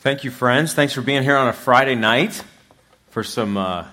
Thank 0.00 0.24
you, 0.24 0.30
friends. 0.30 0.72
Thanks 0.72 0.94
for 0.94 1.02
being 1.02 1.22
here 1.22 1.36
on 1.36 1.48
a 1.48 1.52
Friday 1.52 1.94
night 1.94 2.42
for 3.10 3.22
some 3.22 3.58
uh, 3.58 3.84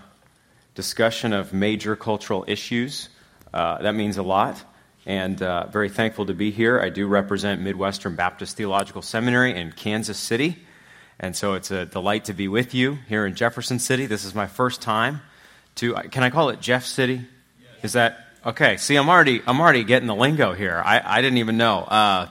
discussion 0.74 1.34
of 1.34 1.52
major 1.52 1.98
cultural 1.98 2.46
issues. 2.48 3.10
Uh, 3.54 3.82
that 3.82 3.94
means 3.94 4.16
a 4.16 4.24
lot, 4.24 4.64
and 5.06 5.42
uh, 5.42 5.68
very 5.68 5.90
thankful 5.90 6.26
to 6.28 6.34
be 6.34 6.50
here. 6.50 6.80
I 6.80 6.88
do 6.88 7.08
represent 7.08 7.60
Midwestern 7.62 8.16
Baptist 8.16 8.56
Theological 8.56 9.02
Seminary 9.02 9.54
in 9.54 9.74
Kansas 9.74 10.18
City, 10.18 10.60
and 11.20 11.36
so 11.36 11.56
it's 11.56 11.72
a 11.72 11.86
delight 11.86 12.24
to 12.24 12.34
be 12.34 12.48
with 12.48 12.74
you 12.74 13.00
here 13.10 13.26
in 13.26 13.36
Jefferson 13.36 13.78
City. 13.78 14.06
This 14.06 14.24
is 14.24 14.34
my 14.34 14.48
first 14.48 14.82
time 14.82 15.20
to. 15.76 15.94
Can 15.94 16.24
I 16.24 16.30
call 16.30 16.52
it 16.52 16.62
Jeff 16.62 16.86
City? 16.86 17.26
Is 17.84 17.92
that 17.94 18.28
okay? 18.46 18.78
See, 18.78 18.96
I'm 18.96 19.10
already 19.10 19.42
I'm 19.46 19.60
already 19.60 19.84
getting 19.84 20.08
the 20.08 20.16
lingo 20.16 20.54
here. 20.54 20.82
I, 20.86 21.02
I 21.04 21.22
didn't 21.22 21.40
even 21.40 21.58
know. 21.58 22.30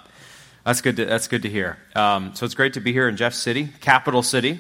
That's 0.67 0.81
good. 0.81 0.97
To, 0.97 1.05
that's 1.05 1.29
good 1.29 1.43
to 1.43 1.49
hear. 1.49 1.79
Um, 1.95 2.35
so 2.35 2.45
it's 2.45 2.57
great 2.57 2.73
to 2.73 2.81
be 2.81 2.93
here 2.93 3.09
in 3.09 3.17
Jeff 3.17 3.35
City, 3.35 3.69
capital 3.81 4.21
city. 4.25 4.59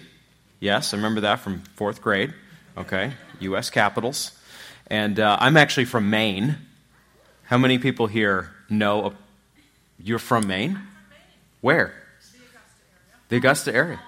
Yes, 0.60 0.94
I 0.94 0.98
remember 0.98 1.22
that 1.22 1.40
from 1.40 1.62
fourth 1.74 2.00
grade. 2.00 2.32
Okay, 2.78 3.12
U.S. 3.40 3.70
capitals, 3.70 4.30
and 4.86 5.18
uh, 5.18 5.36
I'm 5.40 5.56
actually 5.56 5.86
from 5.86 6.08
Maine. 6.08 6.58
How 7.42 7.58
many 7.58 7.78
people 7.78 8.06
here 8.06 8.52
know? 8.70 9.06
A, 9.06 9.12
you're 9.98 10.20
from 10.20 10.46
Maine? 10.46 10.78
Where? 11.60 11.92
The 13.28 13.38
Augusta 13.38 13.74
area. 13.74 13.98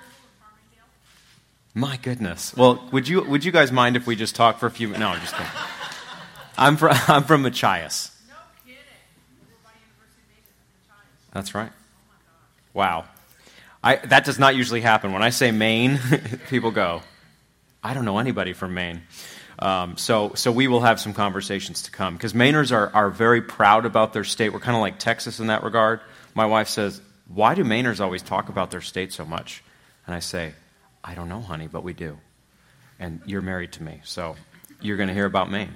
My 1.74 1.96
goodness. 1.96 2.56
Well, 2.56 2.88
would 2.92 3.08
you 3.08 3.24
would 3.24 3.44
you 3.44 3.50
guys 3.50 3.72
mind 3.72 3.96
if 3.96 4.06
we 4.06 4.14
just 4.14 4.36
talk 4.36 4.60
for 4.60 4.66
a 4.66 4.70
few? 4.70 4.86
minutes? 4.86 5.00
No, 5.00 5.08
I'm 5.08 5.20
just 5.20 5.34
kidding. 5.34 5.52
I'm 6.56 6.76
from 6.76 6.96
I'm 7.08 7.24
from 7.24 7.42
Machias. 7.42 8.12
No 8.28 8.36
kidding. 8.64 8.78
That's 11.32 11.56
right. 11.56 11.72
Wow. 12.78 13.06
I, 13.82 13.96
that 13.96 14.24
does 14.24 14.38
not 14.38 14.54
usually 14.54 14.80
happen. 14.80 15.12
When 15.12 15.20
I 15.20 15.30
say 15.30 15.50
Maine, 15.50 15.98
people 16.48 16.70
go, 16.70 17.02
I 17.82 17.92
don't 17.92 18.04
know 18.04 18.18
anybody 18.18 18.52
from 18.52 18.72
Maine. 18.74 19.02
Um, 19.58 19.96
so, 19.96 20.34
so 20.34 20.52
we 20.52 20.68
will 20.68 20.82
have 20.82 21.00
some 21.00 21.12
conversations 21.12 21.82
to 21.82 21.90
come 21.90 22.14
because 22.14 22.34
Mainers 22.34 22.70
are, 22.70 22.88
are 22.94 23.10
very 23.10 23.42
proud 23.42 23.84
about 23.84 24.12
their 24.12 24.22
state. 24.22 24.52
We're 24.52 24.60
kind 24.60 24.76
of 24.76 24.80
like 24.80 25.00
Texas 25.00 25.40
in 25.40 25.48
that 25.48 25.64
regard. 25.64 25.98
My 26.36 26.46
wife 26.46 26.68
says, 26.68 27.00
Why 27.26 27.56
do 27.56 27.64
Mainers 27.64 27.98
always 27.98 28.22
talk 28.22 28.48
about 28.48 28.70
their 28.70 28.80
state 28.80 29.12
so 29.12 29.24
much? 29.24 29.64
And 30.06 30.14
I 30.14 30.20
say, 30.20 30.52
I 31.02 31.16
don't 31.16 31.28
know, 31.28 31.40
honey, 31.40 31.66
but 31.66 31.82
we 31.82 31.94
do. 31.94 32.16
And 33.00 33.22
you're 33.26 33.42
married 33.42 33.72
to 33.72 33.82
me, 33.82 34.02
so 34.04 34.36
you're 34.80 34.96
going 34.96 35.08
to 35.08 35.14
hear 35.14 35.26
about 35.26 35.50
Maine. 35.50 35.74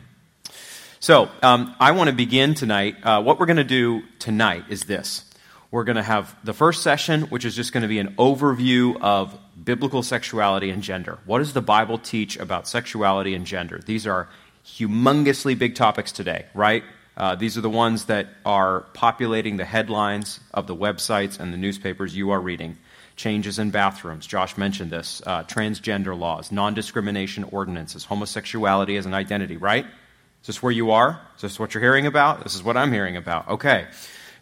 So, 1.00 1.30
um, 1.42 1.74
I 1.80 1.90
want 1.90 2.10
to 2.10 2.14
begin 2.14 2.54
tonight. 2.54 2.94
Uh, 3.02 3.20
what 3.24 3.40
we're 3.40 3.46
going 3.46 3.56
to 3.56 3.64
do 3.64 4.02
tonight 4.20 4.66
is 4.68 4.84
this 4.84 5.24
we're 5.72 5.84
going 5.84 5.96
to 5.96 6.02
have 6.02 6.36
the 6.44 6.52
first 6.52 6.82
session, 6.82 7.22
which 7.22 7.46
is 7.46 7.56
just 7.56 7.72
going 7.72 7.80
to 7.82 7.88
be 7.88 7.98
an 7.98 8.14
overview 8.16 9.00
of 9.00 9.36
biblical 9.64 10.02
sexuality 10.02 10.68
and 10.68 10.82
gender. 10.82 11.18
What 11.24 11.38
does 11.38 11.54
the 11.54 11.62
Bible 11.62 11.98
teach 11.98 12.36
about 12.36 12.68
sexuality 12.68 13.34
and 13.34 13.46
gender? 13.46 13.80
These 13.84 14.06
are 14.06 14.28
humongously 14.66 15.58
big 15.58 15.74
topics 15.74 16.12
today, 16.12 16.44
right? 16.54 16.84
Uh, 17.16 17.36
these 17.36 17.56
are 17.56 17.62
the 17.62 17.70
ones 17.70 18.04
that 18.04 18.28
are 18.44 18.82
populating 18.92 19.56
the 19.56 19.64
headlines 19.64 20.40
of 20.52 20.66
the 20.66 20.76
websites 20.76 21.40
and 21.40 21.54
the 21.54 21.58
newspapers 21.58 22.14
you 22.14 22.30
are 22.30 22.40
reading. 22.40 22.76
Changes 23.16 23.58
in 23.58 23.70
bathrooms, 23.70 24.26
Josh 24.26 24.58
mentioned 24.58 24.90
this, 24.90 25.22
uh, 25.26 25.44
transgender 25.44 26.18
laws, 26.18 26.52
non 26.52 26.74
discrimination 26.74 27.44
ordinances, 27.44 28.04
homosexuality 28.04 28.96
as 28.96 29.06
an 29.06 29.14
identity, 29.14 29.56
right? 29.56 29.84
Is 29.84 30.46
this 30.46 30.62
where 30.62 30.72
you 30.72 30.90
are? 30.90 31.20
Is 31.36 31.42
this 31.42 31.58
what 31.58 31.72
you're 31.72 31.82
hearing 31.82 32.06
about? 32.06 32.42
This 32.42 32.54
is 32.54 32.62
what 32.62 32.76
I'm 32.76 32.92
hearing 32.92 33.16
about. 33.16 33.48
Okay. 33.48 33.86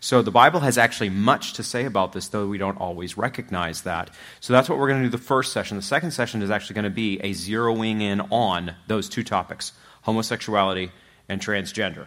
So 0.02 0.22
the 0.22 0.30
Bible 0.30 0.60
has 0.60 0.78
actually 0.78 1.10
much 1.10 1.52
to 1.54 1.62
say 1.62 1.84
about 1.84 2.12
this, 2.12 2.28
though 2.28 2.46
we 2.46 2.56
don't 2.56 2.80
always 2.80 3.18
recognize 3.18 3.82
that. 3.82 4.10
So 4.40 4.54
that's 4.54 4.68
what 4.68 4.78
we're 4.78 4.88
going 4.88 5.02
to 5.02 5.06
do 5.06 5.10
the 5.10 5.18
first 5.18 5.52
session. 5.52 5.76
The 5.76 5.82
second 5.82 6.12
session 6.12 6.40
is 6.40 6.50
actually 6.50 6.74
going 6.74 6.84
to 6.84 6.90
be 6.90 7.20
a 7.20 7.32
zeroing 7.32 8.00
in 8.00 8.20
on 8.22 8.74
those 8.86 9.08
two 9.08 9.22
topics 9.22 9.72
homosexuality 10.02 10.90
and 11.28 11.40
transgender. 11.42 12.06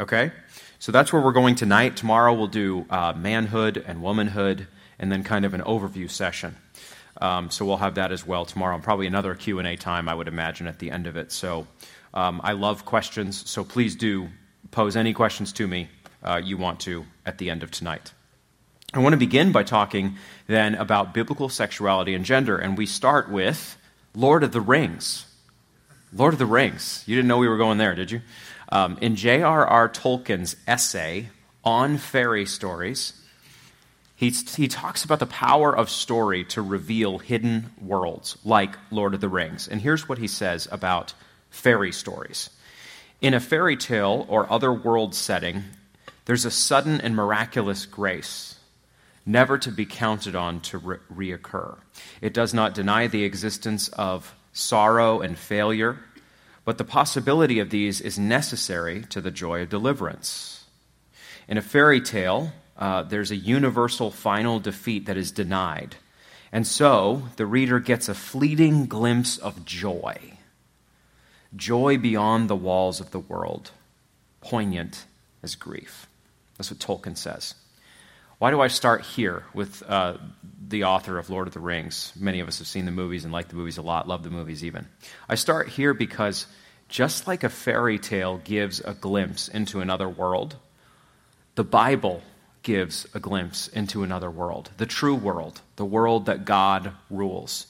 Okay? 0.00 0.32
So 0.80 0.90
that's 0.90 1.12
where 1.12 1.22
we're 1.22 1.32
going 1.32 1.54
tonight. 1.54 1.96
Tomorrow 1.96 2.34
we'll 2.34 2.48
do 2.48 2.86
uh, 2.90 3.12
manhood 3.16 3.82
and 3.86 4.02
womanhood, 4.02 4.66
and 4.98 5.10
then 5.12 5.22
kind 5.22 5.44
of 5.44 5.54
an 5.54 5.60
overview 5.60 6.10
session. 6.10 6.56
Um, 7.20 7.50
so 7.50 7.64
we'll 7.64 7.76
have 7.76 7.94
that 7.94 8.10
as 8.10 8.26
well 8.26 8.44
tomorrow, 8.44 8.74
and 8.74 8.82
probably 8.82 9.06
another 9.06 9.34
Q 9.36 9.60
and 9.60 9.68
A 9.68 9.76
time, 9.76 10.08
I 10.08 10.14
would 10.14 10.28
imagine, 10.28 10.66
at 10.66 10.80
the 10.80 10.90
end 10.90 11.06
of 11.06 11.16
it. 11.16 11.30
So 11.30 11.68
um, 12.14 12.40
I 12.42 12.52
love 12.52 12.84
questions, 12.84 13.48
so 13.48 13.62
please 13.62 13.94
do 13.94 14.28
pose 14.70 14.96
any 14.96 15.12
questions 15.12 15.52
to 15.54 15.66
me 15.66 15.88
uh, 16.22 16.40
you 16.42 16.56
want 16.56 16.80
to 16.80 17.06
at 17.24 17.38
the 17.38 17.50
end 17.50 17.62
of 17.62 17.70
tonight. 17.70 18.12
I 18.94 19.00
want 19.00 19.12
to 19.12 19.18
begin 19.18 19.52
by 19.52 19.64
talking 19.64 20.16
then 20.46 20.74
about 20.74 21.12
biblical 21.12 21.48
sexuality 21.48 22.14
and 22.14 22.24
gender, 22.24 22.56
and 22.56 22.78
we 22.78 22.86
start 22.86 23.30
with 23.30 23.76
Lord 24.14 24.42
of 24.42 24.52
the 24.52 24.60
Rings. 24.60 25.26
Lord 26.12 26.32
of 26.32 26.38
the 26.38 26.46
Rings. 26.46 27.04
You 27.06 27.14
didn't 27.14 27.28
know 27.28 27.36
we 27.36 27.48
were 27.48 27.58
going 27.58 27.78
there, 27.78 27.94
did 27.94 28.10
you? 28.10 28.22
Um, 28.70 28.98
in 29.00 29.14
J.R.R. 29.14 29.88
Tolkien's 29.90 30.56
essay 30.66 31.28
on 31.64 31.98
fairy 31.98 32.46
stories, 32.46 33.12
he, 34.16 34.30
he 34.30 34.68
talks 34.68 35.04
about 35.04 35.20
the 35.20 35.26
power 35.26 35.74
of 35.76 35.90
story 35.90 36.44
to 36.46 36.62
reveal 36.62 37.18
hidden 37.18 37.70
worlds 37.80 38.36
like 38.44 38.76
Lord 38.90 39.14
of 39.14 39.20
the 39.20 39.28
Rings. 39.28 39.68
And 39.68 39.80
here's 39.80 40.08
what 40.08 40.18
he 40.18 40.28
says 40.28 40.66
about 40.72 41.14
fairy 41.50 41.92
stories. 41.92 42.50
In 43.20 43.34
a 43.34 43.40
fairy 43.40 43.76
tale 43.76 44.26
or 44.28 44.50
other 44.50 44.72
world 44.72 45.14
setting, 45.14 45.64
there's 46.28 46.44
a 46.44 46.50
sudden 46.50 47.00
and 47.00 47.16
miraculous 47.16 47.86
grace, 47.86 48.56
never 49.24 49.56
to 49.56 49.72
be 49.72 49.86
counted 49.86 50.36
on 50.36 50.60
to 50.60 50.76
re- 50.76 50.98
reoccur. 51.10 51.78
It 52.20 52.34
does 52.34 52.52
not 52.52 52.74
deny 52.74 53.06
the 53.06 53.24
existence 53.24 53.88
of 53.88 54.34
sorrow 54.52 55.22
and 55.22 55.38
failure, 55.38 55.98
but 56.66 56.76
the 56.76 56.84
possibility 56.84 57.60
of 57.60 57.70
these 57.70 58.02
is 58.02 58.18
necessary 58.18 59.04
to 59.08 59.22
the 59.22 59.30
joy 59.30 59.62
of 59.62 59.70
deliverance. 59.70 60.66
In 61.48 61.56
a 61.56 61.62
fairy 61.62 62.02
tale, 62.02 62.52
uh, 62.76 63.04
there's 63.04 63.30
a 63.30 63.36
universal 63.36 64.10
final 64.10 64.60
defeat 64.60 65.06
that 65.06 65.16
is 65.16 65.32
denied. 65.32 65.96
And 66.52 66.66
so 66.66 67.22
the 67.36 67.46
reader 67.46 67.80
gets 67.80 68.06
a 68.06 68.14
fleeting 68.14 68.84
glimpse 68.84 69.38
of 69.38 69.64
joy. 69.64 70.36
Joy 71.56 71.96
beyond 71.96 72.50
the 72.50 72.54
walls 72.54 73.00
of 73.00 73.12
the 73.12 73.18
world, 73.18 73.70
poignant 74.42 75.06
as 75.42 75.54
grief. 75.54 76.06
That's 76.58 76.70
what 76.70 76.80
Tolkien 76.80 77.16
says. 77.16 77.54
Why 78.38 78.50
do 78.50 78.60
I 78.60 78.68
start 78.68 79.02
here 79.02 79.44
with 79.54 79.82
uh, 79.88 80.18
the 80.68 80.84
author 80.84 81.18
of 81.18 81.30
Lord 81.30 81.48
of 81.48 81.54
the 81.54 81.60
Rings? 81.60 82.12
Many 82.18 82.40
of 82.40 82.46
us 82.46 82.58
have 82.58 82.68
seen 82.68 82.84
the 82.84 82.92
movies 82.92 83.24
and 83.24 83.32
like 83.32 83.48
the 83.48 83.56
movies 83.56 83.78
a 83.78 83.82
lot, 83.82 84.06
love 84.06 84.22
the 84.22 84.30
movies 84.30 84.64
even. 84.64 84.86
I 85.28 85.34
start 85.34 85.68
here 85.68 85.94
because 85.94 86.46
just 86.88 87.26
like 87.26 87.42
a 87.42 87.48
fairy 87.48 87.98
tale 87.98 88.38
gives 88.38 88.80
a 88.80 88.94
glimpse 88.94 89.48
into 89.48 89.80
another 89.80 90.08
world, 90.08 90.56
the 91.56 91.64
Bible 91.64 92.22
gives 92.62 93.06
a 93.14 93.18
glimpse 93.18 93.66
into 93.68 94.02
another 94.02 94.30
world, 94.30 94.70
the 94.76 94.86
true 94.86 95.14
world, 95.14 95.60
the 95.76 95.84
world 95.84 96.26
that 96.26 96.44
God 96.44 96.92
rules. 97.10 97.66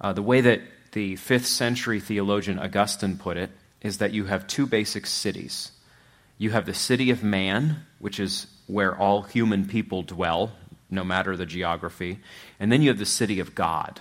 Uh, 0.00 0.12
the 0.12 0.22
way 0.22 0.40
that 0.40 0.62
the 0.92 1.16
fifth 1.16 1.46
century 1.46 2.00
theologian 2.00 2.58
Augustine 2.58 3.18
put 3.18 3.36
it 3.36 3.50
is 3.82 3.98
that 3.98 4.12
you 4.12 4.24
have 4.24 4.46
two 4.46 4.66
basic 4.66 5.06
cities 5.06 5.72
you 6.38 6.50
have 6.50 6.66
the 6.66 6.74
city 6.74 7.10
of 7.10 7.22
man, 7.22 7.84
which 7.98 8.20
is 8.20 8.46
where 8.66 8.96
all 8.96 9.22
human 9.22 9.66
people 9.66 10.02
dwell, 10.02 10.52
no 10.88 11.04
matter 11.04 11.36
the 11.36 11.46
geography. 11.46 12.20
And 12.60 12.70
then 12.70 12.80
you 12.80 12.88
have 12.88 12.98
the 12.98 13.06
city 13.06 13.40
of 13.40 13.54
God. 13.54 14.00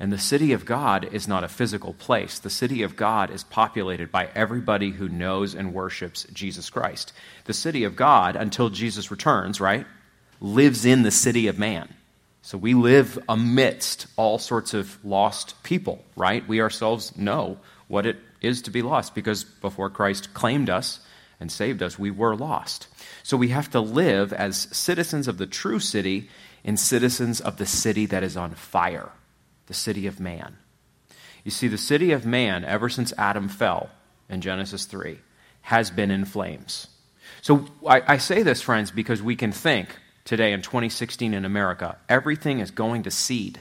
And 0.00 0.12
the 0.12 0.18
city 0.18 0.52
of 0.52 0.64
God 0.64 1.04
is 1.12 1.28
not 1.28 1.44
a 1.44 1.48
physical 1.48 1.92
place. 1.92 2.38
The 2.38 2.50
city 2.50 2.82
of 2.82 2.96
God 2.96 3.30
is 3.30 3.44
populated 3.44 4.10
by 4.10 4.28
everybody 4.34 4.90
who 4.90 5.08
knows 5.08 5.54
and 5.54 5.72
worships 5.72 6.26
Jesus 6.32 6.68
Christ. 6.68 7.12
The 7.44 7.54
city 7.54 7.84
of 7.84 7.94
God, 7.94 8.34
until 8.34 8.70
Jesus 8.70 9.10
returns, 9.10 9.60
right, 9.60 9.86
lives 10.40 10.84
in 10.84 11.02
the 11.02 11.10
city 11.10 11.46
of 11.46 11.58
man. 11.58 11.88
So 12.42 12.58
we 12.58 12.74
live 12.74 13.18
amidst 13.28 14.06
all 14.16 14.38
sorts 14.38 14.74
of 14.74 14.98
lost 15.04 15.62
people, 15.62 16.04
right? 16.16 16.46
We 16.46 16.60
ourselves 16.60 17.16
know 17.16 17.58
what 17.88 18.04
it 18.04 18.16
is 18.40 18.62
to 18.62 18.70
be 18.70 18.82
lost 18.82 19.14
because 19.14 19.44
before 19.44 19.90
Christ 19.90 20.34
claimed 20.34 20.68
us, 20.68 21.00
and 21.44 21.52
saved 21.52 21.82
us, 21.82 21.98
we 21.98 22.10
were 22.10 22.34
lost. 22.34 22.88
So 23.22 23.36
we 23.36 23.48
have 23.48 23.68
to 23.72 23.80
live 23.80 24.32
as 24.32 24.66
citizens 24.72 25.28
of 25.28 25.36
the 25.36 25.46
true 25.46 25.78
city 25.78 26.30
and 26.64 26.80
citizens 26.80 27.38
of 27.38 27.58
the 27.58 27.66
city 27.66 28.06
that 28.06 28.22
is 28.22 28.34
on 28.34 28.54
fire, 28.54 29.12
the 29.66 29.74
city 29.74 30.06
of 30.06 30.18
man. 30.18 30.56
You 31.44 31.50
see, 31.50 31.68
the 31.68 31.76
city 31.76 32.12
of 32.12 32.24
man, 32.24 32.64
ever 32.64 32.88
since 32.88 33.12
Adam 33.18 33.50
fell 33.50 33.90
in 34.30 34.40
Genesis 34.40 34.86
3, 34.86 35.18
has 35.60 35.90
been 35.90 36.10
in 36.10 36.24
flames. 36.24 36.86
So 37.42 37.66
I, 37.86 38.14
I 38.14 38.16
say 38.16 38.42
this, 38.42 38.62
friends, 38.62 38.90
because 38.90 39.22
we 39.22 39.36
can 39.36 39.52
think 39.52 39.94
today 40.24 40.54
in 40.54 40.62
2016 40.62 41.34
in 41.34 41.44
America, 41.44 41.98
everything 42.08 42.60
is 42.60 42.70
going 42.70 43.02
to 43.02 43.10
seed. 43.10 43.60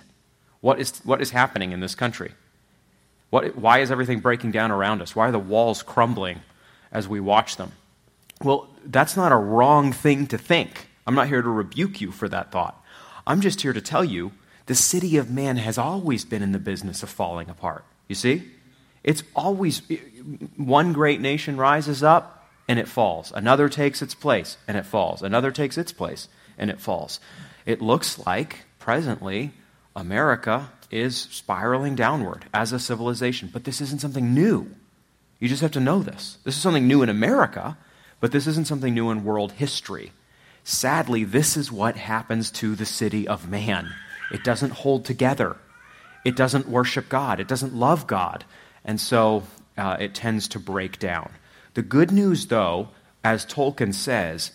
What 0.62 0.80
is, 0.80 1.02
what 1.04 1.22
is 1.22 1.32
happening 1.32 1.74
in 1.74 1.82
this 1.82 1.96
country? 1.96 2.32
What, 3.30 3.58
why 3.58 3.80
is 3.80 3.92
everything 3.92 4.22
breaking 4.22 4.52
down 4.52 4.72
around 4.72 5.02
us? 5.02 5.14
Why 5.14 5.28
are 5.28 5.34
the 5.34 5.40
walls 5.40 5.84
crumbling 5.84 6.40
as 6.94 7.10
we 7.10 7.20
watch 7.20 7.58
them. 7.58 7.74
Well, 8.42 8.70
that's 8.86 9.18
not 9.18 9.34
a 9.34 9.38
wrong 9.38 9.92
thing 9.92 10.28
to 10.28 10.38
think. 10.38 10.88
I'm 11.06 11.16
not 11.16 11.28
here 11.28 11.42
to 11.42 11.50
rebuke 11.50 12.00
you 12.00 12.12
for 12.12 12.30
that 12.30 12.52
thought. 12.52 12.82
I'm 13.28 13.42
just 13.42 13.62
here 13.62 13.74
to 13.74 13.82
tell 13.82 14.06
you 14.06 14.32
The 14.66 14.76
city 14.76 15.18
of 15.18 15.30
man 15.30 15.58
has 15.58 15.78
always 15.78 16.24
been 16.24 16.42
in 16.42 16.54
the 16.54 16.60
business 16.60 17.04
of 17.04 17.10
falling 17.10 17.50
apart. 17.50 17.84
You 18.08 18.16
see? 18.16 18.44
It's 19.04 19.24
always 19.36 19.82
one 20.56 20.94
great 20.94 21.20
nation 21.20 21.58
rises 21.58 22.02
up 22.02 22.50
and 22.68 22.80
it 22.80 22.88
falls. 22.88 23.34
Another 23.36 23.68
takes 23.68 24.02
its 24.02 24.16
place 24.16 24.58
and 24.68 24.78
it 24.78 24.86
falls. 24.86 25.22
Another 25.22 25.52
takes 25.52 25.78
its 25.78 25.92
place 25.92 26.30
and 26.58 26.70
it 26.70 26.80
falls. 26.80 27.20
It 27.66 27.82
looks 27.82 28.26
like 28.26 28.64
presently 28.80 29.52
America 29.96 30.72
is 30.90 31.18
spiraling 31.18 31.96
downward 31.96 32.46
as 32.54 32.72
a 32.72 32.80
civilization, 32.80 33.50
but 33.52 33.66
this 33.66 33.82
isn't 33.82 34.00
something 34.00 34.34
new. 34.34 34.74
You 35.40 35.50
just 35.50 35.62
have 35.62 35.72
to 35.72 35.80
know 35.80 36.00
this. 36.00 36.38
This 36.44 36.56
is 36.56 36.62
something 36.62 36.88
new 36.88 37.04
in 37.04 37.10
America, 37.10 37.78
but 38.20 38.32
this 38.32 38.48
isn't 38.48 38.68
something 38.68 38.94
new 38.94 39.10
in 39.10 39.24
world 39.24 39.54
history. 39.54 40.12
Sadly, 40.64 41.24
this 41.24 41.58
is 41.58 41.72
what 41.72 41.98
happens 41.98 42.50
to 42.52 42.76
the 42.76 42.86
city 42.86 43.28
of 43.28 43.50
man. 43.50 43.94
It 44.32 44.44
doesn't 44.44 44.72
hold 44.72 45.04
together. 45.04 45.58
It 46.24 46.36
doesn't 46.36 46.70
worship 46.70 47.10
God. 47.10 47.40
It 47.40 47.48
doesn't 47.48 47.76
love 47.76 48.08
God. 48.08 48.46
And 48.86 49.00
so 49.00 49.44
uh, 49.78 49.98
it 50.00 50.16
tends 50.16 50.48
to 50.50 50.60
break 50.60 51.00
down. 51.00 51.32
The 51.74 51.82
good 51.82 52.12
news, 52.12 52.48
though, 52.48 52.90
as 53.24 53.46
Tolkien 53.46 53.94
says, 53.94 54.52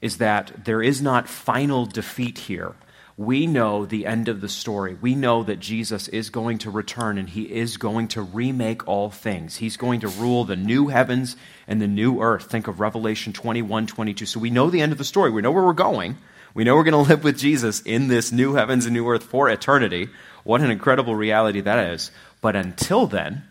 is 0.00 0.18
that 0.18 0.64
there 0.64 0.82
is 0.82 1.00
not 1.00 1.28
final 1.28 1.86
defeat 1.86 2.38
here 2.38 2.74
we 3.16 3.46
know 3.46 3.84
the 3.84 4.06
end 4.06 4.28
of 4.28 4.40
the 4.40 4.48
story. 4.48 4.94
We 4.94 5.14
know 5.14 5.42
that 5.42 5.60
Jesus 5.60 6.08
is 6.08 6.30
going 6.30 6.58
to 6.58 6.70
return 6.70 7.18
and 7.18 7.28
he 7.28 7.42
is 7.42 7.76
going 7.76 8.08
to 8.08 8.22
remake 8.22 8.88
all 8.88 9.10
things. 9.10 9.56
He's 9.56 9.76
going 9.76 10.00
to 10.00 10.08
rule 10.08 10.44
the 10.44 10.56
new 10.56 10.88
heavens 10.88 11.36
and 11.68 11.80
the 11.80 11.86
new 11.86 12.22
earth. 12.22 12.44
Think 12.44 12.68
of 12.68 12.80
Revelation 12.80 13.32
21 13.32 13.86
22. 13.86 14.26
So 14.26 14.40
we 14.40 14.50
know 14.50 14.70
the 14.70 14.80
end 14.80 14.92
of 14.92 14.98
the 14.98 15.04
story. 15.04 15.30
We 15.30 15.42
know 15.42 15.52
where 15.52 15.64
we're 15.64 15.74
going. 15.74 16.16
We 16.54 16.64
know 16.64 16.74
we're 16.74 16.84
going 16.84 17.04
to 17.04 17.10
live 17.10 17.24
with 17.24 17.38
Jesus 17.38 17.82
in 17.82 18.08
this 18.08 18.32
new 18.32 18.54
heavens 18.54 18.86
and 18.86 18.94
new 18.94 19.08
earth 19.08 19.24
for 19.24 19.48
eternity. 19.48 20.08
What 20.44 20.62
an 20.62 20.70
incredible 20.70 21.14
reality 21.14 21.60
that 21.60 21.92
is. 21.92 22.10
But 22.40 22.56
until 22.56 23.06
then, 23.06 23.44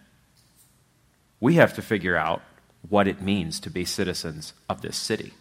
we 1.39 1.55
have 1.55 1.75
to 1.75 1.81
figure 1.81 2.17
out 2.17 2.41
what 2.89 3.07
it 3.07 3.21
means 3.21 3.59
to 3.61 3.69
be 3.69 3.85
citizens 3.85 4.53
of 4.67 4.81
this 4.81 4.97
city. 4.97 5.33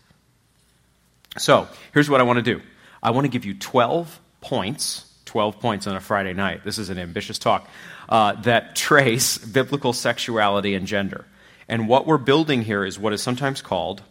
So 1.39 1.69
here's 1.93 2.11
what 2.11 2.21
I 2.21 2.25
want 2.25 2.37
to 2.39 2.43
do. 2.43 2.61
I 3.03 3.11
want 3.11 3.25
to 3.25 3.31
give 3.31 3.45
you 3.45 3.55
12 3.55 4.21
points, 4.41 5.11
12 5.25 5.61
points 5.61 5.87
on 5.87 5.97
a 5.97 6.01
Friday 6.01 6.35
night. 6.35 6.65
This 6.65 6.79
is 6.79 6.91
an 6.91 6.99
ambitious 6.99 7.39
talk, 7.39 7.69
uh, 8.09 8.33
that 8.43 8.77
trace 8.77 9.39
biblical 9.39 9.93
sexuality 9.93 10.75
and 10.75 10.87
gender. 10.87 11.25
And 11.69 11.89
what 11.89 12.07
we're 12.07 12.19
building 12.19 12.63
here 12.63 12.85
is 12.85 12.99
what 12.99 13.13
is 13.13 13.23
sometimes 13.23 13.63
called 13.63 14.03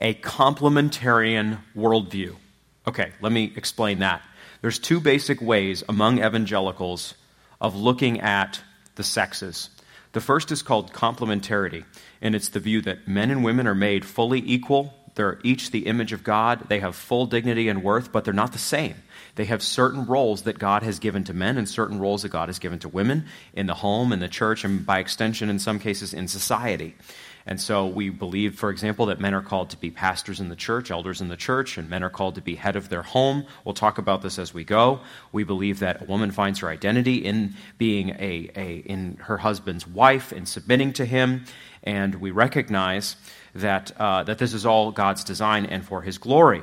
a 0.00 0.14
complementarian 0.14 1.58
worldview. 1.76 2.36
Okay, 2.86 3.12
let 3.20 3.32
me 3.32 3.52
explain 3.56 4.00
that. 4.00 4.22
There's 4.60 4.78
two 4.78 5.00
basic 5.00 5.40
ways 5.40 5.84
among 5.88 6.24
evangelicals 6.24 7.14
of 7.60 7.76
looking 7.76 8.20
at 8.20 8.60
the 8.96 9.04
sexes. 9.04 9.70
The 10.12 10.20
first 10.20 10.52
is 10.52 10.62
called 10.62 10.92
complementarity, 10.92 11.84
and 12.20 12.34
it's 12.34 12.48
the 12.48 12.60
view 12.60 12.80
that 12.82 13.08
men 13.08 13.30
and 13.30 13.44
women 13.44 13.66
are 13.66 13.74
made 13.74 14.04
fully 14.04 14.42
equal 14.44 14.94
they're 15.14 15.38
each 15.44 15.70
the 15.70 15.86
image 15.86 16.12
of 16.12 16.24
God. 16.24 16.68
They 16.68 16.80
have 16.80 16.96
full 16.96 17.26
dignity 17.26 17.68
and 17.68 17.82
worth, 17.82 18.12
but 18.12 18.24
they're 18.24 18.34
not 18.34 18.52
the 18.52 18.58
same. 18.58 18.96
They 19.36 19.44
have 19.46 19.62
certain 19.62 20.06
roles 20.06 20.42
that 20.42 20.58
God 20.58 20.82
has 20.82 20.98
given 20.98 21.24
to 21.24 21.34
men 21.34 21.58
and 21.58 21.68
certain 21.68 21.98
roles 21.98 22.22
that 22.22 22.30
God 22.30 22.48
has 22.48 22.58
given 22.58 22.78
to 22.80 22.88
women 22.88 23.26
in 23.52 23.66
the 23.66 23.74
home, 23.74 24.12
in 24.12 24.20
the 24.20 24.28
church, 24.28 24.64
and 24.64 24.84
by 24.84 24.98
extension, 24.98 25.50
in 25.50 25.58
some 25.58 25.78
cases, 25.78 26.14
in 26.14 26.28
society. 26.28 26.94
And 27.46 27.60
so 27.60 27.86
we 27.86 28.08
believe, 28.08 28.58
for 28.58 28.70
example, 28.70 29.06
that 29.06 29.20
men 29.20 29.34
are 29.34 29.42
called 29.42 29.70
to 29.70 29.76
be 29.76 29.90
pastors 29.90 30.40
in 30.40 30.48
the 30.48 30.56
church, 30.56 30.90
elders 30.90 31.20
in 31.20 31.28
the 31.28 31.36
church, 31.36 31.76
and 31.76 31.90
men 31.90 32.02
are 32.02 32.08
called 32.08 32.36
to 32.36 32.40
be 32.40 32.54
head 32.54 32.74
of 32.74 32.88
their 32.88 33.02
home. 33.02 33.44
We'll 33.64 33.74
talk 33.74 33.98
about 33.98 34.22
this 34.22 34.38
as 34.38 34.54
we 34.54 34.64
go. 34.64 35.00
We 35.30 35.44
believe 35.44 35.80
that 35.80 36.02
a 36.02 36.04
woman 36.04 36.30
finds 36.30 36.60
her 36.60 36.68
identity 36.70 37.16
in 37.16 37.54
being 37.76 38.10
a, 38.10 38.50
a 38.56 38.76
in 38.86 39.18
her 39.22 39.38
husband's 39.38 39.86
wife 39.86 40.32
and 40.32 40.48
submitting 40.48 40.94
to 40.94 41.04
him. 41.04 41.44
And 41.82 42.14
we 42.14 42.30
recognize 42.30 43.16
that, 43.54 43.92
uh, 43.98 44.24
that 44.24 44.38
this 44.38 44.52
is 44.52 44.66
all 44.66 44.90
God's 44.90 45.24
design 45.24 45.66
and 45.66 45.84
for 45.84 46.02
his 46.02 46.18
glory. 46.18 46.62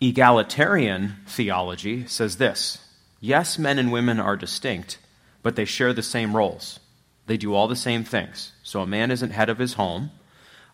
Egalitarian 0.00 1.16
theology 1.26 2.06
says 2.06 2.36
this 2.36 2.78
yes, 3.20 3.58
men 3.58 3.78
and 3.78 3.92
women 3.92 4.18
are 4.18 4.36
distinct, 4.36 4.98
but 5.42 5.56
they 5.56 5.64
share 5.64 5.92
the 5.92 6.02
same 6.02 6.36
roles. 6.36 6.80
They 7.26 7.36
do 7.36 7.54
all 7.54 7.68
the 7.68 7.76
same 7.76 8.02
things. 8.02 8.52
So 8.62 8.82
a 8.82 8.86
man 8.86 9.10
isn't 9.10 9.30
head 9.30 9.48
of 9.48 9.58
his 9.58 9.74
home, 9.74 10.10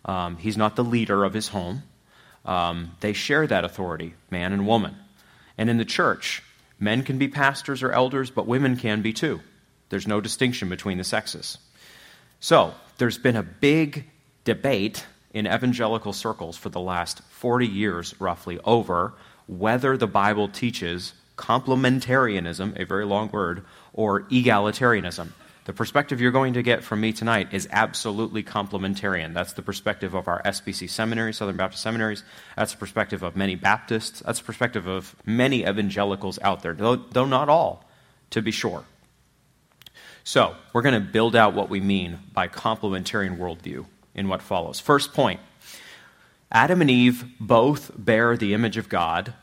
um, 0.05 0.37
he's 0.37 0.57
not 0.57 0.75
the 0.75 0.83
leader 0.83 1.23
of 1.23 1.33
his 1.33 1.49
home. 1.49 1.83
Um, 2.45 2.93
they 3.01 3.13
share 3.13 3.45
that 3.45 3.65
authority, 3.65 4.15
man 4.31 4.53
and 4.53 4.65
woman. 4.65 4.95
And 5.57 5.69
in 5.69 5.77
the 5.77 5.85
church, 5.85 6.41
men 6.79 7.03
can 7.03 7.17
be 7.17 7.27
pastors 7.27 7.83
or 7.83 7.91
elders, 7.91 8.31
but 8.31 8.47
women 8.47 8.77
can 8.77 9.01
be 9.01 9.13
too. 9.13 9.41
There's 9.89 10.07
no 10.07 10.21
distinction 10.21 10.69
between 10.69 10.97
the 10.97 11.03
sexes. 11.03 11.57
So, 12.39 12.73
there's 12.97 13.17
been 13.17 13.35
a 13.35 13.43
big 13.43 14.05
debate 14.49 15.05
in 15.31 15.45
evangelical 15.45 16.11
circles 16.11 16.57
for 16.57 16.69
the 16.69 16.79
last 16.79 17.21
40 17.29 17.67
years, 17.67 18.19
roughly, 18.19 18.57
over 18.63 19.13
whether 19.45 19.95
the 19.95 20.07
Bible 20.07 20.47
teaches 20.47 21.13
complementarianism, 21.37 22.79
a 22.79 22.83
very 22.83 23.05
long 23.05 23.29
word, 23.29 23.63
or 23.93 24.23
egalitarianism. 24.23 25.29
The 25.65 25.73
perspective 25.73 26.19
you're 26.19 26.31
going 26.31 26.53
to 26.53 26.63
get 26.63 26.83
from 26.83 26.99
me 26.99 27.13
tonight 27.13 27.49
is 27.53 27.67
absolutely 27.71 28.41
complementarian. 28.41 29.35
That's 29.35 29.53
the 29.53 29.61
perspective 29.61 30.15
of 30.15 30.27
our 30.27 30.41
SBC 30.41 30.89
seminaries, 30.89 31.37
Southern 31.37 31.57
Baptist 31.57 31.83
seminaries. 31.83 32.23
That's 32.57 32.71
the 32.71 32.79
perspective 32.79 33.21
of 33.21 33.35
many 33.35 33.53
Baptists. 33.53 34.21
That's 34.21 34.39
the 34.39 34.45
perspective 34.45 34.87
of 34.87 35.15
many 35.27 35.61
evangelicals 35.61 36.39
out 36.41 36.63
there, 36.63 36.73
though, 36.73 36.95
though 36.95 37.25
not 37.25 37.49
all, 37.49 37.87
to 38.31 38.41
be 38.41 38.49
sure. 38.49 38.83
So, 40.23 40.55
we're 40.73 40.81
going 40.81 40.99
to 40.99 41.07
build 41.11 41.35
out 41.35 41.53
what 41.53 41.69
we 41.69 41.79
mean 41.79 42.17
by 42.33 42.47
complementarian 42.47 43.37
worldview 43.37 43.85
in 44.19 44.27
what 44.27 44.41
follows. 44.41 44.79
First 44.79 45.13
point 45.13 45.39
Adam 46.51 46.81
and 46.81 46.91
Eve 46.91 47.25
both 47.39 47.91
bear 47.97 48.35
the 48.35 48.53
image 48.53 48.77
of 48.77 48.89
God, 48.89 49.33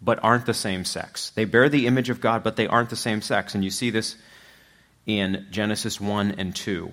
but 0.00 0.18
aren't 0.22 0.46
the 0.46 0.54
same 0.54 0.84
sex. 0.84 1.30
They 1.30 1.44
bear 1.44 1.68
the 1.68 1.86
image 1.86 2.08
of 2.08 2.20
God, 2.20 2.42
but 2.42 2.56
they 2.56 2.66
aren't 2.66 2.90
the 2.90 2.96
same 2.96 3.20
sex. 3.20 3.54
And 3.54 3.62
you 3.62 3.70
see 3.70 3.90
this 3.90 4.16
in 5.06 5.46
Genesis 5.50 6.00
1 6.00 6.32
and 6.38 6.54
2. 6.54 6.92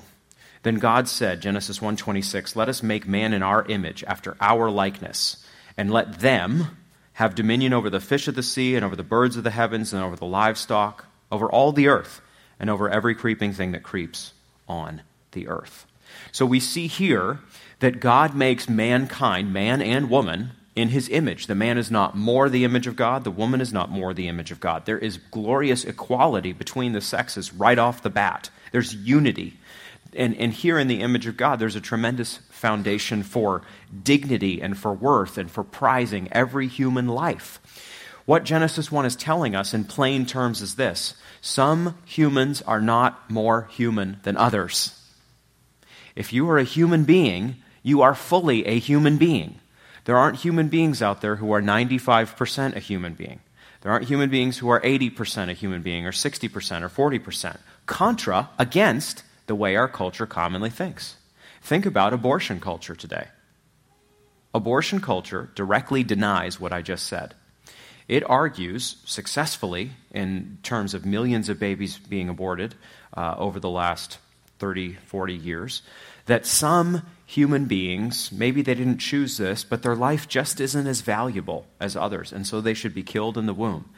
Then 0.63 0.75
God 0.75 1.07
said, 1.07 1.41
Genesis 1.41 1.79
1:26, 1.79 2.55
"Let 2.55 2.69
us 2.69 2.81
make 2.81 3.07
man 3.07 3.33
in 3.33 3.43
our 3.43 3.63
image, 3.65 4.03
after 4.07 4.35
our 4.41 4.69
likeness, 4.71 5.45
and 5.77 5.91
let 5.91 6.19
them 6.19 6.77
have 7.13 7.35
dominion 7.35 7.71
over 7.71 7.89
the 7.89 7.99
fish 7.99 8.27
of 8.27 8.35
the 8.35 8.43
sea 8.43 8.75
and 8.75 8.83
over 8.83 8.95
the 8.95 9.03
birds 9.03 9.37
of 9.37 9.43
the 9.43 9.51
heavens 9.51 9.93
and 9.93 10.03
over 10.03 10.15
the 10.15 10.25
livestock, 10.25 11.05
over 11.31 11.49
all 11.49 11.71
the 11.71 11.87
earth, 11.87 12.19
and 12.59 12.69
over 12.69 12.89
every 12.89 13.13
creeping 13.13 13.53
thing 13.53 13.73
that 13.73 13.83
creeps 13.83 14.33
on 14.67 15.01
the 15.31 15.47
earth." 15.47 15.85
So 16.35 16.45
we 16.45 16.59
see 16.59 16.87
here 16.87 17.39
that 17.79 18.01
God 18.01 18.35
makes 18.35 18.67
mankind, 18.67 19.53
man 19.53 19.81
and 19.81 20.09
woman, 20.09 20.51
in 20.75 20.89
his 20.89 21.07
image. 21.07 21.47
The 21.47 21.55
man 21.55 21.77
is 21.77 21.89
not 21.89 22.17
more 22.17 22.49
the 22.49 22.65
image 22.65 22.87
of 22.87 22.97
God, 22.97 23.23
the 23.23 23.31
woman 23.31 23.61
is 23.61 23.71
not 23.71 23.89
more 23.89 24.13
the 24.13 24.27
image 24.27 24.51
of 24.51 24.59
God. 24.59 24.85
There 24.85 24.97
is 24.97 25.15
glorious 25.31 25.85
equality 25.85 26.51
between 26.51 26.91
the 26.91 26.99
sexes 26.99 27.53
right 27.53 27.79
off 27.79 28.03
the 28.03 28.09
bat. 28.09 28.49
There's 28.73 28.93
unity. 28.93 29.57
And, 30.13 30.35
and 30.35 30.51
here 30.51 30.77
in 30.77 30.89
the 30.89 30.99
image 30.99 31.25
of 31.25 31.37
God, 31.37 31.57
there's 31.57 31.77
a 31.77 31.81
tremendous 31.81 32.39
foundation 32.49 33.23
for 33.23 33.61
dignity 34.03 34.61
and 34.61 34.77
for 34.77 34.91
worth 34.91 35.37
and 35.37 35.49
for 35.49 35.63
prizing 35.63 36.27
every 36.33 36.67
human 36.67 37.07
life. 37.07 37.61
What 38.25 38.43
Genesis 38.43 38.91
1 38.91 39.05
is 39.05 39.15
telling 39.15 39.55
us 39.55 39.73
in 39.73 39.85
plain 39.85 40.25
terms 40.25 40.61
is 40.61 40.75
this 40.75 41.13
some 41.39 41.97
humans 42.03 42.61
are 42.63 42.81
not 42.81 43.31
more 43.31 43.69
human 43.71 44.19
than 44.23 44.35
others. 44.35 45.01
If 46.15 46.31
you 46.31 46.49
are 46.49 46.57
a 46.57 46.63
human 46.63 47.03
being, 47.03 47.57
you 47.83 48.01
are 48.01 48.15
fully 48.15 48.65
a 48.65 48.79
human 48.79 49.17
being. 49.17 49.59
There 50.05 50.17
aren't 50.17 50.37
human 50.37 50.69
beings 50.69 51.01
out 51.01 51.21
there 51.21 51.37
who 51.37 51.51
are 51.51 51.61
95% 51.61 52.75
a 52.75 52.79
human 52.79 53.13
being. 53.13 53.39
There 53.81 53.91
aren't 53.91 54.07
human 54.07 54.29
beings 54.29 54.57
who 54.57 54.69
are 54.69 54.81
80% 54.81 55.49
a 55.49 55.53
human 55.53 55.81
being, 55.81 56.07
or 56.07 56.11
60%, 56.11 56.81
or 56.81 57.09
40%. 57.09 57.57
Contra 57.85 58.49
against 58.57 59.23
the 59.47 59.55
way 59.55 59.75
our 59.75 59.87
culture 59.87 60.25
commonly 60.25 60.69
thinks. 60.69 61.17
Think 61.61 61.85
about 61.85 62.13
abortion 62.13 62.59
culture 62.59 62.95
today. 62.95 63.27
Abortion 64.53 65.01
culture 65.01 65.49
directly 65.53 66.03
denies 66.03 66.59
what 66.59 66.73
I 66.73 66.81
just 66.81 67.05
said. 67.05 67.35
It 68.07 68.27
argues 68.29 68.97
successfully, 69.05 69.91
in 70.11 70.59
terms 70.63 70.93
of 70.93 71.05
millions 71.05 71.49
of 71.49 71.59
babies 71.59 71.97
being 71.97 72.29
aborted 72.29 72.75
uh, 73.15 73.35
over 73.37 73.59
the 73.59 73.69
last 73.69 74.19
30, 74.59 74.93
40 75.05 75.33
years, 75.33 75.81
that 76.25 76.45
some 76.45 77.03
human 77.25 77.65
beings, 77.65 78.31
maybe 78.31 78.61
they 78.61 78.75
didn't 78.75 78.99
choose 78.99 79.37
this, 79.37 79.63
but 79.63 79.83
their 79.83 79.95
life 79.95 80.27
just 80.27 80.59
isn't 80.59 80.87
as 80.87 81.01
valuable 81.01 81.67
as 81.79 81.95
others, 81.95 82.31
and 82.31 82.45
so 82.45 82.61
they 82.61 82.73
should 82.73 82.93
be 82.93 83.03
killed 83.03 83.37
in 83.37 83.45
the 83.45 83.53
womb. 83.53 83.89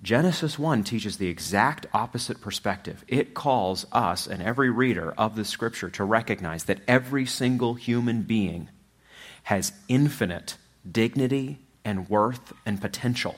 Genesis 0.00 0.58
1 0.58 0.84
teaches 0.84 1.16
the 1.16 1.28
exact 1.28 1.86
opposite 1.92 2.40
perspective. 2.40 3.04
It 3.08 3.34
calls 3.34 3.84
us 3.90 4.28
and 4.28 4.40
every 4.40 4.70
reader 4.70 5.12
of 5.18 5.34
the 5.34 5.44
scripture 5.44 5.90
to 5.90 6.04
recognize 6.04 6.64
that 6.64 6.80
every 6.86 7.26
single 7.26 7.74
human 7.74 8.22
being 8.22 8.68
has 9.44 9.72
infinite 9.88 10.56
dignity 10.88 11.58
and 11.84 12.08
worth 12.08 12.52
and 12.64 12.80
potential. 12.80 13.34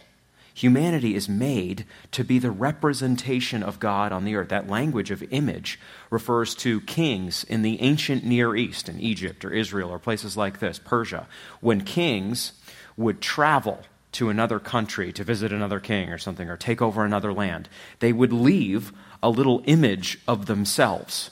Humanity 0.55 1.15
is 1.15 1.29
made 1.29 1.85
to 2.13 2.25
be 2.25 2.39
the 2.39 2.51
representation 2.51 3.63
of 3.63 3.81
God 3.81 4.13
on 4.13 4.25
the 4.25 4.37
earth. 4.37 4.49
That 4.49 4.69
language 4.69 5.11
of 5.11 5.23
image 5.33 5.79
refers 6.11 6.55
to 6.57 6.81
kings 6.83 7.45
in 7.45 7.63
the 7.63 7.81
ancient 7.81 8.25
Near 8.25 8.57
East, 8.57 8.89
in 8.89 8.99
Egypt 9.01 9.45
or 9.45 9.53
Israel 9.53 9.91
or 9.91 9.99
places 9.99 10.37
like 10.37 10.59
this, 10.59 10.79
Persia. 10.79 11.27
When 11.61 11.83
kings 11.83 12.53
would 12.97 13.21
travel 13.21 13.81
to 14.13 14.29
another 14.29 14.59
country 14.59 15.13
to 15.13 15.25
visit 15.25 15.53
another 15.53 15.79
king 15.79 16.11
or 16.11 16.19
something, 16.19 16.49
or 16.49 16.57
take 16.57 16.83
over 16.83 17.05
another 17.05 17.33
land, 17.33 17.69
they 18.01 18.13
would 18.13 18.33
leave 18.33 18.93
a 19.23 19.31
little 19.31 19.63
image 19.67 20.19
of 20.27 20.47
themselves. 20.47 21.31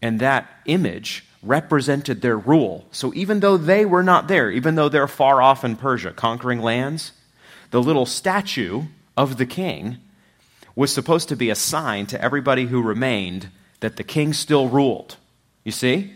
And 0.00 0.20
that 0.20 0.48
image 0.66 1.26
represented 1.42 2.20
their 2.20 2.38
rule. 2.38 2.86
So 2.92 3.12
even 3.14 3.40
though 3.40 3.56
they 3.56 3.84
were 3.84 4.02
not 4.02 4.28
there, 4.28 4.50
even 4.50 4.74
though 4.74 4.88
they're 4.88 5.08
far 5.08 5.42
off 5.42 5.64
in 5.64 5.76
Persia 5.76 6.12
conquering 6.12 6.60
lands, 6.60 7.12
the 7.70 7.82
little 7.82 8.06
statue 8.06 8.84
of 9.16 9.36
the 9.36 9.46
king 9.46 9.98
was 10.74 10.92
supposed 10.92 11.28
to 11.28 11.36
be 11.36 11.50
a 11.50 11.54
sign 11.54 12.06
to 12.06 12.22
everybody 12.22 12.66
who 12.66 12.82
remained 12.82 13.48
that 13.80 13.96
the 13.96 14.04
king 14.04 14.32
still 14.32 14.68
ruled. 14.68 15.16
You 15.64 15.72
see? 15.72 16.12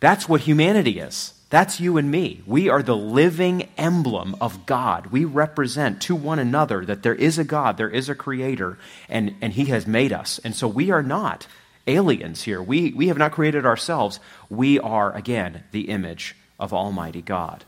That's 0.00 0.28
what 0.28 0.42
humanity 0.42 0.98
is. 0.98 1.32
That's 1.50 1.80
you 1.80 1.98
and 1.98 2.10
me. 2.10 2.42
We 2.46 2.68
are 2.68 2.82
the 2.82 2.96
living 2.96 3.68
emblem 3.78 4.36
of 4.40 4.66
God. 4.66 5.06
We 5.08 5.24
represent 5.24 6.02
to 6.02 6.16
one 6.16 6.38
another 6.38 6.84
that 6.84 7.02
there 7.02 7.14
is 7.14 7.38
a 7.38 7.44
God, 7.44 7.76
there 7.76 7.88
is 7.88 8.08
a 8.08 8.14
creator, 8.14 8.78
and, 9.08 9.34
and 9.40 9.52
he 9.52 9.66
has 9.66 9.86
made 9.86 10.12
us. 10.12 10.40
And 10.42 10.54
so 10.54 10.66
we 10.66 10.90
are 10.90 11.02
not 11.02 11.46
aliens 11.86 12.42
here. 12.42 12.62
We, 12.62 12.92
we 12.92 13.08
have 13.08 13.18
not 13.18 13.32
created 13.32 13.66
ourselves. 13.66 14.18
We 14.50 14.80
are, 14.80 15.14
again, 15.14 15.62
the 15.70 15.88
image 15.90 16.34
of 16.58 16.72
Almighty 16.72 17.22
God 17.22 17.64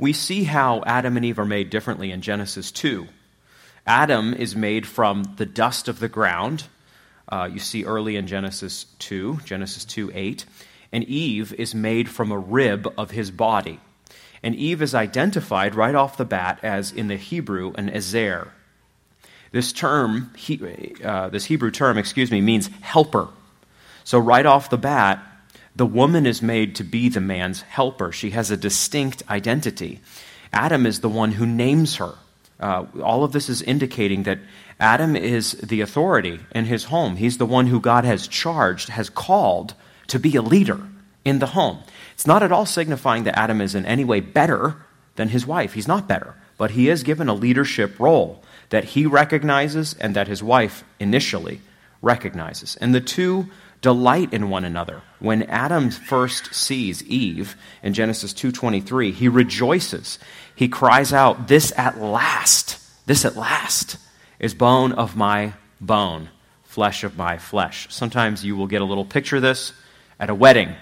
we 0.00 0.14
see 0.14 0.44
how 0.44 0.82
Adam 0.86 1.16
and 1.16 1.26
Eve 1.26 1.38
are 1.38 1.44
made 1.44 1.68
differently 1.68 2.10
in 2.10 2.22
Genesis 2.22 2.72
2. 2.72 3.06
Adam 3.86 4.32
is 4.32 4.56
made 4.56 4.86
from 4.86 5.24
the 5.36 5.44
dust 5.44 5.88
of 5.88 6.00
the 6.00 6.08
ground. 6.08 6.64
Uh, 7.28 7.48
you 7.52 7.58
see 7.58 7.84
early 7.84 8.16
in 8.16 8.26
Genesis 8.26 8.86
2, 9.00 9.40
Genesis 9.44 9.84
2 9.84 10.10
8. 10.14 10.46
And 10.92 11.04
Eve 11.04 11.52
is 11.52 11.74
made 11.74 12.08
from 12.08 12.32
a 12.32 12.38
rib 12.38 12.92
of 12.96 13.10
his 13.10 13.30
body. 13.30 13.78
And 14.42 14.54
Eve 14.56 14.80
is 14.80 14.94
identified 14.94 15.74
right 15.74 15.94
off 15.94 16.16
the 16.16 16.24
bat 16.24 16.60
as, 16.62 16.90
in 16.92 17.08
the 17.08 17.16
Hebrew, 17.16 17.72
an 17.76 17.90
ezer. 17.90 18.50
This 19.52 19.72
term, 19.72 20.32
he, 20.34 20.94
uh, 21.04 21.28
this 21.28 21.44
Hebrew 21.44 21.70
term, 21.70 21.98
excuse 21.98 22.30
me, 22.30 22.40
means 22.40 22.68
helper. 22.80 23.28
So 24.04 24.18
right 24.18 24.46
off 24.46 24.70
the 24.70 24.78
bat, 24.78 25.20
the 25.76 25.86
woman 25.86 26.26
is 26.26 26.42
made 26.42 26.74
to 26.76 26.84
be 26.84 27.08
the 27.08 27.20
man's 27.20 27.62
helper. 27.62 28.12
She 28.12 28.30
has 28.30 28.50
a 28.50 28.56
distinct 28.56 29.22
identity. 29.30 30.00
Adam 30.52 30.86
is 30.86 31.00
the 31.00 31.08
one 31.08 31.32
who 31.32 31.46
names 31.46 31.96
her. 31.96 32.14
Uh, 32.58 32.86
all 33.02 33.24
of 33.24 33.32
this 33.32 33.48
is 33.48 33.62
indicating 33.62 34.24
that 34.24 34.38
Adam 34.78 35.16
is 35.16 35.52
the 35.52 35.80
authority 35.80 36.40
in 36.52 36.64
his 36.64 36.84
home. 36.84 37.16
He's 37.16 37.38
the 37.38 37.46
one 37.46 37.66
who 37.66 37.80
God 37.80 38.04
has 38.04 38.26
charged, 38.26 38.88
has 38.88 39.08
called 39.08 39.74
to 40.08 40.18
be 40.18 40.36
a 40.36 40.42
leader 40.42 40.80
in 41.24 41.38
the 41.38 41.46
home. 41.46 41.78
It's 42.14 42.26
not 42.26 42.42
at 42.42 42.52
all 42.52 42.66
signifying 42.66 43.24
that 43.24 43.38
Adam 43.38 43.60
is 43.60 43.74
in 43.74 43.86
any 43.86 44.04
way 44.04 44.20
better 44.20 44.76
than 45.16 45.28
his 45.28 45.46
wife. 45.46 45.74
He's 45.74 45.88
not 45.88 46.08
better, 46.08 46.34
but 46.58 46.72
he 46.72 46.88
is 46.88 47.02
given 47.02 47.28
a 47.28 47.34
leadership 47.34 47.98
role 47.98 48.42
that 48.70 48.84
he 48.84 49.06
recognizes 49.06 49.94
and 49.94 50.16
that 50.16 50.28
his 50.28 50.42
wife 50.42 50.84
initially 50.98 51.60
recognizes. 52.02 52.76
And 52.76 52.94
the 52.94 53.00
two 53.00 53.48
delight 53.80 54.32
in 54.32 54.50
one 54.50 54.64
another. 54.64 55.02
When 55.18 55.42
Adam 55.44 55.90
first 55.90 56.54
sees 56.54 57.02
Eve 57.04 57.56
in 57.82 57.94
Genesis 57.94 58.32
2:23, 58.32 59.12
he 59.12 59.28
rejoices. 59.28 60.18
He 60.54 60.68
cries 60.68 61.12
out, 61.12 61.48
"This 61.48 61.72
at 61.76 62.00
last, 62.00 62.78
this 63.06 63.24
at 63.24 63.36
last 63.36 63.96
is 64.38 64.54
bone 64.54 64.92
of 64.92 65.16
my 65.16 65.54
bone, 65.80 66.28
flesh 66.64 67.04
of 67.04 67.16
my 67.16 67.38
flesh." 67.38 67.86
Sometimes 67.90 68.44
you 68.44 68.56
will 68.56 68.66
get 68.66 68.82
a 68.82 68.86
little 68.86 69.04
picture 69.04 69.36
of 69.36 69.42
this 69.42 69.72
at 70.18 70.30
a 70.30 70.34
wedding 70.34 70.74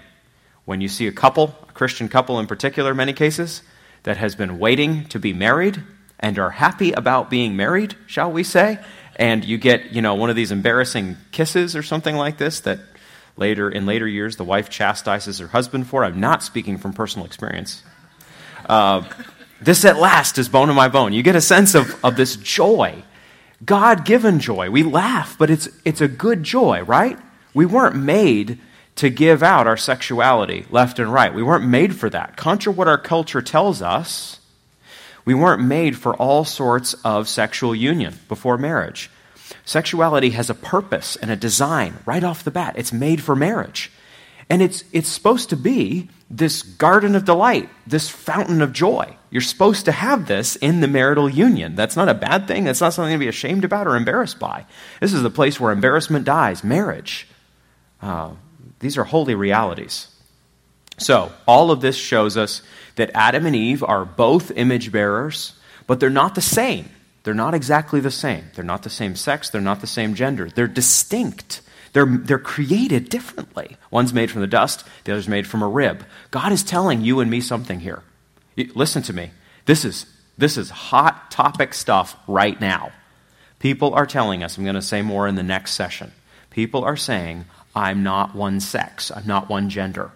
when 0.65 0.81
you 0.81 0.89
see 0.89 1.07
a 1.07 1.13
couple, 1.13 1.57
a 1.69 1.73
Christian 1.73 2.09
couple 2.09 2.39
in 2.39 2.47
particular, 2.47 2.95
many 2.95 3.13
cases, 3.13 3.63
that 4.03 4.17
has 4.17 4.35
been 4.35 4.59
waiting 4.59 5.05
to 5.07 5.19
be 5.19 5.33
married 5.33 5.83
and 6.21 6.39
are 6.39 6.51
happy 6.51 6.93
about 6.93 7.31
being 7.31 7.57
married, 7.57 7.95
shall 8.07 8.31
we 8.31 8.43
say? 8.43 8.79
And 9.19 9.45
you 9.45 9.59
get 9.59 9.93
you 9.93 10.01
know 10.01 10.15
one 10.15 10.31
of 10.31 10.37
these 10.37 10.53
embarrassing 10.53 11.17
kisses 11.33 11.77
or 11.77 11.83
something 11.83 12.17
like 12.17 12.39
this 12.39 12.61
that 12.61 12.79
later 13.37 13.69
in 13.69 13.85
later 13.85 14.07
years 14.07 14.37
the 14.37 14.45
wife 14.45 14.71
chastises 14.71 15.39
her 15.39 15.49
husband 15.49 15.87
for. 15.87 16.05
I'm 16.05 16.21
not 16.21 16.43
speaking 16.43 16.79
from 16.79 16.93
personal 16.93 17.27
experience. 17.27 17.83
Uh, 18.67 19.03
this 19.61 19.85
at 19.85 19.99
last 19.99 20.39
is 20.39 20.49
bone 20.49 20.71
of 20.71 20.77
my 20.77 20.89
bone. 20.89 21.13
You 21.13 21.23
get 21.23 21.35
a 21.35 21.41
sense 21.41 21.75
of, 21.75 22.03
of 22.05 22.17
this 22.17 22.37
joy. 22.37 23.03
God-given 23.65 24.39
joy. 24.39 24.71
We 24.71 24.85
laugh 24.85 25.37
but 25.37 25.51
it's 25.51 25.69
it's 25.85 26.01
a 26.01 26.09
good 26.09 26.45
joy 26.45 26.83
right? 26.85 27.19
We 27.55 27.67
weren't 27.67 27.97
made 27.97 28.61
to 28.97 29.11
give 29.11 29.43
out 29.43 29.67
our 29.67 29.77
sexuality 29.77 30.67
left 30.71 30.99
and 30.99 31.13
right. 31.13 31.33
We 31.33 31.43
weren't 31.43 31.65
made 31.65 31.95
for 31.95 32.11
that. 32.11 32.37
Contra 32.37 32.73
what 32.73 32.89
our 32.89 32.99
culture 32.99 33.43
tells 33.43 33.81
us 33.83 34.38
we 35.29 35.35
weren't 35.35 35.63
made 35.63 35.95
for 35.95 36.15
all 36.15 36.43
sorts 36.43 36.95
of 37.05 37.29
sexual 37.29 37.75
union 37.75 38.19
before 38.29 38.57
marriage. 38.57 39.11
Sexuality 39.67 40.31
has 40.31 40.49
a 40.49 40.55
purpose 40.55 41.17
and 41.17 41.31
a 41.31 41.37
design 41.37 41.99
right 42.07 42.25
off 42.25 42.45
the 42.45 42.51
bat. 42.51 42.77
It's 42.79 42.95
made 42.95 43.21
for 43.23 43.37
marriage. 43.37 43.93
And 44.49 44.63
it's, 44.63 44.85
it's 44.91 45.11
supposed 45.11 45.51
to 45.51 45.57
be 45.57 46.09
this 46.31 46.63
garden 46.63 47.15
of 47.15 47.27
delight, 47.27 47.69
this 47.87 48.09
fountain 48.09 48.63
of 48.63 48.73
joy. 48.73 49.19
You're 49.29 49.43
supposed 49.43 49.85
to 49.85 49.93
have 49.93 50.29
this 50.29 50.57
in 50.57 50.81
the 50.81 50.89
marital 50.89 51.29
union. 51.29 51.75
That's 51.75 51.95
not 51.95 52.09
a 52.09 52.15
bad 52.15 52.49
thing. 52.49 52.65
That's 52.65 52.81
not 52.81 52.95
something 52.95 53.13
to 53.13 53.19
be 53.19 53.29
ashamed 53.29 53.67
about 53.67 53.87
or 53.87 53.97
embarrassed 53.97 54.39
by. 54.39 54.65
This 54.99 55.13
is 55.13 55.23
the 55.23 55.29
place 55.29 55.61
where 55.61 55.73
embarrassment 55.73 56.25
dies 56.25 56.65
marriage. 56.65 57.29
Uh, 58.01 58.31
these 58.81 58.97
are 58.97 59.05
holy 59.05 59.35
realities. 59.35 60.09
So, 60.99 61.33
all 61.47 61.71
of 61.71 61.81
this 61.81 61.97
shows 61.97 62.37
us 62.37 62.63
that 62.97 63.11
Adam 63.15 63.47
and 63.47 63.57
Eve 63.57 63.83
are 63.83 64.05
both 64.05 64.51
image 64.51 64.93
bearers, 64.93 65.55
but 65.87 66.01
they're 66.01 66.11
not 66.11 66.35
the 66.35 66.41
same. 66.41 66.91
They're 67.23 67.35
not 67.35 67.55
exactly 67.55 68.01
the 68.01 68.11
same. 68.11 68.45
They're 68.55 68.65
not 68.65 68.83
the 68.83 68.91
same 68.91 69.15
sex. 69.15 69.51
They're 69.51 69.61
not 69.61 69.81
the 69.81 69.87
same 69.87 70.15
gender. 70.15 70.49
They're 70.49 70.67
distinct. 70.67 71.63
They're, 71.93 72.07
they're 72.07 72.39
created 72.39 73.09
differently. 73.09 73.77
One's 73.91 74.13
made 74.13 74.31
from 74.31 74.41
the 74.41 74.47
dust, 74.47 74.85
the 75.05 75.13
other's 75.13 75.29
made 75.29 75.47
from 75.47 75.63
a 75.63 75.69
rib. 75.69 76.05
God 76.31 76.53
is 76.53 76.63
telling 76.63 77.01
you 77.03 77.21
and 77.21 77.31
me 77.31 77.41
something 77.41 77.81
here. 77.81 78.03
Listen 78.57 79.03
to 79.05 79.13
me. 79.13 79.31
This 79.67 79.85
is, 79.85 80.07
this 80.37 80.57
is 80.57 80.71
hot 80.71 81.31
topic 81.31 81.75
stuff 81.75 82.17
right 82.27 82.61
now. 82.61 82.93
People 83.59 83.95
are 83.95 84.07
telling 84.07 84.43
us, 84.43 84.57
I'm 84.57 84.65
going 84.65 84.75
to 84.75 84.83
say 84.83 85.03
more 85.03 85.27
in 85.27 85.35
the 85.35 85.43
next 85.43 85.73
session. 85.73 86.13
People 86.51 86.85
are 86.85 86.97
saying, 86.97 87.45
I'm 87.75 88.03
not 88.03 88.35
one 88.35 88.61
sex, 88.61 89.11
I'm 89.11 89.27
not 89.27 89.49
one 89.49 89.71
gender. 89.71 90.11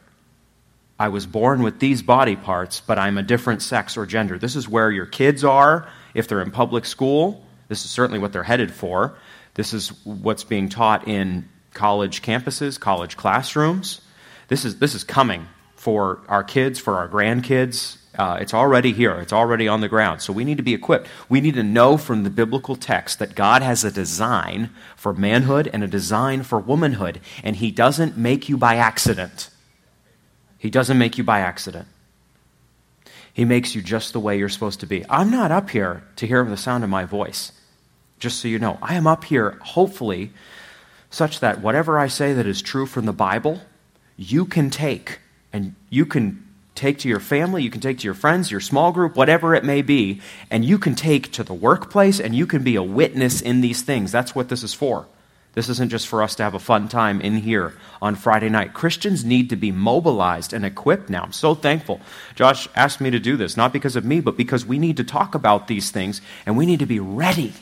I 1.02 1.08
was 1.08 1.26
born 1.26 1.64
with 1.64 1.80
these 1.80 2.00
body 2.00 2.36
parts, 2.36 2.78
but 2.78 2.96
I'm 2.96 3.18
a 3.18 3.24
different 3.24 3.60
sex 3.60 3.96
or 3.96 4.06
gender. 4.06 4.38
This 4.38 4.54
is 4.54 4.68
where 4.68 4.88
your 4.88 5.04
kids 5.04 5.42
are 5.42 5.88
if 6.14 6.28
they're 6.28 6.40
in 6.40 6.52
public 6.52 6.86
school. 6.86 7.44
This 7.66 7.84
is 7.84 7.90
certainly 7.90 8.20
what 8.20 8.32
they're 8.32 8.44
headed 8.44 8.72
for. 8.72 9.18
This 9.54 9.72
is 9.72 9.88
what's 10.04 10.44
being 10.44 10.68
taught 10.68 11.08
in 11.08 11.48
college 11.74 12.22
campuses, 12.22 12.78
college 12.78 13.16
classrooms. 13.16 14.00
This 14.46 14.64
is, 14.64 14.78
this 14.78 14.94
is 14.94 15.02
coming 15.02 15.48
for 15.74 16.20
our 16.28 16.44
kids, 16.44 16.78
for 16.78 16.98
our 16.98 17.08
grandkids. 17.08 17.98
Uh, 18.16 18.38
it's 18.40 18.54
already 18.54 18.92
here, 18.92 19.18
it's 19.18 19.32
already 19.32 19.66
on 19.66 19.80
the 19.80 19.88
ground. 19.88 20.22
So 20.22 20.32
we 20.32 20.44
need 20.44 20.58
to 20.58 20.62
be 20.62 20.72
equipped. 20.72 21.08
We 21.28 21.40
need 21.40 21.54
to 21.54 21.64
know 21.64 21.96
from 21.96 22.22
the 22.22 22.30
biblical 22.30 22.76
text 22.76 23.18
that 23.18 23.34
God 23.34 23.62
has 23.62 23.82
a 23.82 23.90
design 23.90 24.70
for 24.94 25.12
manhood 25.12 25.68
and 25.72 25.82
a 25.82 25.88
design 25.88 26.44
for 26.44 26.60
womanhood, 26.60 27.20
and 27.42 27.56
He 27.56 27.72
doesn't 27.72 28.16
make 28.16 28.48
you 28.48 28.56
by 28.56 28.76
accident. 28.76 29.48
He 30.62 30.70
doesn't 30.70 30.96
make 30.96 31.18
you 31.18 31.24
by 31.24 31.40
accident. 31.40 31.88
He 33.32 33.44
makes 33.44 33.74
you 33.74 33.82
just 33.82 34.12
the 34.12 34.20
way 34.20 34.38
you're 34.38 34.48
supposed 34.48 34.78
to 34.78 34.86
be. 34.86 35.04
I'm 35.10 35.28
not 35.28 35.50
up 35.50 35.70
here 35.70 36.04
to 36.14 36.24
hear 36.24 36.44
the 36.44 36.56
sound 36.56 36.84
of 36.84 36.90
my 36.90 37.04
voice, 37.04 37.50
just 38.20 38.38
so 38.38 38.46
you 38.46 38.60
know. 38.60 38.78
I 38.80 38.94
am 38.94 39.08
up 39.08 39.24
here, 39.24 39.58
hopefully, 39.60 40.30
such 41.10 41.40
that 41.40 41.60
whatever 41.60 41.98
I 41.98 42.06
say 42.06 42.32
that 42.34 42.46
is 42.46 42.62
true 42.62 42.86
from 42.86 43.06
the 43.06 43.12
Bible, 43.12 43.60
you 44.16 44.44
can 44.44 44.70
take. 44.70 45.18
And 45.52 45.74
you 45.90 46.06
can 46.06 46.46
take 46.76 46.96
to 46.98 47.08
your 47.08 47.18
family, 47.18 47.64
you 47.64 47.70
can 47.70 47.80
take 47.80 47.98
to 47.98 48.04
your 48.04 48.14
friends, 48.14 48.52
your 48.52 48.60
small 48.60 48.92
group, 48.92 49.16
whatever 49.16 49.56
it 49.56 49.64
may 49.64 49.82
be, 49.82 50.20
and 50.48 50.64
you 50.64 50.78
can 50.78 50.94
take 50.94 51.32
to 51.32 51.42
the 51.42 51.52
workplace, 51.52 52.20
and 52.20 52.36
you 52.36 52.46
can 52.46 52.62
be 52.62 52.76
a 52.76 52.84
witness 52.84 53.40
in 53.40 53.62
these 53.62 53.82
things. 53.82 54.12
That's 54.12 54.36
what 54.36 54.48
this 54.48 54.62
is 54.62 54.74
for. 54.74 55.08
This 55.54 55.68
isn't 55.68 55.90
just 55.90 56.08
for 56.08 56.22
us 56.22 56.34
to 56.36 56.42
have 56.42 56.54
a 56.54 56.58
fun 56.58 56.88
time 56.88 57.20
in 57.20 57.36
here 57.36 57.74
on 58.00 58.14
Friday 58.14 58.48
night. 58.48 58.72
Christians 58.72 59.22
need 59.22 59.50
to 59.50 59.56
be 59.56 59.70
mobilized 59.70 60.54
and 60.54 60.64
equipped 60.64 61.10
now. 61.10 61.24
I'm 61.24 61.32
so 61.32 61.54
thankful. 61.54 62.00
Josh 62.34 62.68
asked 62.74 63.02
me 63.02 63.10
to 63.10 63.20
do 63.20 63.36
this, 63.36 63.54
not 63.54 63.72
because 63.72 63.94
of 63.94 64.04
me, 64.04 64.20
but 64.20 64.36
because 64.36 64.64
we 64.64 64.78
need 64.78 64.96
to 64.96 65.04
talk 65.04 65.34
about 65.34 65.68
these 65.68 65.90
things 65.90 66.22
and 66.46 66.56
we 66.56 66.64
need 66.64 66.78
to 66.78 66.86
be 66.86 67.00
ready. 67.00 67.52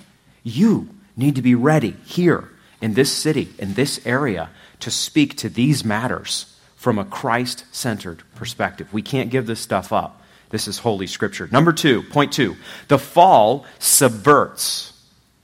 You 0.45 0.89
need 1.17 1.35
to 1.35 1.43
be 1.43 1.57
ready 1.57 1.97
here 2.05 2.51
in 2.81 2.95
this 2.95 3.13
city, 3.13 3.49
in 3.59 3.75
this 3.75 4.01
area, 4.07 4.51
to 4.79 4.91
speak 4.91 5.37
to 5.39 5.49
these 5.49 5.85
matters 5.85 6.57
from 6.77 6.97
a 6.97 7.05
Christ 7.05 7.65
centered 7.73 8.23
perspective. 8.37 8.93
We 8.93 9.03
can't 9.03 9.31
give 9.31 9.47
this 9.47 9.61
stuff 9.61 9.93
up 9.93 10.23
This 10.51 10.67
is 10.67 10.79
Holy 10.79 11.07
Scripture. 11.07 11.49
Number 11.51 11.73
two, 11.73 12.03
point 12.03 12.33
two, 12.33 12.57
the 12.89 12.99
fall 12.99 13.65
subverts 13.79 14.93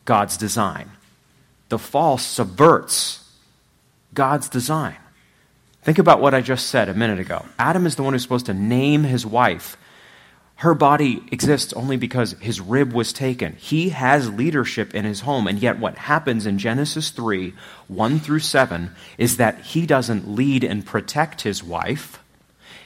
God's 0.05 0.37
design. 0.37 0.91
The 1.69 1.79
fall 1.79 2.19
subverts 2.19 3.25
God's 4.15 4.49
design. 4.49 4.97
Think 5.83 5.99
about 5.99 6.21
what 6.21 6.35
I 6.35 6.41
just 6.41 6.69
said 6.69 6.89
a 6.89 6.95
minute 6.95 7.21
ago. 7.21 7.45
Adam 7.59 7.87
is 7.87 7.97
the 7.97 8.03
one 8.03 8.13
who's 8.13 8.23
supposed 8.23 8.47
to 8.47 8.55
name 8.55 9.05
his 9.05 9.25
wife. 9.25 9.77
Her 10.57 10.75
body 10.75 11.23
exists 11.31 11.73
only 11.75 11.97
because 11.97 12.33
his 12.41 12.61
rib 12.61 12.93
was 12.93 13.13
taken. 13.13 13.57
He 13.57 13.91
has 13.91 14.33
leadership 14.33 14.95
in 14.95 15.05
his 15.05 15.21
home, 15.21 15.47
and 15.47 15.59
yet 15.59 15.79
what 15.79 15.99
happens 15.99 16.47
in 16.47 16.59
Genesis 16.59 17.11
3 17.11 17.53
1 17.89 18.19
through 18.21 18.39
7 18.39 18.91
is 19.19 19.37
that 19.37 19.61
he 19.61 19.87
doesn't 19.87 20.29
lead 20.29 20.65
and 20.65 20.87
protect 20.87 21.43
his 21.43 21.63
wife. 21.63 22.21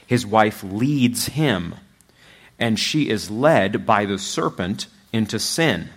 His 0.05 0.25
wife 0.25 0.63
leads 0.63 1.27
him 1.27 1.75
and 2.61 2.77
she 2.79 3.09
is 3.09 3.31
led 3.31 3.85
by 3.87 4.05
the 4.05 4.19
serpent 4.19 4.85
into 5.11 5.39
sin. 5.39 5.89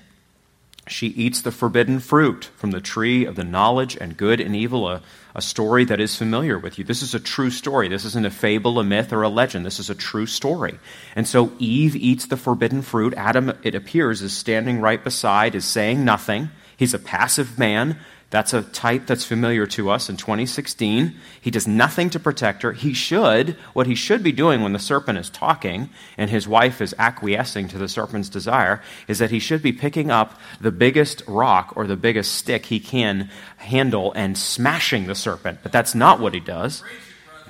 She 0.86 1.06
eats 1.08 1.40
the 1.40 1.50
forbidden 1.50 1.98
fruit 1.98 2.50
from 2.56 2.70
the 2.70 2.80
tree 2.80 3.24
of 3.24 3.36
the 3.36 3.44
knowledge 3.44 3.96
and 3.96 4.16
good 4.16 4.40
and 4.40 4.54
evil, 4.54 4.88
a, 4.88 5.00
a 5.34 5.40
story 5.40 5.84
that 5.86 6.00
is 6.00 6.16
familiar 6.16 6.58
with 6.58 6.78
you. 6.78 6.84
This 6.84 7.02
is 7.02 7.14
a 7.14 7.20
true 7.20 7.50
story. 7.50 7.88
This 7.88 8.04
isn't 8.04 8.26
a 8.26 8.30
fable, 8.30 8.78
a 8.78 8.84
myth, 8.84 9.12
or 9.12 9.22
a 9.22 9.28
legend. 9.30 9.64
This 9.64 9.80
is 9.80 9.88
a 9.88 9.94
true 9.94 10.26
story. 10.26 10.78
And 11.16 11.26
so 11.26 11.52
Eve 11.58 11.96
eats 11.96 12.26
the 12.26 12.36
forbidden 12.36 12.82
fruit. 12.82 13.14
Adam, 13.16 13.52
it 13.62 13.74
appears, 13.74 14.20
is 14.20 14.36
standing 14.36 14.80
right 14.80 15.02
beside, 15.02 15.54
is 15.54 15.64
saying 15.64 16.04
nothing. 16.04 16.50
He's 16.76 16.92
a 16.92 16.98
passive 16.98 17.58
man 17.58 17.98
that's 18.34 18.52
a 18.52 18.62
type 18.62 19.06
that's 19.06 19.24
familiar 19.24 19.64
to 19.64 19.90
us 19.90 20.08
in 20.08 20.16
2016. 20.16 21.14
He 21.40 21.52
does 21.52 21.68
nothing 21.68 22.10
to 22.10 22.18
protect 22.18 22.62
her. 22.62 22.72
He 22.72 22.92
should, 22.92 23.50
what 23.74 23.86
he 23.86 23.94
should 23.94 24.24
be 24.24 24.32
doing 24.32 24.60
when 24.60 24.72
the 24.72 24.80
serpent 24.80 25.20
is 25.20 25.30
talking 25.30 25.88
and 26.18 26.28
his 26.28 26.48
wife 26.48 26.80
is 26.80 26.96
acquiescing 26.98 27.68
to 27.68 27.78
the 27.78 27.88
serpent's 27.88 28.28
desire, 28.28 28.82
is 29.06 29.20
that 29.20 29.30
he 29.30 29.38
should 29.38 29.62
be 29.62 29.72
picking 29.72 30.10
up 30.10 30.36
the 30.60 30.72
biggest 30.72 31.22
rock 31.28 31.74
or 31.76 31.86
the 31.86 31.94
biggest 31.94 32.34
stick 32.34 32.66
he 32.66 32.80
can 32.80 33.30
handle 33.58 34.12
and 34.16 34.36
smashing 34.36 35.06
the 35.06 35.14
serpent. 35.14 35.60
But 35.62 35.70
that's 35.70 35.94
not 35.94 36.18
what 36.18 36.34
he 36.34 36.40
does. 36.40 36.82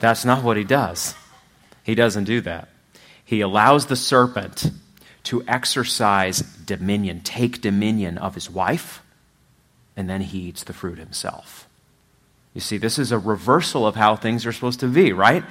That's 0.00 0.26
not 0.26 0.44
what 0.44 0.58
he 0.58 0.64
does. 0.64 1.14
He 1.82 1.94
doesn't 1.94 2.24
do 2.24 2.42
that. 2.42 2.68
He 3.24 3.40
allows 3.40 3.86
the 3.86 3.96
serpent 3.96 4.70
to 5.22 5.42
exercise 5.48 6.40
dominion, 6.40 7.22
take 7.22 7.62
dominion 7.62 8.18
of 8.18 8.34
his 8.34 8.50
wife 8.50 9.00
and 9.96 10.08
then 10.08 10.20
he 10.20 10.38
eats 10.38 10.64
the 10.64 10.72
fruit 10.72 10.98
himself. 10.98 11.68
You 12.54 12.60
see, 12.60 12.78
this 12.78 12.98
is 12.98 13.10
a 13.10 13.18
reversal 13.18 13.86
of 13.86 13.96
how 13.96 14.14
things 14.14 14.46
are 14.46 14.52
supposed 14.52 14.80
to 14.80 14.86
be, 14.86 15.12
right? 15.12 15.44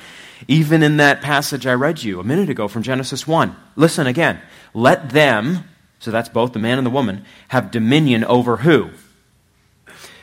Even 0.48 0.82
in 0.82 0.98
that 0.98 1.22
passage 1.22 1.68
I 1.68 1.74
read 1.74 2.02
you 2.02 2.20
a 2.20 2.24
minute 2.24 2.50
ago 2.50 2.68
from 2.70 2.82
Genesis 2.82 3.28
1. 3.28 3.56
Listen 3.76 4.08
again. 4.08 4.42
Let 4.74 5.10
them, 5.10 5.66
so 6.00 6.12
that's 6.12 6.30
both 6.30 6.54
the 6.54 6.60
man 6.60 6.78
and 6.78 6.88
the 6.88 6.92
woman, 6.92 7.26
have 7.50 7.72
dominion 7.72 8.24
over 8.24 8.58
who? 8.58 8.92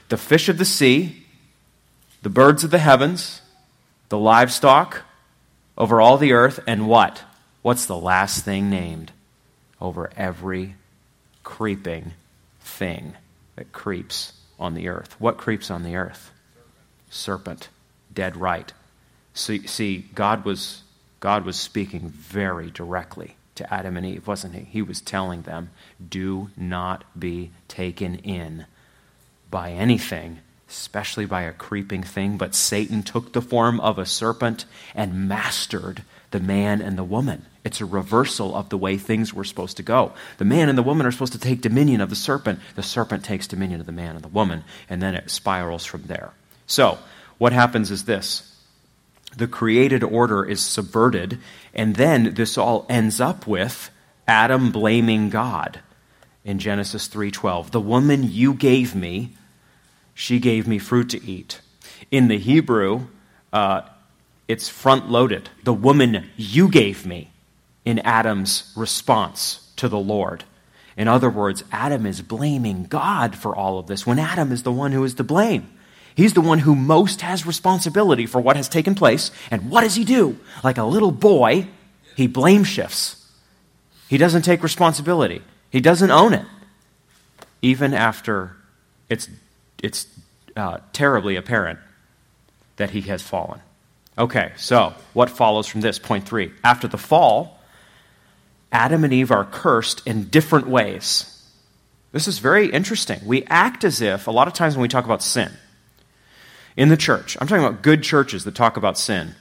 The 0.08 0.16
fish 0.16 0.48
of 0.48 0.56
the 0.56 0.64
sea, 0.64 1.26
the 2.22 2.30
birds 2.30 2.64
of 2.64 2.70
the 2.70 2.78
heavens, 2.78 3.42
the 4.08 4.18
livestock, 4.18 5.02
over 5.76 6.00
all 6.00 6.16
the 6.16 6.32
earth, 6.32 6.60
and 6.66 6.88
what? 6.88 7.22
What's 7.62 7.84
the 7.84 7.96
last 7.96 8.44
thing 8.44 8.70
named? 8.70 9.12
Over 9.80 10.10
every 10.16 10.76
creeping 11.42 12.12
thing 12.60 13.14
that 13.60 13.72
creeps 13.72 14.32
on 14.58 14.72
the 14.72 14.88
earth. 14.88 15.16
What 15.18 15.36
creeps 15.36 15.70
on 15.70 15.82
the 15.82 15.94
earth? 15.94 16.30
Serpent. 17.10 17.68
Dead 18.10 18.34
right. 18.34 18.72
See, 19.34 19.66
see 19.66 20.06
God, 20.14 20.46
was, 20.46 20.82
God 21.20 21.44
was 21.44 21.60
speaking 21.60 22.08
very 22.08 22.70
directly 22.70 23.36
to 23.56 23.70
Adam 23.72 23.98
and 23.98 24.06
Eve, 24.06 24.26
wasn't 24.26 24.54
he? 24.54 24.62
He 24.62 24.80
was 24.80 25.02
telling 25.02 25.42
them, 25.42 25.68
do 26.08 26.48
not 26.56 27.04
be 27.18 27.50
taken 27.68 28.14
in 28.14 28.64
by 29.50 29.72
anything, 29.72 30.38
especially 30.66 31.26
by 31.26 31.42
a 31.42 31.52
creeping 31.52 32.02
thing. 32.02 32.38
But 32.38 32.54
Satan 32.54 33.02
took 33.02 33.34
the 33.34 33.42
form 33.42 33.78
of 33.80 33.98
a 33.98 34.06
serpent 34.06 34.64
and 34.94 35.28
mastered 35.28 36.02
the 36.30 36.40
man 36.40 36.80
and 36.80 36.96
the 36.96 37.04
woman. 37.04 37.46
It's 37.64 37.80
a 37.80 37.86
reversal 37.86 38.54
of 38.54 38.68
the 38.68 38.78
way 38.78 38.96
things 38.96 39.34
were 39.34 39.44
supposed 39.44 39.76
to 39.76 39.82
go. 39.82 40.12
The 40.38 40.44
man 40.44 40.68
and 40.68 40.78
the 40.78 40.82
woman 40.82 41.06
are 41.06 41.12
supposed 41.12 41.32
to 41.32 41.38
take 41.38 41.60
dominion 41.60 42.00
of 42.00 42.10
the 42.10 42.16
serpent. 42.16 42.60
The 42.74 42.82
serpent 42.82 43.24
takes 43.24 43.46
dominion 43.46 43.80
of 43.80 43.86
the 43.86 43.92
man 43.92 44.14
and 44.14 44.24
the 44.24 44.28
woman, 44.28 44.64
and 44.88 45.02
then 45.02 45.14
it 45.14 45.30
spirals 45.30 45.84
from 45.84 46.04
there. 46.04 46.32
So, 46.66 46.98
what 47.38 47.52
happens 47.52 47.90
is 47.90 48.04
this 48.04 48.50
the 49.36 49.46
created 49.46 50.02
order 50.02 50.44
is 50.44 50.60
subverted, 50.60 51.38
and 51.74 51.96
then 51.96 52.34
this 52.34 52.58
all 52.58 52.86
ends 52.88 53.20
up 53.20 53.46
with 53.46 53.90
Adam 54.26 54.72
blaming 54.72 55.30
God 55.30 55.80
in 56.44 56.58
Genesis 56.58 57.06
3:12. 57.06 57.70
The 57.70 57.80
woman 57.80 58.30
you 58.30 58.54
gave 58.54 58.94
me, 58.94 59.36
she 60.14 60.38
gave 60.38 60.66
me 60.66 60.78
fruit 60.78 61.08
to 61.10 61.24
eat. 61.24 61.60
In 62.10 62.28
the 62.28 62.38
Hebrew, 62.38 63.06
uh, 63.52 63.82
it's 64.50 64.68
front 64.68 65.08
loaded. 65.08 65.48
The 65.62 65.72
woman 65.72 66.28
you 66.36 66.68
gave 66.68 67.06
me 67.06 67.30
in 67.84 68.00
Adam's 68.00 68.72
response 68.74 69.72
to 69.76 69.88
the 69.88 69.98
Lord. 69.98 70.42
In 70.96 71.06
other 71.06 71.30
words, 71.30 71.62
Adam 71.70 72.04
is 72.04 72.20
blaming 72.20 72.84
God 72.84 73.36
for 73.36 73.54
all 73.54 73.78
of 73.78 73.86
this 73.86 74.04
when 74.04 74.18
Adam 74.18 74.50
is 74.50 74.64
the 74.64 74.72
one 74.72 74.90
who 74.90 75.04
is 75.04 75.14
to 75.14 75.24
blame. 75.24 75.70
He's 76.16 76.32
the 76.34 76.40
one 76.40 76.58
who 76.58 76.74
most 76.74 77.20
has 77.20 77.46
responsibility 77.46 78.26
for 78.26 78.40
what 78.40 78.56
has 78.56 78.68
taken 78.68 78.96
place. 78.96 79.30
And 79.52 79.70
what 79.70 79.82
does 79.82 79.94
he 79.94 80.04
do? 80.04 80.36
Like 80.64 80.78
a 80.78 80.84
little 80.84 81.12
boy, 81.12 81.68
he 82.16 82.26
blame 82.26 82.64
shifts. 82.64 83.24
He 84.08 84.18
doesn't 84.18 84.42
take 84.42 84.64
responsibility, 84.64 85.42
he 85.70 85.80
doesn't 85.80 86.10
own 86.10 86.34
it, 86.34 86.46
even 87.62 87.94
after 87.94 88.56
it's, 89.08 89.28
it's 89.80 90.08
uh, 90.56 90.78
terribly 90.92 91.36
apparent 91.36 91.78
that 92.78 92.90
he 92.90 93.02
has 93.02 93.22
fallen. 93.22 93.60
Okay, 94.20 94.52
so 94.56 94.92
what 95.14 95.30
follows 95.30 95.66
from 95.66 95.80
this? 95.80 95.98
Point 95.98 96.28
three. 96.28 96.52
After 96.62 96.86
the 96.86 96.98
fall, 96.98 97.58
Adam 98.70 99.02
and 99.02 99.14
Eve 99.14 99.30
are 99.30 99.46
cursed 99.46 100.06
in 100.06 100.24
different 100.24 100.68
ways. 100.68 101.42
This 102.12 102.28
is 102.28 102.38
very 102.38 102.66
interesting. 102.70 103.20
We 103.24 103.44
act 103.44 103.82
as 103.82 104.02
if, 104.02 104.26
a 104.26 104.30
lot 104.30 104.46
of 104.46 104.52
times 104.52 104.76
when 104.76 104.82
we 104.82 104.88
talk 104.88 105.06
about 105.06 105.22
sin 105.22 105.50
in 106.76 106.90
the 106.90 106.98
church, 106.98 107.38
I'm 107.40 107.46
talking 107.46 107.64
about 107.64 107.82
good 107.82 108.02
churches 108.02 108.44
that 108.44 108.54
talk 108.54 108.76
about 108.76 108.98
sin. 108.98 109.34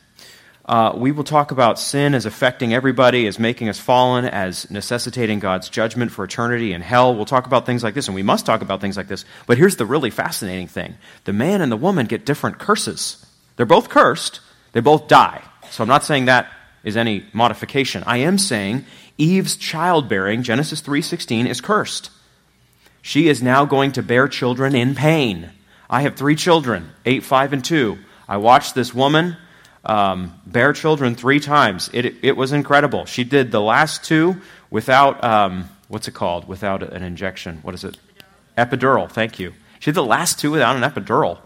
Uh, 0.65 0.94
we 0.96 1.12
will 1.12 1.26
talk 1.26 1.52
about 1.52 1.78
sin 1.78 2.13
as 2.13 2.26
affecting 2.26 2.74
everybody, 2.74 3.28
as 3.28 3.38
making 3.38 3.68
us 3.68 3.80
fallen, 3.80 4.24
as 4.24 4.72
necessitating 4.72 5.39
God's 5.39 5.68
judgment 5.68 6.12
for 6.12 6.24
eternity 6.24 6.72
and 6.72 6.82
hell. 6.82 7.13
We'll 7.13 7.26
talk 7.26 7.48
about 7.48 7.65
things 7.65 7.84
like 7.84 7.96
this, 7.96 8.08
and 8.08 8.15
we 8.15 8.24
must 8.24 8.46
talk 8.46 8.62
about 8.62 8.80
things 8.80 8.96
like 8.96 9.10
this. 9.10 9.26
But 9.46 9.58
here's 9.58 9.76
the 9.76 9.86
really 9.86 10.10
fascinating 10.10 10.68
thing 10.68 10.96
the 11.26 11.34
man 11.34 11.62
and 11.62 11.70
the 11.70 11.76
woman 11.76 12.06
get 12.06 12.26
different 12.26 12.60
curses. 12.60 13.26
They're 13.58 13.65
both 13.65 13.89
cursed, 13.89 14.39
they 14.71 14.79
both 14.79 15.08
die. 15.08 15.41
So 15.71 15.84
I'm 15.84 15.89
not 15.89 16.03
saying 16.03 16.25
that 16.25 16.47
is 16.84 16.97
any 16.97 17.25
modification. 17.34 18.03
I 18.05 18.17
am 18.17 18.38
saying 18.38 18.86
Eve's 19.17 19.58
childbearing, 19.58 20.43
Genesis 20.43 20.82
3:16, 20.82 21.47
is 21.47 21.62
cursed. 21.62 22.10
She 23.01 23.27
is 23.27 23.41
now 23.41 23.65
going 23.65 23.91
to 23.93 24.03
bear 24.03 24.27
children 24.27 24.75
in 24.75 24.95
pain. 24.95 25.51
I 25.89 26.01
have 26.01 26.15
three 26.15 26.36
children, 26.36 26.91
eight, 27.05 27.23
five, 27.23 27.53
and 27.53 27.63
two. 27.63 27.97
I 28.27 28.38
watched 28.38 28.75
this 28.75 28.93
woman 28.93 29.38
um, 29.86 30.39
bear 30.45 30.73
children 30.73 31.15
three 31.15 31.39
times. 31.39 31.89
It, 31.93 32.15
it 32.21 32.38
was 32.38 32.51
incredible. 32.51 33.05
She 33.05 33.23
did 33.23 33.51
the 33.51 33.62
last 33.62 34.03
two 34.03 34.41
without, 34.69 35.23
um, 35.23 35.69
what's 35.88 36.08
it 36.08 36.13
called? 36.13 36.47
Without 36.47 36.84
an 36.84 37.01
injection. 37.01 37.60
What 37.63 37.73
is 37.73 37.84
it? 37.84 37.97
Epidural. 38.58 39.10
Thank 39.10 39.39
you. 39.39 39.53
She 39.79 39.86
did 39.91 39.95
the 39.95 40.03
last 40.03 40.39
two 40.39 40.51
without 40.51 40.75
an 40.75 40.84
epidural. 40.84 41.39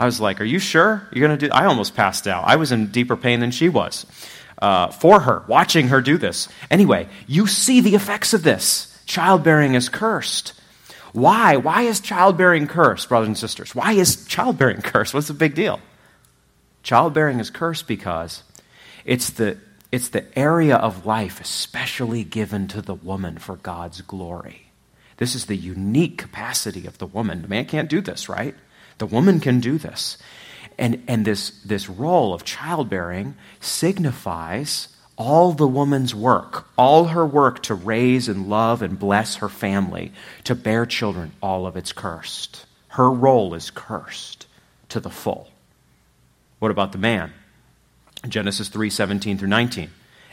I 0.00 0.06
was 0.06 0.18
like, 0.18 0.40
Are 0.40 0.44
you 0.44 0.58
sure 0.58 1.06
you're 1.12 1.28
going 1.28 1.38
to 1.38 1.46
do? 1.46 1.52
I 1.52 1.66
almost 1.66 1.94
passed 1.94 2.26
out. 2.26 2.44
I 2.46 2.56
was 2.56 2.72
in 2.72 2.86
deeper 2.86 3.18
pain 3.18 3.40
than 3.40 3.50
she 3.50 3.68
was 3.68 4.06
uh, 4.60 4.88
for 4.88 5.20
her, 5.20 5.44
watching 5.46 5.88
her 5.88 6.00
do 6.00 6.16
this. 6.16 6.48
Anyway, 6.70 7.06
you 7.26 7.46
see 7.46 7.82
the 7.82 7.94
effects 7.94 8.32
of 8.32 8.42
this. 8.42 8.98
Childbearing 9.04 9.74
is 9.74 9.90
cursed. 9.90 10.54
Why? 11.12 11.56
Why 11.56 11.82
is 11.82 12.00
childbearing 12.00 12.66
cursed, 12.66 13.10
brothers 13.10 13.28
and 13.28 13.36
sisters? 13.36 13.74
Why 13.74 13.92
is 13.92 14.24
childbearing 14.24 14.80
cursed? 14.82 15.12
What's 15.12 15.28
the 15.28 15.34
big 15.34 15.54
deal? 15.54 15.80
Childbearing 16.82 17.38
is 17.38 17.50
cursed 17.50 17.86
because 17.86 18.42
it's 19.04 19.28
the, 19.30 19.58
it's 19.92 20.08
the 20.08 20.26
area 20.38 20.76
of 20.76 21.04
life 21.04 21.42
especially 21.42 22.24
given 22.24 22.68
to 22.68 22.80
the 22.80 22.94
woman 22.94 23.36
for 23.36 23.56
God's 23.56 24.00
glory. 24.00 24.68
This 25.18 25.34
is 25.34 25.44
the 25.44 25.56
unique 25.56 26.16
capacity 26.16 26.86
of 26.86 26.96
the 26.96 27.06
woman. 27.06 27.42
The 27.42 27.48
man 27.48 27.66
can't 27.66 27.90
do 27.90 28.00
this, 28.00 28.30
right? 28.30 28.54
The 29.00 29.06
woman 29.06 29.40
can 29.40 29.60
do 29.60 29.78
this. 29.78 30.18
And, 30.78 31.02
and 31.08 31.24
this, 31.24 31.50
this 31.64 31.88
role 31.88 32.34
of 32.34 32.44
childbearing 32.44 33.34
signifies 33.58 34.88
all 35.16 35.52
the 35.52 35.66
woman's 35.66 36.14
work, 36.14 36.66
all 36.76 37.06
her 37.06 37.24
work 37.24 37.62
to 37.62 37.74
raise 37.74 38.28
and 38.28 38.50
love 38.50 38.82
and 38.82 38.98
bless 38.98 39.36
her 39.36 39.48
family, 39.48 40.12
to 40.44 40.54
bear 40.54 40.84
children, 40.84 41.32
all 41.42 41.66
of 41.66 41.78
it's 41.78 41.94
cursed. 41.94 42.66
Her 42.88 43.10
role 43.10 43.54
is 43.54 43.70
cursed 43.70 44.46
to 44.90 45.00
the 45.00 45.10
full. 45.10 45.48
What 46.58 46.70
about 46.70 46.92
the 46.92 46.98
man? 46.98 47.32
Genesis 48.28 48.68
3 48.68 48.90
17 48.90 49.38
through 49.38 49.48
19. 49.48 49.90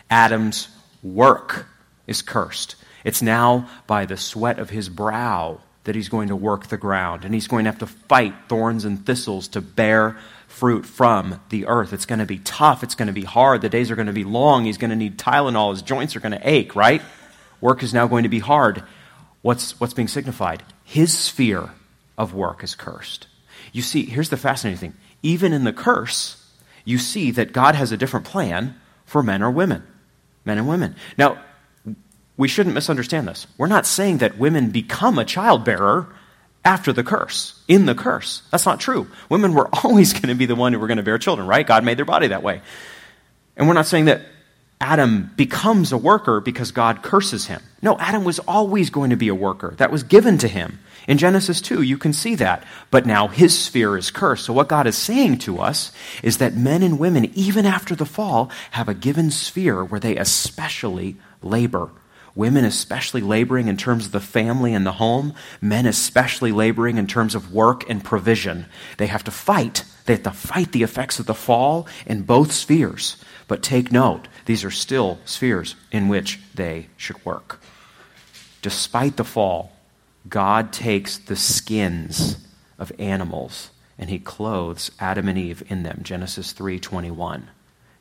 Adam's 0.09 0.67
work 1.01 1.67
is 2.05 2.21
cursed. 2.21 2.75
It's 3.05 3.21
now 3.21 3.69
by 3.87 4.05
the 4.05 4.17
sweat 4.17 4.59
of 4.59 4.71
his 4.71 4.89
brow 4.89 5.61
that 5.87 5.95
he's 5.95 6.09
going 6.09 6.27
to 6.27 6.35
work 6.35 6.67
the 6.67 6.77
ground, 6.77 7.25
and 7.25 7.33
he's 7.33 7.47
going 7.47 7.63
to 7.63 7.71
have 7.71 7.79
to 7.79 7.87
fight 7.87 8.35
thorns 8.49 8.85
and 8.85 9.05
thistles 9.05 9.47
to 9.47 9.61
bear 9.61 10.17
fruit 10.47 10.85
from 10.85 11.39
the 11.49 11.65
earth. 11.65 11.93
It's 11.93 12.05
going 12.05 12.19
to 12.19 12.25
be 12.25 12.39
tough. 12.39 12.83
It's 12.83 12.93
going 12.93 13.07
to 13.07 13.13
be 13.13 13.23
hard. 13.23 13.61
The 13.61 13.69
days 13.69 13.89
are 13.89 13.95
going 13.95 14.07
to 14.07 14.13
be 14.13 14.25
long. 14.25 14.65
He's 14.65 14.77
going 14.77 14.89
to 14.89 14.97
need 14.97 15.17
Tylenol. 15.17 15.71
His 15.71 15.81
joints 15.81 16.15
are 16.15 16.19
going 16.19 16.33
to 16.33 16.49
ache, 16.49 16.75
right? 16.75 17.01
Work 17.61 17.83
is 17.83 17.93
now 17.93 18.05
going 18.05 18.23
to 18.23 18.29
be 18.29 18.39
hard. 18.39 18.83
What's, 19.41 19.79
what's 19.79 19.93
being 19.93 20.09
signified? 20.09 20.61
His 20.83 21.17
sphere 21.17 21.69
of 22.17 22.33
work 22.33 22.63
is 22.63 22.75
cursed. 22.75 23.27
You 23.71 23.81
see, 23.81 24.05
here's 24.05 24.29
the 24.29 24.37
fascinating 24.37 24.79
thing. 24.79 24.99
Even 25.23 25.53
in 25.53 25.63
the 25.63 25.73
curse, 25.73 26.43
you 26.83 26.97
see 26.97 27.31
that 27.31 27.53
God 27.53 27.75
has 27.75 27.91
a 27.91 27.97
different 27.97 28.25
plan 28.25 28.75
for 29.05 29.23
men 29.23 29.41
or 29.41 29.51
women. 29.51 29.83
Men 30.43 30.57
and 30.57 30.67
women. 30.67 30.95
Now, 31.17 31.41
we 32.37 32.47
shouldn't 32.47 32.75
misunderstand 32.75 33.27
this. 33.27 33.47
We're 33.57 33.67
not 33.67 33.85
saying 33.85 34.19
that 34.19 34.37
women 34.37 34.69
become 34.69 35.17
a 35.17 35.25
childbearer 35.25 36.07
after 36.63 36.93
the 36.93 37.03
curse, 37.03 37.61
in 37.67 37.85
the 37.85 37.95
curse. 37.95 38.43
That's 38.51 38.65
not 38.65 38.79
true. 38.79 39.07
Women 39.29 39.53
were 39.53 39.69
always 39.83 40.13
going 40.13 40.27
to 40.27 40.35
be 40.35 40.45
the 40.45 40.55
one 40.55 40.73
who 40.73 40.79
were 40.79 40.87
going 40.87 40.97
to 40.97 41.03
bear 41.03 41.17
children, 41.17 41.47
right? 41.47 41.65
God 41.65 41.83
made 41.83 41.97
their 41.97 42.05
body 42.05 42.27
that 42.27 42.43
way. 42.43 42.61
And 43.55 43.67
we're 43.67 43.73
not 43.73 43.87
saying 43.87 44.05
that 44.05 44.21
Adam 44.79 45.31
becomes 45.35 45.91
a 45.91 45.97
worker 45.97 46.39
because 46.39 46.71
God 46.71 47.01
curses 47.01 47.47
him. 47.47 47.61
No, 47.81 47.97
Adam 47.97 48.23
was 48.23 48.37
always 48.39 48.91
going 48.91 49.09
to 49.09 49.15
be 49.15 49.27
a 49.27 49.35
worker. 49.35 49.73
That 49.77 49.91
was 49.91 50.03
given 50.03 50.37
to 50.39 50.47
him. 50.47 50.79
In 51.07 51.17
Genesis 51.17 51.61
2, 51.61 51.81
you 51.81 51.97
can 51.97 52.13
see 52.13 52.35
that. 52.35 52.63
But 52.91 53.05
now 53.05 53.27
his 53.27 53.57
sphere 53.57 53.97
is 53.97 54.11
cursed. 54.11 54.45
So, 54.45 54.53
what 54.53 54.67
God 54.67 54.85
is 54.85 54.97
saying 54.97 55.39
to 55.39 55.59
us 55.59 55.91
is 56.21 56.37
that 56.37 56.55
men 56.55 56.83
and 56.83 56.99
women, 56.99 57.31
even 57.33 57.65
after 57.65 57.95
the 57.95 58.05
fall, 58.05 58.51
have 58.71 58.89
a 58.89 58.93
given 58.93 59.31
sphere 59.31 59.83
where 59.83 60.01
they 60.01 60.17
especially 60.17 61.15
labor. 61.41 61.89
Women 62.37 62.65
especially 62.65 63.21
laboring 63.21 63.67
in 63.67 63.77
terms 63.77 64.05
of 64.05 64.11
the 64.11 64.19
family 64.19 64.75
and 64.75 64.85
the 64.85 64.91
home, 64.91 65.33
men 65.59 65.87
especially 65.87 66.51
laboring 66.51 66.99
in 66.99 67.07
terms 67.07 67.33
of 67.33 67.51
work 67.51 67.89
and 67.89 68.03
provision. 68.03 68.67
They 68.97 69.07
have 69.07 69.23
to 69.23 69.31
fight. 69.31 69.83
They 70.05 70.13
have 70.13 70.21
to 70.21 70.31
fight 70.31 70.71
the 70.71 70.83
effects 70.83 71.17
of 71.17 71.25
the 71.25 71.33
fall 71.33 71.87
in 72.05 72.21
both 72.21 72.51
spheres. 72.51 73.17
But 73.47 73.63
take 73.63 73.91
note, 73.91 74.27
these 74.45 74.63
are 74.63 74.69
still 74.69 75.17
spheres 75.25 75.73
in 75.91 76.09
which 76.09 76.39
they 76.53 76.89
should 76.95 77.25
work. 77.25 77.59
Despite 78.61 79.17
the 79.17 79.23
fall, 79.23 79.71
God 80.29 80.71
takes 80.71 81.17
the 81.17 81.35
skins 81.35 82.37
of 82.77 82.91
animals 82.99 83.71
and 83.97 84.11
he 84.11 84.19
clothes 84.19 84.91
Adam 84.99 85.27
and 85.27 85.39
Eve 85.39 85.63
in 85.69 85.81
them. 85.81 86.01
Genesis 86.03 86.53
3:21. 86.53 87.47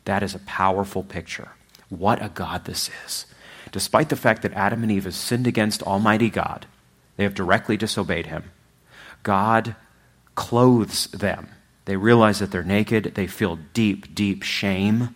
That 0.05 0.23
is 0.23 0.35
a 0.35 0.41
powerful 0.41 1.03
picture. 1.03 1.53
What 1.89 2.23
a 2.23 2.29
God 2.29 2.67
this 2.67 2.91
is. 3.07 3.25
Despite 3.77 4.09
the 4.09 4.17
fact 4.17 4.41
that 4.41 4.55
Adam 4.55 4.83
and 4.83 4.91
Eve 4.91 5.05
have 5.05 5.15
sinned 5.15 5.47
against 5.47 5.83
Almighty 5.83 6.31
God, 6.31 6.65
they 7.19 7.25
have 7.25 7.35
directly 7.35 7.77
disobeyed 7.77 8.29
him. 8.29 8.45
God 9.23 9.77
clothes 10.35 11.09
them. 11.09 11.49
They 11.85 11.97
realize 11.97 12.39
that 12.39 12.51
they're 12.51 12.65
naked, 12.65 13.13
they 13.15 13.27
feel 13.27 13.59
deep, 13.75 14.15
deep 14.15 14.43
shame 14.43 15.15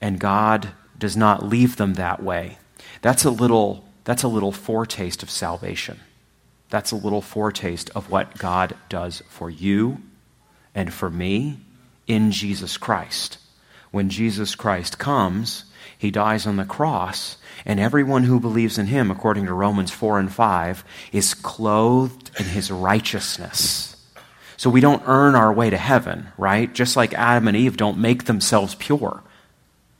and 0.00 0.18
God 0.18 0.70
does 0.98 1.16
not 1.18 1.44
leave 1.44 1.76
them 1.76 1.94
that 1.94 2.22
way. 2.22 2.56
That's 3.02 3.24
a 3.24 3.30
little, 3.30 3.84
that's 4.04 4.22
a 4.22 4.28
little 4.28 4.52
foretaste 4.52 5.22
of 5.22 5.30
salvation. 5.30 6.00
That's 6.70 6.92
a 6.92 6.96
little 6.96 7.20
foretaste 7.20 7.90
of 7.90 8.10
what 8.10 8.38
God 8.38 8.74
does 8.88 9.22
for 9.28 9.50
you 9.50 10.00
and 10.74 10.92
for 10.92 11.10
me 11.10 11.60
in 12.06 12.30
Jesus 12.30 12.76
Christ. 12.76 13.38
When 13.90 14.08
Jesus 14.08 14.54
Christ 14.54 14.98
comes, 14.98 15.64
he 15.98 16.10
dies 16.10 16.46
on 16.46 16.56
the 16.56 16.64
cross, 16.64 17.36
and 17.64 17.80
everyone 17.80 18.24
who 18.24 18.40
believes 18.40 18.78
in 18.78 18.86
him, 18.86 19.10
according 19.10 19.46
to 19.46 19.52
Romans 19.52 19.90
4 19.90 20.18
and 20.18 20.32
5, 20.32 20.84
is 21.12 21.34
clothed 21.34 22.30
in 22.38 22.46
his 22.46 22.70
righteousness. 22.70 23.96
So 24.56 24.68
we 24.68 24.80
don't 24.80 25.02
earn 25.06 25.34
our 25.34 25.52
way 25.52 25.70
to 25.70 25.76
heaven, 25.76 26.28
right? 26.36 26.72
Just 26.72 26.96
like 26.96 27.14
Adam 27.14 27.48
and 27.48 27.56
Eve 27.56 27.76
don't 27.76 27.98
make 27.98 28.24
themselves 28.24 28.74
pure. 28.74 29.22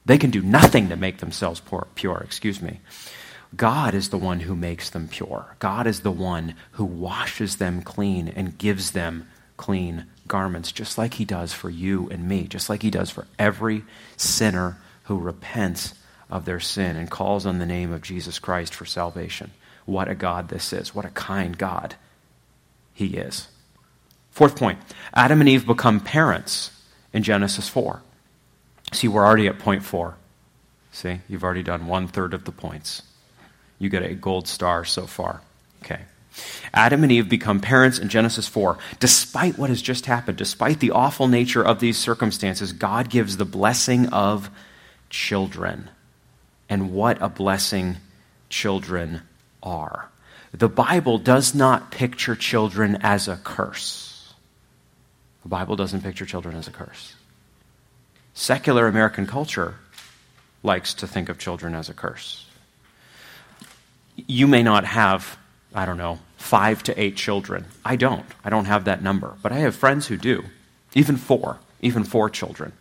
They 0.05 0.17
can 0.17 0.29
do 0.29 0.41
nothing 0.41 0.89
to 0.89 0.95
make 0.95 1.17
themselves 1.17 1.61
pure, 1.95 2.21
excuse 2.23 2.61
me. 2.61 2.79
God 3.55 3.93
is 3.93 4.09
the 4.09 4.17
one 4.17 4.41
who 4.41 4.55
makes 4.55 4.89
them 4.89 5.07
pure. 5.07 5.55
God 5.59 5.85
is 5.85 6.01
the 6.01 6.11
one 6.11 6.55
who 6.73 6.85
washes 6.85 7.57
them 7.57 7.81
clean 7.81 8.27
and 8.29 8.57
gives 8.57 8.91
them 8.91 9.27
clean 9.57 10.05
garments, 10.27 10.71
just 10.71 10.97
like 10.97 11.15
He 11.15 11.25
does 11.25 11.53
for 11.53 11.69
you 11.69 12.09
and 12.09 12.27
me, 12.27 12.47
just 12.47 12.69
like 12.69 12.81
He 12.81 12.89
does 12.89 13.09
for 13.09 13.27
every 13.37 13.83
sinner 14.15 14.77
who 15.03 15.17
repents 15.17 15.93
of 16.31 16.45
their 16.45 16.59
sin 16.59 16.95
and 16.95 17.11
calls 17.11 17.45
on 17.45 17.59
the 17.59 17.65
name 17.65 17.91
of 17.91 18.01
Jesus 18.01 18.39
Christ 18.39 18.73
for 18.73 18.85
salvation. 18.85 19.51
What 19.85 20.07
a 20.07 20.15
God 20.15 20.47
this 20.47 20.73
is. 20.73 20.95
What 20.95 21.05
a 21.05 21.09
kind 21.09 21.57
God 21.57 21.95
He 22.93 23.17
is. 23.17 23.47
Fourth 24.31 24.55
point 24.55 24.79
Adam 25.13 25.41
and 25.41 25.49
Eve 25.49 25.67
become 25.67 25.99
parents 25.99 26.71
in 27.13 27.23
Genesis 27.23 27.67
4. 27.67 28.01
See, 28.93 29.07
we're 29.07 29.25
already 29.25 29.47
at 29.47 29.59
point 29.59 29.83
four. 29.83 30.15
See, 30.91 31.21
you've 31.29 31.43
already 31.43 31.63
done 31.63 31.87
one 31.87 32.07
third 32.07 32.33
of 32.33 32.43
the 32.43 32.51
points. 32.51 33.03
You 33.79 33.89
get 33.89 34.03
a 34.03 34.13
gold 34.13 34.47
star 34.47 34.83
so 34.83 35.07
far. 35.07 35.41
Okay. 35.83 36.01
Adam 36.73 37.03
and 37.03 37.11
Eve 37.11 37.29
become 37.29 37.59
parents 37.59 37.99
in 37.99 38.09
Genesis 38.09 38.47
4. 38.47 38.77
Despite 38.99 39.57
what 39.57 39.69
has 39.69 39.81
just 39.81 40.05
happened, 40.05 40.37
despite 40.37 40.79
the 40.79 40.91
awful 40.91 41.27
nature 41.27 41.63
of 41.63 41.79
these 41.79 41.97
circumstances, 41.97 42.73
God 42.73 43.09
gives 43.09 43.37
the 43.37 43.45
blessing 43.45 44.07
of 44.09 44.49
children. 45.09 45.89
And 46.71 46.93
what 46.93 47.21
a 47.21 47.27
blessing 47.27 47.97
children 48.47 49.23
are. 49.61 50.09
The 50.53 50.69
Bible 50.69 51.17
does 51.17 51.53
not 51.53 51.91
picture 51.91 52.33
children 52.33 52.97
as 53.01 53.27
a 53.27 53.35
curse. 53.35 54.33
The 55.43 55.49
Bible 55.49 55.75
doesn't 55.75 55.99
picture 55.99 56.25
children 56.25 56.55
as 56.55 56.69
a 56.69 56.71
curse. 56.71 57.13
Secular 58.33 58.87
American 58.87 59.27
culture 59.27 59.75
likes 60.63 60.93
to 60.93 61.07
think 61.07 61.27
of 61.27 61.37
children 61.37 61.75
as 61.75 61.89
a 61.89 61.93
curse. 61.93 62.45
You 64.15 64.47
may 64.47 64.63
not 64.63 64.85
have, 64.85 65.37
I 65.75 65.85
don't 65.85 65.97
know, 65.97 66.19
five 66.37 66.83
to 66.83 66.97
eight 66.97 67.17
children. 67.17 67.65
I 67.83 67.97
don't. 67.97 68.25
I 68.45 68.49
don't 68.49 68.65
have 68.65 68.85
that 68.85 69.03
number. 69.03 69.35
But 69.43 69.51
I 69.51 69.57
have 69.59 69.75
friends 69.75 70.07
who 70.07 70.15
do, 70.15 70.45
even 70.93 71.17
four, 71.17 71.59
even 71.81 72.05
four 72.05 72.29
children. 72.29 72.71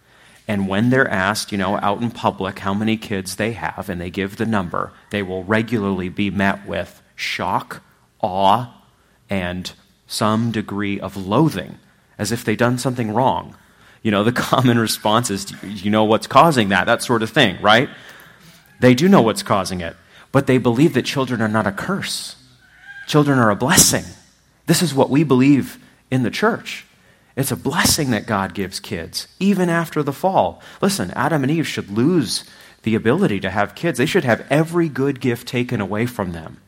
And 0.50 0.66
when 0.66 0.90
they're 0.90 1.08
asked, 1.08 1.52
you 1.52 1.58
know, 1.58 1.78
out 1.78 2.02
in 2.02 2.10
public 2.10 2.58
how 2.58 2.74
many 2.74 2.96
kids 2.96 3.36
they 3.36 3.52
have 3.52 3.88
and 3.88 4.00
they 4.00 4.10
give 4.10 4.36
the 4.36 4.46
number, 4.46 4.92
they 5.10 5.22
will 5.22 5.44
regularly 5.44 6.08
be 6.08 6.28
met 6.28 6.66
with 6.66 7.00
shock, 7.14 7.82
awe, 8.20 8.74
and 9.28 9.72
some 10.08 10.50
degree 10.50 10.98
of 10.98 11.16
loathing, 11.16 11.78
as 12.18 12.32
if 12.32 12.44
they've 12.44 12.58
done 12.58 12.78
something 12.78 13.14
wrong 13.14 13.54
you 14.02 14.10
know, 14.10 14.24
the 14.24 14.32
common 14.50 14.78
response 14.78 15.30
is, 15.30 15.52
you 15.62 15.90
know 15.90 16.04
what's 16.04 16.26
causing 16.26 16.70
that, 16.70 16.86
that 16.86 17.02
sort 17.02 17.22
of 17.22 17.30
thing, 17.30 17.60
right? 17.60 17.88
They 18.80 18.94
do 18.94 19.08
know 19.08 19.22
what's 19.22 19.42
causing 19.42 19.80
it, 19.80 19.96
but 20.32 20.46
they 20.46 20.58
believe 20.58 20.94
that 20.94 21.04
children 21.04 21.42
are 21.42 21.48
not 21.48 21.66
a 21.66 21.72
curse. 21.72 22.36
Children 23.06 23.38
are 23.38 23.50
a 23.50 23.56
blessing. 23.56 24.04
This 24.66 24.82
is 24.82 24.94
what 24.94 25.10
we 25.10 25.24
believe 25.24 25.78
in 26.10 26.22
the 26.22 26.30
church. 26.30 26.86
It's 27.36 27.52
a 27.52 27.56
blessing 27.56 28.10
that 28.10 28.26
God 28.26 28.54
gives 28.54 28.80
kids, 28.80 29.28
even 29.38 29.68
after 29.68 30.02
the 30.02 30.12
fall. 30.12 30.62
Listen, 30.80 31.10
Adam 31.12 31.42
and 31.42 31.50
Eve 31.50 31.66
should 31.66 31.90
lose 31.90 32.44
the 32.82 32.94
ability 32.94 33.40
to 33.40 33.50
have 33.50 33.74
kids. 33.74 33.98
They 33.98 34.06
should 34.06 34.24
have 34.24 34.46
every 34.50 34.88
good 34.88 35.20
gift 35.20 35.46
taken 35.46 35.80
away 35.80 36.06
from 36.06 36.32
them 36.32 36.58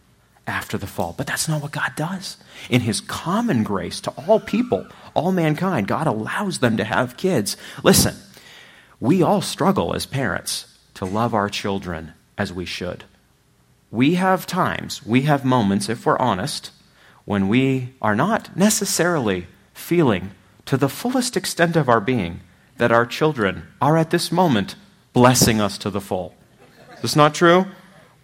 after 0.47 0.79
the 0.79 0.87
fall. 0.87 1.15
But 1.17 1.27
that's 1.27 1.49
not 1.49 1.63
what 1.63 1.73
God 1.73 1.93
does. 1.97 2.37
In 2.71 2.83
His 2.83 3.01
common 3.01 3.63
grace 3.63 4.01
to 4.03 4.11
all 4.11 4.41
people, 4.41 4.87
all 5.15 5.33
mankind, 5.33 5.89
God 5.89 6.07
allows 6.07 6.59
them 6.59 6.77
to 6.77 6.85
have 6.85 7.17
kids. 7.17 7.57
Listen, 7.83 8.15
we 9.01 9.23
all 9.23 9.41
struggle 9.41 9.95
as 9.95 10.07
parents 10.07 10.79
to 10.95 11.05
love 11.05 11.35
our 11.35 11.49
children 11.49 12.13
as 12.39 12.53
we 12.53 12.65
should. 12.65 13.05
We 13.91 14.15
have 14.15 14.47
times, 14.47 15.05
we 15.05 15.23
have 15.23 15.45
moments, 15.45 15.89
if 15.89 16.07
we're 16.07 16.19
honest, 16.19 16.71
when 17.25 17.49
we 17.49 17.95
are 18.01 18.17
not 18.17 18.57
necessarily 18.57 19.47
feeling 19.75 20.31
to 20.67 20.77
the 20.77 20.89
fullest 20.89 21.37
extent 21.37 21.77
of 21.77 21.89
our 21.89 22.01
being 22.01 22.41
that 22.79 22.93
our 22.93 23.07
children 23.07 23.69
are 23.81 23.97
at 23.97 24.11
this 24.11 24.33
moment 24.33 24.75
blessing 25.13 25.61
us 25.61 25.79
to 25.79 25.91
the 25.91 26.01
full. 26.01 26.35
Is 26.95 27.03
this 27.03 27.17
not 27.17 27.35
true? 27.35 27.67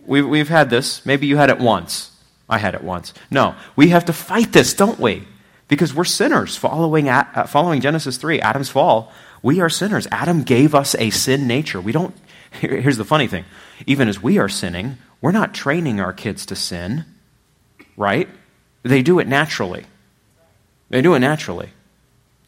We've, 0.04 0.26
we've 0.26 0.48
had 0.48 0.70
this. 0.70 1.04
Maybe 1.04 1.26
you 1.26 1.36
had 1.36 1.50
it 1.50 1.58
once. 1.58 2.12
I 2.48 2.58
had 2.58 2.74
it 2.74 2.82
once. 2.82 3.12
No, 3.30 3.54
we 3.76 3.88
have 3.88 4.06
to 4.06 4.12
fight 4.12 4.52
this, 4.52 4.72
don't 4.72 4.98
we? 4.98 5.28
Because 5.68 5.92
we're 5.92 6.04
sinners 6.04 6.56
following, 6.56 7.08
uh, 7.08 7.46
following 7.46 7.82
Genesis 7.82 8.16
3, 8.16 8.40
Adam's 8.40 8.70
fall. 8.70 9.12
We 9.42 9.60
are 9.60 9.68
sinners. 9.68 10.08
Adam 10.10 10.42
gave 10.42 10.74
us 10.74 10.96
a 10.98 11.10
sin 11.10 11.46
nature. 11.46 11.80
We 11.80 11.92
don't, 11.92 12.16
here's 12.52 12.96
the 12.96 13.04
funny 13.04 13.26
thing. 13.26 13.44
Even 13.86 14.08
as 14.08 14.22
we 14.22 14.38
are 14.38 14.48
sinning, 14.48 14.96
we're 15.20 15.32
not 15.32 15.52
training 15.52 16.00
our 16.00 16.12
kids 16.12 16.46
to 16.46 16.56
sin, 16.56 17.04
right? 17.96 18.28
They 18.82 19.02
do 19.02 19.18
it 19.18 19.28
naturally. 19.28 19.84
They 20.88 21.02
do 21.02 21.14
it 21.14 21.18
naturally. 21.18 21.70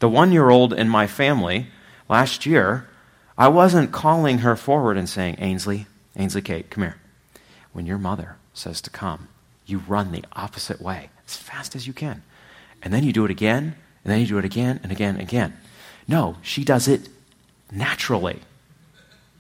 The 0.01 0.09
one 0.09 0.33
year 0.33 0.51
old 0.51 0.73
in 0.73 0.89
my 0.89 1.07
family 1.07 1.69
last 2.09 2.47
year, 2.47 2.89
I 3.39 3.49
wasn't 3.49 3.93
calling 3.93 4.39
her 4.39 4.57
forward 4.57 4.97
and 4.97 5.09
saying, 5.09 5.37
Ainsley, 5.39 5.87
Ainsley 6.17 6.43
Kate, 6.43 6.71
come 6.71 6.85
here. 6.85 6.97
When 7.73 7.87
your 7.87 7.99
mother 7.99 8.37
says 8.53 8.81
to 8.83 8.91
come, 8.91 9.29
you 9.67 9.79
run 9.87 10.11
the 10.11 10.25
opposite 10.33 10.81
way 10.81 11.11
as 11.27 11.37
fast 11.37 11.77
as 11.77 11.87
you 11.87 11.93
can. 11.93 12.23
And 12.83 12.93
then 12.93 13.05
you 13.05 13.13
do 13.13 13.25
it 13.25 13.31
again, 13.31 13.77
and 14.05 14.13
then 14.13 14.21
you 14.21 14.27
do 14.27 14.39
it 14.39 14.45
again 14.45 14.81
and 14.83 14.91
again 14.91 15.15
and 15.17 15.23
again. 15.23 15.57
No, 16.09 16.37
she 16.43 16.65
does 16.65 16.89
it 16.89 17.09
naturally. 17.71 18.41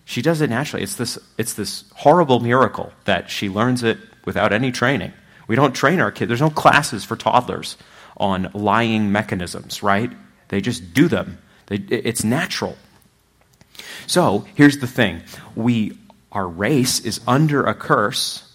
She 0.05 0.23
does 0.23 0.41
it 0.41 0.51
naturally. 0.51 0.83
It's 0.83 0.97
this, 0.97 1.19
it's 1.39 1.55
this 1.55 1.85
horrible 1.97 2.41
miracle 2.41 2.93
that 3.07 3.31
she 3.31 3.49
learns 3.49 3.83
it 3.83 3.99
without 4.27 4.53
any 4.53 4.73
training. 4.73 5.13
We 5.49 5.57
don't 5.57 5.73
train 5.73 6.01
our 6.01 6.13
kids. 6.13 6.29
There's 6.29 6.41
no 6.41 6.51
classes 6.51 7.05
for 7.05 7.17
toddlers 7.17 7.77
on 8.19 8.51
lying 8.53 9.11
mechanisms, 9.11 9.83
right? 9.83 10.13
They 10.51 10.61
just 10.61 10.93
do 10.93 11.07
them. 11.09 11.39
It's 11.71 12.25
natural. 12.25 12.77
So 14.07 14.47
here's 14.57 14.79
the 14.79 14.89
thing 14.89 15.23
we, 15.55 15.97
our 16.33 16.49
race 16.49 16.99
is 17.01 17.21
under 17.27 17.65
a 17.65 17.75
curse. 17.75 18.53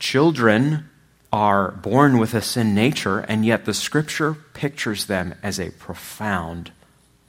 Children 0.00 0.90
are 1.32 1.70
born 1.70 2.18
with 2.18 2.34
a 2.34 2.42
sin 2.42 2.74
nature, 2.74 3.20
and 3.20 3.46
yet 3.46 3.64
the 3.64 3.72
scripture 3.72 4.34
pictures 4.34 5.06
them 5.06 5.34
as 5.44 5.60
a 5.60 5.70
profound 5.70 6.72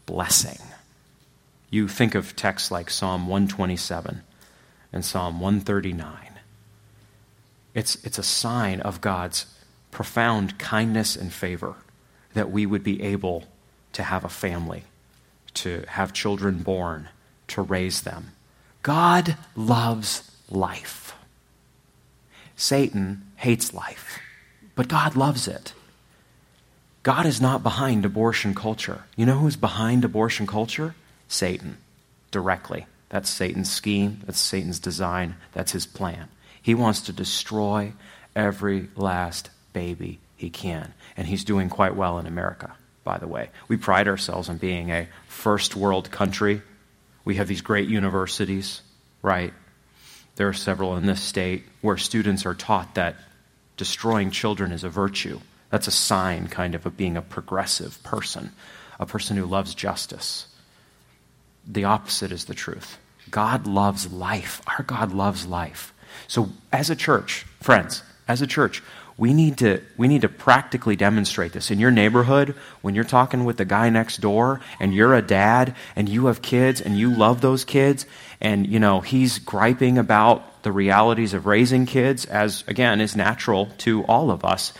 blessing. 0.08 0.58
You 1.70 1.88
think 1.88 2.16
of 2.16 2.36
texts 2.36 2.72
like 2.72 2.90
Psalm 2.90 3.28
127 3.28 4.24
and 4.92 5.06
Psalm 5.06 5.40
139. 5.40 6.40
It's, 7.76 8.04
it's 8.04 8.18
a 8.18 8.24
sign 8.24 8.82
of 8.82 9.02
God's 9.02 9.46
profound 9.92 10.58
kindness 10.58 11.16
and 11.16 11.32
favor 11.32 11.76
that 12.34 12.50
we 12.50 12.66
would 12.66 12.84
be 12.84 13.02
able 13.04 13.46
to 13.94 14.04
have 14.04 14.24
a 14.24 14.30
family, 14.30 14.84
to 15.56 15.84
have 15.88 16.14
children 16.14 16.60
born, 16.60 17.10
to 17.48 17.62
raise 17.62 18.02
them. 18.02 18.32
God 18.82 19.38
loves 19.56 20.30
life. 20.50 21.16
Satan 22.56 23.24
hates 23.38 23.74
life, 23.74 24.20
but 24.76 24.88
God 24.88 25.16
loves 25.16 25.48
it. 25.48 25.74
God 27.04 27.26
is 27.26 27.42
not 27.42 27.64
behind 27.64 28.06
abortion 28.06 28.56
culture. 28.56 29.04
You 29.16 29.26
know 29.26 29.38
who's 29.38 29.58
behind 29.58 30.06
abortion 30.06 30.48
culture? 30.48 30.96
Satan, 31.28 31.78
directly. 32.32 32.86
That's 33.10 33.30
Satan's 33.30 33.72
scheme, 33.72 34.22
that's 34.26 34.40
Satan's 34.40 34.80
design, 34.80 35.36
that's 35.52 35.72
his 35.72 35.86
plan. 35.86 36.30
He 36.62 36.74
wants 36.74 37.02
to 37.02 37.14
destroy 37.14 37.94
every 38.36 38.88
last 38.96 39.50
baby 39.74 40.20
he 40.36 40.50
can. 40.50 40.94
And 41.16 41.28
he's 41.28 41.44
doing 41.44 41.70
quite 41.70 41.96
well 41.96 42.18
in 42.18 42.26
America, 42.26 42.74
by 43.04 43.18
the 43.18 43.28
way. 43.28 43.50
We 43.68 43.78
pride 43.78 44.08
ourselves 44.08 44.50
on 44.50 44.58
being 44.58 44.92
a 44.92 45.08
first 45.28 45.76
world 45.76 46.12
country. 46.12 46.62
We 47.26 47.36
have 47.36 47.48
these 47.48 47.62
great 47.62 47.90
universities, 47.90 48.82
right? 49.22 49.54
There 50.36 50.48
are 50.48 50.54
several 50.54 50.96
in 50.98 51.06
this 51.06 51.22
state 51.22 51.64
where 51.82 51.98
students 51.98 52.46
are 52.46 52.56
taught 52.56 52.96
that 52.96 53.16
destroying 53.78 54.32
children 54.32 54.72
is 54.72 54.84
a 54.84 54.90
virtue. 54.90 55.40
That's 55.70 55.88
a 55.88 55.92
sign, 55.92 56.48
kind 56.48 56.76
of, 56.76 56.86
of 56.86 56.98
being 56.98 57.18
a 57.18 57.22
progressive 57.22 58.02
person, 58.04 58.52
a 59.00 59.06
person 59.06 59.38
who 59.38 59.46
loves 59.46 59.76
justice. 59.76 60.48
The 61.68 61.86
opposite 61.86 62.32
is 62.32 62.46
the 62.46 62.54
truth. 62.54 62.98
God 63.30 63.66
loves 63.68 64.12
life. 64.12 64.62
Our 64.68 64.84
God 64.84 65.12
loves 65.12 65.46
life. 65.46 65.94
So, 66.28 66.50
as 66.72 66.90
a 66.90 66.96
church, 66.96 67.46
friends, 67.60 68.04
as 68.28 68.42
a 68.42 68.48
church, 68.48 68.84
we 69.18 69.34
need 69.34 69.58
to 69.60 69.82
we 69.98 70.08
need 70.08 70.22
to 70.22 70.30
practically 70.30 70.96
demonstrate 70.96 71.54
this. 71.54 71.72
In 71.72 71.80
your 71.80 71.92
neighborhood 71.92 72.56
when 72.82 72.96
you're 72.96 73.04
talking 73.04 73.46
with 73.46 73.58
the 73.58 73.66
guy 73.66 73.90
next 73.90 74.18
door 74.18 74.60
and 74.80 74.94
you're 74.94 75.14
a 75.14 75.22
dad 75.22 75.76
and 75.96 76.10
you 76.10 76.26
have 76.28 76.42
kids 76.42 76.82
and 76.82 76.98
you 76.98 77.14
love 77.14 77.42
those 77.42 77.66
kids 77.66 78.06
and 78.42 78.68
you 78.68 78.80
know 78.80 79.02
he's 79.02 79.40
griping 79.40 79.98
about 79.98 80.64
the 80.64 80.72
realities 80.72 81.34
of 81.34 81.46
raising 81.46 81.86
kids 81.86 82.26
as 82.26 82.64
again 82.68 83.02
is 83.02 83.16
natural 83.16 83.68
to 83.78 84.04
all 84.06 84.32
of 84.32 84.46
us 84.46 84.74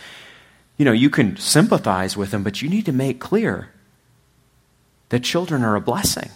you 0.76 0.84
know 0.84 0.92
you 0.92 1.10
can 1.10 1.36
sympathize 1.36 2.16
with 2.16 2.32
him 2.32 2.42
but 2.42 2.62
you 2.62 2.68
need 2.68 2.86
to 2.86 2.92
make 2.92 3.20
clear 3.20 3.70
that 5.14 5.22
children 5.22 5.62
are 5.62 5.76
a 5.76 5.80
blessing. 5.80 6.30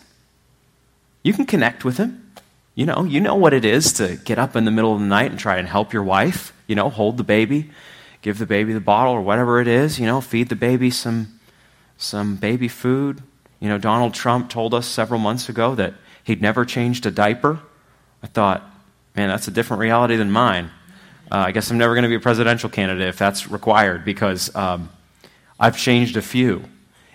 You 1.24 1.32
can 1.32 1.46
connect 1.46 1.84
with 1.84 1.96
him 1.96 2.27
you 2.78 2.86
know 2.86 3.00
you 3.04 3.20
know 3.20 3.34
what 3.34 3.52
it 3.52 3.64
is 3.64 3.92
to 3.94 4.06
get 4.24 4.38
up 4.38 4.52
in 4.56 4.64
the 4.64 4.70
middle 4.70 4.94
of 4.94 5.00
the 5.00 5.06
night 5.18 5.30
and 5.30 5.38
try 5.38 5.56
and 5.58 5.66
help 5.66 5.92
your 5.92 6.02
wife 6.16 6.52
you 6.68 6.74
know, 6.76 6.88
hold 6.90 7.16
the 7.16 7.24
baby, 7.24 7.70
give 8.22 8.38
the 8.38 8.46
baby 8.46 8.72
the 8.72 8.80
bottle 8.80 9.14
or 9.14 9.22
whatever 9.22 9.60
it 9.60 9.66
is, 9.66 9.98
you 9.98 10.06
know, 10.06 10.20
feed 10.20 10.50
the 10.50 10.56
baby 10.56 10.90
some, 10.90 11.40
some 11.96 12.36
baby 12.36 12.68
food. 12.68 13.22
You 13.58 13.68
know, 13.68 13.78
Donald 13.78 14.14
Trump 14.14 14.50
told 14.50 14.74
us 14.74 14.86
several 14.86 15.18
months 15.18 15.48
ago 15.48 15.74
that 15.74 15.94
he'd 16.22 16.40
never 16.40 16.64
changed 16.64 17.06
a 17.06 17.10
diaper. 17.10 17.58
I 18.22 18.28
thought, 18.28 18.62
man, 19.16 19.28
that's 19.28 19.48
a 19.48 19.50
different 19.50 19.80
reality 19.80 20.14
than 20.14 20.30
mine. 20.30 20.70
Uh, 21.30 21.38
I 21.38 21.52
guess 21.52 21.70
I'm 21.70 21.78
never 21.78 21.94
going 21.94 22.04
to 22.04 22.08
be 22.08 22.14
a 22.14 22.20
presidential 22.20 22.70
candidate 22.70 23.08
if 23.08 23.18
that's 23.18 23.50
required 23.50 24.04
because 24.04 24.54
um, 24.54 24.90
I've 25.58 25.76
changed 25.76 26.16
a 26.16 26.22
few. 26.22 26.64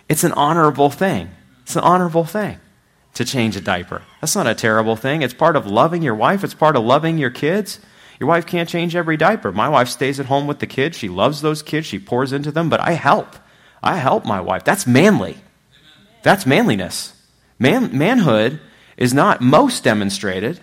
It's 0.10 0.24
an 0.24 0.34
honorable 0.34 0.90
thing. 0.90 1.30
It's 1.62 1.76
an 1.76 1.84
honorable 1.84 2.26
thing 2.26 2.60
to 3.14 3.26
change 3.26 3.56
a 3.56 3.62
diaper. 3.62 4.02
That's 4.22 4.36
not 4.36 4.48
a 4.48 4.56
terrible 4.56 4.96
thing. 4.96 5.22
It's 5.22 5.34
part 5.34 5.56
of 5.56 5.68
loving 5.68 6.02
your 6.02 6.16
wife, 6.16 6.44
it's 6.44 6.54
part 6.54 6.76
of 6.76 6.84
loving 6.84 7.18
your 7.18 7.30
kids. 7.30 7.80
Your 8.20 8.30
wife 8.30 8.46
can't 8.46 8.70
change 8.70 8.96
every 8.96 9.18
diaper. 9.18 9.52
My 9.52 9.68
wife 9.68 9.90
stays 9.90 10.20
at 10.20 10.28
home 10.28 10.48
with 10.48 10.60
the 10.60 10.68
kids. 10.68 10.98
She 10.98 11.10
loves 11.10 11.42
those 11.42 11.62
kids. 11.62 11.88
She 11.88 12.00
pours 12.00 12.32
into 12.32 12.52
them, 12.52 12.70
but 12.70 12.80
I 12.80 12.92
help. 12.92 13.36
I 13.82 13.98
help 13.98 14.24
my 14.24 14.40
wife. 14.40 14.64
That's 14.64 14.88
manly. 14.88 15.38
That's 16.22 16.46
manliness. 16.46 17.14
Man, 17.60 17.98
manhood 17.98 18.62
is 18.96 19.14
not 19.14 19.42
most 19.42 19.84
demonstrated 19.84 20.62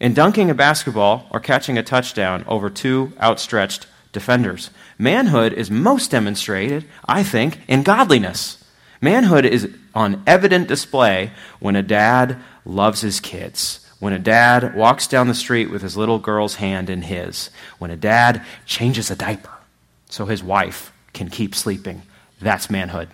in 0.00 0.14
dunking 0.14 0.48
a 0.48 0.54
basketball 0.54 1.26
or 1.30 1.40
catching 1.40 1.76
a 1.76 1.82
touchdown 1.82 2.44
over 2.48 2.70
two 2.70 3.12
outstretched 3.20 3.86
defenders. 4.12 4.70
Manhood 4.98 5.52
is 5.52 5.70
most 5.70 6.10
demonstrated, 6.10 6.86
I 7.06 7.22
think, 7.22 7.60
in 7.68 7.82
godliness. 7.82 8.61
Manhood 9.02 9.44
is 9.44 9.68
on 9.94 10.22
evident 10.26 10.68
display 10.68 11.32
when 11.60 11.76
a 11.76 11.82
dad 11.82 12.38
loves 12.64 13.02
his 13.02 13.20
kids 13.20 13.82
when 14.02 14.12
a 14.12 14.18
dad 14.18 14.74
walks 14.74 15.06
down 15.06 15.28
the 15.28 15.32
street 15.32 15.70
with 15.70 15.80
his 15.80 15.96
little 15.96 16.18
girl's 16.18 16.56
hand 16.56 16.90
in 16.90 17.02
his, 17.02 17.50
when 17.78 17.92
a 17.92 17.96
dad 17.96 18.44
changes 18.66 19.12
a 19.12 19.14
diaper 19.14 19.52
so 20.08 20.26
his 20.26 20.42
wife 20.42 20.92
can 21.12 21.28
keep 21.28 21.54
sleeping, 21.54 22.02
that's 22.40 22.68
manhood. 22.68 23.08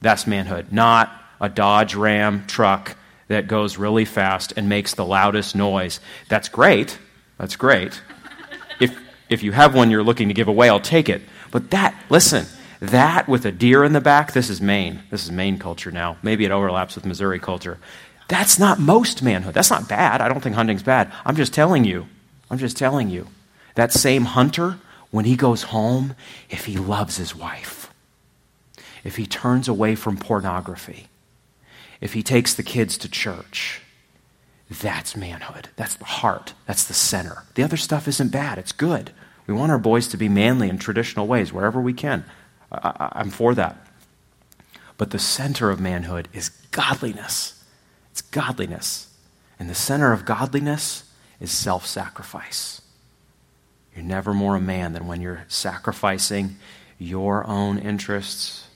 That's 0.00 0.28
manhood. 0.28 0.70
Not 0.70 1.10
a 1.40 1.48
Dodge 1.48 1.96
Ram 1.96 2.46
truck 2.46 2.96
that 3.26 3.48
goes 3.48 3.76
really 3.76 4.04
fast 4.04 4.52
and 4.56 4.68
makes 4.68 4.94
the 4.94 5.04
loudest 5.04 5.56
noise. 5.56 5.98
That's 6.28 6.48
great. 6.48 6.96
That's 7.36 7.56
great. 7.56 8.00
If, 8.78 8.96
if 9.28 9.42
you 9.42 9.50
have 9.50 9.74
one 9.74 9.90
you're 9.90 10.04
looking 10.04 10.28
to 10.28 10.34
give 10.34 10.46
away, 10.46 10.68
I'll 10.68 10.78
take 10.78 11.08
it. 11.08 11.22
But 11.50 11.72
that, 11.72 12.00
listen, 12.08 12.46
that 12.80 13.28
with 13.28 13.44
a 13.44 13.52
deer 13.52 13.84
in 13.84 13.92
the 13.92 14.00
back, 14.00 14.32
this 14.32 14.50
is 14.50 14.60
Maine. 14.60 15.02
This 15.10 15.24
is 15.24 15.30
Maine 15.30 15.58
culture 15.58 15.90
now. 15.90 16.16
Maybe 16.22 16.44
it 16.44 16.50
overlaps 16.50 16.94
with 16.94 17.06
Missouri 17.06 17.38
culture. 17.38 17.78
That's 18.28 18.58
not 18.58 18.78
most 18.78 19.22
manhood. 19.22 19.54
That's 19.54 19.70
not 19.70 19.88
bad. 19.88 20.20
I 20.20 20.28
don't 20.28 20.40
think 20.40 20.54
hunting's 20.54 20.82
bad. 20.82 21.12
I'm 21.24 21.36
just 21.36 21.52
telling 21.52 21.84
you. 21.84 22.06
I'm 22.50 22.58
just 22.58 22.76
telling 22.76 23.10
you. 23.10 23.26
That 23.74 23.92
same 23.92 24.24
hunter, 24.24 24.78
when 25.10 25.24
he 25.24 25.36
goes 25.36 25.64
home, 25.64 26.14
if 26.48 26.64
he 26.64 26.76
loves 26.76 27.16
his 27.16 27.34
wife, 27.34 27.92
if 29.04 29.16
he 29.16 29.26
turns 29.26 29.68
away 29.68 29.94
from 29.94 30.16
pornography, 30.16 31.08
if 32.00 32.12
he 32.12 32.22
takes 32.22 32.54
the 32.54 32.62
kids 32.62 32.96
to 32.98 33.08
church, 33.10 33.82
that's 34.70 35.16
manhood. 35.16 35.68
That's 35.76 35.96
the 35.96 36.04
heart. 36.04 36.54
That's 36.66 36.84
the 36.84 36.94
center. 36.94 37.44
The 37.54 37.62
other 37.62 37.76
stuff 37.76 38.06
isn't 38.06 38.30
bad. 38.30 38.58
It's 38.58 38.72
good. 38.72 39.10
We 39.46 39.54
want 39.54 39.72
our 39.72 39.78
boys 39.78 40.06
to 40.08 40.16
be 40.16 40.28
manly 40.28 40.68
in 40.68 40.78
traditional 40.78 41.26
ways 41.26 41.52
wherever 41.52 41.80
we 41.80 41.92
can. 41.92 42.24
I, 42.72 43.12
am 43.20 43.30
for 43.30 43.54
that. 43.54 43.86
But 44.96 45.10
the 45.10 45.18
center 45.18 45.70
of 45.70 45.80
manhood 45.80 46.28
is 46.32 46.50
godliness. 46.70 47.64
It's 48.12 48.22
godliness. 48.22 49.14
And 49.58 49.68
the 49.68 49.74
center 49.74 50.12
of 50.12 50.24
godliness 50.24 51.04
is 51.40 51.50
self 51.50 51.86
sacrifice. 51.86 52.82
You're 53.94 54.04
never 54.04 54.32
more 54.32 54.56
a 54.56 54.60
man 54.60 54.92
than 54.92 55.06
when 55.06 55.20
you're 55.20 55.44
sacrificing 55.48 56.56
your 56.98 57.46
own 57.46 57.78
interests 57.78 58.68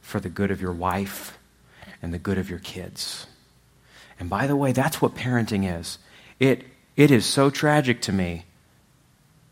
for 0.00 0.20
the 0.20 0.28
good 0.28 0.50
of 0.50 0.60
your 0.60 0.72
wife 0.72 1.36
and 2.00 2.14
the 2.14 2.18
good 2.18 2.38
of 2.38 2.48
your 2.48 2.60
kids. 2.60 3.26
And 4.20 4.30
by 4.30 4.46
the 4.46 4.56
way, 4.56 4.72
that's 4.72 5.02
what 5.02 5.14
parenting 5.14 5.78
is. 5.78 5.98
It, 6.38 6.64
it 6.96 7.10
is 7.10 7.26
so 7.26 7.50
tragic 7.50 8.00
to 8.02 8.12
me 8.12 8.44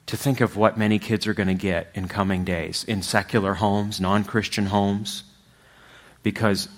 to 0.07 0.17
think 0.17 0.41
of 0.41 0.57
what 0.57 0.79
many 0.79 0.99
kids 0.99 1.27
are 1.27 1.35
going 1.35 1.49
to 1.49 1.55
get 1.55 1.91
in 1.95 2.09
coming 2.09 2.45
days 2.45 2.85
in 2.85 3.03
secular 3.03 3.55
homes, 3.55 4.01
non 4.01 4.25
Christian 4.25 4.67
homes, 4.67 5.25
because 6.23 6.69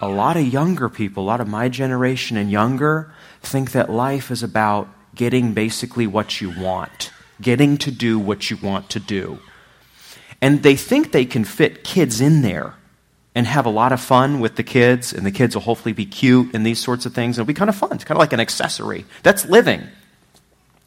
a 0.00 0.08
lot 0.08 0.36
of 0.36 0.46
younger 0.46 0.88
people, 0.88 1.24
a 1.24 1.26
lot 1.26 1.40
of 1.40 1.48
my 1.48 1.68
generation 1.68 2.36
and 2.36 2.50
younger, 2.50 3.12
think 3.42 3.72
that 3.72 3.90
life 3.90 4.30
is 4.30 4.42
about 4.42 4.88
getting 5.14 5.52
basically 5.52 6.06
what 6.06 6.40
you 6.40 6.58
want, 6.58 7.10
getting 7.40 7.76
to 7.78 7.90
do 7.90 8.18
what 8.18 8.50
you 8.50 8.56
want 8.62 8.88
to 8.90 9.00
do. 9.00 9.38
And 10.40 10.62
they 10.62 10.76
think 10.76 11.12
they 11.12 11.26
can 11.26 11.44
fit 11.44 11.84
kids 11.84 12.20
in 12.20 12.42
there 12.42 12.74
and 13.34 13.46
have 13.46 13.66
a 13.66 13.70
lot 13.70 13.92
of 13.92 14.00
fun 14.00 14.40
with 14.40 14.56
the 14.56 14.62
kids, 14.62 15.12
and 15.12 15.24
the 15.26 15.30
kids 15.30 15.54
will 15.54 15.62
hopefully 15.62 15.92
be 15.92 16.06
cute 16.06 16.54
and 16.54 16.64
these 16.64 16.78
sorts 16.78 17.06
of 17.06 17.14
things. 17.14 17.38
It'll 17.38 17.46
be 17.46 17.54
kind 17.54 17.68
of 17.68 17.76
fun. 17.76 17.92
It's 17.92 18.04
kind 18.04 18.16
of 18.16 18.20
like 18.20 18.32
an 18.32 18.40
accessory. 18.40 19.04
That's 19.22 19.44
living. 19.44 19.82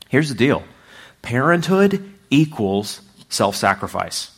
Here's 0.09 0.29
the 0.29 0.35
deal 0.35 0.63
parenthood 1.23 2.13
equals 2.29 3.01
self 3.29 3.55
sacrifice. 3.55 4.29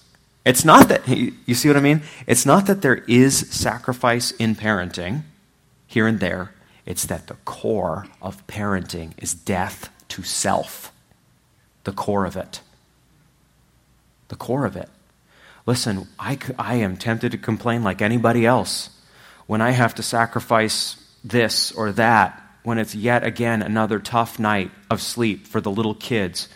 It's 0.46 0.64
not 0.64 0.88
that, 0.88 1.06
you 1.08 1.56
see 1.56 1.68
what 1.68 1.76
I 1.76 1.82
mean? 1.82 2.04
It's 2.26 2.46
not 2.46 2.68
that 2.68 2.82
there 2.82 3.04
is 3.08 3.38
sacrifice 3.52 4.32
in 4.32 4.56
parenting 4.56 5.24
here 5.88 6.08
and 6.08 6.22
there. 6.22 6.54
It's 6.86 7.06
that 7.08 7.28
the 7.28 7.34
core 7.46 8.06
of 8.22 8.46
parenting 8.48 9.12
is 9.18 9.34
death 9.34 9.90
to 10.10 10.24
self. 10.24 10.94
The 11.84 11.92
core 11.92 12.26
of 12.26 12.38
it. 12.38 12.62
The 14.28 14.36
core 14.36 14.66
of 14.66 14.76
it. 14.76 14.90
Listen, 15.66 16.08
I, 16.20 16.38
I 16.60 16.76
am 16.76 16.96
tempted 16.96 17.32
to 17.32 17.38
complain 17.40 17.84
like 17.84 18.02
anybody 18.02 18.46
else 18.46 18.92
when 19.48 19.62
I 19.62 19.72
have 19.72 19.96
to 19.96 20.04
sacrifice 20.04 20.96
this 21.24 21.72
or 21.72 21.92
that, 21.94 22.42
when 22.64 22.78
it's 22.78 22.94
yet 22.94 23.24
again 23.24 23.62
another 23.62 24.00
tough 24.00 24.38
night 24.40 24.72
of 24.90 25.02
sleep 25.02 25.48
for 25.48 25.62
the 25.62 25.72
little 25.72 25.96
kids 25.96 26.48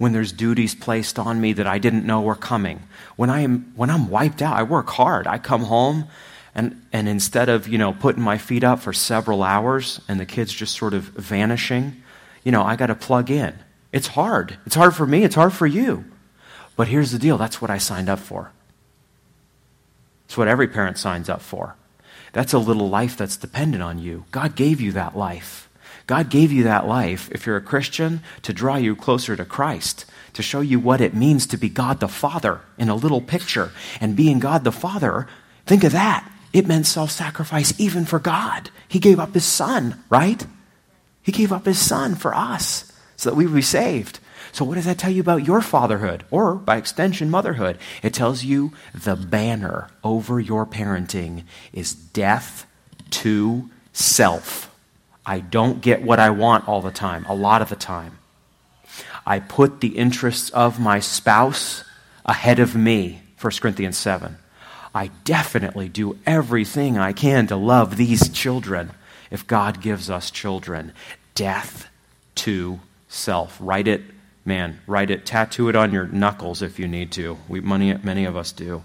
when 0.00 0.14
there's 0.14 0.32
duties 0.32 0.74
placed 0.74 1.18
on 1.18 1.38
me 1.38 1.52
that 1.52 1.66
I 1.66 1.78
didn't 1.78 2.06
know 2.06 2.22
were 2.22 2.34
coming. 2.34 2.82
When, 3.16 3.28
I 3.28 3.40
am, 3.40 3.70
when 3.76 3.90
I'm 3.90 4.08
wiped 4.08 4.40
out, 4.40 4.56
I 4.56 4.62
work 4.62 4.88
hard. 4.88 5.26
I 5.26 5.36
come 5.36 5.64
home, 5.64 6.06
and, 6.54 6.80
and 6.90 7.06
instead 7.06 7.50
of, 7.50 7.68
you 7.68 7.76
know, 7.76 7.92
putting 7.92 8.22
my 8.22 8.38
feet 8.38 8.64
up 8.64 8.80
for 8.80 8.94
several 8.94 9.42
hours 9.42 10.00
and 10.08 10.18
the 10.18 10.24
kids 10.24 10.54
just 10.54 10.74
sort 10.74 10.94
of 10.94 11.02
vanishing, 11.02 12.02
you 12.44 12.50
know, 12.50 12.62
I 12.62 12.76
got 12.76 12.86
to 12.86 12.94
plug 12.94 13.30
in. 13.30 13.58
It's 13.92 14.06
hard. 14.06 14.56
It's 14.64 14.74
hard 14.74 14.96
for 14.96 15.06
me. 15.06 15.22
It's 15.22 15.34
hard 15.34 15.52
for 15.52 15.66
you. 15.66 16.06
But 16.76 16.88
here's 16.88 17.12
the 17.12 17.18
deal 17.18 17.36
that's 17.36 17.60
what 17.60 17.70
I 17.70 17.76
signed 17.76 18.08
up 18.08 18.20
for. 18.20 18.52
It's 20.24 20.38
what 20.38 20.48
every 20.48 20.68
parent 20.68 20.96
signs 20.96 21.28
up 21.28 21.42
for. 21.42 21.76
That's 22.32 22.54
a 22.54 22.58
little 22.58 22.88
life 22.88 23.18
that's 23.18 23.36
dependent 23.36 23.82
on 23.82 23.98
you. 23.98 24.24
God 24.30 24.56
gave 24.56 24.80
you 24.80 24.92
that 24.92 25.14
life. 25.14 25.68
God 26.10 26.28
gave 26.28 26.50
you 26.50 26.64
that 26.64 26.88
life, 26.88 27.28
if 27.30 27.46
you're 27.46 27.56
a 27.56 27.60
Christian, 27.60 28.24
to 28.42 28.52
draw 28.52 28.74
you 28.74 28.96
closer 28.96 29.36
to 29.36 29.44
Christ, 29.44 30.06
to 30.32 30.42
show 30.42 30.60
you 30.60 30.80
what 30.80 31.00
it 31.00 31.14
means 31.14 31.46
to 31.46 31.56
be 31.56 31.68
God 31.68 32.00
the 32.00 32.08
Father 32.08 32.62
in 32.76 32.88
a 32.88 32.96
little 32.96 33.20
picture. 33.20 33.70
And 34.00 34.16
being 34.16 34.40
God 34.40 34.64
the 34.64 34.72
Father, 34.72 35.28
think 35.66 35.84
of 35.84 35.92
that. 35.92 36.28
It 36.52 36.66
meant 36.66 36.86
self 36.86 37.12
sacrifice 37.12 37.78
even 37.78 38.06
for 38.06 38.18
God. 38.18 38.70
He 38.88 38.98
gave 38.98 39.20
up 39.20 39.34
his 39.34 39.44
son, 39.44 40.02
right? 40.10 40.44
He 41.22 41.30
gave 41.30 41.52
up 41.52 41.64
his 41.64 41.78
son 41.78 42.16
for 42.16 42.34
us 42.34 42.92
so 43.14 43.30
that 43.30 43.36
we 43.36 43.46
would 43.46 43.54
be 43.54 43.62
saved. 43.62 44.18
So, 44.50 44.64
what 44.64 44.74
does 44.74 44.86
that 44.86 44.98
tell 44.98 45.12
you 45.12 45.20
about 45.20 45.46
your 45.46 45.60
fatherhood, 45.60 46.24
or 46.32 46.56
by 46.56 46.76
extension, 46.76 47.30
motherhood? 47.30 47.78
It 48.02 48.14
tells 48.14 48.42
you 48.42 48.72
the 48.92 49.14
banner 49.14 49.90
over 50.02 50.40
your 50.40 50.66
parenting 50.66 51.44
is 51.72 51.94
death 51.94 52.66
to 53.10 53.70
self. 53.92 54.69
I 55.24 55.40
don't 55.40 55.80
get 55.80 56.02
what 56.02 56.18
I 56.18 56.30
want 56.30 56.68
all 56.68 56.80
the 56.80 56.90
time, 56.90 57.24
a 57.26 57.34
lot 57.34 57.62
of 57.62 57.68
the 57.68 57.76
time. 57.76 58.18
I 59.26 59.38
put 59.38 59.80
the 59.80 59.98
interests 59.98 60.50
of 60.50 60.80
my 60.80 61.00
spouse 61.00 61.84
ahead 62.24 62.58
of 62.58 62.74
me, 62.74 63.22
1 63.40 63.52
Corinthians 63.60 63.96
7. 63.96 64.36
I 64.94 65.08
definitely 65.24 65.88
do 65.88 66.18
everything 66.26 66.98
I 66.98 67.12
can 67.12 67.46
to 67.48 67.56
love 67.56 67.96
these 67.96 68.28
children 68.30 68.90
if 69.30 69.46
God 69.46 69.80
gives 69.80 70.10
us 70.10 70.30
children. 70.30 70.92
Death 71.34 71.88
to 72.36 72.80
self. 73.08 73.56
Write 73.60 73.86
it, 73.86 74.02
man, 74.44 74.80
write 74.86 75.10
it, 75.10 75.26
tattoo 75.26 75.68
it 75.68 75.76
on 75.76 75.92
your 75.92 76.06
knuckles 76.06 76.62
if 76.62 76.78
you 76.78 76.88
need 76.88 77.12
to. 77.12 77.38
We, 77.48 77.60
many, 77.60 77.94
many 77.94 78.24
of 78.24 78.36
us 78.36 78.52
do, 78.52 78.82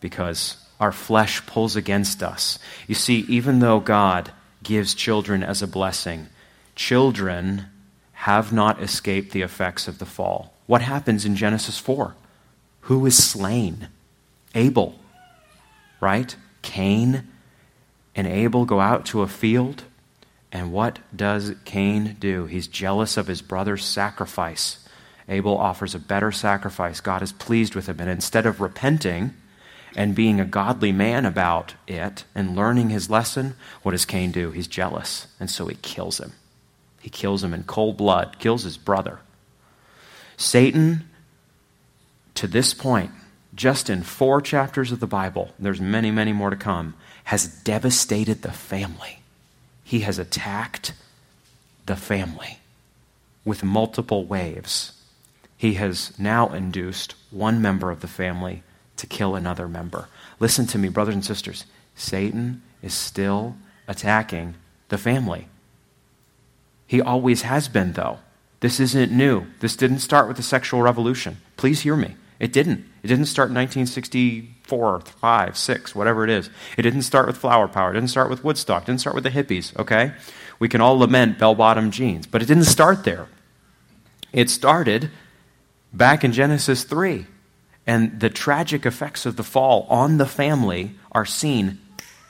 because 0.00 0.56
our 0.80 0.92
flesh 0.92 1.44
pulls 1.46 1.76
against 1.76 2.22
us. 2.22 2.58
You 2.86 2.94
see, 2.94 3.20
even 3.28 3.60
though 3.60 3.80
God 3.80 4.32
gives 4.66 4.94
children 4.94 5.44
as 5.44 5.62
a 5.62 5.66
blessing. 5.66 6.26
Children 6.74 7.66
have 8.12 8.52
not 8.52 8.82
escaped 8.82 9.30
the 9.30 9.42
effects 9.42 9.86
of 9.86 9.98
the 9.98 10.04
fall. 10.04 10.52
What 10.66 10.82
happens 10.82 11.24
in 11.24 11.36
Genesis 11.36 11.78
4? 11.78 12.16
Who 12.82 13.06
is 13.06 13.22
slain? 13.22 13.88
Abel, 14.56 14.98
right? 16.00 16.34
Cain 16.62 17.28
and 18.16 18.26
Abel 18.26 18.64
go 18.64 18.80
out 18.80 19.06
to 19.06 19.22
a 19.22 19.28
field, 19.28 19.84
and 20.50 20.72
what 20.72 20.98
does 21.14 21.54
Cain 21.64 22.16
do? 22.18 22.46
He's 22.46 22.66
jealous 22.66 23.16
of 23.16 23.28
his 23.28 23.42
brother's 23.42 23.84
sacrifice. 23.84 24.84
Abel 25.28 25.56
offers 25.56 25.94
a 25.94 26.00
better 26.00 26.32
sacrifice. 26.32 27.00
God 27.00 27.22
is 27.22 27.32
pleased 27.32 27.74
with 27.74 27.88
him. 27.88 28.00
And 28.00 28.10
instead 28.10 28.46
of 28.46 28.60
repenting, 28.60 29.34
and 29.94 30.14
being 30.14 30.40
a 30.40 30.44
godly 30.44 30.92
man 30.92 31.24
about 31.24 31.74
it 31.86 32.24
and 32.34 32.56
learning 32.56 32.90
his 32.90 33.08
lesson, 33.08 33.54
what 33.82 33.92
does 33.92 34.04
Cain 34.04 34.32
do? 34.32 34.50
He's 34.50 34.66
jealous, 34.66 35.26
and 35.38 35.50
so 35.50 35.66
he 35.66 35.76
kills 35.76 36.18
him. 36.18 36.32
He 37.00 37.10
kills 37.10 37.44
him 37.44 37.54
in 37.54 37.62
cold 37.64 37.96
blood, 37.96 38.38
kills 38.38 38.64
his 38.64 38.76
brother. 38.76 39.20
Satan, 40.36 41.08
to 42.34 42.46
this 42.46 42.74
point, 42.74 43.10
just 43.54 43.88
in 43.88 44.02
four 44.02 44.40
chapters 44.40 44.92
of 44.92 45.00
the 45.00 45.06
Bible, 45.06 45.52
there's 45.58 45.80
many, 45.80 46.10
many 46.10 46.32
more 46.32 46.50
to 46.50 46.56
come, 46.56 46.94
has 47.24 47.46
devastated 47.46 48.42
the 48.42 48.52
family. 48.52 49.20
He 49.82 50.00
has 50.00 50.18
attacked 50.18 50.92
the 51.86 51.96
family 51.96 52.58
with 53.44 53.62
multiple 53.62 54.24
waves. 54.24 54.92
He 55.56 55.74
has 55.74 56.12
now 56.18 56.52
induced 56.52 57.14
one 57.30 57.62
member 57.62 57.90
of 57.90 58.00
the 58.00 58.08
family 58.08 58.62
to 58.96 59.06
kill 59.06 59.34
another 59.34 59.68
member. 59.68 60.08
Listen 60.40 60.66
to 60.66 60.78
me, 60.78 60.88
brothers 60.88 61.14
and 61.14 61.24
sisters. 61.24 61.64
Satan 61.94 62.62
is 62.82 62.94
still 62.94 63.56
attacking 63.88 64.54
the 64.88 64.98
family. 64.98 65.48
He 66.86 67.00
always 67.00 67.42
has 67.42 67.68
been, 67.68 67.92
though. 67.92 68.18
This 68.60 68.80
isn't 68.80 69.12
new. 69.12 69.46
This 69.60 69.76
didn't 69.76 69.98
start 70.00 70.28
with 70.28 70.36
the 70.36 70.42
sexual 70.42 70.82
revolution. 70.82 71.38
Please 71.56 71.80
hear 71.80 71.96
me. 71.96 72.16
It 72.38 72.52
didn't. 72.52 72.84
It 73.02 73.08
didn't 73.08 73.26
start 73.26 73.48
in 73.48 73.54
1964, 73.54 75.00
5, 75.00 75.56
6, 75.56 75.94
whatever 75.94 76.24
it 76.24 76.30
is. 76.30 76.50
It 76.76 76.82
didn't 76.82 77.02
start 77.02 77.26
with 77.26 77.36
flower 77.36 77.66
power. 77.68 77.90
It 77.90 77.94
didn't 77.94 78.10
start 78.10 78.30
with 78.30 78.44
Woodstock. 78.44 78.82
It 78.82 78.86
didn't 78.86 79.00
start 79.00 79.14
with 79.14 79.24
the 79.24 79.30
hippies, 79.30 79.76
okay? 79.78 80.12
We 80.58 80.68
can 80.68 80.80
all 80.80 80.98
lament 80.98 81.38
bell 81.38 81.54
bottom 81.54 81.90
jeans, 81.90 82.26
but 82.26 82.42
it 82.42 82.46
didn't 82.46 82.64
start 82.64 83.04
there. 83.04 83.28
It 84.32 84.50
started 84.50 85.10
back 85.92 86.24
in 86.24 86.32
Genesis 86.32 86.84
3 86.84 87.26
and 87.86 88.20
the 88.20 88.30
tragic 88.30 88.84
effects 88.84 89.26
of 89.26 89.36
the 89.36 89.44
fall 89.44 89.86
on 89.88 90.18
the 90.18 90.26
family 90.26 90.92
are 91.12 91.24
seen 91.24 91.78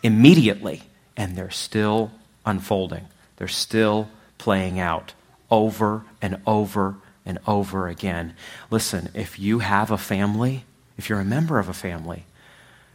immediately, 0.03 0.83
and 1.17 1.37
they're 1.37 1.51
still 1.51 2.13
unfolding. 2.45 3.07
They're 3.37 3.49
still 3.49 4.09
playing 4.39 4.79
out 4.79 5.15
over 5.51 6.05
and 6.21 6.41
over 6.47 6.97
and 7.25 7.39
over 7.47 7.89
again. 7.89 8.35
Listen, 8.71 9.09
if 9.15 9.39
you 9.39 9.61
have 9.61 9.91
a 9.91 9.99
family, 9.99 10.65
if 10.97 11.09
you're 11.09 11.21
a 11.21 11.25
member 11.25 11.59
of 11.59 11.69
a 11.69 11.75
family, 11.75 12.25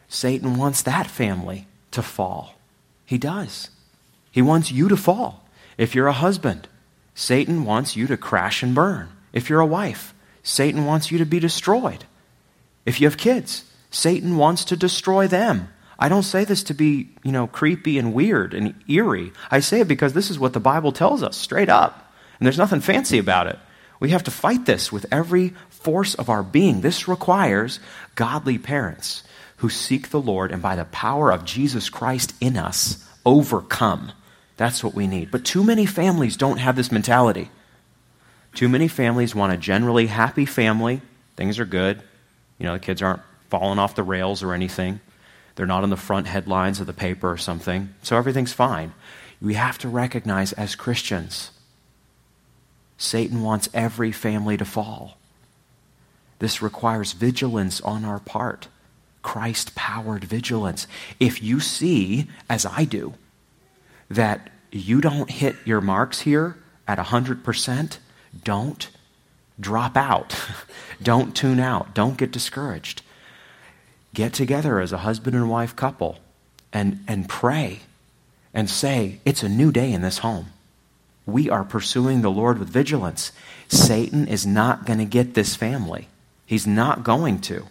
Satan 0.08 0.58
wants 0.58 0.82
that 0.84 1.08
family 1.08 1.68
to 1.92 2.02
fall. 2.02 2.56
He 3.06 3.18
does. 3.18 3.70
He 4.32 4.42
wants 4.42 4.72
you 4.72 4.88
to 4.88 4.98
fall. 4.98 5.48
If 5.78 5.96
you're 5.96 6.08
a 6.08 6.14
husband, 6.14 6.68
Satan 7.16 7.66
wants 7.66 7.96
you 7.96 8.08
to 8.08 8.18
crash 8.18 8.64
and 8.64 8.74
burn. 8.74 9.10
If 9.34 9.50
you're 9.50 9.60
a 9.60 9.66
wife, 9.66 10.14
Satan 10.44 10.86
wants 10.86 11.12
you 11.12 11.18
to 11.18 11.26
be 11.26 11.40
destroyed. 11.40 12.06
If 12.86 13.00
you 13.00 13.08
have 13.08 13.18
kids, 13.18 13.66
Satan 13.90 14.38
wants 14.38 14.66
to 14.66 14.76
destroy 14.76 15.28
them. 15.28 15.70
I 16.00 16.10
don't 16.10 16.24
say 16.24 16.46
this 16.46 16.64
to 16.64 16.74
be, 16.74 17.10
you 17.24 17.32
know, 17.32 17.46
creepy 17.46 18.00
and 18.00 18.14
weird 18.14 18.54
and 18.54 18.74
eerie. 18.88 19.32
I 19.52 19.60
say 19.60 19.82
it 19.82 19.88
because 19.88 20.14
this 20.14 20.32
is 20.32 20.40
what 20.40 20.54
the 20.54 20.60
Bible 20.60 20.92
tells 20.92 21.22
us 21.22 21.38
straight 21.38 21.70
up. 21.70 22.12
And 22.40 22.46
there's 22.46 22.58
nothing 22.58 22.82
fancy 22.82 23.20
about 23.20 23.48
it. 23.48 23.60
We 24.00 24.10
have 24.10 24.24
to 24.24 24.32
fight 24.32 24.66
this 24.66 24.92
with 24.92 25.06
every 25.12 25.54
force 25.70 26.16
of 26.16 26.28
our 26.28 26.42
being. 26.42 26.82
This 26.82 27.08
requires 27.08 27.80
godly 28.16 28.58
parents 28.58 29.24
who 29.58 29.70
seek 29.70 30.10
the 30.10 30.20
Lord 30.20 30.52
and 30.52 30.60
by 30.60 30.76
the 30.76 30.86
power 30.86 31.32
of 31.32 31.46
Jesus 31.46 31.88
Christ 31.88 32.34
in 32.42 32.58
us 32.58 33.08
overcome. 33.24 34.12
That's 34.58 34.84
what 34.84 34.96
we 34.96 35.06
need. 35.06 35.30
But 35.30 35.46
too 35.46 35.64
many 35.64 35.86
families 35.86 36.36
don't 36.36 36.58
have 36.58 36.76
this 36.76 36.92
mentality. 36.92 37.52
Too 38.56 38.70
many 38.70 38.88
families 38.88 39.36
want 39.36 39.54
a 39.54 39.58
generally 39.58 40.08
happy 40.08 40.46
family. 40.46 41.02
Things 41.36 41.60
are 41.60 41.66
good. 41.66 42.02
You 42.62 42.68
know, 42.68 42.74
the 42.74 42.80
kids 42.80 43.02
aren't 43.02 43.24
falling 43.50 43.80
off 43.80 43.96
the 43.96 44.04
rails 44.04 44.44
or 44.44 44.54
anything. 44.54 45.00
They're 45.56 45.66
not 45.66 45.82
on 45.82 45.90
the 45.90 45.98
front 45.98 46.28
headlines 46.28 46.80
of 46.80 46.86
the 46.86 46.94
paper 46.94 47.32
or 47.32 47.38
something. 47.38 47.96
So 48.04 48.18
everything's 48.18 48.54
fine. 48.54 48.94
We 49.42 49.56
have 49.56 49.80
to 49.80 49.90
recognize 49.90 50.54
as 50.54 50.76
Christians, 50.76 51.50
Satan 53.00 53.42
wants 53.42 53.68
every 53.74 54.12
family 54.12 54.58
to 54.58 54.66
fall. 54.66 55.18
This 56.38 56.62
requires 56.62 57.14
vigilance 57.14 57.82
on 57.82 58.06
our 58.06 58.20
part, 58.20 58.68
Christ 59.24 59.74
powered 59.74 60.24
vigilance. 60.24 60.86
If 61.20 61.42
you 61.42 61.62
see, 61.62 62.28
as 62.48 62.68
I 62.68 62.86
do, 62.86 63.16
that 64.08 64.52
you 64.72 65.02
don't 65.02 65.32
hit 65.32 65.56
your 65.66 65.82
marks 65.82 66.22
here 66.22 66.58
at 66.88 67.00
100%, 67.00 67.98
don't 68.44 68.88
drop 69.60 69.98
out. 69.98 70.36
Don't 71.04 71.36
tune 71.36 71.60
out. 71.60 71.94
Don't 71.94 72.18
get 72.18 72.32
discouraged. 72.32 73.02
Get 74.14 74.34
together 74.34 74.80
as 74.80 74.92
a 74.92 75.00
husband 75.00 75.36
and 75.36 75.50
wife 75.50 75.76
couple 75.76 76.20
and, 76.74 77.04
and 77.08 77.28
pray 77.30 77.80
and 78.54 78.70
say, 78.70 79.20
It's 79.26 79.44
a 79.44 79.50
new 79.50 79.72
day 79.72 79.92
in 79.92 80.02
this 80.02 80.20
home. 80.20 80.48
we 81.26 81.50
are 81.50 81.64
pursuing 81.64 82.22
the 82.22 82.32
Lord 82.32 82.58
with 82.58 82.70
vigilance. 82.70 83.32
Satan 83.68 84.28
is 84.28 84.46
not 84.46 84.86
going 84.86 85.00
to 85.00 85.06
get 85.06 85.34
this 85.34 85.56
family. 85.56 86.08
He's 86.46 86.68
not 86.68 87.04
going 87.04 87.40
to. 87.42 87.68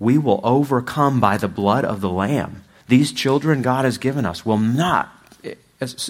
We 0.00 0.18
will 0.18 0.40
overcome 0.42 1.20
by 1.20 1.36
the 1.36 1.48
blood 1.48 1.84
of 1.84 2.00
the 2.00 2.10
Lamb. 2.10 2.64
These 2.88 3.12
children 3.12 3.62
God 3.62 3.84
has 3.84 3.98
given 3.98 4.26
us 4.26 4.44
will 4.44 4.58
not, 4.58 5.08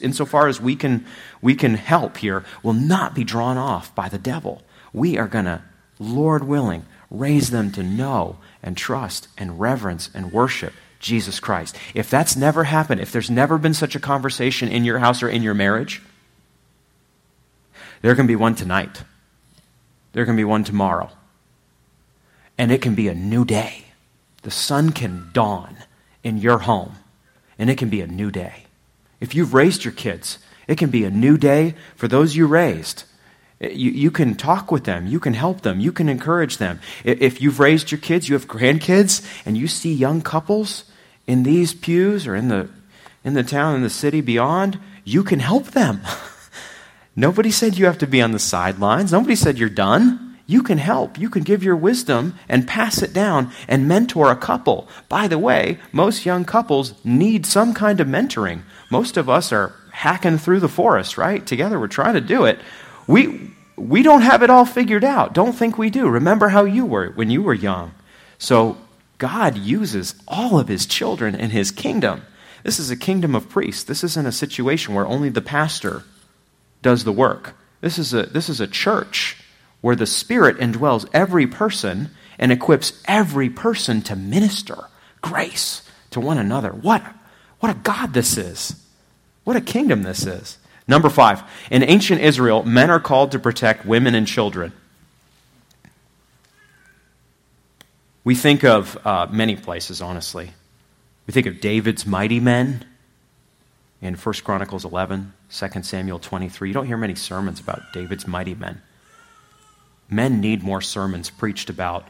insofar 0.02 0.48
as 0.48 0.60
we 0.60 0.76
can, 0.76 1.04
we 1.42 1.54
can 1.54 1.74
help 1.74 2.16
here, 2.18 2.44
will 2.62 2.72
not 2.72 3.14
be 3.14 3.24
drawn 3.24 3.58
off 3.58 3.94
by 3.94 4.08
the 4.08 4.18
devil. 4.18 4.62
We 4.96 5.18
are 5.18 5.28
going 5.28 5.44
to, 5.44 5.62
Lord 5.98 6.44
willing, 6.44 6.86
raise 7.10 7.50
them 7.50 7.70
to 7.72 7.82
know 7.82 8.38
and 8.62 8.76
trust 8.76 9.28
and 9.36 9.60
reverence 9.60 10.08
and 10.14 10.32
worship 10.32 10.72
Jesus 11.00 11.38
Christ. 11.38 11.76
If 11.92 12.08
that's 12.08 12.34
never 12.34 12.64
happened, 12.64 13.02
if 13.02 13.12
there's 13.12 13.30
never 13.30 13.58
been 13.58 13.74
such 13.74 13.94
a 13.94 14.00
conversation 14.00 14.70
in 14.70 14.86
your 14.86 14.98
house 14.98 15.22
or 15.22 15.28
in 15.28 15.42
your 15.42 15.52
marriage, 15.52 16.00
there 18.00 18.14
can 18.14 18.26
be 18.26 18.36
one 18.36 18.54
tonight. 18.54 19.02
There 20.14 20.24
can 20.24 20.34
be 20.34 20.44
one 20.44 20.64
tomorrow. 20.64 21.10
And 22.56 22.72
it 22.72 22.80
can 22.80 22.94
be 22.94 23.08
a 23.08 23.14
new 23.14 23.44
day. 23.44 23.84
The 24.44 24.50
sun 24.50 24.92
can 24.92 25.28
dawn 25.34 25.76
in 26.24 26.38
your 26.38 26.60
home, 26.60 26.94
and 27.58 27.68
it 27.68 27.76
can 27.76 27.90
be 27.90 28.00
a 28.00 28.06
new 28.06 28.30
day. 28.30 28.64
If 29.20 29.34
you've 29.34 29.52
raised 29.52 29.84
your 29.84 29.92
kids, 29.92 30.38
it 30.66 30.78
can 30.78 30.88
be 30.88 31.04
a 31.04 31.10
new 31.10 31.36
day 31.36 31.74
for 31.96 32.08
those 32.08 32.34
you 32.34 32.46
raised. 32.46 33.04
You, 33.60 33.90
you 33.90 34.10
can 34.10 34.34
talk 34.34 34.70
with 34.70 34.84
them. 34.84 35.06
You 35.06 35.18
can 35.18 35.34
help 35.34 35.62
them. 35.62 35.80
You 35.80 35.92
can 35.92 36.08
encourage 36.08 36.58
them. 36.58 36.80
If 37.04 37.40
you've 37.40 37.58
raised 37.58 37.90
your 37.90 38.00
kids, 38.00 38.28
you 38.28 38.34
have 38.34 38.46
grandkids, 38.46 39.26
and 39.46 39.56
you 39.56 39.66
see 39.66 39.92
young 39.92 40.20
couples 40.20 40.84
in 41.26 41.42
these 41.42 41.72
pews 41.74 42.26
or 42.26 42.34
in 42.34 42.48
the, 42.48 42.68
in 43.24 43.34
the 43.34 43.42
town, 43.42 43.76
in 43.76 43.82
the 43.82 43.90
city 43.90 44.20
beyond, 44.20 44.78
you 45.04 45.22
can 45.22 45.40
help 45.40 45.68
them. 45.68 46.02
Nobody 47.16 47.50
said 47.50 47.78
you 47.78 47.86
have 47.86 47.98
to 47.98 48.06
be 48.06 48.20
on 48.20 48.32
the 48.32 48.38
sidelines. 48.38 49.10
Nobody 49.10 49.36
said 49.36 49.58
you're 49.58 49.70
done. 49.70 50.36
You 50.46 50.62
can 50.62 50.78
help. 50.78 51.18
You 51.18 51.30
can 51.30 51.42
give 51.42 51.64
your 51.64 51.74
wisdom 51.74 52.38
and 52.48 52.68
pass 52.68 53.02
it 53.02 53.12
down 53.12 53.50
and 53.66 53.88
mentor 53.88 54.30
a 54.30 54.36
couple. 54.36 54.86
By 55.08 55.26
the 55.26 55.38
way, 55.38 55.78
most 55.92 56.26
young 56.26 56.44
couples 56.44 56.94
need 57.04 57.46
some 57.46 57.74
kind 57.74 58.00
of 58.00 58.06
mentoring. 58.06 58.62
Most 58.90 59.16
of 59.16 59.28
us 59.28 59.50
are 59.50 59.72
hacking 59.90 60.38
through 60.38 60.60
the 60.60 60.68
forest, 60.68 61.16
right? 61.18 61.44
Together 61.44 61.80
we're 61.80 61.88
trying 61.88 62.14
to 62.14 62.20
do 62.20 62.44
it. 62.44 62.60
We, 63.06 63.50
we 63.76 64.02
don't 64.02 64.22
have 64.22 64.42
it 64.42 64.50
all 64.50 64.64
figured 64.64 65.04
out. 65.04 65.34
Don't 65.34 65.52
think 65.52 65.78
we 65.78 65.90
do. 65.90 66.08
Remember 66.08 66.48
how 66.48 66.64
you 66.64 66.86
were 66.86 67.10
when 67.10 67.30
you 67.30 67.42
were 67.42 67.54
young. 67.54 67.94
So 68.38 68.76
God 69.18 69.56
uses 69.56 70.14
all 70.26 70.58
of 70.58 70.68
his 70.68 70.86
children 70.86 71.34
in 71.34 71.50
his 71.50 71.70
kingdom. 71.70 72.22
This 72.62 72.78
is 72.78 72.90
a 72.90 72.96
kingdom 72.96 73.34
of 73.34 73.48
priests. 73.48 73.84
This 73.84 74.02
isn't 74.02 74.26
a 74.26 74.32
situation 74.32 74.94
where 74.94 75.06
only 75.06 75.28
the 75.28 75.40
pastor 75.40 76.02
does 76.82 77.04
the 77.04 77.12
work. 77.12 77.54
This 77.80 77.98
is 77.98 78.12
a, 78.12 78.24
this 78.24 78.48
is 78.48 78.60
a 78.60 78.66
church 78.66 79.42
where 79.80 79.96
the 79.96 80.06
Spirit 80.06 80.58
indwells 80.58 81.08
every 81.12 81.46
person 81.46 82.10
and 82.38 82.50
equips 82.50 83.00
every 83.06 83.48
person 83.48 84.02
to 84.02 84.16
minister 84.16 84.86
grace 85.20 85.88
to 86.10 86.20
one 86.20 86.38
another. 86.38 86.70
What, 86.70 87.04
what 87.60 87.70
a 87.70 87.78
God 87.78 88.12
this 88.12 88.36
is! 88.36 88.82
What 89.44 89.56
a 89.56 89.60
kingdom 89.60 90.02
this 90.02 90.26
is. 90.26 90.58
Number 90.88 91.10
five, 91.10 91.42
in 91.70 91.82
ancient 91.82 92.20
Israel, 92.20 92.62
men 92.62 92.90
are 92.90 93.00
called 93.00 93.32
to 93.32 93.38
protect 93.38 93.84
women 93.84 94.14
and 94.14 94.26
children. 94.26 94.72
We 98.22 98.34
think 98.34 98.64
of 98.64 98.98
uh, 99.06 99.26
many 99.30 99.56
places, 99.56 100.00
honestly. 100.00 100.50
We 101.26 101.32
think 101.32 101.46
of 101.46 101.60
David's 101.60 102.06
mighty 102.06 102.40
men 102.40 102.84
in 104.00 104.14
1 104.14 104.34
Chronicles 104.44 104.84
11, 104.84 105.32
2 105.50 105.82
Samuel 105.82 106.18
23. 106.18 106.68
You 106.68 106.74
don't 106.74 106.86
hear 106.86 106.96
many 106.96 107.14
sermons 107.14 107.60
about 107.60 107.92
David's 107.92 108.26
mighty 108.26 108.54
men. 108.54 108.82
Men 110.08 110.40
need 110.40 110.62
more 110.62 110.80
sermons 110.80 111.30
preached 111.30 111.68
about 111.68 112.06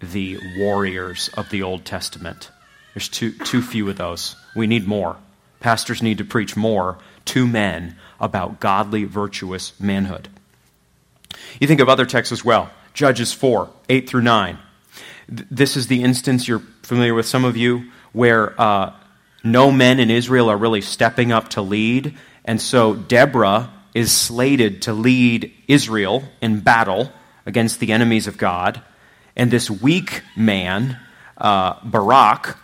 the 0.00 0.38
warriors 0.56 1.28
of 1.34 1.50
the 1.50 1.62
Old 1.62 1.84
Testament. 1.84 2.50
There's 2.94 3.08
too, 3.08 3.32
too 3.32 3.60
few 3.60 3.88
of 3.90 3.96
those. 3.96 4.36
We 4.56 4.66
need 4.66 4.86
more. 4.86 5.16
Pastors 5.60 6.02
need 6.02 6.18
to 6.18 6.24
preach 6.24 6.56
more 6.56 6.98
to 7.28 7.46
men 7.46 7.96
about 8.20 8.60
godly, 8.60 9.04
virtuous 9.04 9.78
manhood. 9.78 10.28
You 11.60 11.66
think 11.66 11.80
of 11.80 11.88
other 11.88 12.06
texts 12.06 12.32
as 12.32 12.44
well 12.44 12.70
Judges 12.94 13.32
4, 13.32 13.70
8 13.88 14.08
through 14.08 14.22
9. 14.22 14.58
This 15.28 15.76
is 15.76 15.86
the 15.86 16.02
instance 16.02 16.48
you're 16.48 16.62
familiar 16.82 17.14
with, 17.14 17.26
some 17.26 17.44
of 17.44 17.56
you, 17.56 17.90
where 18.12 18.60
uh, 18.60 18.92
no 19.44 19.70
men 19.70 20.00
in 20.00 20.10
Israel 20.10 20.50
are 20.50 20.56
really 20.56 20.80
stepping 20.80 21.30
up 21.30 21.50
to 21.50 21.62
lead. 21.62 22.16
And 22.44 22.60
so 22.60 22.94
Deborah 22.94 23.70
is 23.94 24.10
slated 24.10 24.82
to 24.82 24.92
lead 24.92 25.52
Israel 25.68 26.24
in 26.40 26.60
battle 26.60 27.12
against 27.44 27.78
the 27.78 27.92
enemies 27.92 28.26
of 28.26 28.38
God. 28.38 28.82
And 29.36 29.50
this 29.50 29.70
weak 29.70 30.22
man, 30.34 30.98
uh, 31.36 31.74
Barak, 31.84 32.56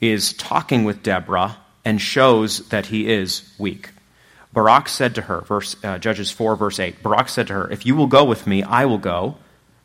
is 0.00 0.32
talking 0.32 0.84
with 0.84 1.02
Deborah 1.02 1.56
and 1.88 2.02
shows 2.02 2.68
that 2.68 2.84
he 2.84 3.08
is 3.10 3.50
weak. 3.56 3.92
Barak 4.52 4.90
said 4.90 5.14
to 5.14 5.22
her, 5.22 5.40
verse, 5.40 5.74
uh, 5.82 5.96
Judges 5.96 6.30
4, 6.30 6.54
verse 6.54 6.78
8, 6.78 7.02
Barak 7.02 7.30
said 7.30 7.46
to 7.46 7.54
her, 7.54 7.70
If 7.70 7.86
you 7.86 7.96
will 7.96 8.08
go 8.08 8.26
with 8.26 8.46
me, 8.46 8.62
I 8.62 8.84
will 8.84 8.98
go, 8.98 9.38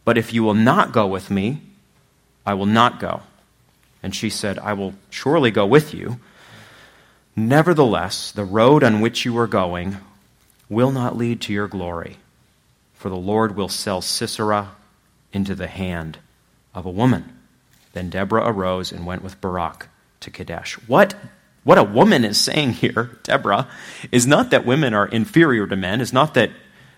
but 0.03 0.17
if 0.17 0.33
you 0.33 0.43
will 0.43 0.53
not 0.53 0.91
go 0.91 1.07
with 1.07 1.31
me, 1.31 1.61
I 2.45 2.55
will 2.55 2.65
not 2.65 2.99
go. 2.99 3.21
And 4.03 4.13
she 4.13 4.29
said, 4.29 4.59
I 4.59 4.73
will 4.73 4.95
surely 5.09 5.49
go 5.49 5.65
with 5.65 5.93
you. 5.93 6.19
Nevertheless, 7.37 8.33
the 8.33 8.43
road 8.43 8.83
on 8.83 8.99
which 8.99 9.23
you 9.23 9.37
are 9.37 9.47
going 9.47 9.95
will 10.67 10.91
not 10.91 11.15
lead 11.15 11.39
to 11.43 11.53
your 11.53 11.69
glory, 11.69 12.17
for 12.95 13.07
the 13.07 13.15
Lord 13.15 13.55
will 13.55 13.69
sell 13.69 14.01
Sisera 14.01 14.71
into 15.31 15.55
the 15.55 15.67
hand 15.67 16.17
of 16.75 16.85
a 16.85 16.91
woman. 16.91 17.39
Then 17.93 18.09
Deborah 18.09 18.45
arose 18.45 18.91
and 18.91 19.05
went 19.05 19.23
with 19.23 19.39
Barak 19.39 19.87
to 20.19 20.29
Kadesh. 20.29 20.73
What 20.85 21.15
what 21.63 21.77
a 21.77 21.83
woman 21.83 22.25
is 22.25 22.37
saying 22.37 22.73
here, 22.73 23.17
Deborah, 23.23 23.67
is 24.11 24.27
not 24.27 24.49
that 24.51 24.65
women 24.65 24.93
are 24.93 25.07
inferior 25.07 25.65
to 25.67 25.75
men, 25.75 26.01
is 26.01 26.11
not 26.11 26.33
that 26.33 26.51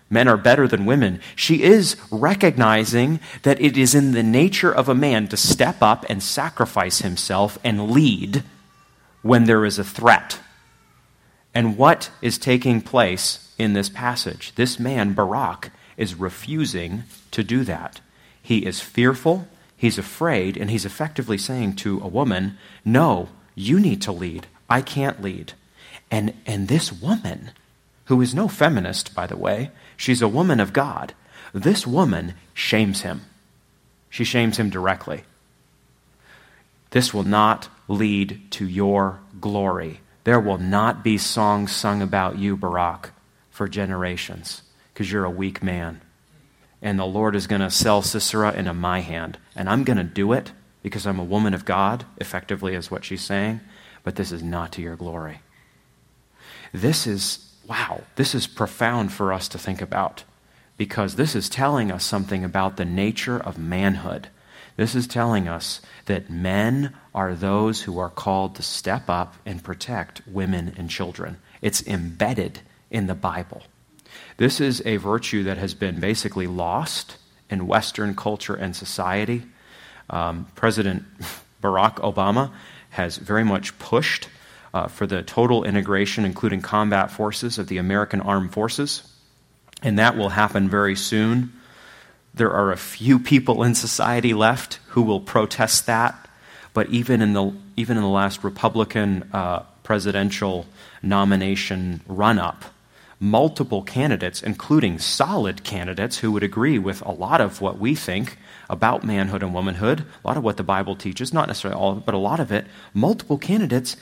men 0.10 0.28
are 0.28 0.38
better 0.38 0.68
than 0.68 0.86
women. 0.86 1.20
She 1.36 1.64
is 1.64 1.96
recognizing 2.12 3.20
that 3.44 3.62
it 3.62 3.78
is 3.78 3.94
in 3.94 4.12
the 4.12 4.24
nature 4.24 4.72
of 4.74 4.90
a 4.90 4.96
man 4.96 5.28
to 5.28 5.38
step 5.38 5.82
up 5.82 6.06
and 6.10 6.22
sacrifice 6.22 7.00
himself 7.00 7.60
and 7.64 7.92
lead 7.92 8.44
when 9.22 9.46
there 9.46 9.66
is 9.66 9.80
a 9.80 9.84
threat. 9.84 10.40
And 11.54 11.78
what 11.78 12.10
is 12.22 12.38
taking 12.38 12.82
place 12.82 13.54
in 13.58 13.74
this 13.74 13.90
passage? 13.90 14.54
This 14.56 14.80
man, 14.80 15.14
Barak, 15.14 15.72
is 15.96 16.16
refusing 16.16 17.04
to 17.32 17.44
do 17.44 17.64
that. 17.64 18.02
He 18.42 18.66
is 18.66 18.82
fearful, 18.82 19.48
he's 19.78 19.98
afraid, 19.98 20.58
and 20.58 20.70
he's 20.70 20.86
effectively 20.86 21.38
saying 21.38 21.78
to 21.78 22.00
a 22.02 22.08
woman, 22.08 22.58
No, 22.84 23.30
you 23.56 23.80
need 23.80 24.02
to 24.04 24.12
lead. 24.12 24.48
I 24.70 24.82
can't 24.82 25.22
lead. 25.22 25.54
And, 26.12 26.34
and 26.46 26.68
this 26.68 26.92
woman, 26.92 27.52
who 28.06 28.22
is 28.22 28.36
no 28.36 28.48
feminist, 28.48 29.14
by 29.16 29.28
the 29.28 29.38
way, 29.38 29.72
she's 29.98 30.22
a 30.22 30.28
woman 30.28 30.60
of 30.60 30.74
God, 30.74 31.14
this 31.54 31.88
woman 31.88 32.34
shames 32.54 33.02
him. 33.02 33.22
She 34.10 34.24
shames 34.24 34.58
him 34.58 34.70
directly. 34.70 35.24
This 36.92 37.14
will 37.14 37.24
not 37.24 37.70
lead 37.88 38.42
to 38.52 38.68
your 38.68 39.20
glory. 39.40 40.00
There 40.24 40.40
will 40.40 40.58
not 40.58 41.04
be 41.04 41.18
songs 41.18 41.72
sung 41.72 42.02
about 42.02 42.38
you, 42.38 42.56
Barak, 42.56 43.12
for 43.52 43.68
generations, 43.68 44.64
because 44.94 45.12
you're 45.12 45.26
a 45.26 45.30
weak 45.30 45.62
man. 45.62 46.02
And 46.82 47.00
the 47.00 47.06
Lord 47.06 47.36
is 47.36 47.48
going 47.48 47.62
to 47.62 47.70
sell 47.70 48.02
Sisera 48.02 48.54
into 48.54 48.74
my 48.74 49.02
hand. 49.02 49.38
And 49.56 49.70
I'm 49.70 49.84
going 49.84 49.98
to 49.98 50.04
do 50.04 50.34
it 50.34 50.52
because 50.84 51.06
I'm 51.06 51.20
a 51.20 51.24
woman 51.24 51.54
of 51.54 51.66
God, 51.66 52.06
effectively, 52.18 52.76
is 52.76 52.92
what 52.92 53.04
she's 53.04 53.24
saying 53.24 53.60
but 54.06 54.16
this 54.16 54.32
is 54.32 54.42
not 54.42 54.72
to 54.72 54.82
your 54.82 54.96
glory. 54.96 55.42
This 56.72 57.08
is, 57.08 57.52
wow, 57.68 58.04
this 58.16 58.34
is 58.34 58.48
profound 58.48 59.12
for 59.12 59.34
us 59.34 59.50
to 59.50 59.58
think 59.58 59.82
about 59.82 60.24
because 60.78 61.16
this 61.16 61.36
is 61.36 61.50
telling 61.50 61.92
us 61.92 62.06
something 62.06 62.44
about 62.44 62.78
the 62.78 62.86
nature 62.86 63.38
of 63.38 63.58
manhood. 63.58 64.30
This 64.78 64.94
is 64.94 65.08
telling 65.08 65.48
us 65.48 65.82
that 66.06 66.30
men 66.30 66.94
are 67.14 67.34
those 67.34 67.84
who 67.84 67.98
are 67.98 68.10
called 68.10 68.56
to 68.56 68.62
step 68.62 69.10
up 69.10 69.36
and 69.46 69.64
protect 69.64 70.22
women 70.28 70.74
and 70.78 70.90
children. 70.90 71.38
It's 71.62 71.86
embedded 71.88 72.60
in 72.92 73.08
the 73.08 73.16
Bible. 73.16 73.64
This 74.38 74.62
is 74.62 74.84
a 74.86 74.98
virtue 74.98 75.44
that 75.44 75.58
has 75.58 75.74
been 75.74 76.00
basically 76.00 76.46
lost 76.46 77.18
in 77.50 77.68
Western 77.68 78.16
culture 78.16 78.54
and 78.54 78.76
society. 78.76 79.44
Um, 80.10 80.48
President 80.56 81.06
Barack 81.64 81.96
Obama 81.96 82.52
has 82.96 83.18
very 83.18 83.44
much 83.44 83.78
pushed 83.80 84.30
uh, 84.74 84.88
for 84.88 85.08
the 85.08 85.22
total 85.22 85.64
integration, 85.64 86.26
including 86.26 86.62
combat 86.62 87.12
forces, 87.12 87.58
of 87.58 87.68
the 87.68 87.78
American 87.78 88.22
armed 88.22 88.52
forces. 88.52 89.04
And 89.82 90.00
that 90.00 90.18
will 90.18 90.30
happen 90.30 90.70
very 90.70 90.96
soon. 90.96 91.54
There 92.34 92.52
are 92.52 92.72
a 92.72 92.78
few 92.78 93.20
people 93.20 93.64
in 93.64 93.76
society 93.76 94.34
left 94.34 94.80
who 94.88 95.02
will 95.02 95.22
protest 95.22 95.86
that. 95.86 96.28
But 96.74 96.90
even 96.90 97.22
in 97.22 97.34
the, 97.34 97.54
even 97.78 97.96
in 97.96 98.04
the 98.04 98.10
last 98.10 98.44
Republican 98.44 99.30
uh, 99.32 99.60
presidential 99.84 100.66
nomination 101.02 102.02
run 102.08 102.40
up, 102.40 102.66
multiple 103.20 103.82
candidates, 103.82 104.44
including 104.44 105.00
solid 105.00 105.64
candidates 105.64 106.18
who 106.18 106.32
would 106.32 106.44
agree 106.44 106.78
with 106.78 107.02
a 107.02 107.12
lot 107.12 107.42
of 107.42 107.62
what 107.62 107.80
we 107.80 107.96
think 107.96 108.38
about 108.70 109.04
manhood 109.04 109.44
and 109.44 109.54
womanhood, 109.54 110.02
a 110.02 110.28
lot 110.28 110.38
of 110.38 110.44
what 110.44 110.58
the 110.58 110.64
Bible 110.64 110.96
teaches, 110.96 111.34
not 111.34 111.48
necessarily 111.48 111.80
all 111.80 111.96
but 111.96 112.16
a 112.16 112.20
lot 112.20 112.40
of 112.40 112.52
it, 112.52 112.66
multiple 112.94 113.38
candidates 113.38 113.96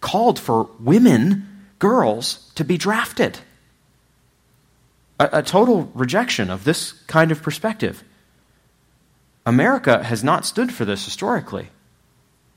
called 0.00 0.38
for 0.38 0.68
women, 0.78 1.64
girls, 1.78 2.50
to 2.54 2.64
be 2.64 2.76
drafted. 2.76 3.38
A, 5.18 5.38
a 5.38 5.42
total 5.42 5.90
rejection 5.94 6.50
of 6.50 6.64
this 6.64 6.92
kind 7.06 7.32
of 7.32 7.42
perspective. 7.42 8.04
America 9.46 10.04
has 10.04 10.22
not 10.22 10.44
stood 10.44 10.72
for 10.72 10.84
this 10.84 11.04
historically. 11.04 11.70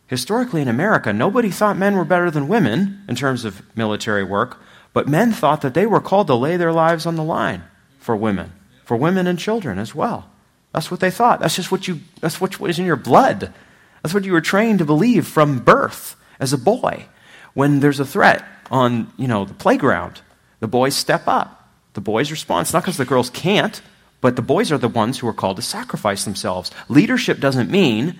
Historically, 0.07 0.61
in 0.61 0.67
America, 0.67 1.13
nobody 1.13 1.49
thought 1.49 1.77
men 1.77 1.95
were 1.95 2.03
better 2.03 2.29
than 2.29 2.49
women 2.49 3.01
in 3.07 3.15
terms 3.15 3.45
of 3.45 3.61
military 3.77 4.25
work, 4.25 4.59
but 4.93 5.07
men 5.07 5.31
thought 5.31 5.61
that 5.61 5.73
they 5.73 5.85
were 5.85 6.01
called 6.01 6.27
to 6.27 6.35
lay 6.35 6.57
their 6.57 6.73
lives 6.73 7.05
on 7.05 7.15
the 7.15 7.23
line 7.23 7.63
for 7.99 8.15
women, 8.15 8.51
for 8.83 8.97
women 8.97 9.27
and 9.27 9.39
children 9.39 9.79
as 9.79 9.95
well. 9.95 10.29
That's 10.73 10.89
what 10.89 10.99
they 10.99 11.11
thought. 11.11 11.39
That's 11.39 11.55
just 11.55 11.71
what 11.71 11.87
you, 11.87 11.99
that's 12.19 12.39
what 12.39 12.59
is 12.61 12.79
in 12.79 12.85
your 12.85 12.95
blood. 12.95 13.53
That's 14.01 14.13
what 14.13 14.23
you 14.23 14.31
were 14.31 14.41
trained 14.41 14.79
to 14.79 14.85
believe 14.85 15.27
from 15.27 15.59
birth 15.59 16.15
as 16.39 16.53
a 16.53 16.57
boy. 16.57 17.05
When 17.53 17.81
there's 17.81 17.99
a 17.99 18.05
threat 18.05 18.43
on, 18.69 19.11
you 19.17 19.27
know, 19.27 19.45
the 19.45 19.53
playground, 19.53 20.21
the 20.59 20.67
boys 20.67 20.95
step 20.95 21.27
up. 21.27 21.69
The 21.93 22.01
boys 22.01 22.31
respond. 22.31 22.65
It's 22.65 22.73
not 22.73 22.83
because 22.83 22.97
the 22.97 23.05
girls 23.05 23.29
can't, 23.29 23.81
but 24.21 24.35
the 24.35 24.41
boys 24.41 24.71
are 24.71 24.77
the 24.77 24.87
ones 24.87 25.19
who 25.19 25.27
are 25.27 25.33
called 25.33 25.57
to 25.57 25.61
sacrifice 25.61 26.23
themselves. 26.23 26.71
Leadership 26.87 27.39
doesn't 27.39 27.69
mean 27.69 28.17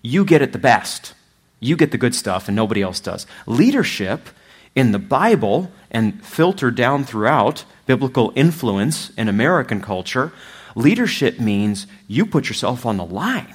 you 0.00 0.24
get 0.24 0.40
it 0.40 0.52
the 0.52 0.58
best. 0.58 1.14
You 1.60 1.76
get 1.76 1.90
the 1.90 1.98
good 1.98 2.14
stuff 2.14 2.48
and 2.48 2.56
nobody 2.56 2.80
else 2.82 3.00
does. 3.00 3.26
Leadership 3.46 4.28
in 4.74 4.92
the 4.92 4.98
Bible 4.98 5.70
and 5.90 6.24
filtered 6.24 6.74
down 6.74 7.04
throughout 7.04 7.64
biblical 7.86 8.32
influence 8.34 9.10
in 9.10 9.28
American 9.28 9.80
culture, 9.80 10.32
leadership 10.74 11.38
means 11.38 11.86
you 12.08 12.26
put 12.26 12.48
yourself 12.48 12.84
on 12.84 12.96
the 12.96 13.04
line. 13.04 13.54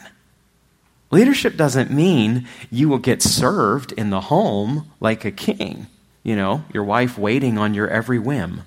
Leadership 1.11 1.57
doesn't 1.57 1.91
mean 1.91 2.47
you 2.70 2.88
will 2.88 2.99
get 2.99 3.22
served 3.22 3.91
in 3.93 4.11
the 4.11 4.22
home 4.22 4.91
like 4.99 5.26
a 5.26 5.32
king, 5.32 5.88
you 6.24 6.36
know, 6.36 6.63
your 6.72 6.84
wife 6.84 7.17
waiting 7.17 7.57
on 7.57 7.74
your 7.74 7.88
every 7.88 8.20
whim. 8.20 8.61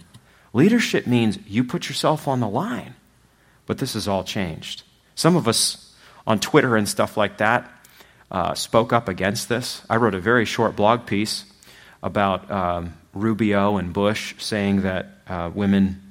Leadership 0.52 1.06
means 1.06 1.38
you 1.46 1.64
put 1.64 1.88
yourself 1.88 2.26
on 2.26 2.40
the 2.40 2.48
line. 2.48 2.94
But 3.66 3.78
this 3.78 3.94
has 3.94 4.08
all 4.08 4.24
changed. 4.24 4.82
Some 5.14 5.36
of 5.36 5.46
us 5.46 5.94
on 6.26 6.40
Twitter 6.40 6.76
and 6.76 6.88
stuff 6.88 7.16
like 7.16 7.38
that 7.38 7.70
uh, 8.30 8.54
spoke 8.54 8.92
up 8.92 9.08
against 9.08 9.48
this. 9.48 9.82
I 9.88 9.96
wrote 9.96 10.14
a 10.14 10.20
very 10.20 10.44
short 10.44 10.74
blog 10.74 11.06
piece 11.06 11.44
about 12.02 12.50
um, 12.50 12.94
Rubio 13.14 13.76
and 13.76 13.92
Bush 13.92 14.34
saying 14.38 14.82
that 14.82 15.06
uh, 15.28 15.50
women, 15.54 16.02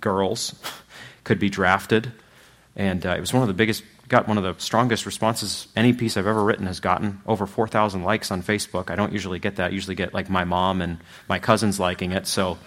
girls, 0.00 0.54
could 1.24 1.38
be 1.38 1.50
drafted. 1.50 2.12
And 2.76 3.04
uh, 3.04 3.14
it 3.16 3.20
was 3.20 3.32
one 3.32 3.42
of 3.42 3.48
the 3.48 3.54
biggest, 3.54 3.82
got 4.08 4.28
one 4.28 4.38
of 4.38 4.44
the 4.44 4.54
strongest 4.62 5.04
responses 5.06 5.66
any 5.74 5.92
piece 5.92 6.16
I've 6.16 6.26
ever 6.26 6.42
written 6.42 6.66
has 6.66 6.80
gotten. 6.80 7.20
Over 7.26 7.46
4,000 7.46 8.02
likes 8.02 8.30
on 8.30 8.42
Facebook. 8.42 8.90
I 8.90 8.96
don't 8.96 9.12
usually 9.12 9.38
get 9.38 9.56
that. 9.56 9.70
I 9.70 9.74
usually 9.74 9.96
get 9.96 10.14
like 10.14 10.30
my 10.30 10.44
mom 10.44 10.80
and 10.80 10.98
my 11.28 11.38
cousins 11.38 11.80
liking 11.80 12.12
it. 12.12 12.26
So 12.26 12.58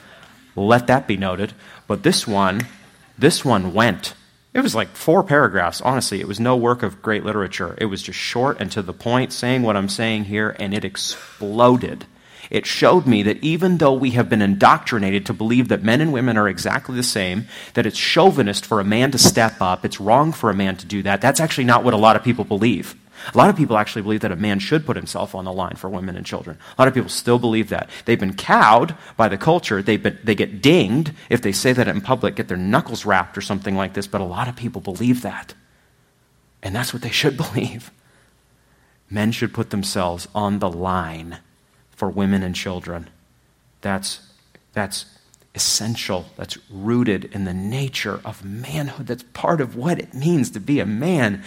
let 0.56 0.88
that 0.88 1.08
be 1.08 1.18
noted. 1.18 1.54
But 1.88 2.04
this 2.04 2.28
one, 2.28 2.68
this 3.18 3.45
one 3.45 3.74
went. 3.74 4.14
It 4.54 4.60
was 4.60 4.76
like 4.76 4.89
four 4.89 5.24
paragraphs. 5.24 5.80
Honestly, 5.80 6.20
it 6.20 6.28
was 6.28 6.39
no 6.39 6.58
work 6.58 6.84
of 6.84 7.02
great 7.02 7.24
literature. 7.24 7.76
It 7.78 7.86
was 7.86 8.02
just 8.02 8.20
short 8.20 8.60
and 8.60 8.70
to 8.74 8.82
the 8.82 8.93
point, 8.93 9.32
saying 9.32 9.62
what 9.62 9.78
I'm 9.78 9.88
saying 9.88 10.26
here, 10.26 10.54
and 10.60 10.74
it 10.74 10.84
exploded. 10.84 12.06
It 12.52 12.66
showed 12.66 13.08
me 13.08 13.24
that 13.24 13.41
even 13.41 13.78
though 13.78 13.93
we 13.93 14.12
have 14.12 14.28
been 14.28 14.41
indoctrinated 14.41 15.26
to 15.26 15.34
believe 15.34 15.70
that 15.70 15.84
men 15.84 16.02
and 16.02 16.12
women 16.12 16.36
are 16.38 16.49
exactly 16.49 16.97
the 16.97 17.02
same, 17.02 17.47
that 17.76 17.86
it's 17.86 17.97
chauvinist 17.97 18.66
for 18.66 18.82
a 18.82 18.84
man 18.84 19.10
to 19.12 19.18
step 19.18 19.62
up, 19.62 19.86
it's 19.86 20.02
wrong 20.02 20.34
for 20.34 20.49
a 20.49 20.54
man 20.54 20.76
to 20.76 20.86
do 20.86 21.02
that, 21.04 21.22
that's 21.22 21.39
actually 21.39 21.64
not 21.64 21.86
what 21.86 21.93
a 21.93 21.97
lot 21.97 22.18
of 22.18 22.24
people 22.24 22.43
believe. 22.43 22.93
A 23.34 23.38
lot 23.38 23.49
of 23.49 23.56
people 23.56 23.78
actually 23.78 24.02
believe 24.02 24.20
that 24.22 24.34
a 24.34 24.36
man 24.36 24.60
should 24.60 24.86
put 24.86 24.97
himself 24.97 25.34
on 25.34 25.45
the 25.45 25.54
line 25.54 25.78
for 25.78 25.89
women 25.89 26.18
and 26.18 26.26
children. 26.26 26.58
A 26.78 26.82
lot 26.82 26.89
of 26.89 26.93
people 26.93 27.10
still 27.10 27.39
believe 27.39 27.70
that. 27.70 27.89
They've 28.04 28.20
been 28.20 28.34
cowed 28.34 28.97
by 29.16 29.30
the 29.30 29.38
culture. 29.38 29.82
They've 29.82 30.02
been, 30.02 30.20
they 30.22 30.36
get 30.36 30.62
dinged 30.62 31.14
if 31.30 31.41
they 31.41 31.54
say 31.54 31.72
that 31.72 31.88
in 31.88 32.02
public, 32.02 32.36
get 32.36 32.49
their 32.49 32.58
knuckles 32.58 33.06
rapped 33.06 33.38
or 33.38 33.41
something 33.41 33.78
like 33.78 33.93
this, 33.93 34.08
but 34.08 34.20
a 34.20 34.26
lot 34.26 34.49
of 34.49 34.58
people 34.58 34.82
believe 34.82 35.22
that. 35.22 35.54
And 36.62 36.76
that's 36.76 36.93
what 36.93 37.02
they 37.02 37.12
should 37.12 37.38
believe. 37.54 37.91
Men 39.10 39.32
should 39.32 39.54
put 39.54 39.70
themselves 39.70 40.28
on 40.36 40.60
the 40.60 40.70
line 40.70 41.38
for 42.02 42.10
women 42.10 42.41
and 42.41 42.56
children. 42.56 43.08
That's, 43.82 44.22
that's 44.74 45.06
essential. 45.54 46.26
That's 46.36 46.58
rooted 46.72 47.26
in 47.26 47.45
the 47.45 47.54
nature 47.54 48.20
of 48.26 48.43
manhood. 48.43 49.06
That's 49.06 49.22
part 49.34 49.62
of 49.62 49.76
what 49.76 49.99
it 49.99 50.12
means 50.16 50.49
to 50.49 50.60
be 50.60 50.80
a 50.80 50.86
man. 50.88 51.43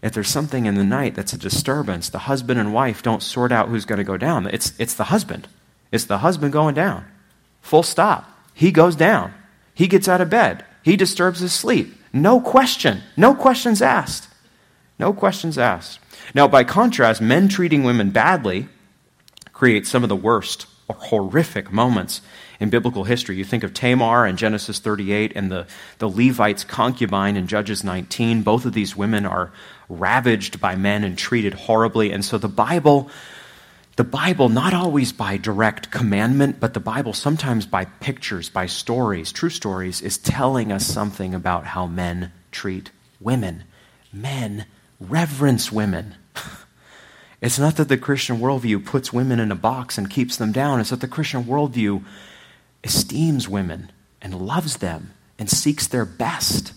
If 0.00 0.14
there's 0.14 0.30
something 0.30 0.64
in 0.64 0.76
the 0.76 0.84
night 0.84 1.14
that's 1.14 1.34
a 1.34 1.38
disturbance, 1.38 2.08
the 2.08 2.20
husband 2.20 2.58
and 2.58 2.72
wife 2.72 3.02
don't 3.02 3.22
sort 3.22 3.52
out 3.52 3.68
who's 3.68 3.84
going 3.84 3.98
to 3.98 4.04
go 4.04 4.16
down. 4.16 4.46
It's, 4.46 4.72
it's 4.78 4.94
the 4.94 5.04
husband. 5.04 5.48
It's 5.92 6.06
the 6.06 6.16
husband 6.16 6.54
going 6.54 6.74
down. 6.74 7.04
Full 7.60 7.82
stop. 7.82 8.24
He 8.54 8.72
goes 8.72 8.96
down. 8.96 9.34
He 9.74 9.86
gets 9.86 10.08
out 10.08 10.22
of 10.22 10.30
bed. 10.30 10.64
He 10.82 10.96
disturbs 10.96 11.40
his 11.40 11.52
sleep. 11.52 11.94
No 12.10 12.40
question. 12.40 13.02
No 13.18 13.34
questions 13.34 13.82
asked. 13.82 14.28
No 14.98 15.12
questions 15.12 15.58
asked. 15.58 16.00
Now, 16.34 16.48
by 16.48 16.64
contrast, 16.64 17.20
men 17.20 17.48
treating 17.48 17.84
women 17.84 18.08
badly 18.08 18.70
create 19.60 19.86
some 19.86 20.02
of 20.02 20.08
the 20.08 20.16
worst 20.16 20.64
or 20.88 20.94
horrific 20.94 21.70
moments 21.70 22.22
in 22.60 22.70
biblical 22.70 23.04
history. 23.04 23.36
You 23.36 23.44
think 23.44 23.62
of 23.62 23.74
Tamar 23.74 24.26
in 24.26 24.38
Genesis 24.38 24.78
38 24.78 25.32
and 25.36 25.52
the, 25.52 25.66
the 25.98 26.08
Levite's 26.08 26.64
concubine 26.64 27.36
in 27.36 27.46
Judges 27.46 27.84
19. 27.84 28.40
Both 28.40 28.64
of 28.64 28.72
these 28.72 28.96
women 28.96 29.26
are 29.26 29.52
ravaged 29.90 30.62
by 30.62 30.76
men 30.76 31.04
and 31.04 31.18
treated 31.18 31.52
horribly. 31.52 32.10
And 32.10 32.24
so 32.24 32.38
the 32.38 32.48
Bible, 32.48 33.10
the 33.96 34.04
Bible, 34.04 34.48
not 34.48 34.72
always 34.72 35.12
by 35.12 35.36
direct 35.36 35.90
commandment, 35.90 36.58
but 36.58 36.72
the 36.72 36.80
Bible 36.80 37.12
sometimes 37.12 37.66
by 37.66 37.84
pictures, 37.84 38.48
by 38.48 38.64
stories, 38.64 39.30
true 39.30 39.50
stories, 39.50 40.00
is 40.00 40.16
telling 40.16 40.72
us 40.72 40.86
something 40.86 41.34
about 41.34 41.66
how 41.66 41.84
men 41.86 42.32
treat 42.50 42.92
women. 43.20 43.64
Men 44.10 44.64
reverence 44.98 45.70
women. 45.70 46.14
It's 47.40 47.58
not 47.58 47.76
that 47.76 47.88
the 47.88 47.96
Christian 47.96 48.38
worldview 48.38 48.84
puts 48.84 49.12
women 49.12 49.40
in 49.40 49.50
a 49.50 49.56
box 49.56 49.96
and 49.96 50.10
keeps 50.10 50.36
them 50.36 50.52
down. 50.52 50.80
It's 50.80 50.90
that 50.90 51.00
the 51.00 51.08
Christian 51.08 51.44
worldview 51.44 52.04
esteems 52.84 53.48
women 53.48 53.90
and 54.20 54.46
loves 54.46 54.78
them 54.78 55.12
and 55.38 55.48
seeks 55.48 55.86
their 55.86 56.04
best. 56.04 56.74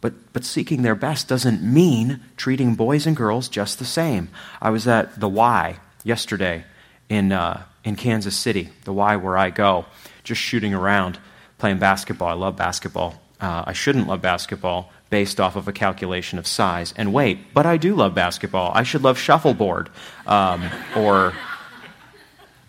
But, 0.00 0.32
but 0.32 0.44
seeking 0.44 0.82
their 0.82 0.94
best 0.94 1.26
doesn't 1.26 1.62
mean 1.62 2.20
treating 2.36 2.76
boys 2.76 3.06
and 3.06 3.16
girls 3.16 3.48
just 3.48 3.78
the 3.78 3.84
same. 3.84 4.28
I 4.62 4.70
was 4.70 4.86
at 4.86 5.18
the 5.18 5.28
Y 5.28 5.78
yesterday 6.04 6.64
in, 7.08 7.32
uh, 7.32 7.64
in 7.82 7.96
Kansas 7.96 8.36
City, 8.36 8.70
the 8.84 8.92
Y 8.92 9.16
where 9.16 9.36
I 9.36 9.50
go, 9.50 9.86
just 10.22 10.40
shooting 10.40 10.72
around, 10.72 11.18
playing 11.58 11.78
basketball. 11.78 12.28
I 12.28 12.34
love 12.34 12.56
basketball. 12.56 13.20
Uh, 13.40 13.64
I 13.66 13.72
shouldn't 13.72 14.06
love 14.06 14.22
basketball 14.22 14.92
based 15.10 15.40
off 15.40 15.56
of 15.56 15.68
a 15.68 15.72
calculation 15.72 16.38
of 16.38 16.46
size 16.46 16.92
and 16.96 17.12
weight. 17.12 17.54
But 17.54 17.66
I 17.66 17.76
do 17.76 17.94
love 17.94 18.14
basketball. 18.14 18.72
I 18.74 18.82
should 18.82 19.02
love 19.02 19.18
shuffleboard 19.18 19.90
um, 20.26 20.68
or 20.96 21.32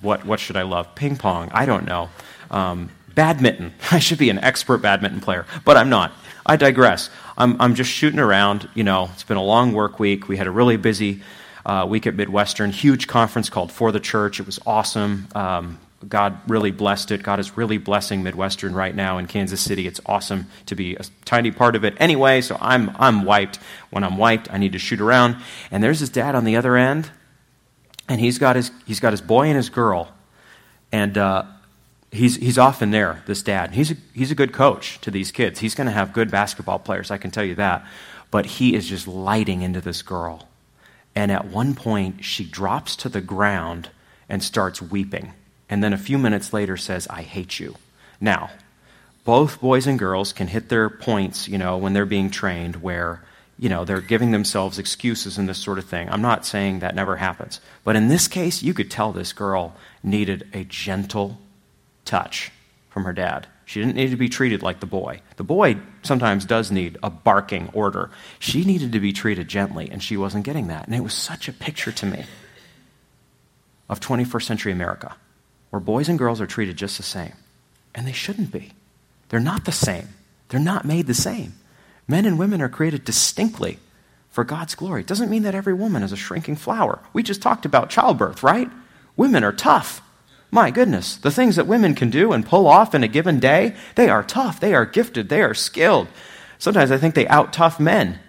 what, 0.02 0.26
what 0.26 0.40
should 0.40 0.58
I 0.58 0.62
love? 0.62 0.94
Ping 0.96 1.18
pong. 1.18 1.50
I 1.52 1.66
don't 1.66 1.86
know. 1.86 2.10
Um, 2.52 2.90
badminton. 3.16 3.74
I 3.92 4.00
should 4.00 4.20
be 4.20 4.30
an 4.30 4.40
expert 4.40 4.80
badminton 4.80 5.22
player, 5.22 5.46
but 5.66 5.78
I'm 5.78 5.90
not. 5.90 6.12
I 6.46 6.56
digress. 6.56 7.10
I'm, 7.38 7.60
I'm 7.60 7.76
just 7.76 7.92
shooting 7.92 8.20
around. 8.20 8.70
You 8.74 8.84
know, 8.84 9.10
it's 9.14 9.24
been 9.24 9.38
a 9.38 9.44
long 9.44 9.74
work 9.74 10.00
week. 10.00 10.28
We 10.28 10.38
had 10.38 10.48
a 10.48 10.52
really 10.52 10.78
busy 10.78 11.22
uh, 11.66 11.86
week 11.90 12.08
at 12.08 12.16
Midwestern, 12.16 12.72
huge 12.72 13.08
conference 13.08 13.50
called 13.50 13.72
For 13.72 13.92
the 13.92 14.00
Church. 14.00 14.40
It 14.40 14.46
was 14.46 14.60
awesome. 14.66 15.28
Um, 15.36 15.80
God 16.08 16.40
really 16.48 16.72
blessed 16.72 17.12
it. 17.12 17.24
God 17.24 17.40
is 17.40 17.58
really 17.58 17.78
blessing 17.78 18.24
Midwestern 18.24 18.74
right 18.74 18.96
now 18.96 19.18
in 19.18 19.28
Kansas 19.28 19.62
City. 19.62 19.88
It's 19.88 20.00
awesome 20.06 20.48
to 20.68 20.76
be 20.76 20.96
a 20.96 21.04
tiny 21.26 21.52
part 21.52 21.76
of 21.76 21.84
it 21.84 21.96
anyway, 21.98 22.42
so 22.42 22.58
I'm, 22.62 22.92
I'm 22.98 23.24
wiped. 23.26 23.58
When 23.90 24.04
I'm 24.04 24.18
wiped, 24.18 24.52
I 24.52 24.58
need 24.58 24.74
to 24.74 24.80
shoot 24.80 25.02
around. 25.02 25.38
And 25.72 25.84
there's 25.84 26.00
his 26.00 26.10
dad 26.10 26.36
on 26.36 26.46
the 26.46 26.56
other 26.56 26.78
end, 26.78 27.10
and 28.08 28.22
he's 28.22 28.38
got 28.38 28.56
his, 28.56 28.72
he's 28.86 29.00
got 29.00 29.12
his 29.12 29.22
boy 29.22 29.48
and 29.48 29.58
his 29.58 29.70
girl. 29.70 30.12
And 30.92 31.18
uh, 31.18 31.44
he's, 32.12 32.38
he's 32.38 32.58
often 32.58 32.92
there, 32.92 33.24
this 33.26 33.42
dad. 33.42 33.74
He's 33.74 33.92
a, 33.92 33.96
he's 34.14 34.32
a 34.32 34.36
good 34.36 34.54
coach 34.54 35.02
to 35.02 35.12
these 35.12 35.32
kids. 35.32 35.60
He's 35.60 35.76
going 35.76 35.88
to 35.88 35.94
have 35.94 36.14
good 36.14 36.32
basketball 36.32 36.80
players, 36.80 37.12
I 37.12 37.18
can 37.18 37.32
tell 37.32 37.44
you 37.44 37.56
that. 37.56 37.86
But 38.30 38.46
he 38.46 38.76
is 38.76 38.88
just 38.88 39.08
lighting 39.08 39.62
into 39.62 39.82
this 39.82 40.02
girl. 40.02 40.48
And 41.16 41.32
at 41.32 41.48
one 41.48 41.74
point, 41.74 42.24
she 42.24 42.46
drops 42.46 42.96
to 42.98 43.10
the 43.10 43.22
ground 43.22 43.90
and 44.30 44.44
starts 44.44 44.82
weeping 44.82 45.34
and 45.70 45.84
then 45.84 45.94
a 45.94 45.98
few 45.98 46.18
minutes 46.18 46.54
later 46.54 46.78
says, 46.78 47.08
I 47.08 47.22
hate 47.22 47.60
you. 47.60 47.76
Now, 48.22 48.50
both 49.24 49.60
boys 49.60 49.88
and 49.88 50.00
girls 50.00 50.32
can 50.32 50.48
hit 50.48 50.70
their 50.70 50.90
points, 50.90 51.48
you 51.48 51.58
know, 51.58 51.78
when 51.78 51.94
they're 51.94 52.06
being 52.06 52.30
trained 52.30 52.78
where, 52.78 53.24
you 53.60 53.68
know, 53.68 53.84
they're 53.84 54.00
giving 54.00 54.32
themselves 54.32 54.80
excuses 54.80 55.38
and 55.38 55.50
this 55.50 55.58
sort 55.58 55.80
of 55.80 55.86
thing. 55.86 56.10
I'm 56.10 56.22
not 56.22 56.46
saying 56.46 56.80
that 56.80 56.96
never 56.96 57.18
happens. 57.18 57.60
But 57.84 57.96
in 57.96 58.08
this 58.08 58.28
case, 58.28 58.64
you 58.64 58.74
could 58.74 58.90
tell 58.90 59.12
this 59.12 59.34
girl 59.34 59.76
needed 60.02 60.48
a 60.54 60.64
gentle 60.64 61.38
touch 62.06 62.52
from 62.90 63.04
her 63.04 63.14
dad. 63.14 63.48
She 63.66 63.82
didn't 63.82 63.96
need 63.96 64.12
to 64.12 64.16
be 64.16 64.30
treated 64.30 64.64
like 64.64 64.80
the 64.80 64.86
boy. 64.86 65.20
The 65.36 65.44
boy 65.44 65.76
sometimes 66.02 66.46
does 66.46 66.72
need 66.72 66.98
a 67.04 67.10
barking 67.10 67.70
order. 67.74 68.10
She 68.40 68.64
needed 68.64 68.94
to 68.94 69.02
be 69.02 69.12
treated 69.12 69.50
gently, 69.50 69.90
and 69.92 70.02
she 70.02 70.16
wasn't 70.16 70.46
getting 70.46 70.68
that. 70.68 70.86
And 70.86 70.96
it 70.96 71.04
was 71.04 71.14
such 71.14 71.50
a 71.50 71.54
picture 71.54 71.92
to 71.92 72.06
me 72.06 72.24
of 73.90 74.00
21st 74.00 74.44
century 74.44 74.72
America, 74.72 75.18
where 75.70 75.80
boys 75.80 76.10
and 76.10 76.20
girls 76.20 76.42
are 76.42 76.48
treated 76.48 76.78
just 76.78 76.98
the 76.98 77.04
same. 77.04 77.34
And 77.94 78.08
they 78.08 78.12
shouldn't 78.12 78.52
be. 78.52 78.72
They're 79.30 79.40
not 79.40 79.66
the 79.66 79.72
same. 79.72 80.10
They're 80.50 80.60
not 80.60 80.86
made 80.86 81.08
the 81.08 81.14
same. 81.14 81.54
Men 82.08 82.26
and 82.26 82.40
women 82.40 82.62
are 82.62 82.70
created 82.70 83.04
distinctly 83.04 83.80
for 84.30 84.44
God's 84.44 84.76
glory. 84.76 85.02
It 85.02 85.08
doesn't 85.08 85.30
mean 85.30 85.44
that 85.44 85.56
every 85.56 85.74
woman 85.74 86.04
is 86.04 86.12
a 86.12 86.18
shrinking 86.18 86.56
flower. 86.56 87.00
We 87.12 87.24
just 87.24 87.42
talked 87.42 87.66
about 87.66 87.90
childbirth, 87.90 88.44
right? 88.44 88.70
Women 89.16 89.44
are 89.44 89.52
tough. 89.52 90.02
My 90.52 90.72
goodness, 90.72 91.18
the 91.18 91.32
things 91.32 91.58
that 91.58 91.68
women 91.68 91.96
can 91.96 92.10
do 92.10 92.32
and 92.32 92.46
pull 92.46 92.68
off 92.68 92.96
in 92.96 93.04
a 93.04 93.08
given 93.08 93.40
day, 93.40 93.76
they 93.96 94.10
are 94.10 94.24
tough, 94.24 94.60
they 94.60 94.74
are 94.74 94.86
gifted, 94.86 95.28
they 95.28 95.42
are 95.42 95.54
skilled. 95.54 96.08
Sometimes 96.58 96.92
I 96.92 96.98
think 96.98 97.16
they 97.16 97.28
out 97.28 97.52
tough 97.52 97.80
men. 97.80 98.20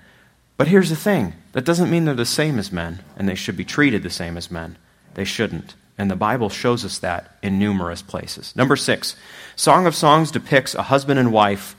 But 0.56 0.68
here's 0.68 0.90
the 0.90 0.96
thing 0.96 1.34
that 1.52 1.64
doesn't 1.64 1.90
mean 1.90 2.04
they're 2.04 2.14
the 2.14 2.26
same 2.26 2.58
as 2.58 2.72
men, 2.72 3.00
and 3.16 3.28
they 3.28 3.36
should 3.36 3.56
be 3.56 3.64
treated 3.64 4.02
the 4.02 4.10
same 4.10 4.36
as 4.36 4.50
men. 4.50 4.76
They 5.14 5.24
shouldn't. 5.24 5.74
And 5.98 6.10
the 6.10 6.16
Bible 6.16 6.48
shows 6.48 6.84
us 6.84 6.98
that 6.98 7.36
in 7.42 7.58
numerous 7.58 8.02
places. 8.02 8.54
Number 8.54 8.76
six, 8.76 9.16
Song 9.56 9.86
of 9.86 9.96
Songs 9.96 10.30
depicts 10.30 10.74
a 10.76 10.82
husband 10.82 11.18
and 11.18 11.32
wife 11.32 11.74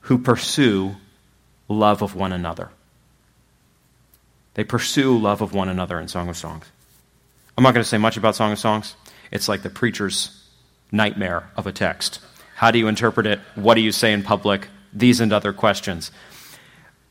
who 0.00 0.18
pursue 0.18 0.96
love 1.68 2.02
of 2.02 2.16
one 2.16 2.32
another. 2.32 2.70
They 4.54 4.64
pursue 4.64 5.16
love 5.16 5.40
of 5.40 5.54
one 5.54 5.68
another 5.68 6.00
in 6.00 6.08
Song 6.08 6.28
of 6.28 6.36
Songs. 6.36 6.66
I'm 7.56 7.62
not 7.62 7.72
going 7.72 7.84
to 7.84 7.88
say 7.88 7.98
much 7.98 8.16
about 8.16 8.34
Song 8.34 8.52
of 8.52 8.58
Songs. 8.58 8.96
It's 9.30 9.48
like 9.48 9.62
the 9.62 9.70
preacher's 9.70 10.44
nightmare 10.90 11.48
of 11.56 11.66
a 11.66 11.72
text. 11.72 12.18
How 12.56 12.70
do 12.70 12.78
you 12.78 12.88
interpret 12.88 13.26
it? 13.26 13.40
What 13.54 13.74
do 13.74 13.80
you 13.80 13.92
say 13.92 14.12
in 14.12 14.22
public? 14.22 14.68
These 14.92 15.20
and 15.20 15.32
other 15.32 15.52
questions. 15.52 16.10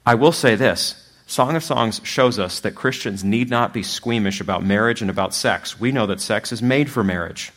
I 0.06 0.16
will 0.16 0.32
say 0.32 0.56
this 0.56 1.11
Song 1.32 1.56
of 1.56 1.64
Songs 1.64 2.02
shows 2.04 2.38
us 2.38 2.60
that 2.60 2.76
Christians 2.76 3.24
need 3.24 3.50
not 3.50 3.74
be 3.74 3.84
squeamish 3.84 4.42
about 4.42 4.66
marriage 4.66 5.00
and 5.02 5.10
about 5.10 5.34
sex. 5.34 5.80
We 5.80 5.94
know 5.94 6.06
that 6.08 6.20
sex 6.20 6.52
is 6.52 6.62
made 6.62 6.92
for 6.92 7.06
marriage. 7.06 7.54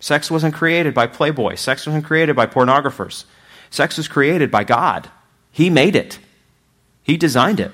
Sex 0.00 0.30
wasn't 0.30 0.54
created 0.54 0.94
by 0.94 1.06
Playboy, 1.06 1.56
sex 1.56 1.84
wasn't 1.86 2.06
created 2.06 2.34
by 2.34 2.46
pornographers. 2.46 3.26
Sex 3.68 3.98
was 3.98 4.08
created 4.08 4.50
by 4.50 4.64
God. 4.64 5.10
He 5.52 5.68
made 5.68 5.96
it. 5.96 6.18
He 7.02 7.18
designed 7.18 7.60
it. 7.60 7.72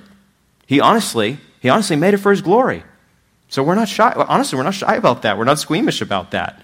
He 0.67 0.81
honestly, 0.81 1.39
he 1.61 1.69
honestly 1.69 1.95
made 1.95 2.15
it 2.15 2.19
for 2.19 2.33
his 2.33 2.43
glory. 2.43 2.83
So 3.49 3.63
we're 3.63 3.77
not 3.77 3.89
shy. 3.89 4.13
Honestly, 4.13 4.57
we're 4.57 4.65
not 4.65 4.75
shy 4.75 4.97
about 4.97 5.23
that. 5.23 5.39
We're 5.39 5.45
not 5.45 5.61
squeamish 5.61 6.01
about 6.01 6.33
that. 6.33 6.61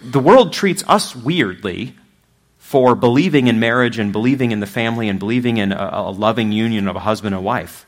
The 0.00 0.20
world 0.20 0.54
treats 0.54 0.82
us 0.88 1.14
weirdly 1.14 1.96
for 2.70 2.94
believing 2.94 3.48
in 3.48 3.58
marriage 3.58 3.98
and 3.98 4.12
believing 4.12 4.52
in 4.52 4.60
the 4.60 4.64
family 4.64 5.08
and 5.08 5.18
believing 5.18 5.56
in 5.56 5.72
a, 5.72 5.90
a 5.92 6.12
loving 6.12 6.52
union 6.52 6.86
of 6.86 6.94
a 6.94 7.00
husband 7.00 7.34
and 7.34 7.42
wife. 7.42 7.84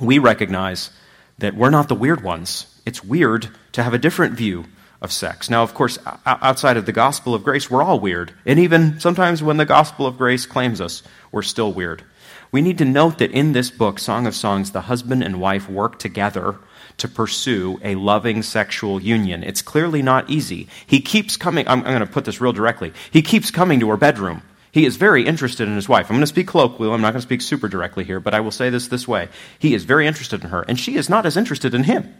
We 0.00 0.18
recognize 0.18 0.88
that 1.36 1.54
we're 1.54 1.68
not 1.68 1.88
the 1.88 1.94
weird 1.94 2.22
ones. 2.22 2.80
It's 2.86 3.04
weird 3.04 3.50
to 3.72 3.82
have 3.82 3.92
a 3.92 3.98
different 3.98 4.32
view 4.32 4.64
of 5.02 5.12
sex. 5.12 5.50
Now, 5.50 5.62
of 5.62 5.74
course, 5.74 5.98
outside 6.24 6.78
of 6.78 6.86
the 6.86 6.92
gospel 6.92 7.34
of 7.34 7.44
grace, 7.44 7.70
we're 7.70 7.82
all 7.82 8.00
weird. 8.00 8.32
And 8.46 8.58
even 8.58 8.98
sometimes 9.00 9.42
when 9.42 9.58
the 9.58 9.66
gospel 9.66 10.06
of 10.06 10.16
grace 10.16 10.46
claims 10.46 10.80
us, 10.80 11.02
we're 11.30 11.42
still 11.42 11.70
weird. 11.70 12.02
We 12.50 12.62
need 12.62 12.78
to 12.78 12.86
note 12.86 13.18
that 13.18 13.32
in 13.32 13.52
this 13.52 13.70
book, 13.70 13.98
Song 13.98 14.26
of 14.26 14.34
Songs, 14.34 14.72
the 14.72 14.80
husband 14.80 15.22
and 15.22 15.42
wife 15.42 15.68
work 15.68 15.98
together 15.98 16.56
to 17.00 17.08
pursue 17.08 17.78
a 17.82 17.94
loving 17.96 18.42
sexual 18.42 19.00
union. 19.00 19.42
It's 19.42 19.62
clearly 19.62 20.02
not 20.02 20.30
easy. 20.30 20.68
He 20.86 21.00
keeps 21.00 21.36
coming, 21.36 21.68
I'm, 21.68 21.80
I'm 21.80 21.84
going 21.84 22.00
to 22.00 22.06
put 22.06 22.24
this 22.24 22.40
real 22.40 22.52
directly. 22.52 22.92
He 23.10 23.22
keeps 23.22 23.50
coming 23.50 23.80
to 23.80 23.90
her 23.90 23.96
bedroom. 23.96 24.42
He 24.72 24.86
is 24.86 24.96
very 24.96 25.26
interested 25.26 25.68
in 25.68 25.74
his 25.74 25.88
wife. 25.88 26.06
I'm 26.06 26.14
going 26.16 26.20
to 26.20 26.26
speak 26.28 26.46
colloquially. 26.46 26.94
I'm 26.94 27.00
not 27.00 27.10
going 27.10 27.20
to 27.20 27.26
speak 27.26 27.42
super 27.42 27.68
directly 27.68 28.04
here, 28.04 28.20
but 28.20 28.34
I 28.34 28.40
will 28.40 28.52
say 28.52 28.70
this 28.70 28.88
this 28.88 29.08
way. 29.08 29.28
He 29.58 29.74
is 29.74 29.84
very 29.84 30.06
interested 30.06 30.44
in 30.44 30.50
her, 30.50 30.62
and 30.62 30.78
she 30.78 30.96
is 30.96 31.08
not 31.08 31.26
as 31.26 31.36
interested 31.36 31.74
in 31.74 31.84
him. 31.84 32.14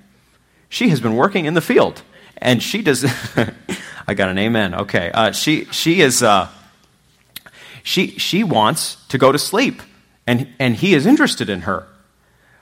She 0.68 0.89
has 0.89 1.01
been 1.01 1.14
working 1.14 1.45
in 1.45 1.55
the 1.55 1.61
field, 1.61 2.03
and 2.39 2.61
she 2.61 2.83
does. 2.83 3.05
I 4.09 4.14
got 4.14 4.28
an 4.28 4.39
amen. 4.39 4.74
Okay. 4.74 5.12
Uh, 5.12 5.31
she, 5.31 5.66
she 5.66 6.01
is. 6.01 6.22
Uh, 6.22 6.49
she, 7.83 8.18
she 8.18 8.45
wants 8.45 8.97
to 9.09 9.18
go 9.18 9.33
to 9.33 9.39
sleep 9.39 9.83
and, 10.26 10.47
and 10.59 10.76
he 10.76 10.95
is 10.95 11.07
interested 11.07 11.49
in 11.49 11.62
her. 11.62 11.87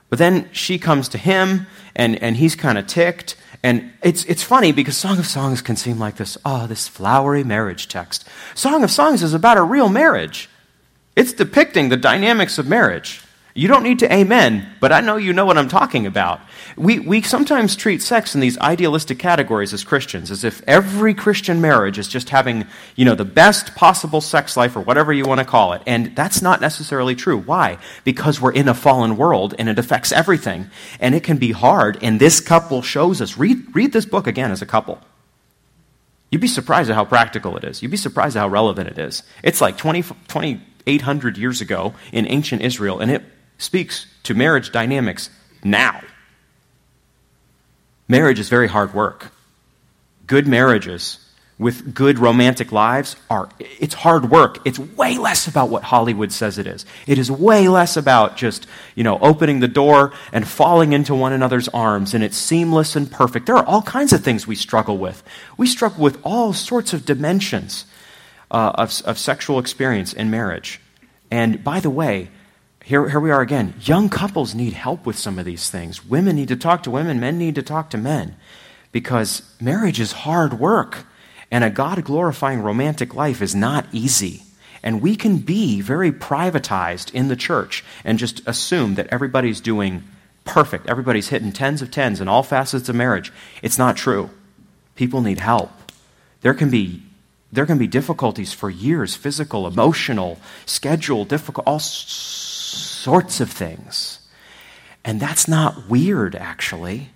But 0.08 0.18
then 0.18 0.48
she 0.52 0.78
comes 0.78 1.08
to 1.10 1.18
him, 1.18 1.66
and, 1.94 2.20
and 2.22 2.36
he's 2.36 2.54
kind 2.54 2.78
of 2.78 2.86
ticked. 2.86 3.36
And 3.62 3.92
it's, 4.02 4.24
it's 4.24 4.42
funny 4.42 4.72
because 4.72 4.96
Song 4.96 5.18
of 5.18 5.26
Songs 5.26 5.60
can 5.60 5.76
seem 5.76 5.98
like 5.98 6.16
this, 6.16 6.38
oh, 6.44 6.66
this 6.66 6.88
flowery 6.88 7.44
marriage 7.44 7.88
text. 7.88 8.26
Song 8.54 8.84
of 8.84 8.90
Songs 8.90 9.22
is 9.22 9.34
about 9.34 9.58
a 9.58 9.62
real 9.62 9.88
marriage, 9.88 10.48
it's 11.16 11.32
depicting 11.32 11.88
the 11.88 11.96
dynamics 11.96 12.58
of 12.58 12.68
marriage. 12.68 13.22
You 13.58 13.66
don't 13.66 13.82
need 13.82 13.98
to 13.98 14.12
amen, 14.14 14.72
but 14.78 14.92
I 14.92 15.00
know 15.00 15.16
you 15.16 15.32
know 15.32 15.44
what 15.44 15.58
I'm 15.58 15.68
talking 15.68 16.06
about. 16.06 16.40
We, 16.76 17.00
we 17.00 17.22
sometimes 17.22 17.74
treat 17.74 18.00
sex 18.00 18.36
in 18.36 18.40
these 18.40 18.56
idealistic 18.58 19.18
categories 19.18 19.74
as 19.74 19.82
Christians, 19.82 20.30
as 20.30 20.44
if 20.44 20.62
every 20.68 21.12
Christian 21.12 21.60
marriage 21.60 21.98
is 21.98 22.06
just 22.06 22.28
having, 22.28 22.68
you 22.94 23.04
know, 23.04 23.16
the 23.16 23.24
best 23.24 23.74
possible 23.74 24.20
sex 24.20 24.56
life 24.56 24.76
or 24.76 24.80
whatever 24.80 25.12
you 25.12 25.24
want 25.24 25.40
to 25.40 25.44
call 25.44 25.72
it. 25.72 25.82
And 25.88 26.14
that's 26.14 26.40
not 26.40 26.60
necessarily 26.60 27.16
true. 27.16 27.36
Why? 27.36 27.78
Because 28.04 28.40
we're 28.40 28.52
in 28.52 28.68
a 28.68 28.74
fallen 28.74 29.16
world 29.16 29.56
and 29.58 29.68
it 29.68 29.76
affects 29.76 30.12
everything. 30.12 30.70
And 31.00 31.16
it 31.16 31.24
can 31.24 31.38
be 31.38 31.50
hard. 31.50 31.98
And 32.00 32.20
this 32.20 32.38
couple 32.38 32.80
shows 32.82 33.20
us. 33.20 33.36
Read, 33.36 33.74
read 33.74 33.92
this 33.92 34.06
book 34.06 34.28
again 34.28 34.52
as 34.52 34.62
a 34.62 34.66
couple. 34.66 35.00
You'd 36.30 36.40
be 36.40 36.46
surprised 36.46 36.90
at 36.90 36.94
how 36.94 37.04
practical 37.04 37.56
it 37.56 37.64
is. 37.64 37.82
You'd 37.82 37.90
be 37.90 37.96
surprised 37.96 38.36
at 38.36 38.40
how 38.40 38.48
relevant 38.48 38.88
it 38.88 38.98
is. 39.00 39.24
It's 39.42 39.60
like 39.60 39.76
20, 39.76 40.02
2,800 40.02 41.36
years 41.36 41.60
ago 41.60 41.94
in 42.12 42.24
ancient 42.28 42.62
Israel, 42.62 43.00
and 43.00 43.10
it 43.10 43.24
speaks 43.58 44.06
to 44.22 44.34
marriage 44.34 44.72
dynamics 44.72 45.30
now. 45.62 46.00
Marriage 48.08 48.38
is 48.38 48.48
very 48.48 48.68
hard 48.68 48.94
work. 48.94 49.32
Good 50.26 50.46
marriages 50.46 51.18
with 51.58 51.92
good 51.92 52.20
romantic 52.20 52.70
lives 52.70 53.16
are 53.28 53.48
it's 53.58 53.94
hard 53.94 54.30
work. 54.30 54.58
It's 54.64 54.78
way 54.78 55.18
less 55.18 55.48
about 55.48 55.70
what 55.70 55.82
Hollywood 55.82 56.32
says 56.32 56.56
it 56.56 56.66
is. 56.66 56.86
It 57.06 57.18
is 57.18 57.30
way 57.30 57.68
less 57.68 57.96
about 57.96 58.36
just, 58.36 58.66
you 58.94 59.02
know, 59.02 59.18
opening 59.18 59.58
the 59.58 59.68
door 59.68 60.12
and 60.32 60.46
falling 60.46 60.92
into 60.92 61.14
one 61.14 61.32
another's 61.32 61.68
arms 61.68 62.14
and 62.14 62.22
it's 62.22 62.36
seamless 62.36 62.94
and 62.94 63.10
perfect. 63.10 63.46
There 63.46 63.56
are 63.56 63.66
all 63.66 63.82
kinds 63.82 64.12
of 64.12 64.22
things 64.22 64.46
we 64.46 64.54
struggle 64.54 64.98
with. 64.98 65.22
We 65.56 65.66
struggle 65.66 66.02
with 66.02 66.18
all 66.22 66.52
sorts 66.52 66.92
of 66.92 67.04
dimensions 67.04 67.86
uh, 68.50 68.72
of, 68.76 69.02
of 69.04 69.18
sexual 69.18 69.58
experience 69.58 70.12
in 70.12 70.30
marriage. 70.30 70.80
And 71.30 71.62
by 71.64 71.80
the 71.80 71.90
way, 71.90 72.30
here, 72.88 73.06
here 73.06 73.20
we 73.20 73.30
are 73.30 73.42
again. 73.42 73.74
Young 73.82 74.08
couples 74.08 74.54
need 74.54 74.72
help 74.72 75.04
with 75.04 75.18
some 75.18 75.38
of 75.38 75.44
these 75.44 75.68
things. 75.68 76.06
Women 76.06 76.36
need 76.36 76.48
to 76.48 76.56
talk 76.56 76.84
to 76.84 76.90
women, 76.90 77.20
men 77.20 77.36
need 77.36 77.56
to 77.56 77.62
talk 77.62 77.90
to 77.90 77.98
men. 77.98 78.34
Because 78.92 79.42
marriage 79.60 80.00
is 80.00 80.12
hard 80.12 80.58
work, 80.58 81.04
and 81.50 81.62
a 81.64 81.68
God 81.68 82.02
glorifying 82.02 82.62
romantic 82.62 83.14
life 83.14 83.42
is 83.42 83.54
not 83.54 83.84
easy. 83.92 84.42
And 84.82 85.02
we 85.02 85.16
can 85.16 85.36
be 85.36 85.82
very 85.82 86.10
privatized 86.10 87.12
in 87.12 87.28
the 87.28 87.36
church 87.36 87.84
and 88.06 88.18
just 88.18 88.40
assume 88.48 88.94
that 88.94 89.08
everybody's 89.08 89.60
doing 89.60 90.04
perfect. 90.46 90.88
Everybody's 90.88 91.28
hitting 91.28 91.52
tens 91.52 91.82
of 91.82 91.90
tens 91.90 92.22
in 92.22 92.28
all 92.28 92.42
facets 92.42 92.88
of 92.88 92.96
marriage. 92.96 93.34
It's 93.60 93.76
not 93.76 93.98
true. 93.98 94.30
People 94.94 95.20
need 95.20 95.40
help. 95.40 95.72
There 96.40 96.54
can 96.54 96.70
be 96.70 97.02
there 97.50 97.66
can 97.66 97.78
be 97.78 97.86
difficulties 97.86 98.52
for 98.52 98.68
years, 98.68 99.14
physical, 99.14 99.66
emotional, 99.66 100.38
schedule, 100.66 101.24
difficult, 101.24 101.66
all 101.66 101.78
sorts 102.98 103.40
of 103.40 103.50
things. 103.50 104.20
And 105.04 105.20
that's 105.20 105.48
not 105.48 105.88
weird, 105.88 106.34
actually. 106.34 107.10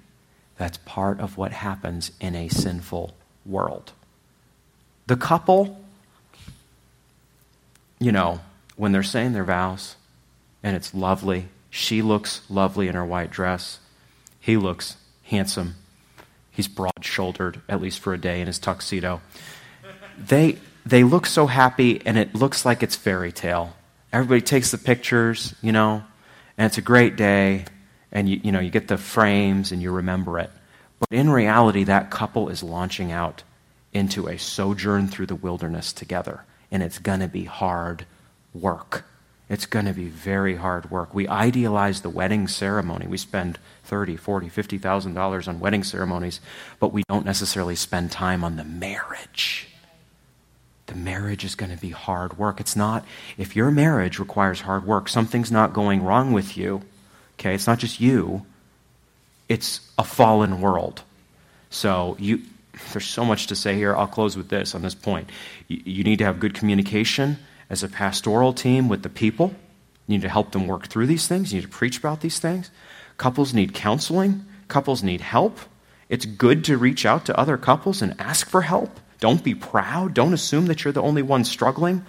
That's 0.56 0.78
part 0.78 1.20
of 1.20 1.36
what 1.36 1.52
happens 1.52 2.12
in 2.20 2.34
a 2.34 2.48
sinful 2.48 3.14
world. 3.44 3.92
The 5.06 5.16
couple, 5.16 5.80
you 7.98 8.12
know, 8.12 8.40
when 8.76 8.92
they're 8.92 9.02
saying 9.02 9.32
their 9.32 9.44
vows, 9.44 9.96
and 10.62 10.76
it's 10.76 10.94
lovely, 10.94 11.48
she 11.70 12.00
looks 12.00 12.42
lovely 12.48 12.88
in 12.88 12.94
her 12.94 13.04
white 13.04 13.30
dress, 13.30 13.80
he 14.40 14.56
looks 14.56 14.96
handsome, 15.24 15.74
he's 16.50 16.68
broad 16.68 16.92
shouldered, 17.02 17.60
at 17.68 17.80
least 17.80 17.98
for 17.98 18.14
a 18.14 18.18
day, 18.18 18.40
in 18.40 18.46
his 18.46 18.58
tuxedo. 18.58 19.20
They, 20.16 20.58
they 20.86 21.02
look 21.02 21.26
so 21.26 21.46
happy, 21.46 22.00
and 22.06 22.16
it 22.16 22.34
looks 22.34 22.64
like 22.64 22.82
it's 22.82 22.96
fairy 22.96 23.32
tale. 23.32 23.74
Everybody 24.12 24.42
takes 24.42 24.70
the 24.70 24.78
pictures, 24.78 25.54
you 25.62 25.72
know, 25.72 26.02
and 26.58 26.66
it's 26.66 26.78
a 26.78 26.82
great 26.82 27.16
day, 27.16 27.64
and 28.10 28.28
you, 28.28 28.40
you 28.44 28.52
know, 28.52 28.60
you 28.60 28.70
get 28.70 28.88
the 28.88 28.98
frames 28.98 29.72
and 29.72 29.80
you 29.80 29.90
remember 29.90 30.38
it. 30.38 30.50
But 30.98 31.08
in 31.10 31.30
reality, 31.30 31.84
that 31.84 32.10
couple 32.10 32.48
is 32.48 32.62
launching 32.62 33.10
out 33.10 33.42
into 33.92 34.28
a 34.28 34.38
sojourn 34.38 35.08
through 35.08 35.26
the 35.26 35.34
wilderness 35.34 35.92
together, 35.92 36.44
and 36.70 36.82
it's 36.82 36.98
going 36.98 37.20
to 37.20 37.28
be 37.28 37.44
hard 37.44 38.06
work. 38.54 39.04
It's 39.48 39.66
going 39.66 39.86
to 39.86 39.92
be 39.92 40.08
very 40.08 40.56
hard 40.56 40.90
work. 40.90 41.14
We 41.14 41.28
idealize 41.28 42.00
the 42.00 42.10
wedding 42.10 42.48
ceremony. 42.48 43.06
We 43.06 43.18
spend 43.18 43.58
30, 43.84 44.16
40, 44.16 44.48
50,000 44.48 45.14
dollars 45.14 45.48
on 45.48 45.60
wedding 45.60 45.84
ceremonies, 45.84 46.40
but 46.80 46.92
we 46.92 47.02
don't 47.08 47.26
necessarily 47.26 47.76
spend 47.76 48.12
time 48.12 48.44
on 48.44 48.56
the 48.56 48.64
marriage. 48.64 49.71
The 50.86 50.94
marriage 50.94 51.44
is 51.44 51.54
going 51.54 51.70
to 51.70 51.80
be 51.80 51.90
hard 51.90 52.38
work. 52.38 52.60
It's 52.60 52.76
not 52.76 53.04
if 53.38 53.54
your 53.54 53.70
marriage 53.70 54.18
requires 54.18 54.60
hard 54.62 54.86
work, 54.86 55.08
something's 55.08 55.52
not 55.52 55.72
going 55.72 56.02
wrong 56.02 56.32
with 56.32 56.56
you. 56.56 56.82
Okay? 57.38 57.54
It's 57.54 57.66
not 57.66 57.78
just 57.78 58.00
you. 58.00 58.44
It's 59.48 59.80
a 59.98 60.04
fallen 60.04 60.60
world. 60.60 61.02
So 61.70 62.16
you 62.18 62.42
there's 62.92 63.06
so 63.06 63.24
much 63.24 63.48
to 63.48 63.56
say 63.56 63.74
here. 63.74 63.94
I'll 63.94 64.06
close 64.06 64.36
with 64.36 64.48
this 64.48 64.74
on 64.74 64.82
this 64.82 64.94
point. 64.94 65.28
You, 65.68 65.82
you 65.84 66.04
need 66.04 66.18
to 66.18 66.24
have 66.24 66.40
good 66.40 66.54
communication 66.54 67.38
as 67.68 67.82
a 67.82 67.88
pastoral 67.88 68.52
team 68.52 68.88
with 68.88 69.02
the 69.02 69.08
people. 69.08 69.54
You 70.06 70.16
need 70.16 70.22
to 70.22 70.28
help 70.28 70.52
them 70.52 70.66
work 70.66 70.88
through 70.88 71.06
these 71.06 71.26
things. 71.26 71.52
You 71.52 71.60
need 71.60 71.66
to 71.66 71.68
preach 71.68 71.98
about 71.98 72.20
these 72.20 72.38
things. 72.38 72.70
Couples 73.18 73.54
need 73.54 73.74
counseling, 73.74 74.44
couples 74.68 75.02
need 75.02 75.20
help. 75.20 75.58
It's 76.08 76.26
good 76.26 76.64
to 76.64 76.76
reach 76.76 77.06
out 77.06 77.24
to 77.26 77.38
other 77.38 77.56
couples 77.56 78.02
and 78.02 78.14
ask 78.18 78.48
for 78.48 78.62
help. 78.62 78.98
Don't 79.22 79.44
be 79.44 79.54
proud. 79.54 80.14
Don't 80.14 80.32
assume 80.32 80.66
that 80.66 80.82
you're 80.82 80.92
the 80.92 81.00
only 81.00 81.22
one 81.22 81.44
struggling. 81.44 82.04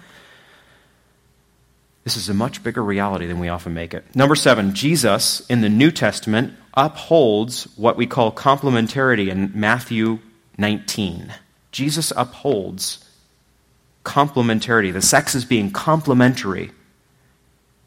This 2.02 2.16
is 2.16 2.28
a 2.28 2.34
much 2.34 2.64
bigger 2.64 2.82
reality 2.82 3.26
than 3.26 3.38
we 3.38 3.48
often 3.48 3.72
make 3.72 3.94
it. 3.94 4.04
Number 4.16 4.34
seven, 4.34 4.74
Jesus 4.74 5.38
in 5.48 5.60
the 5.60 5.68
New 5.68 5.92
Testament 5.92 6.54
upholds 6.74 7.68
what 7.76 7.96
we 7.96 8.08
call 8.08 8.32
complementarity 8.32 9.28
in 9.28 9.52
Matthew 9.54 10.18
19. 10.58 11.32
Jesus 11.70 12.12
upholds 12.16 13.08
complementarity, 14.04 14.92
the 14.92 15.00
sexes 15.00 15.44
being 15.44 15.70
complementary, 15.70 16.72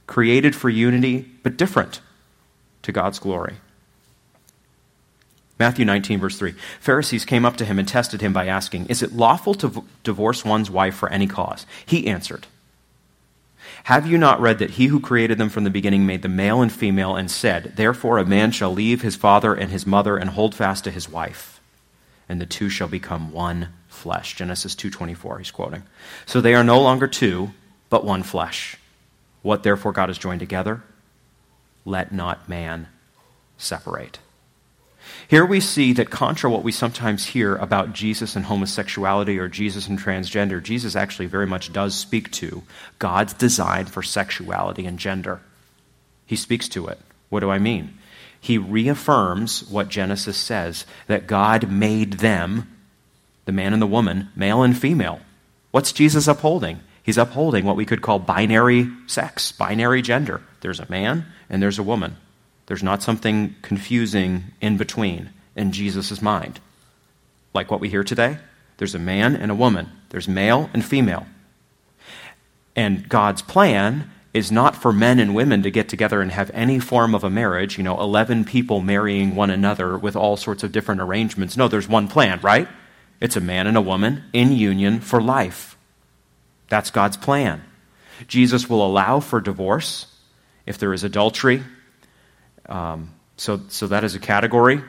created 0.07 0.55
for 0.55 0.69
unity, 0.69 1.29
but 1.43 1.57
different 1.57 1.99
to 2.83 2.93
God's 2.93 3.19
glory. 3.19 3.57
Matthew 5.59 5.85
19, 5.85 6.19
verse 6.19 6.37
3. 6.37 6.53
Pharisees 6.79 7.25
came 7.25 7.45
up 7.45 7.57
to 7.57 7.65
him 7.65 7.79
and 7.79 7.87
tested 7.87 8.21
him 8.21 8.31
by 8.31 8.45
asking, 8.45 8.87
Is 8.87 9.01
it 9.01 9.13
lawful 9.13 9.55
to 9.55 9.83
divorce 10.03 10.45
one's 10.45 10.69
wife 10.69 10.95
for 10.95 11.09
any 11.09 11.25
cause? 11.25 11.65
He 11.85 12.07
answered, 12.07 12.45
Have 13.85 14.05
you 14.05 14.17
not 14.19 14.39
read 14.39 14.59
that 14.59 14.71
he 14.71 14.87
who 14.87 14.99
created 14.99 15.39
them 15.39 15.49
from 15.49 15.63
the 15.63 15.71
beginning 15.71 16.05
made 16.05 16.21
them 16.21 16.35
male 16.35 16.61
and 16.61 16.71
female, 16.71 17.15
and 17.15 17.31
said, 17.31 17.73
Therefore 17.75 18.19
a 18.19 18.25
man 18.25 18.51
shall 18.51 18.71
leave 18.71 19.01
his 19.01 19.15
father 19.15 19.55
and 19.55 19.71
his 19.71 19.87
mother 19.87 20.15
and 20.15 20.31
hold 20.31 20.53
fast 20.53 20.83
to 20.83 20.91
his 20.91 21.09
wife, 21.09 21.59
and 22.29 22.39
the 22.39 22.45
two 22.45 22.69
shall 22.69 22.87
become 22.87 23.31
one 23.31 23.69
flesh. 23.87 24.35
Genesis 24.35 24.75
2:24 24.75 25.39
he's 25.39 25.51
quoting. 25.51 25.83
So 26.27 26.39
they 26.39 26.53
are 26.53 26.63
no 26.63 26.79
longer 26.79 27.07
two, 27.07 27.51
but 27.89 28.05
one 28.05 28.21
flesh. 28.21 28.77
What 29.41 29.63
therefore 29.63 29.91
God 29.91 30.09
has 30.09 30.19
joined 30.19 30.39
together, 30.39 30.83
let 31.83 32.11
not 32.11 32.47
man 32.47 32.89
separate. 33.57 34.19
Here 35.27 35.45
we 35.45 35.59
see 35.59 35.91
that, 35.93 36.09
contra 36.09 36.49
what 36.49 36.63
we 36.63 36.71
sometimes 36.71 37.25
hear 37.25 37.57
about 37.57 37.91
Jesus 37.91 38.37
and 38.37 38.45
homosexuality 38.45 39.37
or 39.37 39.49
Jesus 39.49 39.87
and 39.87 39.99
transgender, 39.99 40.63
Jesus 40.63 40.95
actually 40.95 41.25
very 41.25 41.45
much 41.45 41.73
does 41.73 41.95
speak 41.95 42.31
to 42.33 42.63
God's 42.97 43.33
design 43.33 43.87
for 43.87 44.01
sexuality 44.01 44.85
and 44.85 44.97
gender. 44.97 45.41
He 46.25 46.37
speaks 46.37 46.69
to 46.69 46.87
it. 46.87 46.99
What 47.29 47.41
do 47.41 47.49
I 47.49 47.59
mean? 47.59 47.97
He 48.39 48.57
reaffirms 48.57 49.67
what 49.67 49.89
Genesis 49.89 50.37
says 50.37 50.85
that 51.07 51.27
God 51.27 51.69
made 51.69 52.13
them 52.13 52.73
the 53.43 53.51
man 53.51 53.73
and 53.73 53.81
the 53.81 53.87
woman, 53.87 54.29
male 54.35 54.63
and 54.63 54.77
female. 54.77 55.19
What's 55.71 55.91
Jesus 55.91 56.27
upholding? 56.27 56.79
He's 57.03 57.17
upholding 57.17 57.65
what 57.65 57.75
we 57.75 57.85
could 57.85 58.01
call 58.01 58.19
binary 58.19 58.89
sex, 59.07 59.51
binary 59.51 60.01
gender. 60.01 60.41
There's 60.61 60.79
a 60.79 60.89
man 60.89 61.25
and 61.49 61.61
there's 61.61 61.79
a 61.79 61.83
woman. 61.83 62.15
There's 62.67 62.83
not 62.83 63.01
something 63.01 63.55
confusing 63.61 64.43
in 64.61 64.77
between 64.77 65.31
in 65.55 65.71
Jesus' 65.71 66.21
mind. 66.21 66.59
Like 67.53 67.71
what 67.71 67.79
we 67.79 67.89
hear 67.89 68.03
today, 68.03 68.37
there's 68.77 68.95
a 68.95 68.99
man 68.99 69.35
and 69.35 69.49
a 69.49 69.55
woman, 69.55 69.89
there's 70.09 70.27
male 70.27 70.69
and 70.73 70.85
female. 70.85 71.25
And 72.75 73.09
God's 73.09 73.41
plan 73.41 74.11
is 74.33 74.51
not 74.51 74.75
for 74.75 74.93
men 74.93 75.17
and 75.17 75.33
women 75.33 75.63
to 75.63 75.71
get 75.71 75.89
together 75.89 76.21
and 76.21 76.31
have 76.31 76.51
any 76.53 76.79
form 76.79 77.15
of 77.15 77.23
a 77.23 77.29
marriage, 77.29 77.77
you 77.77 77.83
know, 77.83 77.99
11 77.99 78.45
people 78.45 78.81
marrying 78.81 79.35
one 79.35 79.49
another 79.49 79.97
with 79.97 80.15
all 80.15 80.37
sorts 80.37 80.61
of 80.61 80.71
different 80.71 81.01
arrangements. 81.01 81.57
No, 81.57 81.67
there's 81.67 81.87
one 81.87 82.07
plan, 82.07 82.39
right? 82.41 82.67
It's 83.19 83.35
a 83.35 83.41
man 83.41 83.65
and 83.65 83.75
a 83.75 83.81
woman 83.81 84.25
in 84.33 84.51
union 84.51 84.99
for 84.99 85.19
life. 85.19 85.75
That's 86.69 86.91
God's 86.91 87.17
plan. 87.17 87.63
Jesus 88.27 88.69
will 88.69 88.85
allow 88.85 89.19
for 89.19 89.41
divorce 89.41 90.07
if 90.67 90.77
there 90.77 90.93
is 90.93 91.03
adultery. 91.03 91.63
Um, 92.67 93.13
so, 93.37 93.61
so 93.69 93.87
that 93.87 94.03
is 94.03 94.15
a 94.15 94.19
category. 94.19 94.81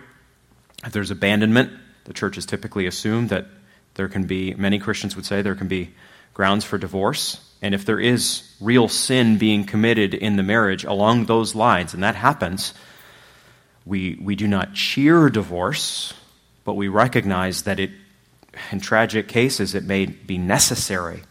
If 0.85 0.93
there's 0.93 1.11
abandonment, 1.11 1.72
the 2.05 2.12
church 2.12 2.37
has 2.37 2.47
typically 2.47 2.87
assumed 2.87 3.31
that 3.31 3.47
there 3.95 4.09
can 4.09 4.26
be, 4.26 4.55
many 4.55 4.79
Christians 4.79 5.16
would 5.16 5.26
say, 5.26 5.43
there 5.43 5.55
can 5.55 5.68
be 5.68 5.91
grounds 6.35 6.64
for 6.64 6.79
divorce. 6.79 7.45
And 7.61 7.74
if 7.74 7.85
there 7.85 7.99
is 7.99 8.55
real 8.61 8.89
sin 8.89 9.39
being 9.39 9.64
committed 9.64 10.14
in 10.14 10.37
the 10.37 10.43
marriage 10.43 10.85
along 10.85 11.26
those 11.26 11.55
lines, 11.55 11.95
and 11.95 12.03
that 12.03 12.14
happens, 12.14 12.74
we, 13.85 14.18
we 14.22 14.37
do 14.37 14.47
not 14.47 14.74
cheer 14.74 15.29
divorce, 15.29 16.14
but 16.64 16.74
we 16.74 16.89
recognize 16.89 17.62
that 17.62 17.81
it 17.81 17.91
in 18.72 18.81
tragic 18.81 19.29
cases, 19.29 19.74
it 19.74 19.85
may 19.85 20.07
be 20.07 20.39
necessary. 20.39 21.22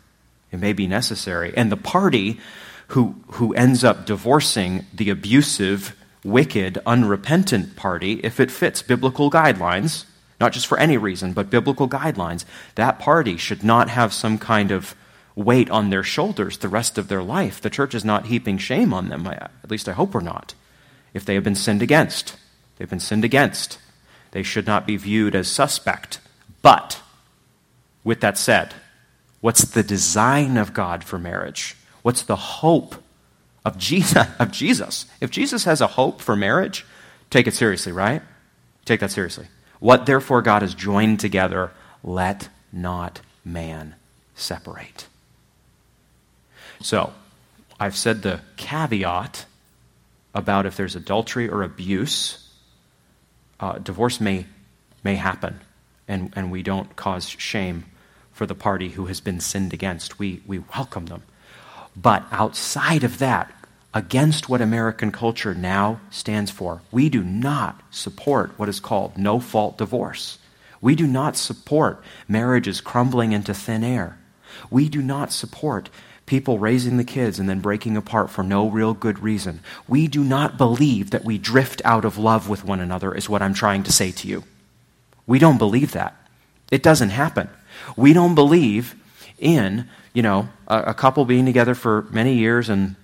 It 0.52 0.60
may 0.60 0.74
be 0.74 0.88
necessary. 0.88 1.54
And 1.56 1.72
the 1.72 1.78
party 1.78 2.40
who, 2.88 3.16
who 3.34 3.54
ends 3.54 3.84
up 3.84 4.06
divorcing 4.06 4.86
the 4.94 5.10
abusive, 5.10 5.96
wicked, 6.28 6.78
unrepentant 6.86 7.76
party, 7.76 8.20
if 8.24 8.40
it 8.40 8.52
fits 8.52 8.82
biblical 8.82 9.32
guidelines, 9.32 10.06
not 10.40 10.52
just 10.52 10.68
for 10.68 10.78
any 10.78 10.98
reason, 10.98 11.34
but 11.34 11.50
biblical 11.50 11.90
guidelines, 11.90 12.46
that 12.76 13.00
party 13.00 13.38
should 13.38 13.64
not 13.64 13.90
have 13.90 14.14
some 14.14 14.38
kind 14.38 14.72
of 14.72 14.96
weight 15.36 15.70
on 15.70 15.90
their 15.90 16.04
shoulders 16.04 16.58
the 16.58 16.68
rest 16.68 16.98
of 16.98 17.08
their 17.08 17.24
life. 17.24 17.62
The 17.62 17.70
church 17.70 17.96
is 17.96 18.04
not 18.04 18.28
heaping 18.28 18.58
shame 18.58 18.94
on 18.94 19.10
them. 19.10 19.26
at 19.26 19.72
least 19.72 19.88
I 19.88 19.94
hope 19.94 20.14
we're 20.14 20.22
not. 20.22 20.54
If 21.14 21.26
they 21.26 21.36
have 21.36 21.44
been 21.44 21.56
sinned 21.56 21.82
against, 21.82 22.36
they've 22.78 22.90
been 22.90 23.00
sinned 23.00 23.24
against. 23.24 23.80
They 24.32 24.44
should 24.44 24.68
not 24.68 24.86
be 24.86 24.98
viewed 24.98 25.36
as 25.36 25.48
suspect. 25.48 26.20
But 26.62 27.02
with 28.04 28.20
that 28.22 28.38
said, 28.38 28.74
what's 29.42 29.64
the 29.64 29.84
design 29.84 30.58
of 30.58 30.74
God 30.74 31.04
for 31.04 31.18
marriage? 31.18 31.76
What's 32.02 32.24
the 32.24 32.36
hope 32.36 32.96
of 33.68 33.78
Jesus, 33.78 34.26
of 34.40 34.52
Jesus? 34.52 35.06
If 35.20 35.30
Jesus 35.30 35.66
has 35.66 35.82
a 35.82 35.88
hope 35.88 36.22
for 36.22 36.38
marriage, 36.38 36.86
take 37.30 37.48
it 37.48 37.54
seriously, 37.54 37.92
right? 37.92 38.22
Take 38.86 39.02
that 39.02 39.12
seriously. 39.12 39.48
What 39.82 40.06
therefore 40.06 40.42
God 40.42 40.62
has 40.62 40.74
joined 40.74 41.20
together, 41.20 41.72
let 42.02 42.48
not 42.72 43.20
man 43.44 43.96
separate. 44.36 45.08
So, 46.82 47.12
I've 47.78 47.98
said 47.98 48.22
the 48.22 48.40
caveat 48.56 49.46
about 50.34 50.66
if 50.66 50.78
there's 50.78 50.96
adultery 50.96 51.50
or 51.50 51.62
abuse, 51.62 52.50
uh, 53.60 53.80
divorce 53.80 54.22
may, 54.22 54.46
may 55.04 55.16
happen, 55.16 55.60
and, 56.08 56.32
and 56.38 56.52
we 56.52 56.64
don't 56.64 56.96
cause 56.96 57.28
shame 57.28 57.84
for 58.32 58.46
the 58.46 58.56
party 58.56 58.90
who 58.90 59.08
has 59.08 59.20
been 59.20 59.42
sinned 59.42 59.74
against. 59.74 60.20
We, 60.20 60.42
we 60.48 60.60
welcome 60.60 61.08
them. 61.08 61.24
But 61.96 62.24
outside 62.32 63.04
of 63.04 63.18
that, 63.18 63.52
against 63.98 64.48
what 64.48 64.62
American 64.62 65.12
culture 65.12 65.56
now 65.56 66.00
stands 66.12 66.52
for, 66.52 66.84
we 66.92 67.10
do 67.10 67.24
not 67.24 67.82
support 67.90 68.52
what 68.60 68.70
is 68.70 68.80
called 68.80 69.18
no 69.18 69.40
fault 69.40 69.76
divorce. 69.80 70.38
We 70.80 70.94
do 70.94 71.08
not 71.08 71.36
support 71.36 72.04
marriages 72.28 72.80
crumbling 72.80 73.32
into 73.32 73.56
thin 73.56 73.84
air. 73.84 74.20
We 74.70 74.88
do 74.88 75.02
not 75.02 75.34
support 75.34 75.90
people 76.28 76.60
raising 76.60 76.98
the 76.98 77.04
kids 77.04 77.40
and 77.40 77.50
then 77.50 77.60
breaking 77.60 77.98
apart 77.98 78.30
for 78.30 78.44
no 78.44 78.70
real 78.70 78.94
good 78.94 79.18
reason. 79.18 79.62
We 79.88 80.08
do 80.08 80.24
not 80.24 80.60
believe 80.60 81.10
that 81.10 81.26
we 81.26 81.40
drift 81.40 81.82
out 81.84 82.06
of 82.06 82.20
love 82.20 82.48
with 82.48 82.64
one 82.64 82.80
another, 82.80 83.16
is 83.16 83.28
what 83.28 83.42
I'm 83.42 83.56
trying 83.56 83.82
to 83.82 83.92
say 83.92 84.12
to 84.12 84.28
you. 84.28 84.44
We 85.26 85.40
don't 85.40 85.58
believe 85.58 85.94
that. 85.94 86.16
It 86.70 86.84
doesn't 86.84 87.10
happen. 87.10 87.50
We 87.96 88.14
don't 88.14 88.36
believe 88.36 88.96
in, 89.40 89.90
you 90.14 90.22
know, 90.22 90.50
a, 90.68 90.84
a, 90.88 90.94
couple 90.94 91.26
being 91.26 91.46
together 91.46 91.74
for 91.74 92.04
many 92.12 92.36
years 92.36 92.70
and 92.70 92.96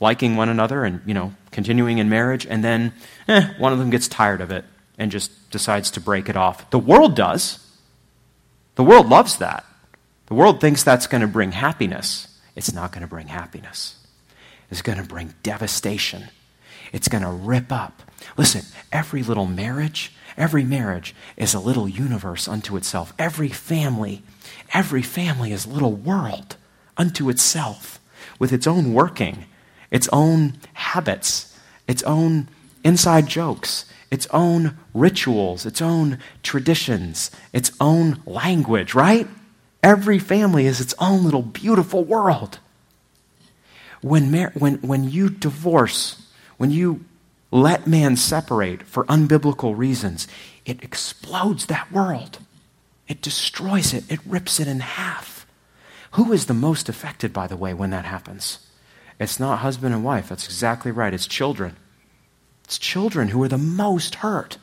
liking 0.00 0.36
one 0.36 0.48
another 0.48 0.84
and, 0.84 1.00
you 1.06 1.14
know, 1.14 1.34
continuing 1.50 1.98
in 1.98 2.08
marriage, 2.08 2.46
and 2.46 2.62
then 2.62 2.92
eh, 3.28 3.52
one 3.58 3.72
of 3.72 3.78
them 3.78 3.90
gets 3.90 4.08
tired 4.08 4.40
of 4.40 4.50
it 4.50 4.64
and 4.98 5.10
just 5.10 5.50
decides 5.50 5.90
to 5.92 6.00
break 6.00 6.28
it 6.28 6.36
off. 6.36 6.70
The 6.70 6.78
world 6.78 7.14
does. 7.14 7.58
The 8.74 8.84
world 8.84 9.08
loves 9.08 9.38
that. 9.38 9.64
The 10.26 10.34
world 10.34 10.60
thinks 10.60 10.82
that's 10.82 11.06
going 11.06 11.20
to 11.20 11.26
bring 11.26 11.52
happiness. 11.52 12.28
It's 12.54 12.72
not 12.72 12.92
going 12.92 13.02
to 13.02 13.08
bring 13.08 13.28
happiness. 13.28 13.96
It's 14.70 14.82
going 14.82 14.98
to 14.98 15.04
bring 15.04 15.34
devastation. 15.42 16.28
It's 16.92 17.08
going 17.08 17.22
to 17.22 17.30
rip 17.30 17.70
up. 17.70 18.02
Listen, 18.36 18.62
every 18.92 19.22
little 19.22 19.46
marriage 19.46 20.12
Every 20.36 20.64
marriage 20.64 21.14
is 21.36 21.54
a 21.54 21.60
little 21.60 21.88
universe 21.88 22.46
unto 22.46 22.76
itself. 22.76 23.12
Every 23.18 23.48
family, 23.48 24.22
every 24.74 25.02
family 25.02 25.50
is 25.52 25.64
a 25.64 25.70
little 25.70 25.92
world 25.92 26.56
unto 26.96 27.30
itself 27.30 28.00
with 28.38 28.52
its 28.52 28.66
own 28.66 28.92
working 28.92 29.46
its 29.90 30.08
own 30.12 30.54
habits, 30.74 31.56
its 31.86 32.02
own 32.02 32.48
inside 32.84 33.26
jokes, 33.26 33.86
its 34.10 34.26
own 34.30 34.76
rituals, 34.94 35.66
its 35.66 35.82
own 35.82 36.18
traditions, 36.42 37.30
its 37.52 37.72
own 37.80 38.22
language, 38.24 38.94
right? 38.94 39.26
Every 39.82 40.18
family 40.18 40.66
is 40.66 40.80
its 40.80 40.94
own 40.98 41.24
little 41.24 41.42
beautiful 41.42 42.04
world. 42.04 42.58
When, 44.00 44.30
mar- 44.30 44.52
when, 44.54 44.76
when 44.76 45.10
you 45.10 45.28
divorce, 45.30 46.22
when 46.56 46.70
you 46.70 47.04
let 47.50 47.86
man 47.86 48.16
separate 48.16 48.82
for 48.82 49.04
unbiblical 49.04 49.76
reasons, 49.76 50.28
it 50.64 50.82
explodes 50.82 51.66
that 51.66 51.90
world. 51.92 52.38
It 53.08 53.22
destroys 53.22 53.94
it, 53.94 54.10
it 54.10 54.20
rips 54.26 54.58
it 54.60 54.68
in 54.68 54.80
half. 54.80 55.46
Who 56.12 56.32
is 56.32 56.46
the 56.46 56.54
most 56.54 56.88
affected, 56.88 57.32
by 57.32 57.46
the 57.46 57.56
way, 57.56 57.74
when 57.74 57.90
that 57.90 58.04
happens? 58.04 58.65
It's 59.18 59.40
not 59.40 59.60
husband 59.60 59.94
and 59.94 60.04
wife. 60.04 60.28
That's 60.28 60.46
exactly 60.46 60.90
right. 60.90 61.14
It's 61.14 61.26
children. 61.26 61.76
It's 62.64 62.78
children 62.78 63.28
who 63.28 63.42
are 63.42 63.48
the 63.48 63.58
most 63.58 64.16
hurt. 64.16 64.58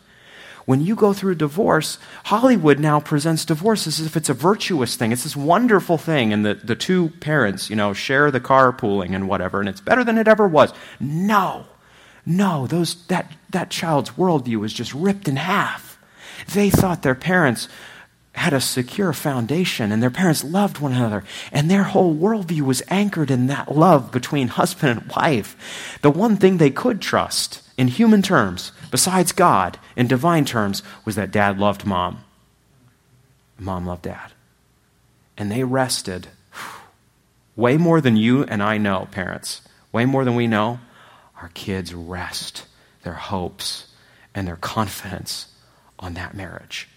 When 0.66 0.82
you 0.82 0.96
go 0.96 1.12
through 1.12 1.34
a 1.34 1.36
divorce, 1.36 1.98
Hollywood 2.26 2.80
now 2.80 3.00
presents 3.00 3.44
divorce 3.44 3.86
as 3.86 4.00
if 4.00 4.16
it's 4.16 4.30
a 4.30 4.34
virtuous 4.34 4.96
thing. 4.96 5.12
It's 5.12 5.24
this 5.24 5.36
wonderful 5.36 5.98
thing, 5.98 6.32
and 6.32 6.46
the, 6.46 6.54
the 6.54 6.76
two 6.76 7.10
parents, 7.20 7.70
you 7.70 7.76
know, 7.76 7.92
share 7.92 8.32
the 8.32 8.40
carpooling 8.40 9.14
and 9.14 9.28
whatever, 9.28 9.60
and 9.60 9.68
it's 9.68 9.82
better 9.82 10.04
than 10.06 10.18
it 10.18 10.28
ever 10.28 10.48
was. 10.48 10.72
No. 11.02 11.66
No, 12.26 12.68
those, 12.68 13.06
that, 13.08 13.30
that 13.50 13.70
child's 13.70 14.12
worldview 14.12 14.58
was 14.58 14.72
just 14.72 14.94
ripped 14.94 15.28
in 15.28 15.36
half. 15.36 16.00
They 16.54 16.70
thought 16.70 17.02
their 17.02 17.16
parents 17.16 17.68
had 18.34 18.54
a 18.54 18.62
secure 18.62 19.14
foundation 19.14 19.92
and 19.92 20.02
their 20.02 20.10
parents 20.10 20.44
loved 20.44 20.80
one 20.80 20.92
another 20.92 21.24
and 21.52 21.70
their 21.70 21.84
whole 21.84 22.16
worldview 22.16 22.62
was 22.62 22.82
anchored 22.90 23.30
in 23.30 23.48
that 23.48 23.76
love 23.76 24.12
between 24.12 24.48
husband 24.48 25.00
and 25.00 25.12
wife. 25.12 26.00
The 26.02 26.12
one 26.12 26.38
thing 26.38 26.58
they 26.58 26.72
could 26.72 27.00
trust 27.00 27.62
in 27.78 27.88
human 27.88 28.22
terms, 28.22 28.72
besides 28.92 29.32
God, 29.32 29.78
in 29.96 30.08
divine 30.08 30.46
terms, 30.46 30.82
was 31.06 31.16
that 31.16 31.32
dad 31.32 31.60
loved 31.60 31.86
mom. 31.86 32.24
Mom 33.60 33.86
loved 33.86 34.04
dad. 34.04 34.32
And 35.38 35.52
they 35.52 35.64
rested 35.64 36.28
way 37.56 37.78
more 37.78 38.02
than 38.02 38.18
you 38.18 38.44
and 38.44 38.64
I 38.64 38.78
know, 38.78 39.08
parents, 39.12 39.62
way 39.92 40.06
more 40.06 40.26
than 40.26 40.36
we 40.36 40.48
know. 40.48 40.80
Our 41.40 41.50
kids 41.50 41.94
rest 41.94 42.66
their 43.04 43.14
hopes 43.14 43.88
and 44.34 44.48
their 44.48 44.56
confidence 44.56 45.50
on 46.00 46.16
that 46.16 46.34
marriage. 46.34 46.88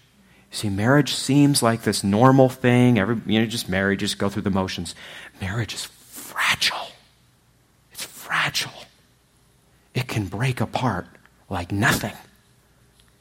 See, 0.57 0.69
marriage 0.69 1.13
seems 1.13 1.61
like 1.61 1.83
this 1.83 2.03
normal 2.03 2.49
thing. 2.49 2.97
Every, 2.97 3.21
you 3.27 3.39
know, 3.39 3.45
just 3.45 3.69
marry, 3.69 3.95
just 3.95 4.17
go 4.17 4.27
through 4.27 4.41
the 4.41 4.49
motions. 4.49 4.95
Marriage 5.39 5.75
is 5.75 5.85
fragile. 5.85 6.87
It's 7.91 8.03
fragile. 8.03 8.73
It 9.93 10.07
can 10.07 10.25
break 10.25 10.59
apart 10.59 11.05
like 11.47 11.71
nothing. 11.71 12.15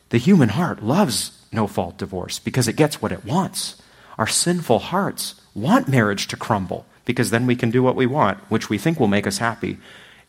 The 0.08 0.16
human 0.16 0.48
heart 0.48 0.82
loves 0.82 1.38
no 1.52 1.66
fault 1.66 1.98
divorce 1.98 2.38
because 2.38 2.68
it 2.68 2.76
gets 2.76 3.02
what 3.02 3.12
it 3.12 3.26
wants. 3.26 3.82
Our 4.16 4.26
sinful 4.26 4.78
hearts 4.78 5.34
want 5.54 5.88
marriage 5.88 6.28
to 6.28 6.38
crumble 6.38 6.86
because 7.04 7.28
then 7.28 7.46
we 7.46 7.54
can 7.54 7.70
do 7.70 7.82
what 7.82 7.96
we 7.96 8.06
want, 8.06 8.38
which 8.48 8.70
we 8.70 8.78
think 8.78 8.98
will 8.98 9.08
make 9.08 9.26
us 9.26 9.36
happy. 9.36 9.76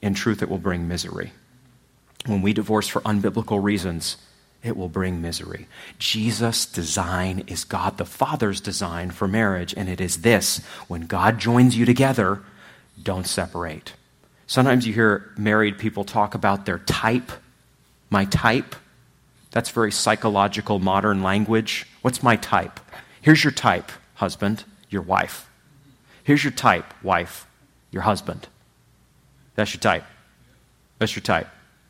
In 0.02 0.14
truth, 0.14 0.42
it 0.42 0.50
will 0.50 0.58
bring 0.58 0.90
misery. 0.90 1.32
When 2.26 2.42
we 2.42 2.52
divorce 2.52 2.90
for 2.90 3.00
unbiblical 3.04 3.64
reasons, 3.64 4.18
it 4.64 4.76
will 4.76 4.90
bring 4.90 5.22
misery. 5.22 5.68
Jesus' 6.00 6.66
design 6.66 7.44
is 7.48 7.64
God 7.64 7.98
the 7.98 8.06
Father's 8.06 8.60
design 8.60 9.12
for 9.12 9.28
marriage, 9.28 9.74
and 9.78 9.88
it 9.88 10.02
is 10.02 10.22
this 10.22 10.58
when 10.88 11.08
God 11.08 11.40
joins 11.40 11.78
you 11.78 11.86
together, 11.86 12.42
don't 13.02 13.28
separate. 13.28 13.94
Sometimes 14.48 14.88
you 14.88 14.94
hear 14.94 15.32
married 15.38 15.78
people 15.78 16.04
talk 16.04 16.34
about 16.34 16.66
their 16.66 16.80
type. 16.80 17.32
My 18.10 18.26
type. 18.26 18.76
That's 19.52 19.70
very 19.70 19.92
psychological, 19.92 20.80
modern 20.80 21.22
language. 21.22 21.86
What's 22.02 22.24
my 22.24 22.38
type? 22.38 22.80
Here's 23.22 23.44
your 23.44 23.52
type, 23.52 23.92
husband, 24.16 24.64
your 24.90 25.02
wife. 25.02 25.50
Here's 26.24 26.44
your 26.44 26.52
type, 26.52 26.94
wife, 27.04 27.46
your 27.92 28.04
husband. 28.04 28.48
That's 29.56 29.74
your 29.74 29.82
type. 29.82 30.06
That's 31.00 31.16
your 31.16 31.24
type. 31.24 31.48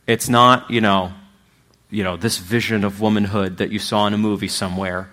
It's 0.07 0.29
not, 0.29 0.71
you 0.71 0.81
know, 0.81 1.11
you 1.89 2.03
know, 2.03 2.17
this 2.17 2.37
vision 2.37 2.83
of 2.83 3.01
womanhood 3.01 3.57
that 3.57 3.71
you 3.71 3.79
saw 3.79 4.07
in 4.07 4.13
a 4.13 4.17
movie 4.17 4.47
somewhere 4.47 5.09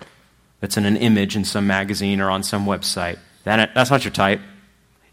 that's 0.59 0.77
in 0.77 0.85
an 0.85 0.97
image 0.97 1.35
in 1.35 1.45
some 1.45 1.67
magazine 1.67 2.19
or 2.19 2.29
on 2.29 2.43
some 2.43 2.65
website. 2.65 3.17
That, 3.43 3.73
that's 3.73 3.91
not 3.91 4.03
your 4.03 4.11
type. 4.11 4.41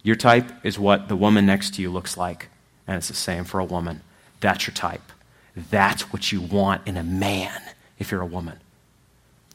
Your 0.03 0.17
type 0.17 0.51
is 0.65 0.79
what 0.79 1.09
the 1.09 1.17
woman 1.17 1.47
next 1.47 1.75
to 1.75 1.83
you 1.83 1.91
looks 1.91 2.17
like. 2.17 2.49
And 2.87 2.97
it's 2.97 3.09
the 3.09 3.15
same 3.15 3.45
for 3.45 3.61
a 3.61 3.65
woman. 3.65 4.01
That's 4.41 4.67
your 4.67 4.75
type. 4.75 5.13
That's 5.55 6.13
what 6.13 6.33
you 6.33 6.41
want 6.41 6.87
in 6.87 6.97
a 6.97 7.05
man 7.05 7.61
if 7.99 8.11
you're 8.11 8.23
a 8.23 8.27
woman. 8.27 8.59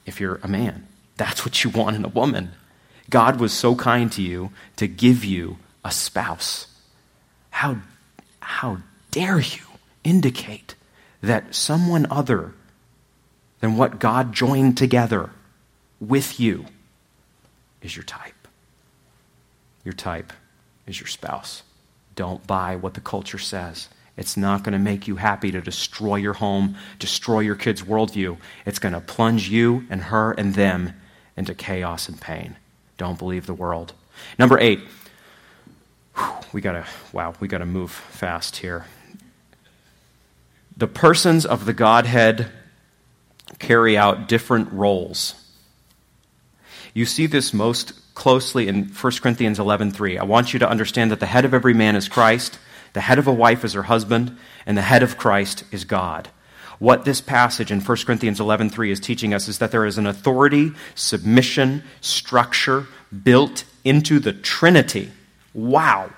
If 0.05 0.21
you're 0.21 0.39
a 0.43 0.47
man, 0.47 0.87
that's 1.17 1.43
what 1.43 1.63
you 1.63 1.69
want 1.69 1.95
in 1.95 2.05
a 2.05 2.09
woman. 2.09 2.51
God 3.09 3.39
was 3.39 3.51
so 3.51 3.75
kind 3.75 4.11
to 4.13 4.21
you 4.21 4.51
to 4.77 4.87
give 4.87 5.25
you 5.25 5.57
a 5.83 5.91
spouse. 5.91 6.67
How, 7.49 7.77
how 8.39 8.77
dare 9.11 9.39
you 9.39 9.63
indicate 10.03 10.75
that 11.21 11.55
someone 11.55 12.07
other 12.09 12.53
than 13.59 13.77
what 13.77 13.99
God 13.99 14.33
joined 14.33 14.77
together 14.77 15.31
with 15.99 16.39
you 16.39 16.65
is 17.81 17.95
your 17.95 18.03
type. 18.03 18.47
Your 19.83 19.93
type 19.93 20.33
is 20.85 20.99
your 20.99 21.07
spouse. 21.07 21.63
Don't 22.15 22.45
buy 22.45 22.75
what 22.75 22.93
the 22.93 23.01
culture 23.01 23.37
says. 23.37 23.89
It's 24.15 24.35
not 24.35 24.63
going 24.63 24.73
to 24.73 24.79
make 24.79 25.07
you 25.07 25.17
happy 25.17 25.51
to 25.51 25.61
destroy 25.61 26.15
your 26.15 26.33
home, 26.33 26.75
destroy 26.97 27.41
your 27.41 27.55
kids' 27.55 27.83
worldview. 27.83 28.37
It's 28.65 28.79
going 28.79 28.93
to 28.93 29.01
plunge 29.01 29.49
you 29.49 29.85
and 29.89 30.03
her 30.03 30.31
and 30.31 30.55
them 30.55 30.93
into 31.35 31.53
chaos 31.53 32.09
and 32.09 32.19
pain. 32.19 32.55
Don't 32.97 33.19
believe 33.19 33.45
the 33.45 33.53
world. 33.53 33.93
Number 34.39 34.59
eight, 34.59 34.81
we 36.51 36.61
gotta, 36.61 36.85
wow, 37.13 37.35
we 37.39 37.47
gotta 37.47 37.67
move 37.67 37.91
fast 37.91 38.57
here 38.57 38.85
the 40.77 40.87
persons 40.87 41.45
of 41.45 41.65
the 41.65 41.73
Godhead 41.73 42.51
carry 43.57 43.97
out 43.97 44.27
different 44.27 44.71
roles. 44.71 45.33
You 46.93 47.05
see 47.05 47.25
this 47.25 47.53
most 47.53 47.93
closely 48.13 48.67
in 48.67 48.85
1 48.85 49.21
Corinthians 49.21 49.59
11:3. 49.59 50.19
I 50.19 50.23
want 50.23 50.53
you 50.53 50.59
to 50.59 50.69
understand 50.69 51.11
that 51.11 51.19
the 51.19 51.25
head 51.25 51.45
of 51.45 51.53
every 51.53 51.73
man 51.73 51.95
is 51.95 52.07
Christ, 52.07 52.59
the 52.93 53.01
head 53.01 53.19
of 53.19 53.27
a 53.27 53.33
wife 53.33 53.65
is 53.65 53.73
her 53.73 53.83
husband, 53.83 54.37
and 54.65 54.77
the 54.77 54.83
head 54.83 55.03
of 55.03 55.17
Christ 55.17 55.63
is 55.71 55.83
God. 55.83 56.29
What 56.79 57.05
this 57.05 57.21
passage 57.21 57.71
in 57.71 57.81
1 57.81 58.05
Corinthians 58.05 58.39
11:3 58.39 58.91
is 58.91 58.99
teaching 58.99 59.33
us 59.33 59.47
is 59.47 59.57
that 59.57 59.71
there 59.71 59.85
is 59.85 59.97
an 59.97 60.05
authority, 60.05 60.73
submission, 60.93 61.83
structure 62.01 62.87
built 63.23 63.63
into 63.83 64.19
the 64.19 64.33
Trinity. 64.33 65.11
Wow. 65.53 66.11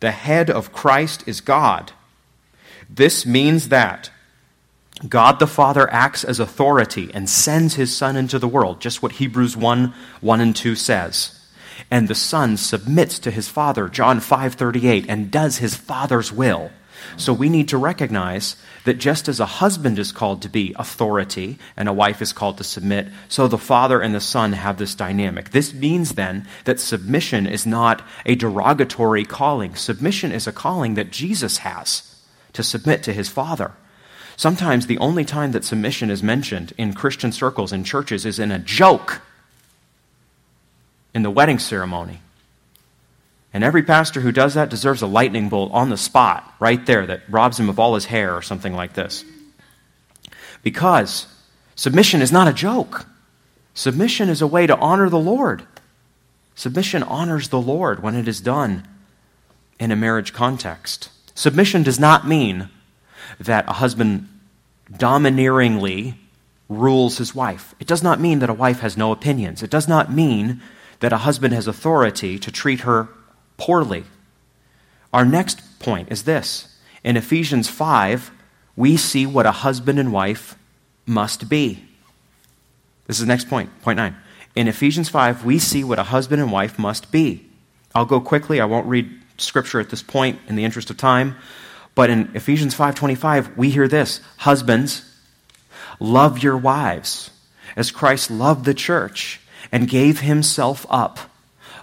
The 0.00 0.12
head 0.12 0.50
of 0.50 0.72
Christ 0.72 1.24
is 1.26 1.42
God. 1.42 1.92
This 2.88 3.26
means 3.26 3.68
that 3.68 4.10
God 5.08 5.38
the 5.38 5.46
Father 5.46 5.92
acts 5.92 6.24
as 6.24 6.40
authority 6.40 7.10
and 7.12 7.28
sends 7.28 7.74
his 7.74 7.94
Son 7.94 8.16
into 8.16 8.38
the 8.38 8.48
world, 8.48 8.80
just 8.80 9.02
what 9.02 9.12
Hebrews 9.12 9.56
1 9.56 9.92
1 10.20 10.40
and 10.40 10.56
2 10.56 10.74
says. 10.74 11.38
And 11.90 12.08
the 12.08 12.14
Son 12.14 12.56
submits 12.56 13.18
to 13.20 13.30
his 13.30 13.48
Father, 13.48 13.88
John 13.88 14.20
5 14.20 14.54
38, 14.54 15.04
and 15.08 15.30
does 15.30 15.58
his 15.58 15.74
Father's 15.74 16.32
will. 16.32 16.70
So 17.18 17.34
we 17.34 17.50
need 17.50 17.68
to 17.68 17.78
recognize 17.78 18.56
that 18.84 18.94
just 18.94 19.28
as 19.28 19.38
a 19.38 19.46
husband 19.46 19.98
is 19.98 20.12
called 20.12 20.40
to 20.42 20.48
be 20.48 20.74
authority 20.78 21.58
and 21.76 21.88
a 21.88 21.92
wife 21.92 22.22
is 22.22 22.32
called 22.32 22.56
to 22.58 22.64
submit, 22.64 23.08
so 23.28 23.46
the 23.46 23.58
father 23.58 24.00
and 24.00 24.14
the 24.14 24.20
son 24.20 24.54
have 24.54 24.78
this 24.78 24.94
dynamic. 24.94 25.50
This 25.50 25.74
means 25.74 26.12
then 26.12 26.48
that 26.64 26.80
submission 26.80 27.46
is 27.46 27.66
not 27.66 28.02
a 28.24 28.34
derogatory 28.34 29.24
calling. 29.24 29.74
Submission 29.74 30.32
is 30.32 30.46
a 30.46 30.52
calling 30.52 30.94
that 30.94 31.10
Jesus 31.10 31.58
has 31.58 32.15
to 32.56 32.62
submit 32.62 33.02
to 33.04 33.12
his 33.12 33.28
Father. 33.28 33.72
Sometimes 34.36 34.86
the 34.86 34.98
only 34.98 35.24
time 35.24 35.52
that 35.52 35.64
submission 35.64 36.10
is 36.10 36.22
mentioned 36.22 36.72
in 36.76 36.92
Christian 36.92 37.32
circles, 37.32 37.72
in 37.72 37.84
churches, 37.84 38.26
is 38.26 38.38
in 38.38 38.50
a 38.50 38.58
joke 38.58 39.22
in 41.14 41.22
the 41.22 41.30
wedding 41.30 41.58
ceremony. 41.58 42.20
And 43.54 43.64
every 43.64 43.82
pastor 43.82 44.20
who 44.20 44.32
does 44.32 44.54
that 44.54 44.68
deserves 44.68 45.00
a 45.00 45.06
lightning 45.06 45.48
bolt 45.48 45.72
on 45.72 45.88
the 45.88 45.96
spot, 45.96 46.54
right 46.60 46.84
there, 46.84 47.06
that 47.06 47.22
robs 47.28 47.58
him 47.58 47.70
of 47.70 47.78
all 47.78 47.94
his 47.94 48.06
hair 48.06 48.34
or 48.34 48.42
something 48.42 48.74
like 48.74 48.92
this. 48.92 49.24
Because 50.62 51.26
submission 51.74 52.20
is 52.20 52.32
not 52.32 52.48
a 52.48 52.52
joke. 52.52 53.06
Submission 53.72 54.28
is 54.28 54.42
a 54.42 54.46
way 54.46 54.66
to 54.66 54.76
honor 54.76 55.08
the 55.08 55.18
Lord. 55.18 55.66
Submission 56.54 57.02
honors 57.02 57.48
the 57.48 57.60
Lord 57.60 58.02
when 58.02 58.14
it 58.14 58.28
is 58.28 58.40
done 58.40 58.86
in 59.78 59.90
a 59.90 59.96
marriage 59.96 60.32
context. 60.34 61.10
Submission 61.36 61.82
does 61.82 62.00
not 62.00 62.26
mean 62.26 62.70
that 63.38 63.68
a 63.68 63.74
husband 63.74 64.26
domineeringly 64.90 66.14
rules 66.68 67.18
his 67.18 67.34
wife. 67.34 67.74
It 67.78 67.86
does 67.86 68.02
not 68.02 68.18
mean 68.18 68.38
that 68.38 68.48
a 68.48 68.54
wife 68.54 68.80
has 68.80 68.96
no 68.96 69.12
opinions. 69.12 69.62
It 69.62 69.70
does 69.70 69.86
not 69.86 70.10
mean 70.10 70.62
that 71.00 71.12
a 71.12 71.18
husband 71.18 71.52
has 71.52 71.68
authority 71.68 72.38
to 72.38 72.50
treat 72.50 72.80
her 72.80 73.08
poorly. 73.58 74.04
Our 75.12 75.26
next 75.26 75.78
point 75.78 76.10
is 76.10 76.24
this 76.24 76.74
in 77.04 77.18
Ephesians 77.18 77.68
5, 77.68 78.30
we 78.74 78.96
see 78.96 79.26
what 79.26 79.44
a 79.44 79.52
husband 79.52 79.98
and 79.98 80.14
wife 80.14 80.56
must 81.04 81.50
be. 81.50 81.84
This 83.06 83.18
is 83.18 83.26
the 83.26 83.28
next 83.28 83.48
point, 83.50 83.70
point 83.82 83.98
nine. 83.98 84.16
In 84.54 84.68
Ephesians 84.68 85.10
5, 85.10 85.44
we 85.44 85.58
see 85.58 85.84
what 85.84 85.98
a 85.98 86.04
husband 86.04 86.40
and 86.40 86.50
wife 86.50 86.78
must 86.78 87.12
be. 87.12 87.44
I'll 87.94 88.06
go 88.06 88.20
quickly. 88.20 88.58
I 88.58 88.64
won't 88.64 88.86
read 88.86 89.10
scripture 89.38 89.80
at 89.80 89.90
this 89.90 90.02
point 90.02 90.38
in 90.48 90.56
the 90.56 90.64
interest 90.64 90.90
of 90.90 90.96
time. 90.96 91.36
But 91.94 92.10
in 92.10 92.30
Ephesians 92.34 92.74
5:25, 92.74 93.56
we 93.56 93.70
hear 93.70 93.88
this, 93.88 94.20
husbands, 94.38 95.02
love 95.98 96.42
your 96.42 96.56
wives 96.56 97.30
as 97.76 97.90
Christ 97.90 98.30
loved 98.30 98.64
the 98.64 98.74
church 98.74 99.40
and 99.72 99.88
gave 99.88 100.20
himself 100.20 100.86
up 100.88 101.18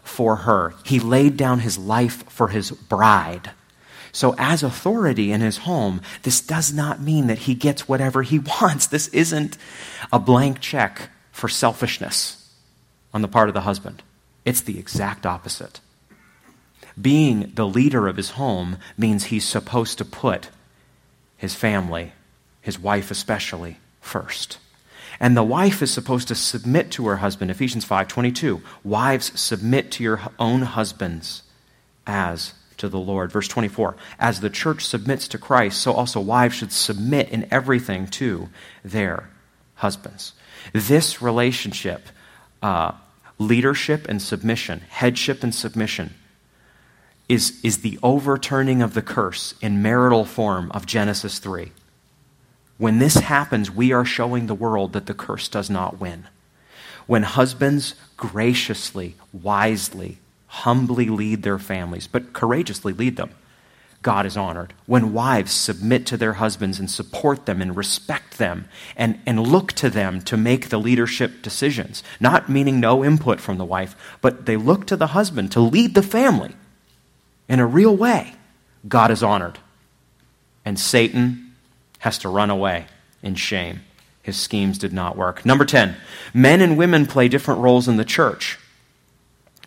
for 0.03 0.37
her. 0.37 0.73
He 0.83 0.99
laid 0.99 1.37
down 1.37 1.59
his 1.59 1.77
life 1.77 2.23
for 2.29 2.49
his 2.49 2.71
bride. 2.71 3.51
So, 4.11 4.35
as 4.37 4.61
authority 4.61 5.31
in 5.31 5.41
his 5.41 5.57
home, 5.57 6.01
this 6.21 6.39
does 6.39 6.71
not 6.71 7.01
mean 7.01 7.27
that 7.27 7.39
he 7.39 7.55
gets 7.55 7.87
whatever 7.87 8.21
he 8.21 8.39
wants. 8.61 8.85
This 8.85 9.07
isn't 9.09 9.57
a 10.11 10.19
blank 10.19 10.59
check 10.59 11.09
for 11.31 11.49
selfishness 11.49 12.51
on 13.13 13.23
the 13.23 13.27
part 13.27 13.47
of 13.49 13.55
the 13.55 13.61
husband. 13.61 14.03
It's 14.45 14.61
the 14.61 14.77
exact 14.77 15.25
opposite. 15.25 15.79
Being 16.99 17.51
the 17.55 17.67
leader 17.67 18.07
of 18.07 18.17
his 18.17 18.31
home 18.31 18.77
means 18.97 19.25
he's 19.25 19.45
supposed 19.45 19.97
to 19.97 20.05
put 20.05 20.49
his 21.37 21.55
family, 21.55 22.13
his 22.61 22.79
wife 22.79 23.11
especially, 23.11 23.77
first. 23.99 24.59
And 25.19 25.37
the 25.37 25.43
wife 25.43 25.81
is 25.81 25.91
supposed 25.91 26.27
to 26.27 26.35
submit 26.35 26.91
to 26.91 27.07
her 27.07 27.17
husband. 27.17 27.51
Ephesians 27.51 27.85
5:22. 27.85 28.61
Wives, 28.83 29.39
submit 29.39 29.91
to 29.91 30.03
your 30.03 30.21
own 30.39 30.63
husbands 30.63 31.43
as 32.05 32.53
to 32.77 32.89
the 32.89 32.99
Lord. 32.99 33.31
Verse 33.31 33.47
24. 33.47 33.95
As 34.19 34.39
the 34.39 34.49
church 34.49 34.85
submits 34.85 35.27
to 35.29 35.37
Christ, 35.37 35.81
so 35.81 35.93
also 35.93 36.19
wives 36.19 36.55
should 36.55 36.71
submit 36.71 37.29
in 37.29 37.47
everything 37.51 38.07
to 38.07 38.49
their 38.83 39.29
husbands. 39.75 40.33
This 40.73 41.21
relationship, 41.21 42.07
uh, 42.61 42.93
leadership 43.37 44.07
and 44.09 44.21
submission, 44.21 44.81
headship 44.89 45.43
and 45.43 45.53
submission, 45.53 46.13
is, 47.29 47.59
is 47.63 47.79
the 47.79 47.99
overturning 48.03 48.81
of 48.81 48.93
the 48.93 49.01
curse 49.01 49.55
in 49.61 49.81
marital 49.81 50.25
form 50.25 50.71
of 50.71 50.85
Genesis 50.85 51.39
3. 51.39 51.71
When 52.77 52.99
this 52.99 53.15
happens, 53.15 53.71
we 53.71 53.91
are 53.91 54.05
showing 54.05 54.47
the 54.47 54.55
world 54.55 54.93
that 54.93 55.05
the 55.05 55.13
curse 55.13 55.47
does 55.47 55.69
not 55.69 55.99
win. 55.99 56.25
When 57.05 57.23
husbands 57.23 57.95
graciously, 58.17 59.15
wisely, 59.31 60.19
humbly 60.47 61.07
lead 61.07 61.43
their 61.43 61.59
families, 61.59 62.07
but 62.07 62.33
courageously 62.33 62.93
lead 62.93 63.17
them, 63.17 63.31
God 64.01 64.25
is 64.25 64.35
honored. 64.35 64.73
When 64.85 65.13
wives 65.13 65.53
submit 65.53 66.05
to 66.07 66.17
their 66.17 66.33
husbands 66.33 66.77
and 66.77 66.91
support 66.91 67.45
them 67.45 67.61
and 67.61 67.75
respect 67.75 68.37
them 68.37 68.67
and, 68.97 69.19
and 69.25 69.39
look 69.39 69.71
to 69.73 69.89
them 69.89 70.21
to 70.23 70.35
make 70.35 70.67
the 70.69 70.77
leadership 70.77 71.41
decisions, 71.41 72.03
not 72.19 72.49
meaning 72.49 72.81
no 72.81 73.03
input 73.03 73.39
from 73.39 73.57
the 73.57 73.65
wife, 73.65 73.95
but 74.19 74.45
they 74.45 74.57
look 74.57 74.85
to 74.87 74.97
the 74.97 75.07
husband 75.07 75.53
to 75.53 75.61
lead 75.61 75.95
the 75.95 76.03
family 76.03 76.53
in 77.53 77.59
a 77.59 77.67
real 77.67 77.95
way, 77.95 78.33
God 78.87 79.11
is 79.11 79.21
honored. 79.21 79.59
And 80.65 80.79
Satan 80.79 81.53
has 81.99 82.17
to 82.19 82.29
run 82.29 82.49
away 82.49 82.87
in 83.21 83.35
shame. 83.35 83.81
His 84.23 84.37
schemes 84.37 84.79
did 84.79 84.91
not 84.91 85.15
work. 85.15 85.45
Number 85.45 85.63
10, 85.63 85.95
men 86.33 86.61
and 86.61 86.79
women 86.79 87.05
play 87.05 87.27
different 87.27 87.61
roles 87.61 87.87
in 87.87 87.97
the 87.97 88.05
church. 88.05 88.57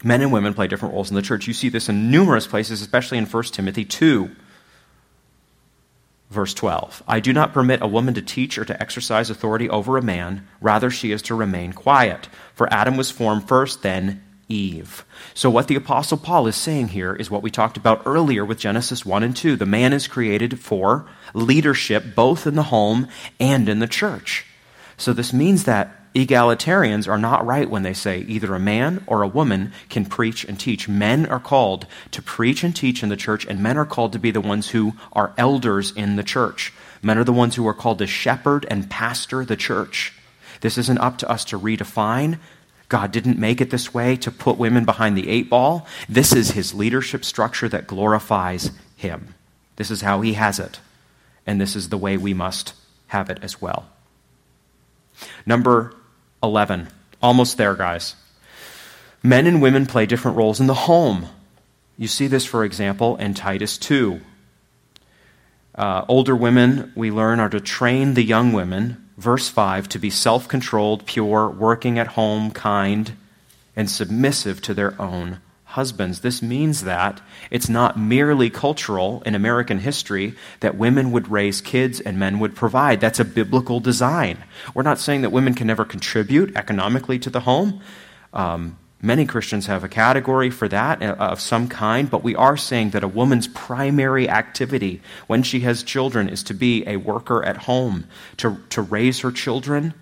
Men 0.02 0.20
and 0.20 0.32
women 0.32 0.52
play 0.52 0.66
different 0.66 0.94
roles 0.94 1.10
in 1.10 1.14
the 1.14 1.22
church. 1.22 1.46
You 1.46 1.52
see 1.52 1.68
this 1.68 1.88
in 1.88 2.10
numerous 2.10 2.48
places, 2.48 2.82
especially 2.82 3.18
in 3.18 3.26
1 3.26 3.42
Timothy 3.44 3.84
2, 3.84 4.30
verse 6.30 6.54
12. 6.54 7.04
I 7.06 7.20
do 7.20 7.32
not 7.32 7.52
permit 7.52 7.82
a 7.82 7.86
woman 7.86 8.14
to 8.14 8.22
teach 8.22 8.58
or 8.58 8.64
to 8.64 8.82
exercise 8.82 9.30
authority 9.30 9.70
over 9.70 9.96
a 9.96 10.02
man. 10.02 10.48
Rather, 10.60 10.90
she 10.90 11.12
is 11.12 11.22
to 11.22 11.36
remain 11.36 11.72
quiet. 11.72 12.28
For 12.52 12.72
Adam 12.72 12.96
was 12.96 13.12
formed 13.12 13.46
first, 13.46 13.82
then 13.82 14.24
Eve. 14.48 15.04
So, 15.34 15.50
what 15.50 15.68
the 15.68 15.74
Apostle 15.74 16.18
Paul 16.18 16.46
is 16.46 16.56
saying 16.56 16.88
here 16.88 17.14
is 17.14 17.30
what 17.30 17.42
we 17.42 17.50
talked 17.50 17.76
about 17.76 18.02
earlier 18.06 18.44
with 18.44 18.58
Genesis 18.58 19.04
1 19.04 19.22
and 19.22 19.36
2. 19.36 19.56
The 19.56 19.66
man 19.66 19.92
is 19.92 20.06
created 20.06 20.60
for 20.60 21.06
leadership 21.34 22.14
both 22.14 22.46
in 22.46 22.54
the 22.54 22.64
home 22.64 23.08
and 23.40 23.68
in 23.68 23.80
the 23.80 23.88
church. 23.88 24.46
So, 24.96 25.12
this 25.12 25.32
means 25.32 25.64
that 25.64 26.12
egalitarians 26.14 27.06
are 27.08 27.18
not 27.18 27.44
right 27.44 27.68
when 27.68 27.82
they 27.82 27.92
say 27.92 28.20
either 28.20 28.54
a 28.54 28.60
man 28.60 29.04
or 29.06 29.22
a 29.22 29.28
woman 29.28 29.72
can 29.90 30.06
preach 30.06 30.44
and 30.44 30.58
teach. 30.58 30.88
Men 30.88 31.26
are 31.26 31.40
called 31.40 31.86
to 32.12 32.22
preach 32.22 32.64
and 32.64 32.74
teach 32.74 33.02
in 33.02 33.10
the 33.10 33.16
church, 33.16 33.44
and 33.44 33.62
men 33.62 33.76
are 33.76 33.84
called 33.84 34.12
to 34.12 34.18
be 34.18 34.30
the 34.30 34.40
ones 34.40 34.70
who 34.70 34.94
are 35.12 35.34
elders 35.36 35.92
in 35.92 36.16
the 36.16 36.22
church. 36.22 36.72
Men 37.02 37.18
are 37.18 37.24
the 37.24 37.32
ones 37.32 37.56
who 37.56 37.66
are 37.66 37.74
called 37.74 37.98
to 37.98 38.06
shepherd 38.06 38.64
and 38.70 38.88
pastor 38.88 39.44
the 39.44 39.56
church. 39.56 40.12
This 40.60 40.78
isn't 40.78 40.98
up 40.98 41.18
to 41.18 41.30
us 41.30 41.44
to 41.46 41.58
redefine 41.58 42.38
God 42.88 43.10
didn't 43.10 43.38
make 43.38 43.60
it 43.60 43.70
this 43.70 43.92
way 43.92 44.16
to 44.16 44.30
put 44.30 44.58
women 44.58 44.84
behind 44.84 45.16
the 45.16 45.28
eight 45.28 45.50
ball. 45.50 45.86
This 46.08 46.32
is 46.32 46.52
his 46.52 46.74
leadership 46.74 47.24
structure 47.24 47.68
that 47.68 47.86
glorifies 47.86 48.70
him. 48.96 49.34
This 49.76 49.90
is 49.90 50.02
how 50.02 50.20
he 50.20 50.34
has 50.34 50.58
it. 50.58 50.80
And 51.46 51.60
this 51.60 51.74
is 51.74 51.88
the 51.88 51.98
way 51.98 52.16
we 52.16 52.34
must 52.34 52.74
have 53.08 53.28
it 53.28 53.38
as 53.42 53.60
well. 53.60 53.86
Number 55.44 55.94
11. 56.42 56.88
Almost 57.22 57.56
there, 57.56 57.74
guys. 57.74 58.14
Men 59.22 59.46
and 59.46 59.60
women 59.60 59.86
play 59.86 60.06
different 60.06 60.36
roles 60.36 60.60
in 60.60 60.66
the 60.66 60.74
home. 60.74 61.28
You 61.98 62.08
see 62.08 62.26
this, 62.26 62.44
for 62.44 62.64
example, 62.64 63.16
in 63.16 63.34
Titus 63.34 63.78
2. 63.78 64.20
Uh, 65.74 66.04
older 66.08 66.36
women, 66.36 66.92
we 66.94 67.10
learn, 67.10 67.40
are 67.40 67.48
to 67.48 67.60
train 67.60 68.14
the 68.14 68.22
young 68.22 68.52
women 68.52 69.05
verse 69.16 69.48
5 69.48 69.88
to 69.90 69.98
be 69.98 70.10
self 70.10 70.48
controlled, 70.48 71.06
pure, 71.06 71.48
working 71.48 71.98
at 71.98 72.08
home, 72.08 72.50
kind, 72.50 73.12
and 73.74 73.90
submissive 73.90 74.60
to 74.62 74.74
their 74.74 75.00
own 75.00 75.40
husbands. 75.76 76.20
This 76.20 76.40
means 76.40 76.84
that 76.84 77.20
it's 77.50 77.68
not 77.68 77.98
merely 77.98 78.48
cultural 78.48 79.22
in 79.26 79.34
American 79.34 79.78
history 79.78 80.34
that 80.60 80.76
women 80.76 81.12
would 81.12 81.30
raise 81.30 81.60
kids 81.60 82.00
and 82.00 82.18
men 82.18 82.38
would 82.38 82.54
provide. 82.54 83.00
That's 83.00 83.20
a 83.20 83.24
biblical 83.24 83.80
design. 83.80 84.38
We're 84.74 84.84
not 84.84 84.98
saying 84.98 85.22
that 85.22 85.30
women 85.30 85.54
can 85.54 85.66
never 85.66 85.84
contribute 85.84 86.56
economically 86.56 87.18
to 87.18 87.30
the 87.30 87.40
home. 87.40 87.80
Um, 88.32 88.78
Many 89.02 89.26
Christians 89.26 89.66
have 89.66 89.84
a 89.84 89.88
category 89.88 90.48
for 90.50 90.68
that 90.68 91.02
uh, 91.02 91.16
of 91.18 91.40
some 91.40 91.68
kind, 91.68 92.10
but 92.10 92.24
we 92.24 92.34
are 92.34 92.56
saying 92.56 92.90
that 92.90 93.04
a 93.04 93.08
woman's 93.08 93.46
primary 93.46 94.28
activity 94.28 95.02
when 95.26 95.42
she 95.42 95.60
has 95.60 95.82
children 95.82 96.28
is 96.28 96.42
to 96.44 96.54
be 96.54 96.86
a 96.86 96.96
worker 96.96 97.44
at 97.44 97.58
home, 97.58 98.06
to, 98.38 98.58
to 98.70 98.80
raise 98.80 99.20
her 99.20 99.30
children 99.30 99.92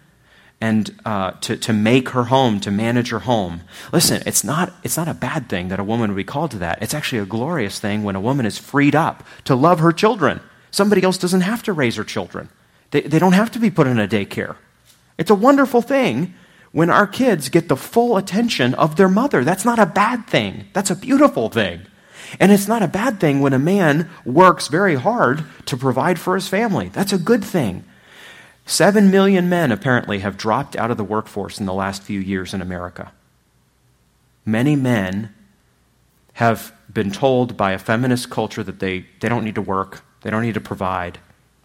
and 0.60 0.94
uh, 1.04 1.32
to, 1.32 1.56
to 1.56 1.72
make 1.72 2.10
her 2.10 2.24
home, 2.24 2.60
to 2.60 2.70
manage 2.70 3.10
her 3.10 3.18
home. 3.18 3.62
Listen, 3.92 4.22
it's 4.26 4.44
not, 4.44 4.72
it's 4.84 4.96
not 4.96 5.08
a 5.08 5.14
bad 5.14 5.48
thing 5.48 5.68
that 5.68 5.80
a 5.80 5.84
woman 5.84 6.10
would 6.10 6.16
be 6.16 6.24
called 6.24 6.52
to 6.52 6.58
that. 6.58 6.80
It's 6.80 6.94
actually 6.94 7.18
a 7.18 7.26
glorious 7.26 7.80
thing 7.80 8.04
when 8.04 8.14
a 8.14 8.20
woman 8.20 8.46
is 8.46 8.58
freed 8.58 8.94
up 8.94 9.24
to 9.44 9.56
love 9.56 9.80
her 9.80 9.92
children. 9.92 10.40
Somebody 10.70 11.02
else 11.02 11.18
doesn't 11.18 11.42
have 11.42 11.64
to 11.64 11.72
raise 11.72 11.96
her 11.96 12.04
children, 12.04 12.48
they, 12.92 13.00
they 13.00 13.18
don't 13.18 13.32
have 13.32 13.50
to 13.52 13.58
be 13.58 13.70
put 13.70 13.88
in 13.88 13.98
a 13.98 14.06
daycare. 14.06 14.56
It's 15.18 15.30
a 15.30 15.34
wonderful 15.34 15.82
thing 15.82 16.34
when 16.74 16.90
our 16.90 17.06
kids 17.06 17.50
get 17.50 17.68
the 17.68 17.76
full 17.76 18.16
attention 18.16 18.74
of 18.74 18.96
their 18.96 19.08
mother. 19.08 19.44
That's 19.44 19.64
not 19.64 19.78
a 19.78 19.86
bad 19.86 20.26
thing, 20.26 20.66
that's 20.72 20.90
a 20.90 20.96
beautiful 20.96 21.48
thing. 21.48 21.82
And 22.40 22.50
it's 22.50 22.66
not 22.66 22.82
a 22.82 22.88
bad 22.88 23.20
thing 23.20 23.40
when 23.40 23.52
a 23.52 23.60
man 23.60 24.10
works 24.24 24.66
very 24.66 24.96
hard 24.96 25.44
to 25.66 25.76
provide 25.76 26.18
for 26.18 26.34
his 26.34 26.48
family. 26.48 26.88
That's 26.88 27.12
a 27.12 27.18
good 27.18 27.44
thing. 27.44 27.84
Seven 28.66 29.12
million 29.12 29.48
men 29.48 29.70
apparently 29.70 30.18
have 30.18 30.36
dropped 30.36 30.74
out 30.74 30.90
of 30.90 30.96
the 30.96 31.04
workforce 31.04 31.60
in 31.60 31.66
the 31.66 31.72
last 31.72 32.02
few 32.02 32.18
years 32.18 32.52
in 32.52 32.60
America. 32.60 33.12
Many 34.44 34.74
men 34.74 35.32
have 36.34 36.74
been 36.92 37.12
told 37.12 37.56
by 37.56 37.70
a 37.70 37.78
feminist 37.78 38.30
culture 38.30 38.64
that 38.64 38.80
they, 38.80 39.06
they 39.20 39.28
don't 39.28 39.44
need 39.44 39.54
to 39.54 39.62
work, 39.62 40.02
they 40.22 40.30
don't 40.30 40.42
need 40.42 40.54
to 40.54 40.60
provide, 40.60 41.20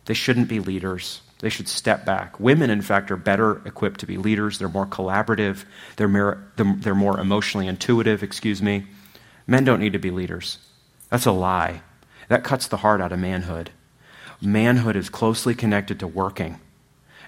they 0.06 0.14
shouldn't 0.14 0.50
be 0.50 0.60
leaders. 0.60 1.22
They 1.40 1.50
should 1.50 1.70
step 1.70 2.06
back. 2.06 2.40
Women, 2.40 2.70
in 2.70 2.82
fact, 2.82 3.12
are 3.12 3.18
better 3.18 3.62
equipped 3.66 4.02
to 4.02 4.06
be 4.06 4.18
leaders. 4.18 4.60
They're 4.60 4.68
more 4.68 4.86
collaborative. 4.86 5.64
They're 5.96 6.10
more, 6.10 6.44
they're 6.58 6.96
more 6.96 7.20
emotionally 7.20 7.68
intuitive, 7.68 8.24
excuse 8.24 8.62
me. 8.62 8.86
Men 9.48 9.64
don't 9.64 9.80
need 9.80 9.94
to 9.94 10.00
be 10.00 10.12
leaders. 10.12 10.58
That's 11.10 11.26
a 11.26 11.32
lie. 11.32 11.82
That 12.28 12.44
cuts 12.44 12.68
the 12.68 12.78
heart 12.78 13.02
out 13.02 13.14
of 13.14 13.20
manhood. 13.20 13.72
Manhood 14.42 14.96
is 14.96 15.10
closely 15.10 15.56
connected 15.56 16.00
to 16.00 16.08
working 16.08 16.60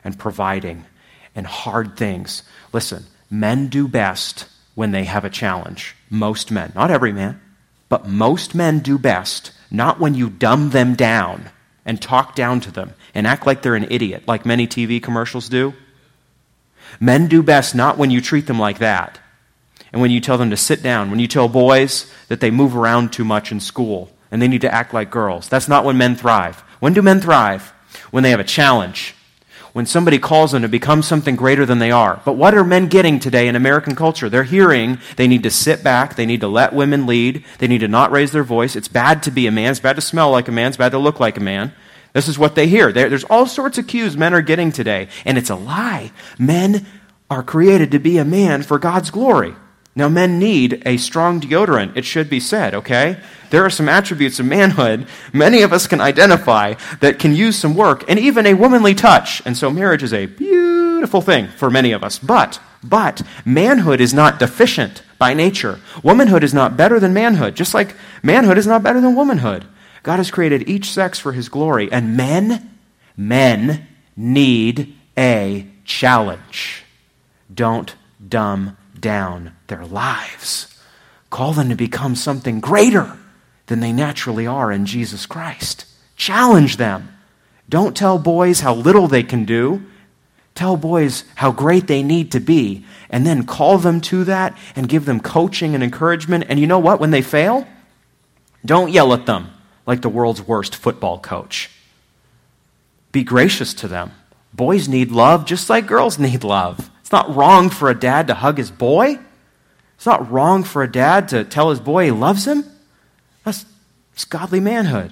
and 0.04 0.20
providing 0.20 0.86
and 1.34 1.48
hard 1.48 1.98
things. 1.98 2.44
Listen, 2.74 3.06
men 3.30 3.68
do 3.68 3.88
best 3.88 4.46
when 4.76 4.92
they 4.92 5.06
have 5.06 5.26
a 5.26 5.30
challenge. 5.30 5.96
Most 6.10 6.52
men. 6.52 6.74
Not 6.76 6.92
every 6.92 7.14
man, 7.14 7.42
but 7.88 8.08
most 8.08 8.54
men 8.54 8.80
do 8.80 8.98
best 8.98 9.52
not 9.72 10.00
when 10.00 10.16
you 10.16 10.30
dumb 10.30 10.72
them 10.72 10.96
down 10.96 11.50
and 11.86 12.02
talk 12.02 12.36
down 12.36 12.60
to 12.60 12.72
them 12.72 12.94
and 13.14 13.28
act 13.28 13.46
like 13.46 13.62
they're 13.62 13.76
an 13.76 13.88
idiot, 13.90 14.24
like 14.28 14.46
many 14.46 14.68
TV 14.68 15.02
commercials 15.02 15.50
do. 15.50 15.74
Men 17.00 17.28
do 17.28 17.42
best 17.42 17.76
not 17.76 17.98
when 17.98 18.12
you 18.12 18.22
treat 18.22 18.48
them 18.48 18.60
like 18.60 18.80
that 18.80 19.20
and 19.92 20.02
when 20.02 20.12
you 20.12 20.22
tell 20.22 20.38
them 20.38 20.50
to 20.50 20.58
sit 20.58 20.82
down, 20.82 21.10
when 21.10 21.20
you 21.20 21.28
tell 21.28 21.48
boys 21.48 22.12
that 22.30 22.40
they 22.40 22.52
move 22.52 22.76
around 22.76 23.12
too 23.12 23.26
much 23.26 23.52
in 23.52 23.60
school. 23.60 24.10
and 24.34 24.42
they 24.42 24.48
need 24.48 24.62
to 24.62 24.74
act 24.74 24.94
like 24.94 25.12
girls. 25.12 25.50
That's 25.50 25.68
not 25.68 25.84
when 25.84 25.98
men 25.98 26.16
thrive. 26.16 26.62
When 26.80 26.94
do 26.94 27.02
men 27.02 27.20
thrive? 27.20 27.74
When 28.12 28.24
they 28.24 28.30
have 28.30 28.40
a 28.40 28.46
challenge. 28.46 29.14
When 29.74 29.86
somebody 29.86 30.20
calls 30.20 30.54
them 30.54 30.62
to 30.62 30.70
become 30.70 31.02
something 31.02 31.36
greater 31.36 31.66
than 31.66 31.80
they 31.80 31.92
are. 31.92 32.22
But 32.24 32.38
what 32.38 32.54
are 32.54 32.64
men 32.64 32.88
getting 32.88 33.20
today 33.20 33.50
in 33.50 33.58
American 33.58 33.94
culture? 33.94 34.30
They're 34.30 34.44
hearing 34.44 35.00
they 35.18 35.28
need 35.28 35.44
to 35.44 35.52
sit 35.52 35.84
back, 35.84 36.16
they 36.16 36.26
need 36.26 36.40
to 36.40 36.48
let 36.48 36.72
women 36.72 37.06
lead, 37.06 37.44
they 37.58 37.68
need 37.68 37.80
to 37.80 37.90
not 37.90 38.10
raise 38.10 38.32
their 38.32 38.46
voice. 38.46 38.78
It's 38.78 38.88
bad 38.88 39.22
to 39.24 39.32
be 39.32 39.48
a 39.48 39.52
man, 39.52 39.72
it's 39.72 39.82
bad 39.82 39.98
to 39.98 40.02
smell 40.02 40.32
like 40.32 40.48
a 40.48 40.54
man, 40.54 40.70
it's 40.70 40.78
bad 40.78 40.94
to 40.94 40.98
look 40.98 41.20
like 41.20 41.36
a 41.36 41.42
man. 41.42 41.74
This 42.14 42.28
is 42.28 42.38
what 42.38 42.56
they 42.56 42.68
hear. 42.68 42.92
There's 42.92 43.24
all 43.26 43.46
sorts 43.46 43.78
of 43.78 43.88
cues 43.88 44.18
men 44.18 44.34
are 44.34 44.42
getting 44.42 44.72
today, 44.72 45.08
and 45.26 45.38
it's 45.38 45.50
a 45.50 45.56
lie. 45.56 46.12
Men 46.38 46.86
are 47.30 47.44
created 47.44 47.92
to 47.92 48.00
be 48.00 48.18
a 48.18 48.26
man 48.26 48.64
for 48.64 48.78
God's 48.78 49.10
glory. 49.10 49.56
Now, 49.94 50.08
men 50.08 50.40
need 50.40 50.84
a 50.86 50.96
strong 50.96 51.42
deodorant, 51.42 51.98
it 51.98 52.06
should 52.06 52.30
be 52.30 52.40
said, 52.40 52.74
okay? 52.74 53.18
There 53.50 53.66
are 53.66 53.70
some 53.70 53.90
attributes 53.90 54.40
of 54.40 54.46
manhood 54.46 55.06
many 55.34 55.64
of 55.64 55.74
us 55.74 55.86
can 55.86 56.00
identify 56.00 56.76
that 57.02 57.20
can 57.20 57.36
use 57.36 57.58
some 57.58 57.76
work 57.76 58.06
and 58.10 58.18
even 58.18 58.46
a 58.46 58.54
womanly 58.54 58.96
touch. 58.96 59.42
And 59.46 59.58
so, 59.58 59.70
marriage 59.70 60.04
is 60.04 60.14
a 60.14 60.28
beautiful 60.28 61.20
thing 61.22 61.48
for 61.58 61.70
many 61.70 61.92
of 61.92 62.06
us. 62.06 62.20
But, 62.20 62.62
but, 62.82 63.22
manhood 63.44 64.00
is 64.00 64.14
not 64.14 64.40
deficient 64.40 65.04
by 65.18 65.34
nature. 65.34 65.82
Womanhood 66.04 66.44
is 66.44 66.54
not 66.54 66.78
better 66.78 66.98
than 66.98 67.14
manhood, 67.14 67.56
just 67.56 67.74
like 67.74 67.96
manhood 68.24 68.58
is 68.58 68.68
not 68.68 68.84
better 68.84 69.02
than 69.02 69.16
womanhood. 69.16 69.66
God 70.04 70.18
has 70.18 70.32
created 70.32 70.68
each 70.68 70.90
sex 70.90 71.20
for 71.20 71.32
his 71.32 71.50
glory, 71.50 71.92
and 71.92 72.18
men, 72.18 72.80
men 73.16 73.88
need 74.16 74.96
a 75.18 75.68
challenge. 75.86 76.84
Don't 77.54 77.96
dumb 78.28 78.78
down 79.00 79.56
their 79.68 79.86
lives. 79.86 80.80
Call 81.30 81.54
them 81.54 81.70
to 81.70 81.76
become 81.76 82.16
something 82.16 82.60
greater 82.60 83.18
than 83.68 83.80
they 83.80 83.94
naturally 83.94 84.48
are 84.48 84.72
in 84.72 84.86
Jesus 84.86 85.26
Christ. 85.26 85.86
Challenge 86.16 86.78
them. 86.78 87.16
Don't 87.70 87.96
tell 87.96 88.18
boys 88.18 88.62
how 88.62 88.74
little 88.74 89.08
they 89.08 89.24
can 89.24 89.46
do. 89.46 89.84
Tell 90.56 90.76
boys 90.76 91.24
how 91.36 91.52
great 91.52 91.88
they 91.88 92.04
need 92.04 92.32
to 92.34 92.40
be, 92.40 92.86
and 93.10 93.26
then 93.26 93.46
call 93.46 93.78
them 93.78 94.02
to 94.02 94.24
that 94.26 94.58
and 94.76 94.90
give 94.90 95.06
them 95.06 95.22
coaching 95.22 95.74
and 95.74 95.84
encouragement. 95.84 96.46
And 96.50 96.60
you 96.60 96.68
know 96.68 96.80
what? 96.80 97.00
When 97.00 97.12
they 97.12 97.22
fail, 97.22 97.68
don't 98.66 98.92
yell 98.92 99.14
at 99.14 99.26
them 99.26 99.52
like 99.92 100.02
the 100.02 100.08
world's 100.08 100.42
worst 100.42 100.74
football 100.74 101.20
coach. 101.20 101.70
Be 103.12 103.26
gracious 103.26 103.74
to 103.74 103.90
them. 103.90 104.14
Boys 104.54 104.88
need 104.88 105.12
love 105.12 105.44
just 105.44 105.70
like 105.70 105.86
girls 105.86 106.18
need 106.18 106.46
love. 106.46 106.90
It's 107.02 107.12
not 107.12 107.36
wrong 107.36 107.70
for 107.70 107.90
a 107.90 108.00
dad 108.00 108.28
to 108.28 108.36
hug 108.36 108.58
his 108.58 108.72
boy. 108.72 109.20
It's 109.96 110.06
not 110.06 110.32
wrong 110.32 110.64
for 110.64 110.82
a 110.82 110.90
dad 110.90 111.28
to 111.28 111.44
tell 111.44 111.72
his 111.72 111.82
boy 111.82 112.06
he 112.06 112.12
loves 112.12 112.48
him. 112.48 112.64
That's 113.44 113.66
it's 114.14 114.24
godly 114.24 114.62
manhood. 114.62 115.12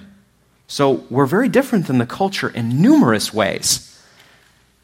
So 0.66 1.04
we're 1.10 1.26
very 1.26 1.50
different 1.50 1.86
than 1.86 1.98
the 1.98 2.06
culture 2.06 2.48
in 2.48 2.80
numerous 2.80 3.34
ways. 3.34 4.02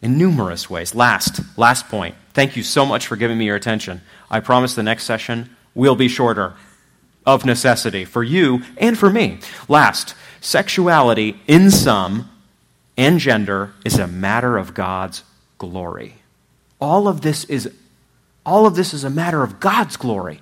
In 0.03 0.19
numerous 0.19 0.69
ways. 0.69 0.95
Last, 0.95 1.41
last 1.57 1.89
point. 1.89 2.17
Thank 2.35 2.55
you 2.55 2.63
so 2.63 2.85
much 2.85 3.07
for 3.07 3.17
giving 3.17 3.39
me 3.39 3.47
your 3.47 3.57
attention. 3.57 4.03
I 4.31 4.41
promise 4.41 4.75
the 4.75 4.83
next 4.83 5.05
session 5.05 5.57
will 5.75 5.97
be 5.97 6.09
shorter 6.09 6.53
of 7.27 7.45
necessity 7.45 8.05
for 8.05 8.23
you 8.23 8.63
and 8.77 8.97
for 8.97 9.11
me. 9.11 9.41
Last, 9.69 10.15
sexuality 10.41 11.41
in 11.47 11.71
sum 11.71 12.31
and 12.97 13.19
gender 13.19 13.75
is 13.85 13.99
a 13.99 14.07
matter 14.07 14.57
of 14.57 14.75
God's 14.75 15.25
glory. 15.59 16.15
All 16.81 17.09
of 17.09 17.21
this 17.23 17.45
is 17.45 17.71
all 18.45 18.65
of 18.65 18.77
this 18.77 18.95
is 18.95 19.03
a 19.03 19.11
matter 19.11 19.43
of 19.43 19.59
God's 19.59 19.97
glory. 19.97 20.41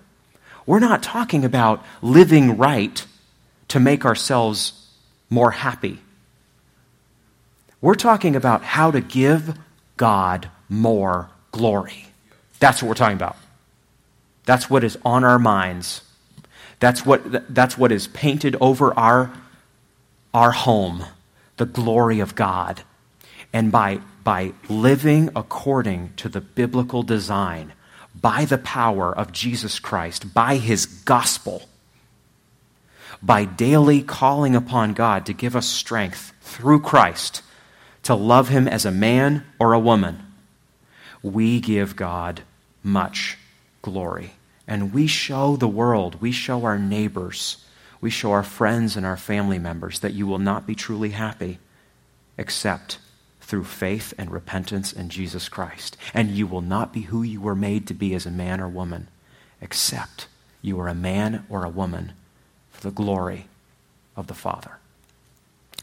We're 0.66 0.78
not 0.78 1.02
talking 1.02 1.44
about 1.44 1.82
living 2.02 2.58
right 2.58 3.04
to 3.68 3.80
make 3.80 4.04
ourselves 4.04 4.90
more 5.30 5.50
happy. 5.50 5.98
We're 7.80 7.94
talking 7.94 8.36
about 8.36 8.62
how 8.62 8.90
to 8.90 9.00
give 9.00 9.56
God 9.96 10.50
more 10.68 11.30
glory. 11.50 12.06
That's 12.58 12.82
what 12.82 12.88
we're 12.88 12.94
talking 12.94 13.16
about. 13.16 13.36
That's 14.44 14.68
what 14.68 14.84
is 14.84 14.98
on 15.04 15.24
our 15.24 15.38
minds. 15.38 16.02
That's 16.84 17.06
what, 17.06 17.54
that's 17.54 17.78
what 17.78 17.92
is 17.92 18.08
painted 18.08 18.56
over 18.60 18.92
our, 18.92 19.32
our 20.34 20.50
home 20.50 21.06
the 21.56 21.64
glory 21.64 22.20
of 22.20 22.34
God. 22.34 22.82
And 23.54 23.72
by 23.72 24.00
by 24.22 24.52
living 24.68 25.30
according 25.34 26.12
to 26.16 26.28
the 26.28 26.42
biblical 26.42 27.02
design, 27.02 27.72
by 28.14 28.44
the 28.44 28.58
power 28.58 29.16
of 29.16 29.32
Jesus 29.32 29.78
Christ, 29.78 30.34
by 30.34 30.56
his 30.56 30.84
gospel, 30.84 31.62
by 33.22 33.46
daily 33.46 34.02
calling 34.02 34.54
upon 34.54 34.92
God 34.92 35.24
to 35.24 35.32
give 35.32 35.56
us 35.56 35.66
strength 35.66 36.34
through 36.42 36.80
Christ 36.80 37.40
to 38.02 38.14
love 38.14 38.50
him 38.50 38.68
as 38.68 38.84
a 38.84 38.90
man 38.90 39.46
or 39.58 39.72
a 39.72 39.78
woman, 39.78 40.22
we 41.22 41.60
give 41.60 41.96
God 41.96 42.42
much 42.82 43.38
glory. 43.80 44.32
And 44.66 44.92
we 44.92 45.06
show 45.06 45.56
the 45.56 45.68
world, 45.68 46.20
we 46.20 46.32
show 46.32 46.64
our 46.64 46.78
neighbors, 46.78 47.58
we 48.00 48.10
show 48.10 48.32
our 48.32 48.42
friends 48.42 48.96
and 48.96 49.04
our 49.04 49.16
family 49.16 49.58
members 49.58 50.00
that 50.00 50.14
you 50.14 50.26
will 50.26 50.38
not 50.38 50.66
be 50.66 50.74
truly 50.74 51.10
happy 51.10 51.58
except 52.36 52.98
through 53.40 53.64
faith 53.64 54.14
and 54.18 54.30
repentance 54.30 54.92
in 54.92 55.08
Jesus 55.08 55.48
Christ. 55.48 55.96
And 56.12 56.30
you 56.30 56.46
will 56.46 56.62
not 56.62 56.92
be 56.92 57.02
who 57.02 57.22
you 57.22 57.40
were 57.40 57.54
made 57.54 57.86
to 57.86 57.94
be 57.94 58.14
as 58.14 58.26
a 58.26 58.30
man 58.30 58.60
or 58.60 58.68
woman, 58.68 59.08
except 59.60 60.28
you 60.62 60.80
are 60.80 60.88
a 60.88 60.94
man 60.94 61.44
or 61.48 61.64
a 61.64 61.68
woman 61.68 62.12
for 62.70 62.82
the 62.82 62.90
glory 62.90 63.46
of 64.16 64.26
the 64.26 64.34
Father. 64.34 64.78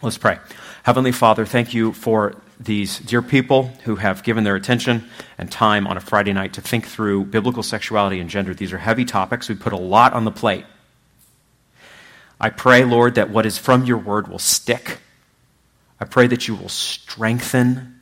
Let's 0.01 0.17
pray. 0.17 0.39
Heavenly 0.83 1.11
Father, 1.11 1.45
thank 1.45 1.73
you 1.73 1.93
for 1.93 2.35
these 2.59 2.99
dear 2.99 3.21
people 3.21 3.67
who 3.83 3.95
have 3.95 4.23
given 4.23 4.43
their 4.43 4.55
attention 4.55 5.09
and 5.37 5.51
time 5.51 5.87
on 5.87 5.97
a 5.97 6.01
Friday 6.01 6.33
night 6.33 6.53
to 6.53 6.61
think 6.61 6.87
through 6.87 7.25
biblical 7.25 7.63
sexuality 7.63 8.19
and 8.19 8.29
gender. 8.29 8.53
These 8.53 8.73
are 8.73 8.77
heavy 8.77 9.05
topics. 9.05 9.49
We 9.49 9.55
put 9.55 9.73
a 9.73 9.77
lot 9.77 10.13
on 10.13 10.25
the 10.25 10.31
plate. 10.31 10.65
I 12.39 12.49
pray, 12.49 12.83
Lord, 12.83 13.15
that 13.15 13.29
what 13.29 13.45
is 13.45 13.57
from 13.57 13.85
your 13.85 13.97
word 13.97 14.27
will 14.27 14.39
stick 14.39 14.99
I 16.01 16.05
pray 16.05 16.25
that 16.27 16.47
you 16.47 16.55
will 16.55 16.67
strengthen 16.67 18.01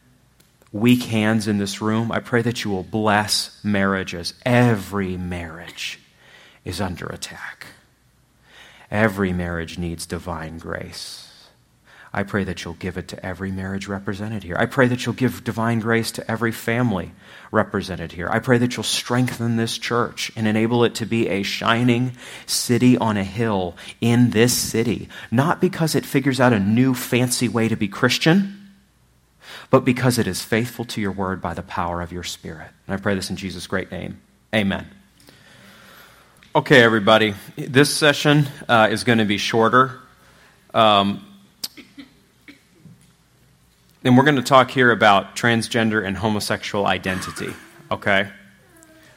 weak 0.71 1.03
hands 1.03 1.49
in 1.49 1.57
this 1.57 1.81
room. 1.81 2.13
I 2.13 2.19
pray 2.19 2.41
that 2.43 2.63
you 2.63 2.71
will 2.71 2.83
bless 2.83 3.59
marriages. 3.61 4.33
Every 4.45 5.17
marriage 5.17 5.99
is 6.63 6.79
under 6.79 7.07
attack. 7.07 7.65
Every 8.89 9.33
marriage 9.33 9.77
needs 9.77 10.05
divine 10.05 10.59
grace. 10.59 11.28
I 12.11 12.23
pray 12.23 12.43
that 12.43 12.63
you'll 12.63 12.73
give 12.73 12.97
it 12.97 13.07
to 13.09 13.23
every 13.23 13.51
marriage 13.51 13.87
represented 13.87 14.43
here. 14.43 14.55
I 14.57 14.65
pray 14.65 14.87
that 14.87 15.05
you'll 15.05 15.13
give 15.13 15.43
divine 15.43 15.79
grace 15.79 16.11
to 16.13 16.31
every 16.31 16.51
family 16.51 17.11
represented 17.51 18.13
here. 18.13 18.27
I 18.31 18.39
pray 18.39 18.57
that 18.57 18.75
you'll 18.75 18.83
strengthen 18.83 19.57
this 19.57 19.77
church 19.77 20.31
and 20.35 20.47
enable 20.47 20.83
it 20.83 20.95
to 20.95 21.05
be 21.05 21.27
a 21.27 21.43
shining 21.43 22.13
city 22.47 22.97
on 22.97 23.15
a 23.15 23.23
hill 23.23 23.75
in 24.01 24.31
this 24.31 24.57
city, 24.57 25.07
not 25.29 25.61
because 25.61 25.93
it 25.93 26.05
figures 26.05 26.39
out 26.39 26.51
a 26.51 26.59
new 26.59 26.95
fancy 26.95 27.47
way 27.47 27.67
to 27.67 27.75
be 27.75 27.87
Christian, 27.87 28.71
but 29.69 29.85
because 29.85 30.17
it 30.17 30.25
is 30.25 30.41
faithful 30.41 30.85
to 30.85 31.01
your 31.01 31.11
word 31.11 31.41
by 31.41 31.53
the 31.53 31.61
power 31.61 32.01
of 32.01 32.11
your 32.11 32.23
Spirit. 32.23 32.69
And 32.87 32.95
I 32.95 32.97
pray 32.97 33.13
this 33.13 33.29
in 33.29 33.35
Jesus' 33.35 33.67
great 33.67 33.91
name. 33.91 34.19
Amen. 34.53 34.87
Okay, 36.55 36.81
everybody, 36.81 37.35
this 37.55 37.95
session 37.95 38.47
uh, 38.67 38.87
is 38.89 39.03
going 39.03 39.19
to 39.19 39.25
be 39.25 39.37
shorter. 39.37 39.99
Um, 40.73 41.23
and 44.03 44.17
we're 44.17 44.23
going 44.23 44.37
to 44.37 44.41
talk 44.41 44.71
here 44.71 44.91
about 44.91 45.35
transgender 45.35 46.05
and 46.05 46.15
homosexual 46.15 46.85
identity, 46.85 47.53
okay? 47.91 48.29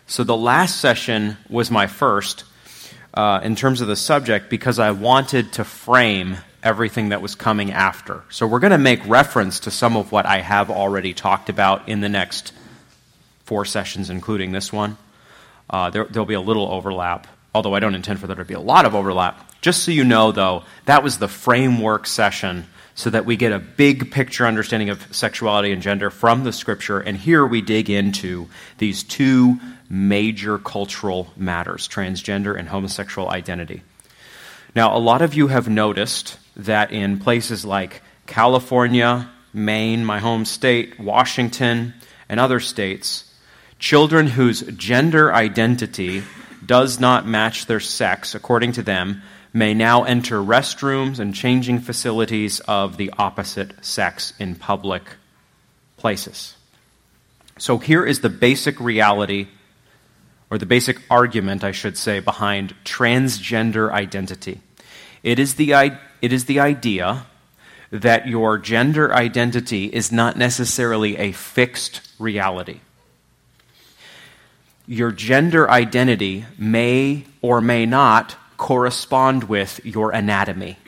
So 0.06 0.24
the 0.24 0.36
last 0.36 0.80
session 0.80 1.36
was 1.48 1.70
my 1.70 1.86
first 1.86 2.44
uh, 3.14 3.40
in 3.44 3.54
terms 3.54 3.80
of 3.80 3.88
the 3.88 3.96
subject 3.96 4.50
because 4.50 4.78
I 4.78 4.90
wanted 4.90 5.52
to 5.54 5.64
frame 5.64 6.36
everything 6.62 7.10
that 7.10 7.22
was 7.22 7.34
coming 7.34 7.72
after. 7.72 8.22
So 8.28 8.46
we're 8.46 8.60
going 8.60 8.72
to 8.72 8.78
make 8.78 9.06
reference 9.06 9.60
to 9.60 9.70
some 9.70 9.96
of 9.96 10.12
what 10.12 10.26
I 10.26 10.40
have 10.40 10.70
already 10.70 11.14
talked 11.14 11.48
about 11.48 11.88
in 11.88 12.00
the 12.00 12.08
next 12.08 12.52
four 13.44 13.64
sessions, 13.64 14.10
including 14.10 14.52
this 14.52 14.72
one. 14.72 14.96
Uh, 15.70 15.90
there, 15.90 16.04
there'll 16.04 16.26
be 16.26 16.34
a 16.34 16.40
little 16.40 16.68
overlap, 16.68 17.26
although 17.54 17.74
I 17.74 17.80
don't 17.80 17.94
intend 17.94 18.20
for 18.20 18.26
there 18.26 18.36
to 18.36 18.44
be 18.44 18.54
a 18.54 18.60
lot 18.60 18.84
of 18.84 18.94
overlap. 18.94 19.60
Just 19.60 19.84
so 19.84 19.92
you 19.92 20.04
know, 20.04 20.32
though, 20.32 20.64
that 20.86 21.04
was 21.04 21.18
the 21.18 21.28
framework 21.28 22.06
session 22.06 22.66
so 22.94 23.10
that 23.10 23.24
we 23.24 23.36
get 23.36 23.52
a 23.52 23.58
big 23.58 24.10
picture 24.10 24.46
understanding 24.46 24.90
of 24.90 25.14
sexuality 25.14 25.72
and 25.72 25.82
gender 25.82 26.10
from 26.10 26.44
the 26.44 26.52
scripture. 26.52 26.98
And 27.00 27.16
here 27.16 27.46
we 27.46 27.60
dig 27.62 27.88
into 27.88 28.48
these 28.78 29.02
two 29.02 29.58
major 29.88 30.58
cultural 30.58 31.32
matters 31.36 31.88
transgender 31.88 32.58
and 32.58 32.68
homosexual 32.68 33.28
identity. 33.28 33.82
Now, 34.74 34.96
a 34.96 34.98
lot 34.98 35.22
of 35.22 35.34
you 35.34 35.48
have 35.48 35.68
noticed 35.68 36.38
that 36.56 36.92
in 36.92 37.18
places 37.18 37.64
like 37.64 38.02
California, 38.26 39.30
Maine, 39.52 40.04
my 40.04 40.18
home 40.18 40.44
state, 40.44 40.98
Washington, 40.98 41.94
and 42.28 42.40
other 42.40 42.60
states, 42.60 43.30
children 43.78 44.26
whose 44.26 44.62
gender 44.62 45.34
identity 45.34 46.22
does 46.64 47.00
not 47.00 47.26
match 47.26 47.66
their 47.66 47.80
sex, 47.80 48.34
according 48.34 48.72
to 48.72 48.82
them, 48.82 49.22
may 49.52 49.74
now 49.74 50.04
enter 50.04 50.38
restrooms 50.38 51.18
and 51.18 51.34
changing 51.34 51.78
facilities 51.78 52.60
of 52.60 52.96
the 52.96 53.12
opposite 53.18 53.72
sex 53.84 54.32
in 54.38 54.54
public 54.54 55.02
places. 55.96 56.56
So 57.58 57.78
here 57.78 58.04
is 58.04 58.20
the 58.20 58.30
basic 58.30 58.80
reality, 58.80 59.48
or 60.50 60.58
the 60.58 60.66
basic 60.66 61.00
argument, 61.10 61.62
I 61.62 61.72
should 61.72 61.98
say, 61.98 62.20
behind 62.20 62.74
transgender 62.84 63.90
identity. 63.92 64.60
It 65.22 65.38
is 65.38 65.54
the, 65.54 65.72
it 66.22 66.32
is 66.32 66.46
the 66.46 66.60
idea 66.60 67.26
that 67.90 68.26
your 68.26 68.56
gender 68.56 69.14
identity 69.14 69.84
is 69.84 70.10
not 70.10 70.36
necessarily 70.36 71.18
a 71.18 71.32
fixed 71.32 72.00
reality. 72.18 72.80
Your 74.86 75.12
gender 75.12 75.70
identity 75.70 76.46
may 76.58 77.26
or 77.42 77.60
may 77.60 77.86
not 77.86 78.34
correspond 78.62 79.42
with 79.42 79.84
your 79.84 80.12
anatomy. 80.12 80.78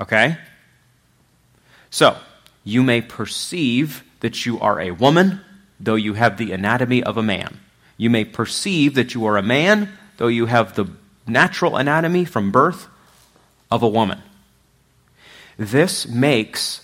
Okay? 0.00 0.36
So, 1.88 2.16
you 2.64 2.82
may 2.82 3.02
perceive 3.02 4.02
that 4.18 4.44
you 4.44 4.58
are 4.58 4.80
a 4.80 4.90
woman, 4.90 5.40
though 5.78 5.94
you 5.94 6.14
have 6.14 6.38
the 6.38 6.50
anatomy 6.50 7.04
of 7.04 7.16
a 7.16 7.22
man. 7.22 7.60
You 7.96 8.10
may 8.10 8.24
perceive 8.24 8.96
that 8.96 9.14
you 9.14 9.26
are 9.26 9.36
a 9.36 9.44
man, 9.44 9.96
though 10.16 10.26
you 10.26 10.46
have 10.46 10.74
the 10.74 10.86
natural 11.24 11.76
anatomy 11.76 12.24
from 12.24 12.50
birth 12.50 12.88
of 13.70 13.84
a 13.84 13.88
woman. 13.88 14.20
This 15.56 16.08
makes 16.08 16.80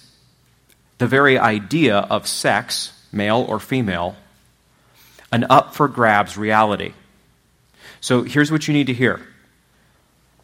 the 0.98 1.09
very 1.09 1.39
idea 1.39 1.97
of 1.97 2.28
sex, 2.28 2.93
male 3.11 3.44
or 3.48 3.59
female, 3.59 4.15
an 5.32 5.44
up 5.51 5.74
for 5.74 5.89
grabs 5.89 6.36
reality. 6.36 6.93
So 8.01 8.23
here's 8.23 8.52
what 8.52 8.69
you 8.69 8.74
need 8.74 8.86
to 8.86 8.94
hear 8.94 9.27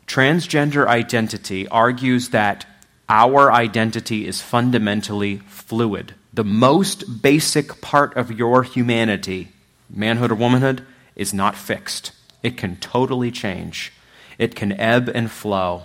transgender 0.07 0.87
identity 0.87 1.67
argues 1.69 2.31
that 2.31 2.67
our 3.09 3.53
identity 3.53 4.27
is 4.27 4.43
fundamentally 4.43 5.37
fluid. 5.47 6.15
The 6.33 6.45
most 6.45 7.23
basic 7.23 7.81
part 7.81 8.17
of 8.17 8.33
your 8.33 8.63
humanity, 8.63 9.49
manhood 9.89 10.33
or 10.33 10.35
womanhood, 10.35 10.85
is 11.15 11.33
not 11.33 11.57
fixed. 11.57 12.13
It 12.43 12.57
can 12.57 12.77
totally 12.77 13.31
change, 13.31 13.93
it 14.39 14.55
can 14.55 14.73
ebb 14.73 15.09
and 15.09 15.31
flow. 15.31 15.85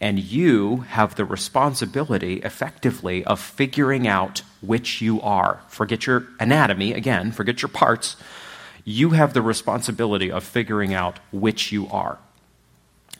And 0.00 0.20
you 0.20 0.84
have 0.90 1.16
the 1.16 1.24
responsibility, 1.24 2.34
effectively, 2.44 3.24
of 3.24 3.40
figuring 3.40 4.06
out 4.06 4.42
which 4.60 5.00
you 5.02 5.20
are. 5.22 5.60
Forget 5.66 6.06
your 6.06 6.28
anatomy, 6.38 6.92
again, 6.92 7.32
forget 7.32 7.62
your 7.62 7.68
parts. 7.68 8.16
You 8.84 9.10
have 9.10 9.34
the 9.34 9.42
responsibility 9.42 10.30
of 10.30 10.44
figuring 10.44 10.94
out 10.94 11.18
which 11.32 11.72
you 11.72 11.88
are. 11.88 12.18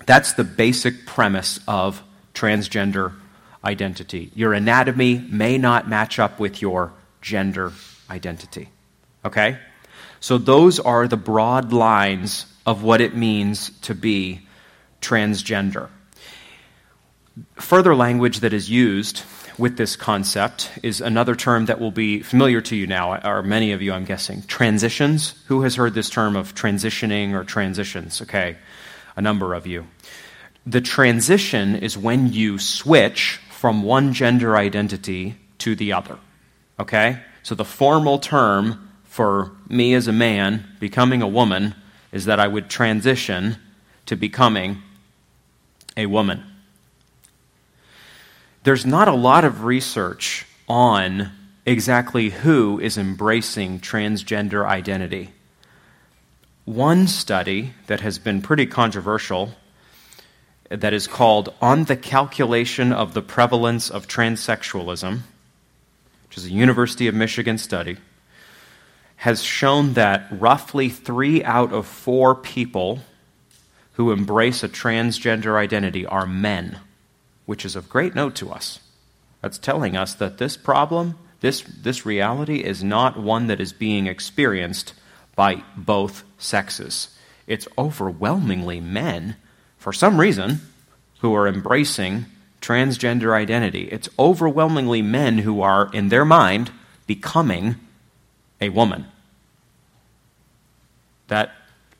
That's 0.07 0.33
the 0.35 0.45
basic 0.45 1.07
premise 1.07 1.61
of 1.69 2.03
transgender 2.35 3.15
identity. 3.65 4.31
Your 4.35 4.53
anatomy 4.53 5.19
may 5.19 5.59
not 5.59 5.89
match 5.89 6.19
up 6.19 6.39
with 6.39 6.62
your 6.62 6.93
gender 7.20 7.73
identity. 8.11 8.69
Okay? 9.25 9.59
So, 10.20 10.39
those 10.39 10.81
are 10.81 11.07
the 11.07 11.16
broad 11.16 11.73
lines 11.73 12.47
of 12.66 12.83
what 12.83 13.01
it 13.01 13.15
means 13.15 13.70
to 13.81 13.95
be 13.95 14.41
transgender. 15.01 15.89
Further 17.55 17.95
language 17.95 18.41
that 18.41 18.53
is 18.53 18.69
used 18.69 19.23
with 19.59 19.77
this 19.77 19.97
concept 19.97 20.70
is 20.83 21.01
another 21.01 21.35
term 21.35 21.66
that 21.66 21.81
will 21.81 21.91
be 21.91 22.20
familiar 22.23 22.61
to 22.61 22.77
you 22.77 22.87
now, 22.87 23.20
or 23.20 23.43
many 23.43 23.73
of 23.73 23.83
you, 23.83 23.93
I'm 23.93 24.05
guessing. 24.05 24.43
Transitions. 24.43 25.35
Who 25.47 25.62
has 25.62 25.77
heard 25.77 25.95
this 25.95 26.11
term 26.11 26.37
of 26.37 26.55
transitioning 26.55 27.33
or 27.33 27.45
transitions? 27.45 28.23
Okay, 28.23 28.57
a 29.19 29.20
number 29.20 29.53
of 29.53 29.66
you. 29.66 29.86
The 30.65 30.81
transition 30.81 31.74
is 31.74 31.99
when 31.99 32.32
you 32.32 32.59
switch 32.59 33.39
from 33.51 33.82
one 33.82 34.15
gender 34.15 34.57
identity 34.57 35.35
to 35.59 35.74
the 35.74 35.93
other. 35.93 36.19
Okay? 36.78 37.20
So 37.43 37.55
the 37.55 37.65
formal 37.65 38.19
term 38.19 38.89
for 39.05 39.53
me 39.69 39.93
as 39.93 40.09
a 40.09 40.12
man 40.12 40.65
becoming 40.81 41.20
a 41.20 41.28
woman 41.28 41.74
is 42.12 42.24
that 42.24 42.40
I 42.40 42.49
would 42.49 42.70
transition 42.70 43.57
to 44.07 44.16
becoming 44.16 44.82
a 45.97 46.07
woman 46.07 46.45
there's 48.69 48.85
not 48.85 49.09
a 49.09 49.15
lot 49.15 49.47
of 49.47 49.65
research 49.65 50.47
on 50.69 51.32
exactly 51.65 52.28
who 52.28 52.78
is 52.78 52.99
embracing 52.99 53.81
transgender 53.81 54.66
identity. 54.66 55.31
One 56.69 57.07
study 57.07 57.73
that 57.86 58.01
has 58.03 58.19
been 58.19 58.43
pretty 58.43 58.66
controversial 58.66 59.55
that 60.69 60.93
is 60.93 61.07
called 61.07 61.55
On 61.62 61.85
the 61.85 61.97
Calculation 61.97 62.93
of 62.93 63.15
the 63.15 63.23
Prevalence 63.23 63.89
of 63.89 64.07
Transsexualism, 64.07 65.20
which 66.28 66.36
is 66.36 66.45
a 66.45 66.51
University 66.51 67.09
of 67.09 67.15
Michigan 67.15 67.57
study, 67.57 67.97
has 69.16 69.43
shown 69.43 69.95
that 69.95 70.27
roughly 70.31 70.90
three 70.90 71.43
out 71.43 71.73
of 71.73 71.86
four 71.86 72.35
people 72.35 73.01
who 73.95 74.12
embrace 74.12 74.62
a 74.62 74.69
transgender 74.69 75.57
identity 75.57 76.05
are 76.05 76.27
men 76.27 76.81
which 77.47 77.65
is 77.65 77.77
of 77.77 77.89
great 77.89 78.15
note 78.15 78.35
to 78.35 78.53
us. 78.53 78.81
That's 79.40 79.57
telling 79.57 79.97
us 79.97 80.12
that 80.12 80.36
this 80.36 80.59
problem, 80.59 81.16
this, 81.40 81.62
this 81.62 82.05
reality, 82.05 82.62
is 82.62 82.85
not 82.85 83.19
one 83.19 83.47
that 83.47 83.59
is 83.59 83.73
being 83.73 84.07
experienced 84.07 84.93
by 85.35 85.62
both 85.74 86.24
sexes. 86.39 87.16
It's 87.47 87.69
overwhelmingly 87.77 88.81
men, 88.81 89.36
for 89.77 89.93
some 89.93 90.20
reason, 90.20 90.60
who 91.20 91.35
are 91.35 91.48
embracing 91.48 92.27
transgender 92.60 93.32
identity. 93.32 93.89
It's 93.90 94.09
overwhelmingly 94.19 95.02
men 95.02 95.39
who 95.39 95.60
are, 95.60 95.90
in 95.93 96.09
their 96.09 96.24
mind, 96.24 96.70
becoming 97.06 97.77
a 98.60 98.69
woman. 98.70 99.06
That 101.28 101.52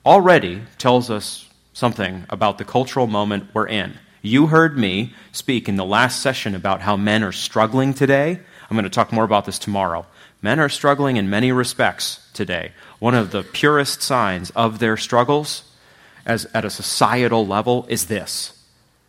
already 0.05 0.63
tells 0.79 1.11
us 1.11 1.49
something 1.73 2.27
about 2.31 2.59
the 2.59 2.65
cultural 2.65 3.07
moment 3.07 3.51
we're 3.55 3.69
in. 3.69 3.99
You 4.21 4.49
heard 4.49 4.77
me 4.77 5.15
speak 5.33 5.69
in 5.69 5.77
the 5.77 5.85
last 5.85 6.21
session 6.21 6.55
about 6.55 6.81
how 6.81 6.97
men 6.97 7.23
are 7.23 7.33
struggling 7.33 7.95
today. 7.95 8.41
I'm 8.69 8.77
going 8.77 8.85
to 8.85 8.91
talk 8.91 9.13
more 9.13 9.25
about 9.25 9.45
this 9.45 9.59
tomorrow. 9.59 10.07
Men 10.41 10.61
are 10.61 10.69
struggling 10.69 11.17
in 11.17 11.31
many 11.31 11.51
respects 11.51 12.29
today. 12.33 12.73
One 12.99 13.15
of 13.15 13.33
the 13.33 13.43
purest 13.43 14.03
signs 14.03 14.51
of 14.51 14.79
their 14.79 14.97
struggles 14.97 15.65
as, 16.25 16.47
at 16.55 16.65
a 16.65 16.71
societal 16.71 17.47
level 17.47 17.87
is 17.89 18.07
this 18.07 18.55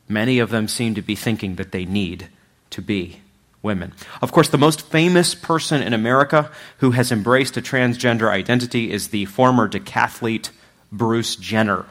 many 0.07 0.39
of 0.39 0.49
them 0.49 0.67
seem 0.67 0.95
to 0.95 1.01
be 1.03 1.15
thinking 1.15 1.55
that 1.55 1.71
they 1.71 1.85
need 1.85 2.29
to 2.71 2.81
be 2.81 3.21
women. 3.61 3.93
Of 4.21 4.31
course, 4.31 4.49
the 4.49 4.57
most 4.57 4.81
famous 4.81 5.35
person 5.35 5.83
in 5.83 5.93
America 5.93 6.49
who 6.77 6.91
has 6.91 7.11
embraced 7.11 7.57
a 7.57 7.61
transgender 7.61 8.29
identity 8.29 8.91
is 8.91 9.09
the 9.09 9.25
former 9.25 9.69
decathlete 9.69 10.49
Bruce 10.91 11.35
Jenner, 11.35 11.85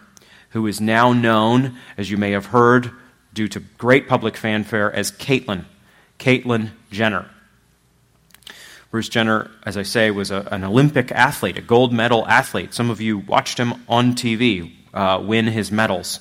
who 0.51 0.67
is 0.67 0.81
now 0.81 1.13
known, 1.13 1.77
as 1.97 2.11
you 2.11 2.17
may 2.17 2.33
have 2.33 2.47
heard, 2.47 2.91
due 3.35 3.49
to 3.49 3.61
great 3.61 4.09
public 4.09 4.37
fanfare 4.37 4.93
as 4.93 5.13
Caitlyn, 5.13 5.65
Caitlyn 6.19 6.71
Jenner. 6.91 7.31
Bruce 8.91 9.11
Jenner, 9.11 9.51
as 9.65 9.77
I 9.77 9.83
say, 9.83 10.11
was 10.11 10.31
a, 10.31 10.49
an 10.51 10.65
Olympic 10.65 11.13
athlete, 11.13 11.59
a 11.59 11.63
gold 11.63 11.93
medal 11.93 12.27
athlete. 12.27 12.73
Some 12.73 12.89
of 12.89 13.01
you 13.01 13.19
watched 13.19 13.59
him 13.59 13.75
on 13.87 14.15
TV 14.15 14.73
uh, 14.95 15.23
win 15.23 15.47
his 15.47 15.71
medals, 15.71 16.21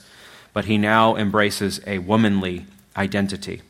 but 0.53 0.65
he 0.65 0.77
now 0.77 1.15
embraces 1.15 1.79
a 1.87 1.99
womanly 1.99 2.65
identity. 2.97 3.61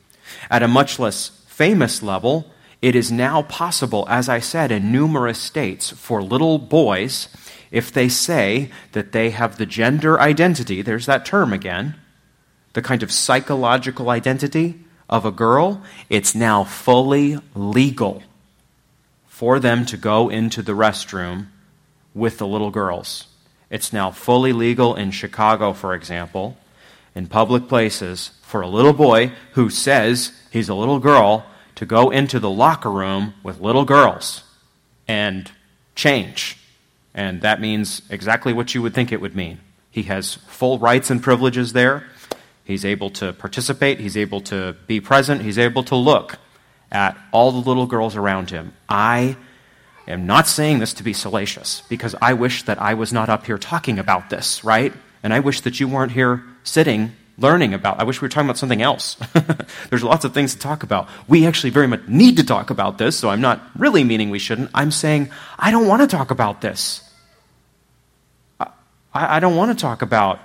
At 0.49 0.63
a 0.63 0.67
much 0.67 0.97
less 0.97 1.29
famous 1.47 2.01
level, 2.01 2.51
it 2.81 2.95
is 2.95 3.11
now 3.11 3.43
possible, 3.43 4.05
as 4.09 4.27
I 4.27 4.39
said, 4.39 4.71
in 4.71 4.91
numerous 4.91 5.39
states 5.39 5.91
for 5.91 6.23
little 6.23 6.57
boys, 6.57 7.27
if 7.69 7.91
they 7.91 8.09
say 8.09 8.71
that 8.93 9.11
they 9.11 9.29
have 9.29 9.57
the 9.57 9.65
gender 9.65 10.19
identity, 10.19 10.81
there's 10.81 11.05
that 11.05 11.25
term 11.25 11.53
again, 11.53 11.95
the 12.73 12.81
kind 12.81 13.03
of 13.03 13.11
psychological 13.11 14.09
identity 14.09 14.79
of 15.09 15.25
a 15.25 15.31
girl, 15.31 15.81
it's 16.09 16.33
now 16.33 16.63
fully 16.63 17.39
legal 17.55 18.23
for 19.37 19.59
them 19.59 19.85
to 19.85 19.95
go 19.95 20.29
into 20.29 20.63
the 20.63 20.71
restroom 20.71 21.45
with 22.15 22.39
the 22.39 22.47
little 22.47 22.71
girls. 22.71 23.27
It's 23.69 23.93
now 23.93 24.09
fully 24.09 24.51
legal 24.51 24.95
in 24.95 25.11
Chicago, 25.11 25.73
for 25.73 25.93
example, 25.93 26.57
in 27.13 27.27
public 27.27 27.67
places 27.67 28.31
for 28.41 28.61
a 28.61 28.67
little 28.67 28.93
boy 28.93 29.31
who 29.51 29.69
says 29.69 30.31
he's 30.49 30.69
a 30.69 30.73
little 30.73 30.97
girl 30.97 31.45
to 31.75 31.85
go 31.85 32.09
into 32.09 32.39
the 32.39 32.49
locker 32.49 32.89
room 32.89 33.35
with 33.43 33.59
little 33.59 33.85
girls 33.85 34.43
and 35.07 35.51
change. 35.93 36.57
And 37.13 37.41
that 37.41 37.61
means 37.61 38.01
exactly 38.09 38.53
what 38.53 38.73
you 38.73 38.81
would 38.81 38.95
think 38.95 39.11
it 39.11 39.21
would 39.21 39.35
mean. 39.35 39.59
He 39.91 40.01
has 40.03 40.33
full 40.33 40.79
rights 40.79 41.11
and 41.11 41.21
privileges 41.21 41.73
there. 41.73 42.07
He's 42.63 42.83
able 42.83 43.11
to 43.11 43.33
participate, 43.33 43.99
he's 43.99 44.17
able 44.17 44.41
to 44.49 44.75
be 44.87 44.99
present, 44.99 45.43
he's 45.43 45.59
able 45.59 45.83
to 45.83 45.95
look 45.95 46.39
at 46.91 47.17
all 47.31 47.51
the 47.51 47.67
little 47.67 47.85
girls 47.85 48.15
around 48.15 48.49
him. 48.49 48.73
I 48.87 49.35
am 50.07 50.25
not 50.25 50.47
saying 50.47 50.79
this 50.79 50.93
to 50.95 51.03
be 51.03 51.13
salacious 51.13 51.83
because 51.89 52.15
I 52.21 52.33
wish 52.33 52.63
that 52.63 52.81
I 52.81 52.93
was 52.93 53.11
not 53.11 53.29
up 53.29 53.45
here 53.45 53.57
talking 53.57 53.99
about 53.99 54.29
this, 54.29 54.63
right? 54.63 54.93
And 55.23 55.33
I 55.33 55.39
wish 55.39 55.61
that 55.61 55.79
you 55.79 55.87
weren't 55.87 56.11
here 56.11 56.43
sitting 56.63 57.13
learning 57.37 57.73
about. 57.73 57.99
I 57.99 58.03
wish 58.03 58.21
we 58.21 58.25
were 58.25 58.29
talking 58.29 58.47
about 58.47 58.57
something 58.57 58.81
else. 58.81 59.15
There's 59.89 60.03
lots 60.03 60.25
of 60.25 60.33
things 60.33 60.53
to 60.53 60.59
talk 60.59 60.83
about. 60.83 61.07
We 61.27 61.45
actually 61.45 61.69
very 61.69 61.87
much 61.87 62.07
need 62.07 62.37
to 62.37 62.43
talk 62.43 62.69
about 62.69 62.97
this, 62.97 63.17
so 63.17 63.29
I'm 63.29 63.41
not 63.41 63.61
really 63.77 64.03
meaning 64.03 64.29
we 64.29 64.39
shouldn't. 64.39 64.71
I'm 64.73 64.91
saying 64.91 65.29
I 65.57 65.71
don't 65.71 65.87
want 65.87 66.01
to 66.01 66.07
talk 66.07 66.31
about 66.31 66.61
this. 66.61 67.03
I, 69.13 69.39
don't 69.39 69.55
want 69.55 69.75
to 69.75 69.81
talk 69.81 70.03
about 70.03 70.39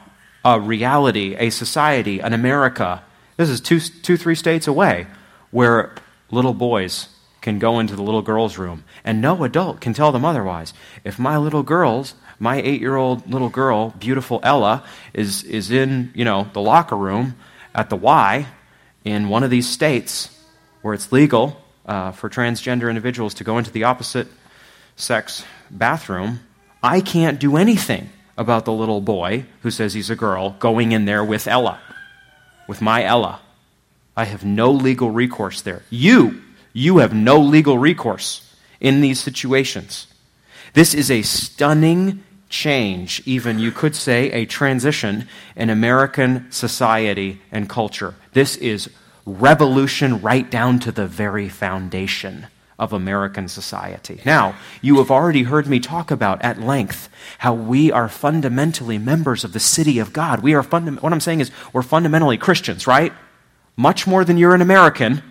a 0.45 0.59
reality, 0.59 1.37
a 1.39 1.51
society, 1.51 2.21
an 2.21 2.33
America. 2.33 3.03
This 3.37 3.51
is 3.51 3.61
two, 3.61 3.81
two, 3.81 4.17
three 4.17 4.35
states 4.35 4.67
away 4.67 5.09
where 5.51 5.95
little 6.33 6.55
boys 6.55 7.09
can 7.41 7.61
go 7.61 7.79
into 7.79 7.95
the 7.95 8.03
little 8.03 8.23
girl's 8.23 8.59
room 8.59 8.85
and 9.05 9.21
no 9.21 9.45
adult 9.45 9.81
can 9.81 9.93
tell 9.93 10.11
them 10.11 10.25
otherwise. 10.25 10.75
If 11.05 11.19
my 11.19 11.37
little 11.37 11.63
girls 11.63 12.15
my 12.43 12.57
eight 12.57 12.81
year 12.81 12.97
old 12.97 13.31
little 13.31 13.49
girl, 13.49 13.91
beautiful 14.01 14.41
Ella, 14.43 14.85
is, 15.15 15.45
is 15.45 15.71
in, 15.71 16.11
you 16.13 16.25
know, 16.25 16.49
the 16.53 16.61
locker 16.61 16.97
room 16.97 17.37
at 17.73 17.89
the 17.89 17.95
Y 17.95 18.49
in 19.05 19.29
one 19.29 19.45
of 19.45 19.51
these 19.51 19.69
states 19.69 20.29
where 20.83 20.93
it's 20.93 21.13
legal 21.13 21.63
uh, 21.87 22.11
for 22.11 22.29
transgender 22.29 22.89
individuals 22.89 23.35
to 23.35 23.45
go 23.45 23.59
into 23.59 23.71
the 23.71 23.85
opposite 23.85 24.27
sex 24.97 25.45
bathroom, 25.71 26.41
I 26.83 27.01
can't 27.01 27.39
do 27.39 27.57
anything 27.57 28.11
about 28.37 28.65
the 28.65 28.73
little 28.73 29.01
boy 29.01 29.45
who 29.61 29.71
says 29.71 29.95
he's 29.95 30.11
a 30.11 30.17
girl 30.17 30.57
going 30.59 30.91
in 30.91 31.05
there 31.05 31.25
with 31.25 31.47
Ella, 31.47 31.79
with 32.67 32.81
my 32.81 33.05
Ella. 33.05 33.41
I 34.17 34.25
have 34.25 34.45
no 34.45 34.71
legal 34.71 35.11
recourse 35.11 35.63
there. 35.63 35.83
You, 35.91 36.43
you 36.73 36.99
have 36.99 37.15
no 37.15 37.39
legal 37.39 37.79
recourse 37.79 38.55
in 38.81 39.01
these 39.01 39.21
situations. 39.21 40.07
This 40.75 40.95
is 40.95 41.11
a 41.11 41.23
stunning 41.23 42.23
change, 42.49 43.23
even 43.25 43.59
you 43.59 43.73
could 43.73 43.97
say 43.97 44.31
a 44.31 44.45
transition 44.45 45.27
in 45.57 45.71
American 45.71 46.51
society 46.53 47.41
and 47.51 47.69
culture. 47.69 48.15
This 48.33 48.57
is 48.57 48.91
revolution 49.25 50.21
right 50.21 50.51
down 50.51 50.79
to 50.81 50.93
the 50.93 51.07
very 51.07 51.49
foundation 51.49 52.47
of 52.79 52.93
American 52.93 53.49
society. 53.49 54.21
Now, 54.27 54.57
you 54.81 54.99
have 54.99 55.11
already 55.11 55.45
heard 55.45 55.69
me 55.69 55.79
talk 55.79 56.11
about 56.11 56.43
at 56.43 56.61
length 56.61 57.09
how 57.39 57.55
we 57.55 57.93
are 57.93 58.09
fundamentally 58.09 58.99
members 58.99 59.45
of 59.45 59.53
the 59.53 59.61
city 59.61 59.99
of 59.99 60.13
God. 60.13 60.41
We 60.41 60.55
are 60.55 60.63
what 60.63 61.13
I'm 61.13 61.21
saying 61.21 61.41
is 61.41 61.51
we're 61.73 61.83
fundamentally 61.83 62.39
Christians, 62.39 62.87
right? 62.87 63.13
Much 63.77 64.07
more 64.07 64.25
than 64.25 64.37
you're 64.37 64.55
an 64.55 64.63
American, 64.63 65.23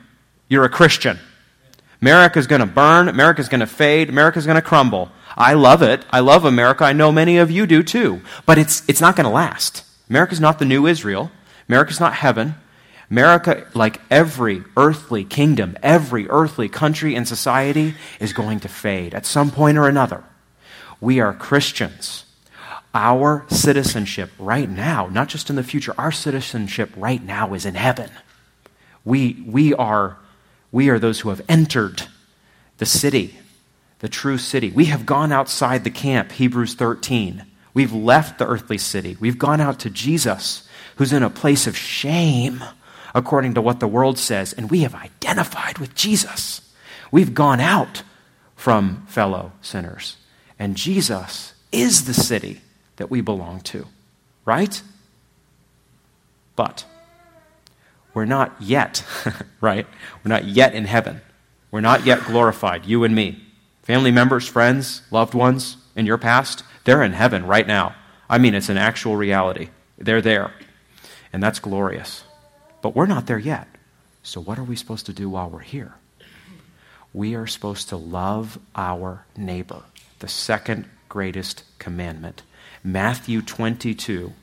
you're 0.48 0.66
a 0.66 0.70
Christian. 0.70 1.20
America's 2.02 2.48
going 2.48 2.62
to 2.62 2.66
burn, 2.66 3.08
America's 3.08 3.48
going 3.48 3.60
to 3.60 3.68
fade, 3.68 4.10
America's 4.10 4.46
going 4.46 4.56
to 4.56 4.62
crumble. 4.62 5.12
I 5.38 5.54
love 5.54 5.82
it. 5.82 6.06
I 6.12 6.20
love 6.20 6.46
America. 6.46 6.84
I 6.84 6.94
know 6.94 7.12
many 7.12 7.38
of 7.38 7.50
you 7.50 7.66
do 7.66 7.84
too. 7.84 8.22
But 8.46 8.58
it's, 8.58 8.88
it's 8.90 9.02
not 9.02 9.16
going 9.16 9.26
to 9.26 9.32
last. 9.32 9.84
America's 10.10 10.42
not 10.42 10.60
the 10.60 10.66
new 10.66 10.88
Israel. 10.88 11.32
America's 11.70 12.00
not 12.00 12.14
heaven. 12.14 12.56
America, 13.10 13.68
like 13.74 14.02
every 14.10 14.64
earthly 14.78 15.24
kingdom, 15.24 15.78
every 15.84 16.30
earthly 16.30 16.70
country 16.70 17.16
and 17.16 17.28
society, 17.28 17.94
is 18.20 18.34
going 18.34 18.60
to 18.62 18.68
fade 18.68 19.14
at 19.14 19.26
some 19.26 19.52
point 19.52 19.78
or 19.78 19.88
another. 19.88 20.24
We 21.00 21.20
are 21.20 21.34
Christians. 21.34 22.26
Our 22.94 23.46
citizenship 23.50 24.32
right 24.38 24.70
now, 24.70 25.08
not 25.08 25.30
just 25.30 25.50
in 25.50 25.56
the 25.56 25.64
future, 25.64 25.94
our 25.98 26.12
citizenship 26.12 26.92
right 26.96 27.24
now 27.24 27.54
is 27.54 27.66
in 27.66 27.76
heaven. 27.76 28.12
We, 29.04 29.44
we, 29.46 29.74
are, 29.74 30.18
we 30.72 30.90
are 30.90 31.00
those 31.00 31.22
who 31.22 31.30
have 31.30 31.42
entered 31.50 32.04
the 32.78 32.86
city 32.86 33.38
the 34.02 34.10
true 34.10 34.40
city. 34.40 34.72
We 34.72 34.86
have 34.86 35.06
gone 35.06 35.32
outside 35.32 35.84
the 35.84 35.92
camp, 35.92 36.32
Hebrews 36.32 36.74
13. 36.74 37.46
We've 37.74 37.94
left 37.94 38.40
the 38.40 38.48
earthly 38.48 38.80
city. 38.80 39.16
We've 39.20 39.38
gone 39.38 39.62
out 39.62 39.80
to 39.82 39.92
Jesus, 39.92 40.68
who's 40.96 41.14
in 41.14 41.22
a 41.22 41.30
place 41.30 41.68
of 41.68 41.78
shame, 41.78 42.64
according 43.14 43.54
to 43.54 43.62
what 43.62 43.80
the 43.80 43.88
world 43.88 44.18
says, 44.18 44.54
and 44.54 44.72
we 44.72 44.82
have 44.82 44.96
identified 44.96 45.78
with 45.78 45.94
Jesus. 45.94 46.62
We've 47.12 47.36
gone 47.36 47.60
out 47.60 48.02
from 48.56 49.06
fellow 49.08 49.52
sinners, 49.62 50.18
and 50.58 50.76
Jesus 50.76 51.54
is 51.72 52.06
the 52.06 52.14
city 52.14 52.62
that 52.96 53.12
we 53.12 53.22
belong 53.22 53.62
to, 53.62 53.86
right? 54.46 54.82
But 56.56 56.86
we're 58.14 58.26
not 58.26 58.56
yet, 58.60 59.04
right? 59.62 59.88
We're 60.24 60.30
not 60.30 60.46
yet 60.46 60.74
in 60.74 60.86
heaven. 60.86 61.22
We're 61.72 61.82
not 61.82 62.06
yet 62.06 62.26
glorified, 62.26 62.86
you 62.86 63.04
and 63.04 63.16
me. 63.16 63.44
Family 63.84 64.12
members, 64.12 64.48
friends, 64.48 65.02
loved 65.12 65.34
ones 65.34 65.78
in 65.96 66.06
your 66.06 66.18
past, 66.18 66.64
they're 66.84 67.04
in 67.04 67.14
heaven 67.14 67.46
right 67.46 67.66
now. 67.66 67.96
I 68.30 68.38
mean, 68.38 68.56
it's 68.56 68.70
an 68.70 68.78
actual 68.78 69.16
reality. 69.16 69.70
They're 69.98 70.22
there. 70.22 70.54
And 71.34 71.42
that's 71.42 71.60
glorious. 71.60 72.24
But 72.82 72.96
we're 72.96 73.06
not 73.06 73.28
there 73.28 73.40
yet. 73.40 73.68
So, 74.24 74.42
what 74.42 74.60
are 74.60 74.64
we 74.64 74.76
supposed 74.76 75.06
to 75.08 75.14
do 75.14 75.30
while 75.30 75.50
we're 75.50 75.60
here? 75.60 75.96
We 77.14 77.36
are 77.36 77.48
supposed 77.48 77.90
to 77.90 77.98
love 77.98 78.60
our 78.76 79.26
neighbor, 79.36 79.84
the 80.20 80.28
second 80.28 80.90
greatest 81.10 81.64
commandment. 81.80 82.44
Matthew 82.84 83.42
22, 83.42 84.34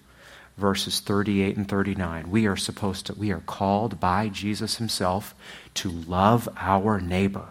verses 0.59 1.01
38 1.01 1.56
and 1.56 1.68
39. 1.68 2.30
We 2.30 2.47
are 2.47 2.56
supposed 2.56 3.06
to, 3.06 3.14
we 3.14 3.30
are 3.30 3.40
called 3.40 4.01
by 4.01 4.28
Jesus 4.28 4.76
himself 4.76 5.35
to 5.74 5.90
love 5.90 6.48
our 6.56 7.01
neighbor. 7.01 7.47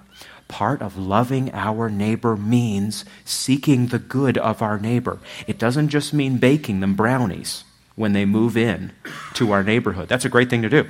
Part 0.48 0.82
of 0.82 0.98
loving 0.98 1.52
our 1.54 1.90
neighbor 1.90 2.38
means 2.38 3.04
seeking 3.26 3.88
the 3.88 4.00
good 4.00 4.38
of 4.38 4.62
our 4.62 4.80
neighbor. 4.80 5.20
It 5.46 5.58
doesn't 5.58 5.90
just 5.90 6.14
mean 6.14 6.38
baking 6.38 6.80
them 6.80 6.96
brownies 6.96 7.64
when 7.96 8.14
they 8.14 8.26
move 8.26 8.56
in 8.56 8.92
to 9.34 9.52
our 9.52 9.64
neighborhood. 9.64 10.08
That's 10.08 10.26
a 10.26 10.30
great 10.30 10.50
thing 10.50 10.62
to 10.62 10.70
do. 10.70 10.88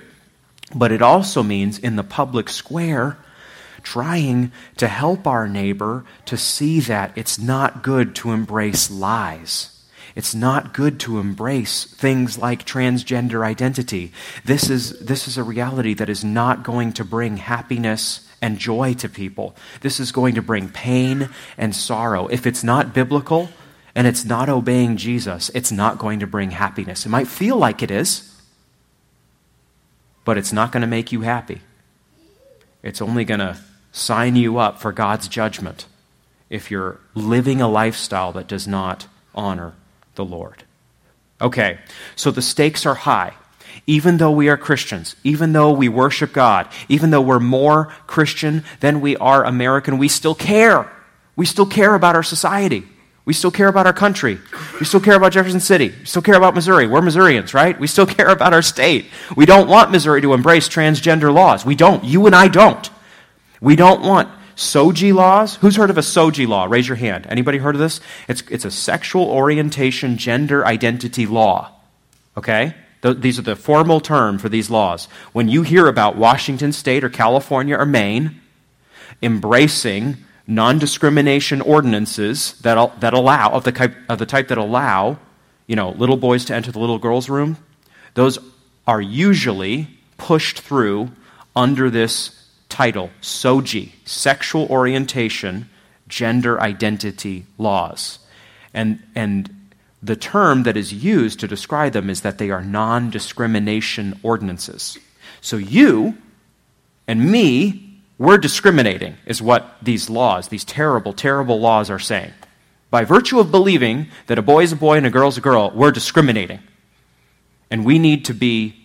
But 0.76 0.92
it 0.92 1.02
also 1.02 1.42
means 1.42 1.80
in 1.80 1.96
the 1.96 2.04
public 2.04 2.50
square, 2.50 3.18
trying 3.82 4.52
to 4.76 4.88
help 4.88 5.26
our 5.26 5.48
neighbor 5.48 6.04
to 6.26 6.38
see 6.38 6.80
that 6.82 7.14
it's 7.16 7.40
not 7.40 7.82
good 7.82 8.16
to 8.16 8.32
embrace 8.32 8.92
lies. 8.92 9.77
It's 10.18 10.34
not 10.34 10.74
good 10.74 11.00
to 11.02 11.20
embrace 11.20 11.84
things 11.84 12.40
like 12.40 12.66
transgender 12.66 13.46
identity. 13.46 14.12
This 14.44 14.68
is, 14.68 14.98
this 14.98 15.28
is 15.28 15.38
a 15.38 15.44
reality 15.44 15.94
that 15.94 16.10
is 16.10 16.24
not 16.24 16.64
going 16.64 16.94
to 16.94 17.06
bring 17.06 17.38
happiness 17.38 18.28
and 18.42 18.58
joy 18.58 18.96
to 18.96 19.10
people. 19.10 19.56
This 19.82 20.00
is 20.00 20.12
going 20.12 20.34
to 20.34 20.42
bring 20.42 20.70
pain 20.70 21.30
and 21.56 21.76
sorrow. 21.76 22.26
If 22.30 22.48
it's 22.48 22.64
not 22.64 22.96
biblical 22.96 23.50
and 23.94 24.08
it's 24.08 24.26
not 24.26 24.50
obeying 24.50 24.98
Jesus, 24.98 25.52
it's 25.54 25.72
not 25.72 26.00
going 26.00 26.22
to 26.22 26.28
bring 26.28 26.50
happiness. 26.50 27.06
It 27.06 27.10
might 27.10 27.28
feel 27.28 27.58
like 27.58 27.84
it 27.84 27.92
is, 27.92 28.42
but 30.26 30.36
it's 30.36 30.52
not 30.52 30.72
going 30.72 30.82
to 30.82 30.88
make 30.88 31.12
you 31.12 31.22
happy. 31.22 31.62
It's 32.82 33.04
only 33.04 33.24
going 33.24 33.42
to 33.42 33.60
sign 33.92 34.36
you 34.36 34.58
up 34.58 34.82
for 34.82 34.92
God's 34.92 35.28
judgment 35.28 35.86
if 36.50 36.72
you're 36.72 37.00
living 37.14 37.62
a 37.62 37.68
lifestyle 37.68 38.32
that 38.34 38.48
does 38.48 38.68
not 38.68 39.06
honor 39.36 39.76
the 40.18 40.26
Lord. 40.26 40.66
Okay, 41.40 41.80
so 42.18 42.30
the 42.30 42.42
stakes 42.42 42.86
are 42.86 42.96
high 42.96 43.34
even 43.88 44.18
though 44.18 44.32
we 44.32 44.50
are 44.50 44.58
Christians, 44.58 45.16
even 45.24 45.54
though 45.54 45.72
we 45.72 45.88
worship 45.88 46.34
God, 46.34 46.68
even 46.90 47.10
though 47.10 47.22
we're 47.22 47.40
more 47.40 47.86
Christian 48.06 48.66
than 48.82 49.00
we 49.00 49.16
are 49.18 49.46
American, 49.46 49.98
we 49.98 50.10
still 50.10 50.36
care. 50.36 50.92
We 51.38 51.46
still 51.46 51.66
care 51.66 51.96
about 51.96 52.16
our 52.16 52.24
society. 52.24 52.84
We 53.24 53.34
still 53.34 53.52
care 53.52 53.68
about 53.68 53.86
our 53.86 53.94
country. 53.94 54.40
We 54.80 54.86
still 54.86 55.00
care 55.00 55.16
about 55.16 55.32
Jefferson 55.32 55.60
City. 55.60 55.94
We 56.00 56.06
still 56.06 56.22
care 56.22 56.36
about 56.36 56.54
Missouri. 56.54 56.88
We're 56.88 57.02
Missourians, 57.02 57.54
right? 57.54 57.80
We 57.80 57.88
still 57.88 58.06
care 58.18 58.30
about 58.30 58.54
our 58.54 58.62
state. 58.62 59.06
We 59.36 59.46
don't 59.46 59.70
want 59.70 59.92
Missouri 59.92 60.22
to 60.22 60.34
embrace 60.34 60.68
transgender 60.68 61.34
laws. 61.34 61.66
We 61.66 61.76
don't. 61.76 62.04
You 62.04 62.26
and 62.26 62.36
I 62.36 62.50
don't. 62.50 62.90
We 63.62 63.76
don't 63.76 64.02
want 64.02 64.30
SOGI 64.58 65.14
laws. 65.14 65.56
Who's 65.58 65.76
heard 65.76 65.92
of 65.92 66.00
a 66.00 66.02
SOGI 66.02 66.48
law? 66.48 66.66
Raise 66.66 66.88
your 66.88 66.98
hand. 66.98 67.28
Anybody 67.30 67.60
heard 67.60 67.76
of 67.76 67.80
this? 67.80 68.02
It's, 68.28 68.42
it's 68.50 68.66
a 68.66 68.72
sexual 68.72 69.26
orientation 69.30 70.18
gender 70.18 70.66
identity 70.66 71.28
law. 71.28 71.72
Okay? 72.36 72.74
These 73.02 73.38
are 73.38 73.44
the 73.44 73.56
formal 73.56 74.00
term 74.00 74.40
for 74.40 74.50
these 74.50 74.72
laws. 74.72 75.06
When 75.32 75.48
you 75.48 75.62
hear 75.62 75.88
about 75.88 76.18
Washington 76.18 76.74
State 76.74 77.04
or 77.04 77.10
California 77.10 77.78
or 77.78 77.86
Maine 77.86 78.42
embracing 79.22 80.18
non 80.48 80.80
discrimination 80.80 81.62
ordinances 81.62 82.60
that, 82.62 83.00
that 83.00 83.14
allow, 83.14 83.52
of 83.52 83.64
the, 83.64 83.72
type, 83.72 83.96
of 84.10 84.18
the 84.18 84.26
type 84.26 84.48
that 84.48 84.58
allow, 84.58 85.20
you 85.68 85.76
know, 85.76 85.92
little 85.92 86.18
boys 86.18 86.46
to 86.46 86.56
enter 86.56 86.72
the 86.72 86.80
little 86.80 86.98
girls' 86.98 87.30
room, 87.30 87.58
those 88.16 88.40
are 88.88 89.02
usually 89.02 89.88
pushed 90.18 90.60
through 90.60 91.12
under 91.56 91.92
this 91.92 92.47
title, 92.70 93.10
SOGI 93.22 93.92
Sexual 94.06 94.68
Orientation, 94.68 95.70
Gender 96.08 96.60
Identity 96.62 97.46
Laws. 97.58 98.20
And, 98.74 99.02
and 99.16 99.72
the 100.02 100.16
term 100.16 100.64
that 100.64 100.78
is 100.78 100.94
used 100.94 101.40
to 101.40 101.48
describe 101.48 101.94
them 101.94 102.10
is 102.10 102.22
that 102.22 102.38
they 102.38 102.50
are 102.50 102.64
non 102.64 103.10
discrimination 103.10 104.20
ordinances. 104.24 104.98
So 105.42 105.58
you 105.58 106.18
and 107.08 107.32
me, 107.32 108.02
we're 108.18 108.38
discriminating, 108.38 109.16
is 109.26 109.42
what 109.42 109.78
these 109.82 110.10
laws, 110.10 110.50
these 110.50 110.66
terrible, 110.66 111.14
terrible 111.14 111.60
laws 111.60 111.90
are 111.90 112.00
saying. 112.00 112.34
By 112.90 113.04
virtue 113.04 113.40
of 113.40 113.52
believing 113.52 114.08
that 114.28 114.40
a 114.40 114.42
boy 114.42 114.64
is 114.64 114.72
a 114.72 114.76
boy 114.76 114.98
and 114.98 115.06
a 115.06 115.10
girl 115.10 115.30
is 115.30 115.38
a 115.38 115.42
girl, 115.42 115.72
we're 115.74 115.92
discriminating. 115.92 116.60
And 117.70 117.86
we 117.86 118.00
need 118.00 118.26
to 118.26 118.34
be 118.34 118.76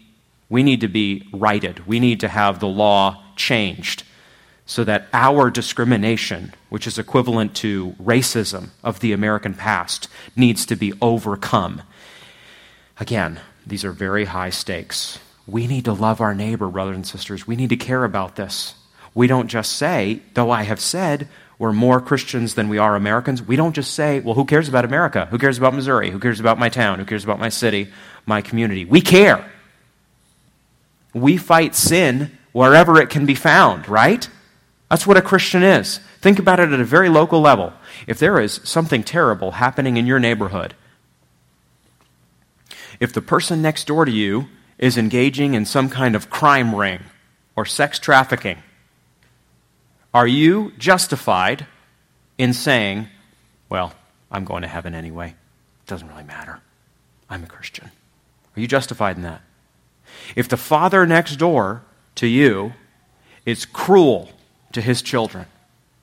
we 0.49 0.63
need 0.63 0.83
to 0.83 0.89
be 0.89 1.27
righted. 1.33 1.87
We 1.87 1.99
need 1.99 2.21
to 2.21 2.29
have 2.29 2.61
the 2.61 2.69
law 2.69 3.25
changed 3.43 4.05
so 4.65 4.85
that 4.85 5.09
our 5.13 5.51
discrimination, 5.51 6.55
which 6.69 6.87
is 6.87 6.99
equivalent 6.99 7.55
to 7.57 7.95
racism 8.03 8.69
of 8.83 9.01
the 9.01 9.13
American 9.13 9.55
past, 9.55 10.09
needs 10.37 10.65
to 10.67 10.77
be 10.77 10.93
overcome. 11.03 11.83
Again, 12.99 13.41
these 13.67 13.85
are 13.85 13.93
very 13.93 14.27
high 14.27 14.51
stakes. 14.51 15.19
We 15.47 15.67
need 15.67 15.85
to 15.87 15.93
love 15.93 16.21
our 16.21 16.35
neighbor, 16.35 16.69
brothers 16.69 16.97
and 16.97 17.07
sisters. 17.07 17.47
We 17.47 17.57
need 17.57 17.71
to 17.71 17.77
care 17.77 18.05
about 18.05 18.37
this. 18.37 18.75
We 19.15 19.27
don't 19.27 19.49
just 19.49 19.73
say, 19.73 20.23
though 20.35 20.51
I 20.51 20.63
have 20.63 20.81
said 20.81 21.29
we're 21.59 21.73
more 21.73 22.01
Christians 22.01 22.55
than 22.55 22.69
we 22.69 22.79
are 22.79 22.97
Americans, 22.97 23.43
we 23.43 23.57
don't 23.57 23.75
just 23.75 23.95
say, 23.95 24.21
well, 24.21 24.35
who 24.35 24.45
cares 24.45 24.69
about 24.69 24.85
America? 24.85 25.27
Who 25.27 25.39
cares 25.39 25.59
about 25.59 25.75
Missouri? 25.75 26.11
Who 26.11 26.19
cares 26.19 26.41
about 26.41 26.59
my 26.59 26.69
town? 26.69 26.99
Who 26.99 27.05
cares 27.05 27.25
about 27.25 27.39
my 27.39 27.51
city, 27.51 27.89
my 28.27 28.41
community? 28.41 28.85
We 28.85 29.01
care. 29.01 29.45
We 31.13 31.37
fight 31.37 31.75
sin 31.75 32.37
wherever 32.53 33.01
it 33.01 33.11
can 33.11 33.27
be 33.27 33.35
found, 33.35 33.89
right? 33.89 34.29
That's 34.91 35.07
what 35.07 35.17
a 35.17 35.23
Christian 35.23 35.63
is. 35.63 35.99
Think 36.21 36.39
about 36.39 36.61
it 36.61 36.71
at 36.71 36.81
a 36.81 36.85
very 36.85 37.09
local 37.09 37.41
level. 37.41 37.73
If 38.07 38.19
there 38.19 38.39
is 38.39 38.61
something 38.65 39.03
terrible 39.03 39.53
happening 39.53 39.97
in 39.97 40.07
your 40.07 40.21
neighborhood, 40.21 40.75
if 43.01 43.13
the 43.13 43.23
person 43.23 43.63
next 43.63 43.87
door 43.87 44.05
to 44.05 44.13
you 44.13 44.49
is 44.79 44.99
engaging 44.99 45.55
in 45.55 45.65
some 45.65 45.89
kind 45.89 46.15
of 46.15 46.31
crime 46.31 46.75
ring 46.75 47.01
or 47.57 47.65
sex 47.65 47.99
trafficking, 47.99 48.59
are 50.15 50.27
you 50.27 50.73
justified 50.79 51.67
in 52.37 52.53
saying, 52.53 53.09
well, 53.69 53.95
I'm 54.31 54.45
going 54.45 54.63
to 54.63 54.69
heaven 54.69 54.95
anyway? 54.95 55.29
It 55.29 55.87
doesn't 55.87 56.09
really 56.09 56.25
matter. 56.25 56.61
I'm 57.31 57.45
a 57.45 57.47
Christian. 57.47 57.91
Are 58.57 58.61
you 58.61 58.69
justified 58.69 59.17
in 59.17 59.23
that? 59.23 59.41
If 60.37 60.49
the 60.49 60.59
father 60.59 61.07
next 61.07 61.37
door 61.37 61.83
to 62.17 62.27
you 62.27 62.73
is 63.45 63.65
cruel 63.67 64.31
to 64.73 64.81
his 64.81 65.03
children, 65.03 65.47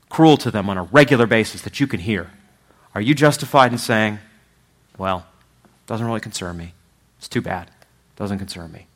cruel 0.09 0.37
to 0.37 0.51
them 0.51 0.69
on 0.69 0.77
a 0.77 0.83
regular 0.83 1.27
basis 1.27 1.61
that 1.61 1.79
you 1.79 1.87
can 1.87 1.99
hear, 1.99 2.31
are 2.95 3.01
you 3.01 3.13
justified 3.13 3.71
in 3.71 3.77
saying, 3.77 4.19
well, 4.97 5.25
doesn't 5.87 6.05
really 6.05 6.19
concern 6.19 6.57
me? 6.57 6.73
It's 7.17 7.27
too 7.27 7.41
bad. 7.41 7.69
Doesn't 8.15 8.39
concern 8.39 8.71
me. 8.71 8.87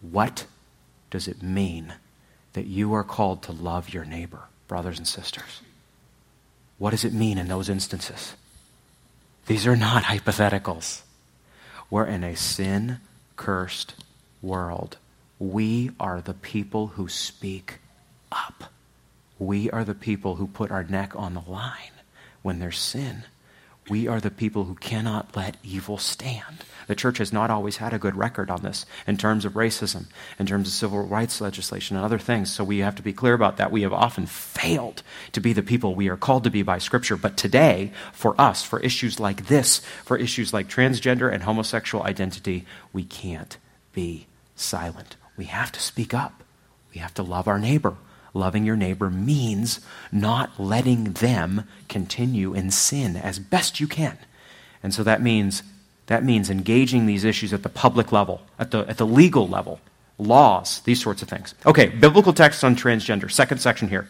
What 0.00 0.46
does 1.10 1.26
it 1.26 1.42
mean 1.42 1.94
that 2.52 2.66
you 2.66 2.94
are 2.94 3.04
called 3.04 3.42
to 3.44 3.52
love 3.52 3.92
your 3.92 4.04
neighbor, 4.04 4.42
brothers 4.66 4.98
and 4.98 5.06
sisters? 5.06 5.62
What 6.78 6.90
does 6.90 7.04
it 7.04 7.12
mean 7.12 7.38
in 7.38 7.48
those 7.48 7.68
instances? 7.68 8.34
These 9.46 9.66
are 9.66 9.76
not 9.76 10.04
hypotheticals. 10.04 11.02
We're 11.90 12.06
in 12.06 12.22
a 12.22 12.36
sin 12.36 13.00
cursed 13.36 13.94
world, 14.42 14.98
we 15.38 15.90
are 16.00 16.20
the 16.20 16.34
people 16.34 16.88
who 16.88 17.08
speak 17.08 17.78
up. 18.32 18.64
We 19.38 19.70
are 19.70 19.84
the 19.84 19.94
people 19.94 20.36
who 20.36 20.48
put 20.48 20.70
our 20.70 20.84
neck 20.84 21.12
on 21.14 21.34
the 21.34 21.44
line 21.46 21.92
when 22.42 22.58
there's 22.58 22.78
sin. 22.78 23.24
We 23.88 24.06
are 24.06 24.20
the 24.20 24.30
people 24.30 24.64
who 24.64 24.74
cannot 24.74 25.34
let 25.34 25.56
evil 25.62 25.96
stand. 25.96 26.64
The 26.88 26.94
church 26.94 27.18
has 27.18 27.32
not 27.32 27.50
always 27.50 27.78
had 27.78 27.94
a 27.94 27.98
good 27.98 28.16
record 28.16 28.50
on 28.50 28.62
this 28.62 28.84
in 29.06 29.16
terms 29.16 29.44
of 29.44 29.54
racism, 29.54 30.06
in 30.38 30.46
terms 30.46 30.68
of 30.68 30.74
civil 30.74 31.06
rights 31.06 31.40
legislation, 31.40 31.96
and 31.96 32.04
other 32.04 32.18
things. 32.18 32.52
So 32.52 32.64
we 32.64 32.78
have 32.78 32.96
to 32.96 33.02
be 33.02 33.12
clear 33.12 33.34
about 33.34 33.56
that. 33.58 33.70
We 33.70 33.82
have 33.82 33.92
often 33.92 34.26
failed 34.26 35.02
to 35.32 35.40
be 35.40 35.52
the 35.52 35.62
people 35.62 35.94
we 35.94 36.08
are 36.08 36.16
called 36.16 36.44
to 36.44 36.50
be 36.50 36.62
by 36.62 36.78
Scripture. 36.78 37.16
But 37.16 37.36
today, 37.36 37.92
for 38.12 38.38
us, 38.38 38.62
for 38.62 38.80
issues 38.80 39.20
like 39.20 39.46
this, 39.46 39.80
for 40.04 40.16
issues 40.16 40.52
like 40.52 40.68
transgender 40.68 41.32
and 41.32 41.44
homosexual 41.44 42.04
identity, 42.04 42.66
we 42.92 43.04
can't 43.04 43.56
be 43.92 44.26
silent. 44.54 45.16
We 45.38 45.46
have 45.46 45.72
to 45.72 45.80
speak 45.80 46.12
up. 46.12 46.42
We 46.92 47.00
have 47.00 47.14
to 47.14 47.22
love 47.22 47.48
our 47.48 47.58
neighbor. 47.58 47.96
Loving 48.34 48.64
your 48.64 48.76
neighbor 48.76 49.08
means 49.08 49.80
not 50.12 50.60
letting 50.60 51.12
them 51.14 51.64
continue 51.88 52.52
in 52.52 52.70
sin 52.70 53.16
as 53.16 53.38
best 53.38 53.80
you 53.80 53.86
can. 53.86 54.18
And 54.82 54.92
so 54.92 55.02
that 55.02 55.22
means 55.22 55.62
that 56.06 56.24
means 56.24 56.48
engaging 56.48 57.06
these 57.06 57.24
issues 57.24 57.52
at 57.52 57.62
the 57.62 57.68
public 57.68 58.12
level, 58.12 58.40
at 58.58 58.70
the, 58.70 58.78
at 58.88 58.96
the 58.96 59.06
legal 59.06 59.46
level, 59.46 59.78
laws, 60.16 60.80
these 60.80 61.02
sorts 61.02 61.20
of 61.20 61.28
things. 61.28 61.54
Okay, 61.66 61.86
biblical 61.86 62.32
text 62.32 62.64
on 62.64 62.74
transgender, 62.76 63.30
second 63.30 63.58
section 63.58 63.88
here. 63.88 64.08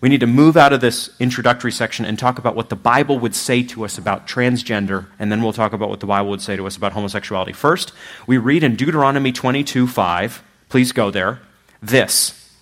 We 0.00 0.08
need 0.08 0.20
to 0.20 0.26
move 0.26 0.56
out 0.56 0.72
of 0.72 0.80
this 0.80 1.10
introductory 1.18 1.72
section 1.72 2.04
and 2.04 2.16
talk 2.16 2.38
about 2.38 2.54
what 2.54 2.68
the 2.68 2.76
Bible 2.76 3.18
would 3.18 3.34
say 3.34 3.62
to 3.64 3.84
us 3.84 3.98
about 3.98 4.28
transgender, 4.28 5.06
and 5.18 5.32
then 5.32 5.42
we'll 5.42 5.52
talk 5.52 5.72
about 5.72 5.88
what 5.88 6.00
the 6.00 6.06
Bible 6.06 6.30
would 6.30 6.42
say 6.42 6.54
to 6.54 6.66
us 6.66 6.76
about 6.76 6.92
homosexuality. 6.92 7.52
First, 7.52 7.92
we 8.26 8.38
read 8.38 8.62
in 8.62 8.76
Deuteronomy 8.76 9.32
22 9.32 9.88
5, 9.88 10.44
please 10.68 10.92
go 10.92 11.10
there, 11.10 11.40
this 11.82 12.52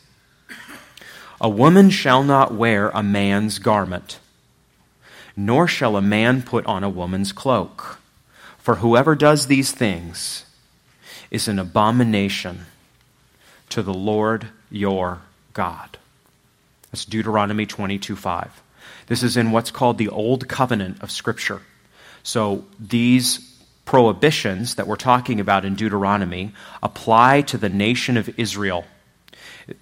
A 1.41 1.49
woman 1.49 1.91
shall 1.91 2.23
not 2.23 2.55
wear 2.55 2.91
a 2.91 3.03
man's 3.03 3.59
garment, 3.59 4.19
nor 5.37 5.67
shall 5.67 5.97
a 5.97 6.03
man 6.03 6.43
put 6.43 6.65
on 6.67 6.85
a 6.85 6.89
woman's 6.89 7.33
cloak. 7.33 7.99
For 8.59 8.77
whoever 8.77 9.15
does 9.15 9.47
these 9.47 9.73
things 9.73 10.47
is 11.31 11.49
an 11.49 11.59
abomination 11.59 12.67
to 13.69 13.83
the 13.83 13.93
Lord 13.93 14.49
your 14.71 15.21
God. 15.53 15.99
That's 16.91 17.05
Deuteronomy 17.05 17.67
22 17.67 18.17
5. 18.17 18.63
This 19.07 19.23
is 19.23 19.37
in 19.37 19.51
what's 19.51 19.71
called 19.71 19.99
the 19.99 20.09
Old 20.09 20.49
Covenant 20.49 21.03
of 21.03 21.11
Scripture. 21.11 21.61
So 22.23 22.65
these 22.81 23.54
prohibitions 23.85 24.77
that 24.77 24.87
we're 24.87 24.97
talking 24.97 25.41
about 25.41 25.65
in 25.65 25.75
Deuteronomy 25.75 26.53
apply 26.83 27.43
to 27.43 27.59
the 27.59 27.69
nation 27.69 28.17
of 28.17 28.39
Israel. 28.39 28.85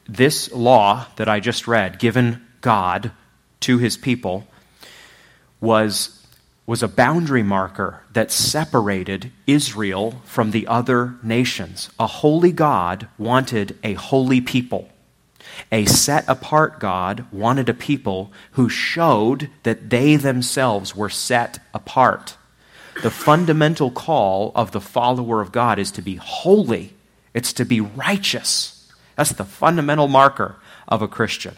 This 0.09 0.53
law 0.53 1.07
that 1.17 1.29
I 1.29 1.41
just 1.41 1.69
read, 1.69 1.99
given 1.99 2.47
God 2.61 3.13
to 3.61 3.79
his 3.79 3.97
people, 3.97 4.47
was, 5.61 6.25
was 6.67 6.83
a 6.83 6.89
boundary 6.89 7.43
marker 7.43 8.03
that 8.13 8.31
separated 8.31 9.31
Israel 9.47 10.21
from 10.25 10.51
the 10.51 10.67
other 10.67 11.15
nations. 11.23 11.91
A 11.99 12.07
holy 12.07 12.53
God 12.53 13.09
wanted 13.19 13.79
a 13.83 13.95
holy 13.95 14.41
people. 14.41 14.89
A 15.71 15.85
set 15.85 16.25
apart 16.29 16.81
God 16.81 17.27
wanted 17.33 17.69
a 17.69 17.75
people 17.75 18.33
who 18.53 18.69
showed 18.69 19.51
that 19.63 19.91
they 19.91 20.17
themselves 20.17 20.97
were 20.97 21.11
set 21.11 21.59
apart. 21.75 22.37
The 23.03 23.11
fundamental 23.11 23.91
call 23.91 24.53
of 24.55 24.71
the 24.71 24.81
follower 24.81 25.41
of 25.41 25.51
God 25.51 25.79
is 25.79 25.91
to 25.93 26.03
be 26.03 26.17
holy, 26.17 26.95
it's 27.35 27.53
to 27.55 27.65
be 27.65 27.81
righteous. 27.81 28.79
That's 29.17 29.33
the 29.33 29.45
fundamental 29.45 30.09
marker 30.09 30.57
of 30.89 31.03
a 31.03 31.09
Christian. 31.09 31.57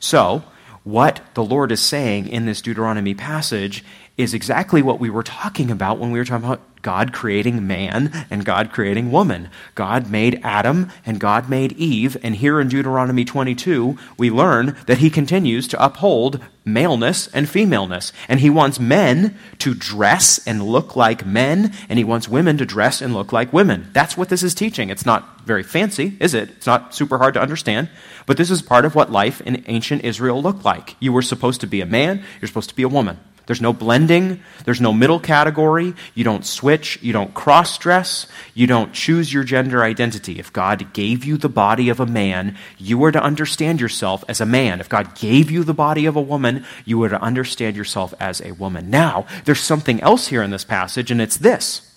So, 0.00 0.42
what 0.82 1.20
the 1.34 1.44
Lord 1.44 1.70
is 1.70 1.80
saying 1.80 2.26
in 2.28 2.46
this 2.46 2.60
Deuteronomy 2.60 3.14
passage 3.14 3.84
is 4.16 4.34
exactly 4.34 4.82
what 4.82 4.98
we 4.98 5.10
were 5.10 5.22
talking 5.22 5.70
about 5.70 5.98
when 5.98 6.10
we 6.10 6.18
were 6.18 6.24
talking 6.24 6.44
about 6.44 6.60
God 6.82 7.12
creating 7.12 7.66
man 7.66 8.26
and 8.30 8.44
God 8.44 8.72
creating 8.72 9.10
woman. 9.10 9.48
God 9.74 10.10
made 10.10 10.40
Adam 10.42 10.90
and 11.04 11.20
God 11.20 11.48
made 11.48 11.72
Eve. 11.72 12.16
And 12.22 12.36
here 12.36 12.60
in 12.60 12.68
Deuteronomy 12.68 13.24
22, 13.24 13.98
we 14.16 14.30
learn 14.30 14.76
that 14.86 14.98
he 14.98 15.10
continues 15.10 15.68
to 15.68 15.84
uphold 15.84 16.40
maleness 16.64 17.28
and 17.28 17.48
femaleness. 17.48 18.12
And 18.28 18.40
he 18.40 18.50
wants 18.50 18.78
men 18.78 19.36
to 19.58 19.74
dress 19.74 20.40
and 20.46 20.62
look 20.62 20.96
like 20.96 21.26
men, 21.26 21.72
and 21.88 21.98
he 21.98 22.04
wants 22.04 22.28
women 22.28 22.58
to 22.58 22.66
dress 22.66 23.00
and 23.00 23.14
look 23.14 23.32
like 23.32 23.52
women. 23.52 23.90
That's 23.92 24.16
what 24.16 24.28
this 24.28 24.42
is 24.42 24.54
teaching. 24.54 24.90
It's 24.90 25.06
not 25.06 25.40
very 25.40 25.62
fancy, 25.62 26.16
is 26.20 26.34
it? 26.34 26.50
It's 26.50 26.66
not 26.66 26.94
super 26.94 27.18
hard 27.18 27.34
to 27.34 27.42
understand. 27.42 27.88
But 28.26 28.36
this 28.36 28.50
is 28.50 28.62
part 28.62 28.84
of 28.84 28.94
what 28.94 29.10
life 29.10 29.40
in 29.40 29.64
ancient 29.66 30.04
Israel 30.04 30.40
looked 30.42 30.64
like. 30.64 30.96
You 31.00 31.12
were 31.12 31.22
supposed 31.22 31.60
to 31.62 31.66
be 31.66 31.80
a 31.80 31.86
man, 31.86 32.22
you're 32.40 32.48
supposed 32.48 32.68
to 32.70 32.76
be 32.76 32.82
a 32.82 32.88
woman. 32.88 33.18
There's 33.50 33.60
no 33.60 33.72
blending. 33.72 34.44
There's 34.64 34.80
no 34.80 34.92
middle 34.92 35.18
category. 35.18 35.94
You 36.14 36.22
don't 36.22 36.46
switch. 36.46 37.02
You 37.02 37.12
don't 37.12 37.34
cross 37.34 37.78
dress. 37.78 38.28
You 38.54 38.68
don't 38.68 38.92
choose 38.92 39.32
your 39.32 39.42
gender 39.42 39.82
identity. 39.82 40.38
If 40.38 40.52
God 40.52 40.92
gave 40.92 41.24
you 41.24 41.36
the 41.36 41.48
body 41.48 41.88
of 41.88 41.98
a 41.98 42.06
man, 42.06 42.56
you 42.78 43.02
are 43.02 43.10
to 43.10 43.20
understand 43.20 43.80
yourself 43.80 44.22
as 44.28 44.40
a 44.40 44.46
man. 44.46 44.78
If 44.78 44.88
God 44.88 45.16
gave 45.16 45.50
you 45.50 45.64
the 45.64 45.74
body 45.74 46.06
of 46.06 46.14
a 46.14 46.20
woman, 46.20 46.64
you 46.84 47.02
are 47.02 47.08
to 47.08 47.20
understand 47.20 47.74
yourself 47.74 48.14
as 48.20 48.40
a 48.40 48.52
woman. 48.52 48.88
Now, 48.88 49.26
there's 49.46 49.58
something 49.58 50.00
else 50.00 50.28
here 50.28 50.44
in 50.44 50.52
this 50.52 50.64
passage, 50.64 51.10
and 51.10 51.20
it's 51.20 51.36
this 51.36 51.92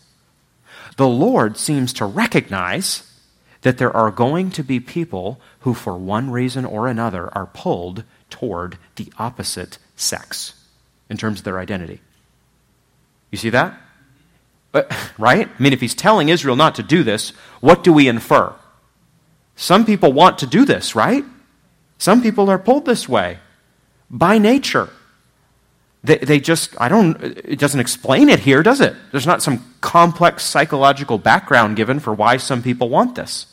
the 0.98 1.08
Lord 1.08 1.58
seems 1.58 1.94
to 1.94 2.06
recognize 2.08 3.04
that 3.62 3.78
there 3.78 3.96
are 3.96 4.10
going 4.10 4.50
to 4.50 4.64
be 4.64 4.80
people 4.80 5.40
who, 5.60 5.76
for 5.76 6.00
one 6.00 6.32
reason 6.32 6.66
or 6.66 6.88
another, 6.88 7.30
are 7.38 7.46
pulled 7.46 8.06
toward 8.32 8.80
the 8.96 9.14
opposite 9.20 9.78
sex 9.96 10.56
in 11.10 11.18
terms 11.18 11.40
of 11.40 11.46
their 11.46 11.60
identity. 11.60 12.00
You 13.32 13.38
see 13.38 13.50
that? 13.50 13.80
Uh, 14.74 14.84
right? 15.18 15.48
I 15.48 15.62
mean, 15.62 15.74
if 15.74 15.82
he's 15.82 15.96
telling 15.96 16.30
Israel 16.30 16.56
not 16.56 16.76
to 16.76 16.84
do 16.84 17.04
this, 17.04 17.32
what 17.62 17.84
do 17.84 17.94
we 17.94 18.08
infer? 18.08 18.54
Some 19.56 19.86
people 19.86 20.12
want 20.14 20.40
to 20.40 20.48
do 20.48 20.66
this, 20.66 20.96
right? 20.96 21.24
Some 21.98 22.22
people 22.22 22.50
are 22.50 22.58
pulled 22.58 22.86
this 22.86 23.08
way 23.08 23.40
by 24.10 24.38
nature. 24.38 24.90
They, 26.04 26.18
they 26.18 26.40
just, 26.40 26.80
I 26.82 26.90
don't, 26.90 27.22
it 27.22 27.60
doesn't 27.60 27.80
explain 27.80 28.30
it 28.30 28.40
here, 28.40 28.62
does 28.62 28.82
it? 28.82 28.96
There's 29.12 29.28
not 29.28 29.42
some 29.42 29.64
complex 29.80 30.44
psychological 30.44 31.18
background 31.18 31.78
given 31.78 32.00
for 32.00 32.14
why 32.14 32.38
some 32.38 32.62
people 32.62 32.90
want 32.90 33.16
this. 33.16 33.46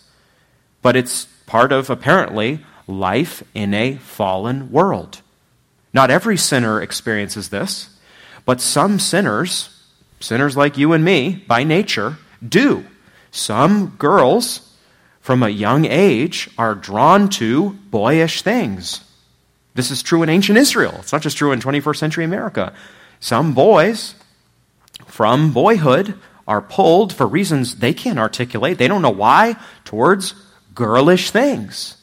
But 0.82 0.96
it's 0.96 1.26
part 1.46 1.70
of, 1.70 1.90
apparently, 1.90 2.64
life 2.86 3.42
in 3.54 3.72
a 3.72 3.96
fallen 3.96 4.72
world. 4.72 5.20
Not 5.92 6.10
every 6.10 6.36
sinner 6.36 6.80
experiences 6.80 7.48
this, 7.48 7.96
but 8.44 8.60
some 8.60 8.98
sinners, 8.98 9.68
sinners 10.20 10.56
like 10.56 10.78
you 10.78 10.92
and 10.92 11.04
me, 11.04 11.44
by 11.46 11.64
nature, 11.64 12.18
do. 12.46 12.84
Some 13.30 13.96
girls 13.98 14.76
from 15.20 15.42
a 15.42 15.48
young 15.48 15.84
age 15.84 16.48
are 16.56 16.74
drawn 16.74 17.28
to 17.30 17.70
boyish 17.90 18.42
things. 18.42 19.04
This 19.74 19.90
is 19.90 20.02
true 20.02 20.22
in 20.22 20.28
ancient 20.28 20.58
Israel. 20.58 20.94
It's 20.98 21.12
not 21.12 21.22
just 21.22 21.36
true 21.36 21.52
in 21.52 21.60
21st 21.60 21.96
century 21.96 22.24
America. 22.24 22.72
Some 23.20 23.54
boys 23.54 24.14
from 25.06 25.52
boyhood 25.52 26.14
are 26.48 26.60
pulled 26.60 27.12
for 27.12 27.26
reasons 27.26 27.76
they 27.76 27.94
can't 27.94 28.18
articulate, 28.18 28.78
they 28.78 28.88
don't 28.88 29.02
know 29.02 29.10
why, 29.10 29.56
towards 29.84 30.34
girlish 30.74 31.30
things. 31.30 31.96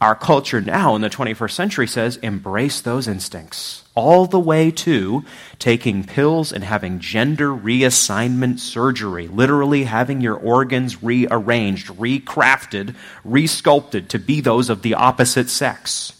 Our 0.00 0.14
culture 0.14 0.62
now 0.62 0.96
in 0.96 1.02
the 1.02 1.10
21st 1.10 1.50
century 1.50 1.86
says 1.86 2.16
embrace 2.18 2.80
those 2.80 3.06
instincts, 3.06 3.84
all 3.94 4.24
the 4.24 4.40
way 4.40 4.70
to 4.70 5.26
taking 5.58 6.04
pills 6.04 6.52
and 6.52 6.64
having 6.64 7.00
gender 7.00 7.48
reassignment 7.48 8.60
surgery, 8.60 9.28
literally 9.28 9.84
having 9.84 10.22
your 10.22 10.36
organs 10.36 11.02
rearranged, 11.02 11.88
recrafted, 11.88 12.96
resculpted 13.26 14.08
to 14.08 14.18
be 14.18 14.40
those 14.40 14.70
of 14.70 14.80
the 14.80 14.94
opposite 14.94 15.50
sex. 15.50 16.14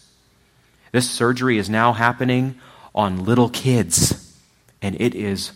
This 0.91 1.09
surgery 1.09 1.57
is 1.57 1.67
now 1.67 1.93
happening 1.93 2.59
on 2.93 3.25
little 3.25 3.49
kids, 3.49 4.37
and 4.79 4.99
it 5.01 5.15
is 5.15 5.53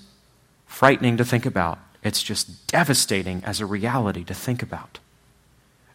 frightening 0.65 1.17
to 1.17 1.25
think 1.25 1.45
about. 1.45 1.77
It's 2.03 2.23
just 2.23 2.65
devastating 2.65 3.43
as 3.43 3.61
a 3.61 3.67
reality 3.67 4.23
to 4.23 4.33
think 4.33 4.63
about. 4.63 4.97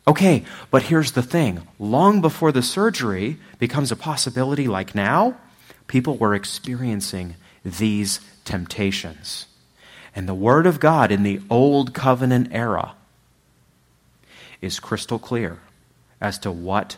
Okay, 0.07 0.45
but 0.71 0.85
here's 0.85 1.13
the 1.13 1.23
thing 1.23 1.67
long 1.79 2.21
before 2.21 2.53
the 2.53 2.63
surgery 2.63 3.39
becomes 3.59 3.93
a 3.93 3.97
possibility, 3.97 4.67
like 4.67 4.95
now, 4.95 5.37
people 5.87 6.17
were 6.17 6.35
experiencing 6.35 7.37
these 7.65 8.21
temptations. 8.45 9.47
And 10.15 10.29
the 10.29 10.35
Word 10.35 10.67
of 10.67 10.81
God 10.81 11.13
in 11.13 11.23
the 11.23 11.41
Old 11.51 11.95
Covenant 11.95 12.49
era 12.51 12.95
is 14.61 14.81
crystal 14.81 15.19
clear 15.19 15.61
as 16.21 16.39
to 16.41 16.51
what 16.51 16.97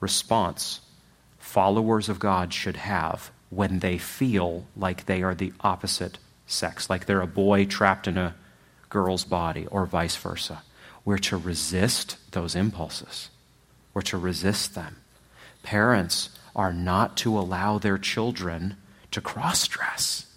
response 0.00 0.80
followers 1.38 2.08
of 2.08 2.18
God 2.18 2.52
should 2.52 2.76
have 2.76 3.30
when 3.50 3.80
they 3.80 3.98
feel 3.98 4.66
like 4.76 5.06
they 5.06 5.22
are 5.22 5.34
the 5.34 5.52
opposite 5.60 6.18
sex, 6.46 6.88
like 6.88 7.06
they're 7.06 7.20
a 7.20 7.26
boy 7.26 7.64
trapped 7.64 8.06
in 8.06 8.16
a 8.16 8.34
girl's 8.88 9.24
body, 9.24 9.66
or 9.66 9.86
vice 9.86 10.16
versa. 10.16 10.62
We're 11.10 11.18
to 11.18 11.36
resist 11.36 12.18
those 12.30 12.54
impulses, 12.54 13.30
we're 13.94 14.02
to 14.02 14.16
resist 14.16 14.76
them. 14.76 14.98
Parents 15.64 16.30
are 16.54 16.72
not 16.72 17.16
to 17.16 17.36
allow 17.36 17.78
their 17.78 17.98
children 17.98 18.76
to 19.10 19.20
cross 19.20 19.66
dress. 19.66 20.32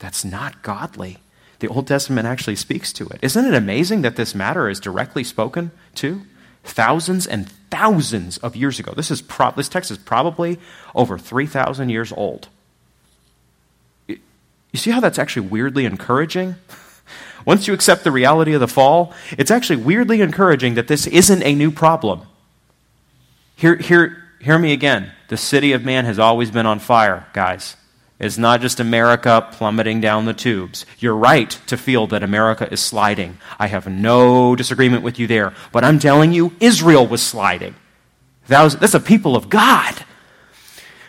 That's 0.00 0.22
not 0.22 0.62
godly. 0.62 1.16
The 1.60 1.68
Old 1.68 1.86
Testament 1.86 2.26
actually 2.26 2.56
speaks 2.56 2.92
to 2.92 3.08
it. 3.08 3.20
Isn't 3.22 3.46
it 3.46 3.54
amazing 3.54 4.02
that 4.02 4.16
this 4.16 4.34
matter 4.34 4.68
is 4.68 4.80
directly 4.80 5.24
spoken 5.24 5.70
to? 5.94 6.20
Thousands 6.62 7.26
and 7.26 7.48
thousands 7.70 8.36
of 8.36 8.54
years 8.54 8.78
ago. 8.78 8.92
This, 8.94 9.10
is 9.10 9.22
pro- 9.22 9.52
this 9.52 9.70
text 9.70 9.90
is 9.90 9.96
probably 9.96 10.58
over 10.94 11.16
3,000 11.16 11.88
years 11.88 12.12
old. 12.12 12.48
You 14.06 14.18
see 14.74 14.90
how 14.90 15.00
that's 15.00 15.18
actually 15.18 15.48
weirdly 15.48 15.86
encouraging? 15.86 16.56
Once 17.44 17.66
you 17.66 17.74
accept 17.74 18.04
the 18.04 18.10
reality 18.10 18.52
of 18.52 18.60
the 18.60 18.68
fall, 18.68 19.12
it's 19.32 19.50
actually 19.50 19.76
weirdly 19.76 20.20
encouraging 20.20 20.74
that 20.74 20.88
this 20.88 21.06
isn't 21.06 21.42
a 21.42 21.54
new 21.54 21.70
problem. 21.70 22.22
Hear, 23.56 23.76
hear, 23.76 24.24
hear 24.40 24.58
me 24.58 24.72
again. 24.72 25.12
The 25.28 25.36
city 25.36 25.72
of 25.72 25.84
man 25.84 26.04
has 26.04 26.18
always 26.18 26.50
been 26.50 26.66
on 26.66 26.78
fire, 26.78 27.26
guys. 27.32 27.76
It's 28.18 28.38
not 28.38 28.60
just 28.60 28.78
America 28.78 29.48
plummeting 29.50 30.00
down 30.00 30.26
the 30.26 30.34
tubes. 30.34 30.86
You're 30.98 31.16
right 31.16 31.50
to 31.66 31.76
feel 31.76 32.06
that 32.08 32.22
America 32.22 32.72
is 32.72 32.80
sliding. 32.80 33.38
I 33.58 33.66
have 33.66 33.88
no 33.88 34.54
disagreement 34.54 35.02
with 35.02 35.18
you 35.18 35.26
there. 35.26 35.52
But 35.72 35.82
I'm 35.82 35.98
telling 35.98 36.32
you, 36.32 36.52
Israel 36.60 37.06
was 37.06 37.20
sliding. 37.20 37.74
That 38.46 38.62
was, 38.62 38.76
that's 38.76 38.94
a 38.94 39.00
people 39.00 39.34
of 39.34 39.48
God. 39.48 40.04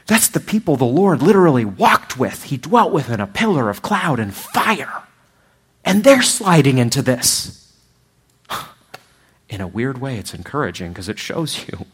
That's 0.08 0.28
the 0.28 0.40
people 0.40 0.76
the 0.76 0.86
Lord 0.86 1.22
literally 1.22 1.66
walked 1.66 2.18
with. 2.18 2.46
He 2.46 2.58
dwelt 2.58 2.92
with 2.92 3.10
in 3.10 3.20
a 3.20 3.28
pillar 3.28 3.70
of 3.70 3.84
cloud 3.84 4.20
and 4.20 4.34
fire. 4.34 5.04
And 5.86 6.04
they're 6.04 6.22
sliding 6.22 6.78
into 6.78 7.02
this. 7.02 7.60
In 9.50 9.62
a 9.62 9.68
weird 9.68 10.00
way, 10.00 10.18
it's 10.18 10.34
encouraging 10.34 10.94
because 10.94 11.10
it 11.10 11.20
shows 11.20 11.68
you 11.72 11.86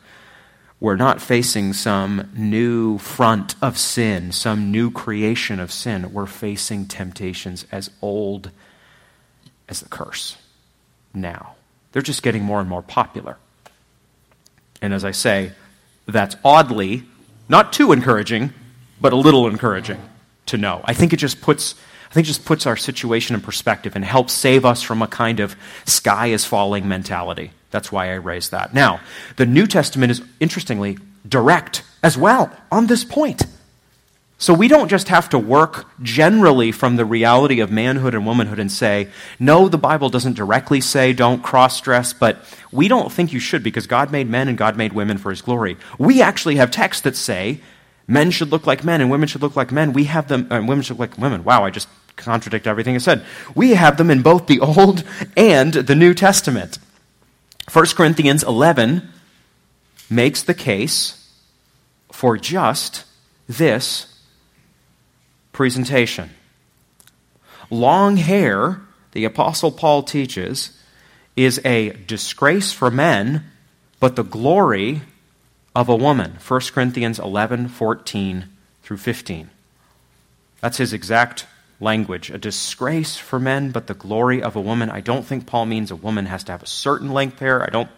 we're 0.80 0.96
not 0.96 1.22
facing 1.22 1.74
some 1.74 2.30
new 2.34 2.98
front 3.00 3.56
of 3.62 3.78
sin, 3.78 4.32
some 4.32 4.72
new 4.72 4.90
creation 4.90 5.60
of 5.60 5.74
sin. 5.74 6.14
We're 6.14 6.26
facing 6.26 6.86
temptations 6.86 7.66
as 7.70 7.90
old 8.02 8.52
as 9.68 9.82
the 9.82 9.90
curse 9.90 10.38
now. 11.14 11.56
They're 11.92 12.02
just 12.02 12.24
getting 12.24 12.44
more 12.44 12.62
and 12.62 12.70
more 12.70 12.82
popular. 12.82 13.38
And 14.82 14.94
as 14.94 15.04
I 15.04 15.12
say, 15.12 15.52
that's 16.06 16.38
oddly 16.46 17.04
not 17.50 17.74
too 17.74 17.92
encouraging, 17.92 18.54
but 19.02 19.12
a 19.12 19.18
little 19.18 19.48
encouraging 19.48 20.02
to 20.46 20.58
know. 20.58 20.82
I 20.86 20.94
think 20.94 21.12
it 21.12 21.18
just 21.18 21.42
puts 21.42 21.76
I 22.10 22.14
think 22.14 22.26
just 22.26 22.46
puts 22.46 22.66
our 22.66 22.76
situation 22.76 23.36
in 23.36 23.42
perspective 23.42 23.96
and 23.96 24.04
helps 24.04 24.34
save 24.34 24.66
us 24.66 24.82
from 24.82 25.02
a 25.02 25.08
kind 25.08 25.40
of 25.40 25.56
sky 25.86 26.28
is 26.28 26.44
falling 26.44 26.88
mentality. 26.88 27.52
That's 27.72 27.92
why 27.92 28.12
I 28.12 28.16
raised 28.16 28.52
that. 28.52 28.74
Now, 28.74 29.00
the 29.36 29.46
New 29.46 29.68
Testament 29.68 30.12
is 30.12 30.22
interestingly 30.40 30.98
direct 31.28 31.84
as 32.02 32.18
well 32.18 32.52
on 32.72 32.88
this 32.88 33.04
point. 33.04 33.44
So 34.42 34.54
we 34.54 34.70
don't 34.70 34.88
just 34.88 35.10
have 35.10 35.30
to 35.30 35.38
work 35.38 35.86
generally 36.02 36.72
from 36.72 36.96
the 36.96 37.04
reality 37.04 37.60
of 37.60 37.70
manhood 37.70 38.16
and 38.16 38.26
womanhood 38.26 38.58
and 38.58 38.72
say, 38.72 39.10
no, 39.38 39.68
the 39.68 39.78
Bible 39.78 40.10
doesn't 40.10 40.38
directly 40.38 40.80
say 40.80 41.12
don't 41.12 41.44
cross 41.44 41.82
dress, 41.82 42.14
but 42.14 42.44
we 42.72 42.88
don't 42.88 43.12
think 43.12 43.34
you 43.34 43.40
should 43.42 43.64
because 43.64 43.86
God 43.86 44.14
made 44.14 44.30
men 44.30 44.48
and 44.48 44.58
God 44.58 44.78
made 44.78 44.94
women 44.94 45.18
for 45.18 45.30
his 45.30 45.42
glory. 45.42 45.76
We 45.98 46.22
actually 46.22 46.56
have 46.56 46.72
texts 46.72 47.04
that 47.04 47.18
say 47.18 47.60
men 48.10 48.32
should 48.32 48.52
look 48.52 48.66
like 48.66 48.84
men 48.84 49.00
and 49.00 49.10
women 49.10 49.28
should 49.28 49.42
look 49.42 49.56
like 49.56 49.72
men. 49.72 49.94
We 49.94 50.06
have 50.06 50.28
them, 50.28 50.48
and 50.50 50.66
uh, 50.66 50.68
women 50.68 50.82
should 50.82 51.00
look 51.00 51.12
like 51.12 51.18
women. 51.20 51.44
Wow, 51.44 51.64
I 51.64 51.70
just 51.70 51.88
contradict 52.16 52.68
everything 52.68 52.96
I 52.96 52.98
said. 52.98 53.24
We 53.56 53.76
have 53.76 53.98
them 53.98 54.10
in 54.10 54.22
both 54.22 54.48
the 54.48 54.60
Old 54.60 55.04
and 55.38 55.74
the 55.74 55.96
New 55.96 56.14
Testament. 56.14 56.80
1 57.72 57.86
Corinthians 57.96 58.44
11 58.44 59.08
makes 60.10 60.42
the 60.42 60.56
case 60.56 61.32
for 62.12 62.36
just 62.36 63.06
this 63.48 64.20
presentation. 65.54 66.32
Long 67.70 68.18
hair, 68.18 68.82
the 69.12 69.26
Apostle 69.26 69.72
Paul 69.72 70.02
teaches, 70.02 70.76
is 71.36 71.62
a 71.64 71.92
disgrace 72.08 72.74
for 72.74 72.90
men, 72.90 73.46
but 74.00 74.16
the 74.16 74.24
glory 74.24 75.02
of 75.76 75.90
a 75.90 75.96
woman. 75.96 76.38
1 76.46 76.62
Corinthians 76.74 77.20
11 77.20 77.70
14 77.70 78.46
through 78.84 78.98
15. 78.98 79.50
That's 80.62 80.78
his 80.78 80.94
exact 80.94 81.46
language. 81.80 82.30
A 82.30 82.38
disgrace 82.38 83.16
for 83.16 83.40
men, 83.40 83.72
but 83.72 83.88
the 83.88 83.94
glory 83.94 84.42
of 84.42 84.56
a 84.56 84.62
woman. 84.62 84.90
I 84.90 85.02
don't 85.02 85.26
think 85.26 85.46
Paul 85.46 85.66
means 85.66 85.92
a 85.92 85.96
woman 85.96 86.26
has 86.26 86.44
to 86.46 86.52
have 86.52 86.64
a 86.64 86.68
certain 86.68 87.12
length 87.12 87.40
hair. 87.40 87.64
I 87.64 87.70
don't 87.70 87.90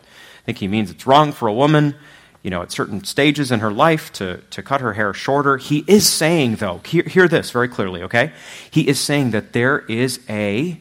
think 0.45 0.59
he 0.59 0.67
means 0.67 0.91
it's 0.91 1.07
wrong 1.07 1.31
for 1.31 1.47
a 1.47 1.53
woman, 1.53 1.95
you 2.43 2.49
know, 2.49 2.61
at 2.61 2.71
certain 2.71 3.03
stages 3.03 3.51
in 3.51 3.59
her 3.59 3.71
life 3.71 4.11
to, 4.13 4.37
to 4.51 4.61
cut 4.61 4.81
her 4.81 4.93
hair 4.93 5.13
shorter. 5.13 5.57
He 5.57 5.83
is 5.87 6.07
saying, 6.07 6.55
though, 6.55 6.81
hear, 6.85 7.03
hear 7.03 7.27
this 7.27 7.51
very 7.51 7.67
clearly, 7.67 8.03
okay? 8.03 8.31
He 8.69 8.87
is 8.87 8.99
saying 8.99 9.31
that 9.31 9.53
there 9.53 9.79
is 9.79 10.19
a 10.29 10.79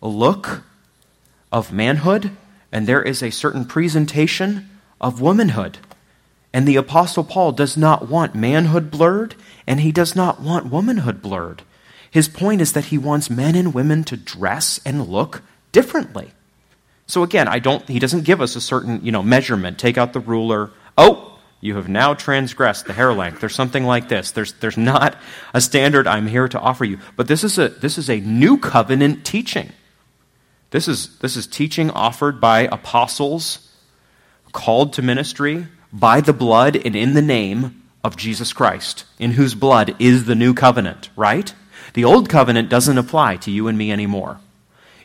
look 0.00 0.62
of 1.50 1.72
manhood 1.72 2.30
and 2.70 2.86
there 2.86 3.02
is 3.02 3.22
a 3.22 3.30
certain 3.30 3.64
presentation 3.64 4.68
of 5.00 5.20
womanhood. 5.20 5.78
And 6.58 6.66
the 6.66 6.74
Apostle 6.74 7.22
Paul 7.22 7.52
does 7.52 7.76
not 7.76 8.08
want 8.08 8.34
manhood 8.34 8.90
blurred, 8.90 9.36
and 9.64 9.78
he 9.78 9.92
does 9.92 10.16
not 10.16 10.40
want 10.40 10.72
womanhood 10.72 11.22
blurred. 11.22 11.62
His 12.10 12.28
point 12.28 12.60
is 12.60 12.72
that 12.72 12.86
he 12.86 12.98
wants 12.98 13.30
men 13.30 13.54
and 13.54 13.72
women 13.72 14.02
to 14.02 14.16
dress 14.16 14.80
and 14.84 15.06
look 15.06 15.42
differently. 15.70 16.32
So 17.06 17.22
again, 17.22 17.46
I 17.46 17.60
don't 17.60 17.86
he 17.86 18.00
doesn't 18.00 18.24
give 18.24 18.40
us 18.40 18.56
a 18.56 18.60
certain, 18.60 18.98
you 19.04 19.12
know, 19.12 19.22
measurement. 19.22 19.78
Take 19.78 19.96
out 19.96 20.12
the 20.12 20.18
ruler. 20.18 20.72
Oh, 20.96 21.38
you 21.60 21.76
have 21.76 21.88
now 21.88 22.12
transgressed 22.12 22.86
the 22.86 22.92
hair 22.92 23.12
length 23.12 23.38
There's 23.38 23.54
something 23.54 23.84
like 23.84 24.08
this. 24.08 24.32
There's 24.32 24.54
there's 24.54 24.76
not 24.76 25.16
a 25.54 25.60
standard 25.60 26.08
I'm 26.08 26.26
here 26.26 26.48
to 26.48 26.58
offer 26.58 26.84
you. 26.84 26.98
But 27.14 27.28
this 27.28 27.44
is 27.44 27.56
a 27.60 27.68
this 27.68 27.98
is 27.98 28.10
a 28.10 28.18
new 28.18 28.58
covenant 28.58 29.24
teaching. 29.24 29.70
This 30.70 30.88
is 30.88 31.20
this 31.20 31.36
is 31.36 31.46
teaching 31.46 31.88
offered 31.92 32.40
by 32.40 32.62
apostles 32.62 33.72
called 34.50 34.94
to 34.94 35.02
ministry 35.02 35.68
by 35.92 36.20
the 36.20 36.32
blood 36.32 36.76
and 36.76 36.94
in 36.94 37.14
the 37.14 37.22
name 37.22 37.82
of 38.04 38.16
Jesus 38.16 38.52
Christ, 38.52 39.04
in 39.18 39.32
whose 39.32 39.54
blood 39.54 39.94
is 39.98 40.24
the 40.24 40.34
new 40.34 40.54
covenant, 40.54 41.10
right? 41.16 41.52
The 41.94 42.04
old 42.04 42.28
covenant 42.28 42.68
doesn't 42.68 42.98
apply 42.98 43.36
to 43.36 43.50
you 43.50 43.68
and 43.68 43.76
me 43.76 43.90
anymore. 43.90 44.40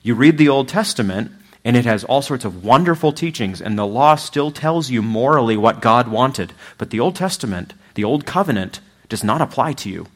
You 0.02 0.16
read 0.16 0.38
the 0.38 0.50
Old 0.50 0.68
Testament, 0.68 1.32
and 1.64 1.78
it 1.78 1.86
has 1.86 2.04
all 2.04 2.22
sorts 2.22 2.44
of 2.46 2.64
wonderful 2.64 3.14
teachings, 3.14 3.62
and 3.62 3.80
the 3.80 3.88
law 3.88 4.16
still 4.16 4.52
tells 4.52 4.90
you 4.90 5.02
morally 5.02 5.56
what 5.56 5.82
God 5.82 6.10
wanted. 6.10 6.54
But 6.78 6.90
the 6.90 7.00
Old 7.00 7.16
Testament, 7.16 7.74
the 7.96 8.04
Old 8.04 8.26
Covenant, 8.26 8.82
does 9.08 9.24
not 9.24 9.42
apply 9.42 9.74
to 9.74 9.90
you. 9.90 10.08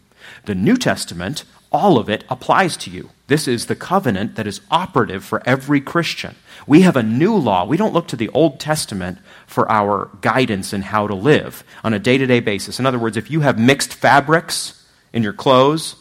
The 0.45 0.56
New 0.56 0.76
Testament, 0.76 1.45
all 1.72 1.98
of 1.98 2.10
it 2.10 2.26
applies 2.30 2.76
to 2.77 2.89
you. 2.89 3.10
This 3.27 3.48
is 3.48 3.65
the 3.65 3.76
covenant 3.76 4.35
that 4.35 4.48
is 4.48 4.61
operative 4.69 5.23
for 5.23 5.41
every 5.45 5.81
Christian. 5.81 6.35
We 6.65 6.81
have 6.81 6.95
a 6.95 7.03
new 7.03 7.35
law. 7.35 7.65
We 7.65 7.77
don't 7.77 7.94
look 7.94 8.07
to 8.10 8.15
the 8.15 8.30
Old 8.30 8.60
Testament 8.60 9.19
for 9.48 9.69
our 9.72 10.11
guidance 10.22 10.74
in 10.74 10.84
how 10.84 11.07
to 11.07 11.15
live 11.15 11.64
on 11.84 11.94
a 11.94 11.99
day 11.99 12.18
to 12.18 12.28
day 12.28 12.40
basis. 12.40 12.80
In 12.80 12.86
other 12.86 12.99
words, 12.99 13.18
if 13.18 13.32
you 13.32 13.40
have 13.41 13.57
mixed 13.57 13.94
fabrics 13.94 14.86
in 15.14 15.24
your 15.24 15.34
clothes, 15.34 15.95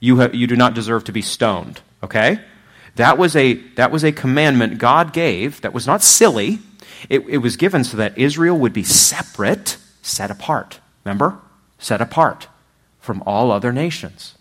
you, 0.00 0.18
have, 0.18 0.34
you 0.34 0.46
do 0.46 0.56
not 0.56 0.74
deserve 0.74 1.04
to 1.04 1.12
be 1.12 1.22
stoned, 1.22 1.80
okay? 2.02 2.40
That 2.96 3.16
was 3.16 3.34
a, 3.36 3.54
that 3.76 3.90
was 3.90 4.04
a 4.04 4.12
commandment 4.12 4.78
God 4.78 5.12
gave 5.12 5.60
that 5.62 5.72
was 5.72 5.86
not 5.86 6.02
silly. 6.02 6.58
It, 7.08 7.20
it 7.28 7.38
was 7.38 7.56
given 7.56 7.84
so 7.84 7.96
that 7.96 8.18
Israel 8.18 8.58
would 8.58 8.72
be 8.72 8.82
separate, 8.82 9.78
set 10.02 10.30
apart. 10.30 10.80
Remember? 11.04 11.38
Set 11.78 12.00
apart 12.00 12.48
from 13.00 13.22
all 13.26 13.50
other 13.50 13.72
nations. 13.72 14.36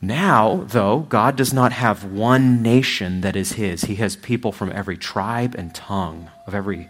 Now, 0.00 0.64
though, 0.68 1.00
God 1.00 1.36
does 1.36 1.52
not 1.52 1.72
have 1.72 2.04
one 2.04 2.62
nation 2.62 3.22
that 3.22 3.34
is 3.34 3.52
His. 3.52 3.82
He 3.82 3.94
has 3.96 4.16
people 4.16 4.52
from 4.52 4.70
every 4.72 4.96
tribe 4.96 5.54
and 5.56 5.74
tongue, 5.74 6.30
of 6.46 6.54
every 6.54 6.88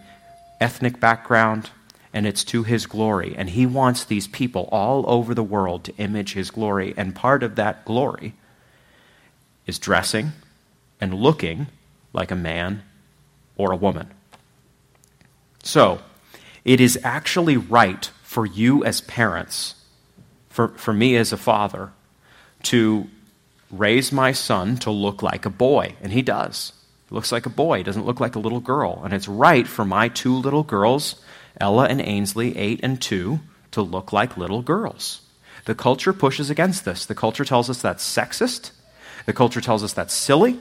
ethnic 0.60 1.00
background, 1.00 1.70
and 2.12 2.26
it's 2.26 2.44
to 2.44 2.62
His 2.62 2.86
glory. 2.86 3.34
And 3.36 3.50
He 3.50 3.66
wants 3.66 4.04
these 4.04 4.26
people 4.26 4.68
all 4.72 5.04
over 5.08 5.34
the 5.34 5.42
world 5.42 5.84
to 5.84 5.96
image 5.96 6.34
His 6.34 6.50
glory. 6.50 6.94
And 6.96 7.14
part 7.14 7.42
of 7.42 7.56
that 7.56 7.84
glory 7.84 8.34
is 9.66 9.78
dressing 9.78 10.32
and 11.00 11.14
looking 11.14 11.66
like 12.12 12.30
a 12.30 12.36
man 12.36 12.82
or 13.56 13.72
a 13.72 13.76
woman. 13.76 14.08
So, 15.62 16.00
it 16.64 16.80
is 16.80 16.98
actually 17.02 17.56
right 17.56 18.10
for 18.22 18.46
you 18.46 18.84
as 18.84 19.00
parents, 19.00 19.74
for, 20.48 20.68
for 20.68 20.92
me 20.92 21.16
as 21.16 21.32
a 21.32 21.36
father, 21.36 21.90
to 22.64 23.08
raise 23.70 24.12
my 24.12 24.32
son 24.32 24.76
to 24.78 24.90
look 24.90 25.22
like 25.22 25.44
a 25.46 25.50
boy. 25.50 25.94
And 26.02 26.12
he 26.12 26.22
does. 26.22 26.72
Looks 27.10 27.32
like 27.32 27.46
a 27.46 27.50
boy, 27.50 27.82
doesn't 27.82 28.06
look 28.06 28.20
like 28.20 28.34
a 28.34 28.40
little 28.40 28.60
girl. 28.60 29.02
And 29.04 29.14
it's 29.14 29.28
right 29.28 29.66
for 29.66 29.84
my 29.84 30.08
two 30.08 30.34
little 30.34 30.64
girls, 30.64 31.22
Ella 31.60 31.86
and 31.86 32.00
Ainsley, 32.00 32.56
eight 32.56 32.80
and 32.82 33.00
two, 33.00 33.40
to 33.70 33.82
look 33.82 34.12
like 34.12 34.36
little 34.36 34.62
girls. 34.62 35.20
The 35.66 35.74
culture 35.74 36.12
pushes 36.12 36.50
against 36.50 36.84
this. 36.84 37.06
The 37.06 37.14
culture 37.14 37.44
tells 37.44 37.70
us 37.70 37.80
that's 37.80 38.04
sexist 38.04 38.70
the 39.26 39.32
culture 39.32 39.60
tells 39.60 39.82
us 39.82 39.92
that's 39.92 40.14
silly. 40.14 40.58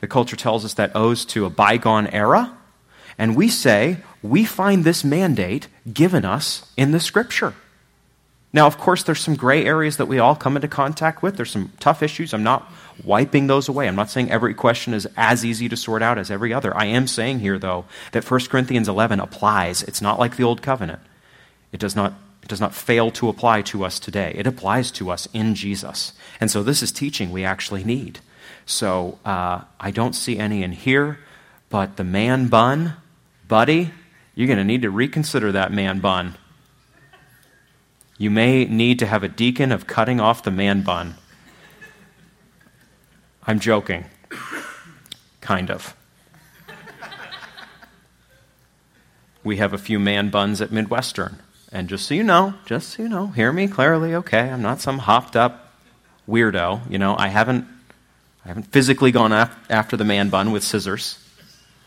The 0.00 0.08
culture 0.08 0.36
tells 0.36 0.64
us 0.64 0.74
that 0.74 0.94
owes 0.94 1.24
to 1.26 1.46
a 1.46 1.50
bygone 1.50 2.08
era. 2.08 2.56
And 3.16 3.36
we 3.36 3.48
say, 3.48 3.98
we 4.22 4.44
find 4.44 4.84
this 4.84 5.04
mandate 5.04 5.68
given 5.90 6.24
us 6.24 6.70
in 6.76 6.90
the 6.90 7.00
scripture. 7.00 7.54
Now, 8.52 8.66
of 8.66 8.76
course, 8.76 9.04
there's 9.04 9.20
some 9.20 9.36
gray 9.36 9.64
areas 9.64 9.96
that 9.96 10.06
we 10.06 10.18
all 10.18 10.34
come 10.34 10.56
into 10.56 10.68
contact 10.68 11.22
with. 11.22 11.36
There's 11.36 11.52
some 11.52 11.72
tough 11.78 12.02
issues. 12.02 12.34
I'm 12.34 12.42
not 12.42 12.70
wiping 13.04 13.46
those 13.46 13.68
away. 13.68 13.88
I'm 13.88 13.96
not 13.96 14.10
saying 14.10 14.30
every 14.30 14.54
question 14.54 14.94
is 14.94 15.08
as 15.16 15.44
easy 15.44 15.68
to 15.68 15.76
sort 15.76 16.02
out 16.02 16.18
as 16.18 16.30
every 16.30 16.52
other. 16.52 16.76
I 16.76 16.86
am 16.86 17.06
saying 17.06 17.40
here, 17.40 17.58
though, 17.58 17.84
that 18.12 18.28
1 18.28 18.40
Corinthians 18.46 18.88
11 18.88 19.20
applies. 19.20 19.82
It's 19.82 20.02
not 20.02 20.18
like 20.18 20.36
the 20.36 20.44
Old 20.44 20.62
Covenant. 20.62 21.00
It 21.72 21.80
does 21.80 21.96
not 21.96 22.14
it 22.42 22.48
does 22.48 22.60
not 22.60 22.74
fail 22.74 23.12
to 23.12 23.28
apply 23.28 23.62
to 23.62 23.84
us 23.84 24.00
today. 24.00 24.32
It 24.34 24.48
applies 24.48 24.90
to 24.92 25.10
us 25.10 25.28
in 25.32 25.54
Jesus. 25.54 26.12
And 26.40 26.50
so 26.50 26.64
this 26.64 26.82
is 26.82 26.90
teaching 26.90 27.30
we 27.30 27.44
actually 27.44 27.84
need. 27.84 28.18
So 28.66 29.18
uh, 29.24 29.62
I 29.78 29.92
don't 29.92 30.14
see 30.14 30.38
any 30.38 30.64
in 30.64 30.72
here, 30.72 31.20
but 31.70 31.96
the 31.96 32.04
man 32.04 32.48
bun, 32.48 32.94
buddy, 33.46 33.92
you're 34.34 34.48
going 34.48 34.58
to 34.58 34.64
need 34.64 34.82
to 34.82 34.90
reconsider 34.90 35.52
that 35.52 35.72
man 35.72 36.00
bun. 36.00 36.34
You 38.18 38.30
may 38.30 38.64
need 38.64 38.98
to 38.98 39.06
have 39.06 39.22
a 39.22 39.28
deacon 39.28 39.70
of 39.70 39.86
cutting 39.86 40.20
off 40.20 40.42
the 40.42 40.50
man 40.50 40.82
bun. 40.82 41.14
I'm 43.44 43.58
joking. 43.58 44.04
Kind 45.40 45.70
of. 45.70 45.96
We 49.44 49.56
have 49.56 49.72
a 49.72 49.78
few 49.78 49.98
man 49.98 50.30
buns 50.30 50.60
at 50.60 50.70
Midwestern. 50.70 51.40
And 51.72 51.88
just 51.88 52.06
so 52.06 52.14
you 52.14 52.22
know, 52.22 52.54
just 52.66 52.90
so 52.90 53.02
you 53.02 53.08
know, 53.08 53.28
hear 53.28 53.52
me 53.52 53.66
clearly, 53.66 54.14
okay? 54.14 54.50
I'm 54.50 54.62
not 54.62 54.80
some 54.80 54.98
hopped 54.98 55.34
up 55.34 55.72
weirdo. 56.28 56.88
You 56.88 56.98
know, 56.98 57.16
I 57.18 57.28
haven't, 57.28 57.66
I 58.44 58.48
haven't 58.48 58.64
physically 58.64 59.10
gone 59.10 59.32
af- 59.32 59.56
after 59.70 59.96
the 59.96 60.04
man 60.04 60.28
bun 60.28 60.52
with 60.52 60.62
scissors. 60.62 61.18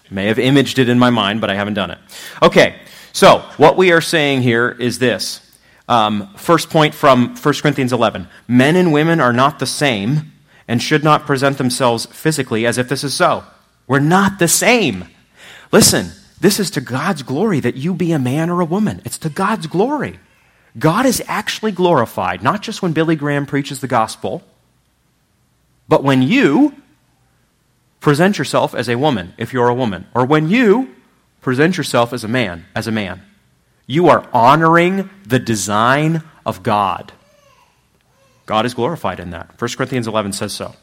May 0.10 0.26
have 0.26 0.40
imaged 0.40 0.80
it 0.80 0.90
in 0.90 0.99
my 0.99 1.10
mind, 1.10 1.40
but 1.40 1.49
I 1.49 1.56
haven't 1.56 1.76
done 1.76 1.91
it. 1.91 1.99
Okay, 2.41 2.76
so 3.14 3.40
what 3.57 3.77
we 3.77 3.91
are 3.91 4.02
saying 4.02 4.41
here 4.41 4.76
is 4.77 4.99
this. 4.99 5.41
Um, 5.88 6.34
first 6.36 6.69
point 6.69 6.94
from 6.95 7.36
1 7.36 7.53
Corinthians 7.61 7.94
11 7.94 8.27
Men 8.48 8.76
and 8.76 8.91
women 8.91 9.19
are 9.19 9.34
not 9.34 9.60
the 9.60 9.68
same 9.68 10.34
and 10.67 10.81
should 10.81 11.03
not 11.03 11.25
present 11.25 11.57
themselves 11.57 12.05
physically 12.07 12.65
as 12.65 12.77
if 12.77 12.89
this 12.89 13.03
is 13.03 13.13
so. 13.13 13.43
We're 13.87 13.99
not 13.99 14.39
the 14.39 14.47
same. 14.47 15.05
Listen, 15.71 16.11
this 16.39 16.59
is 16.59 16.71
to 16.71 16.81
God's 16.81 17.23
glory 17.23 17.59
that 17.59 17.75
you 17.75 17.93
be 17.93 18.11
a 18.11 18.19
man 18.19 18.49
or 18.49 18.61
a 18.61 18.65
woman. 18.65 19.01
It's 19.05 19.17
to 19.19 19.29
God's 19.29 19.67
glory. 19.67 20.19
God 20.77 21.05
is 21.05 21.23
actually 21.27 21.71
glorified, 21.71 22.43
not 22.43 22.61
just 22.61 22.81
when 22.81 22.93
Billy 22.93 23.15
Graham 23.15 23.45
preaches 23.45 23.79
the 23.79 23.87
gospel, 23.87 24.43
but 25.87 26.03
when 26.03 26.21
you 26.21 26.75
present 28.01 28.37
yourself 28.37 28.75
as 28.75 28.89
a 28.89 28.97
woman, 28.97 29.33
if 29.37 29.53
you're 29.53 29.69
a 29.69 29.73
woman, 29.73 30.07
or 30.13 30.25
when 30.25 30.49
you 30.49 30.95
present 31.45 31.77
yourself 31.77 32.11
as 32.11 32.23
a 32.23 32.27
man, 32.27 32.65
as 32.75 32.87
a 32.87 32.91
man. 32.91 33.21
You 33.85 34.09
are 34.09 34.27
honoring 34.33 35.11
the 35.27 35.37
design 35.37 36.23
of 36.43 36.63
God. 36.63 37.13
God 38.45 38.65
is 38.65 38.73
glorified 38.73 39.19
in 39.19 39.31
that. 39.31 39.59
1 39.59 39.69
Corinthians 39.76 40.07
11 40.07 40.34
says 40.34 40.53
so. 40.53 40.76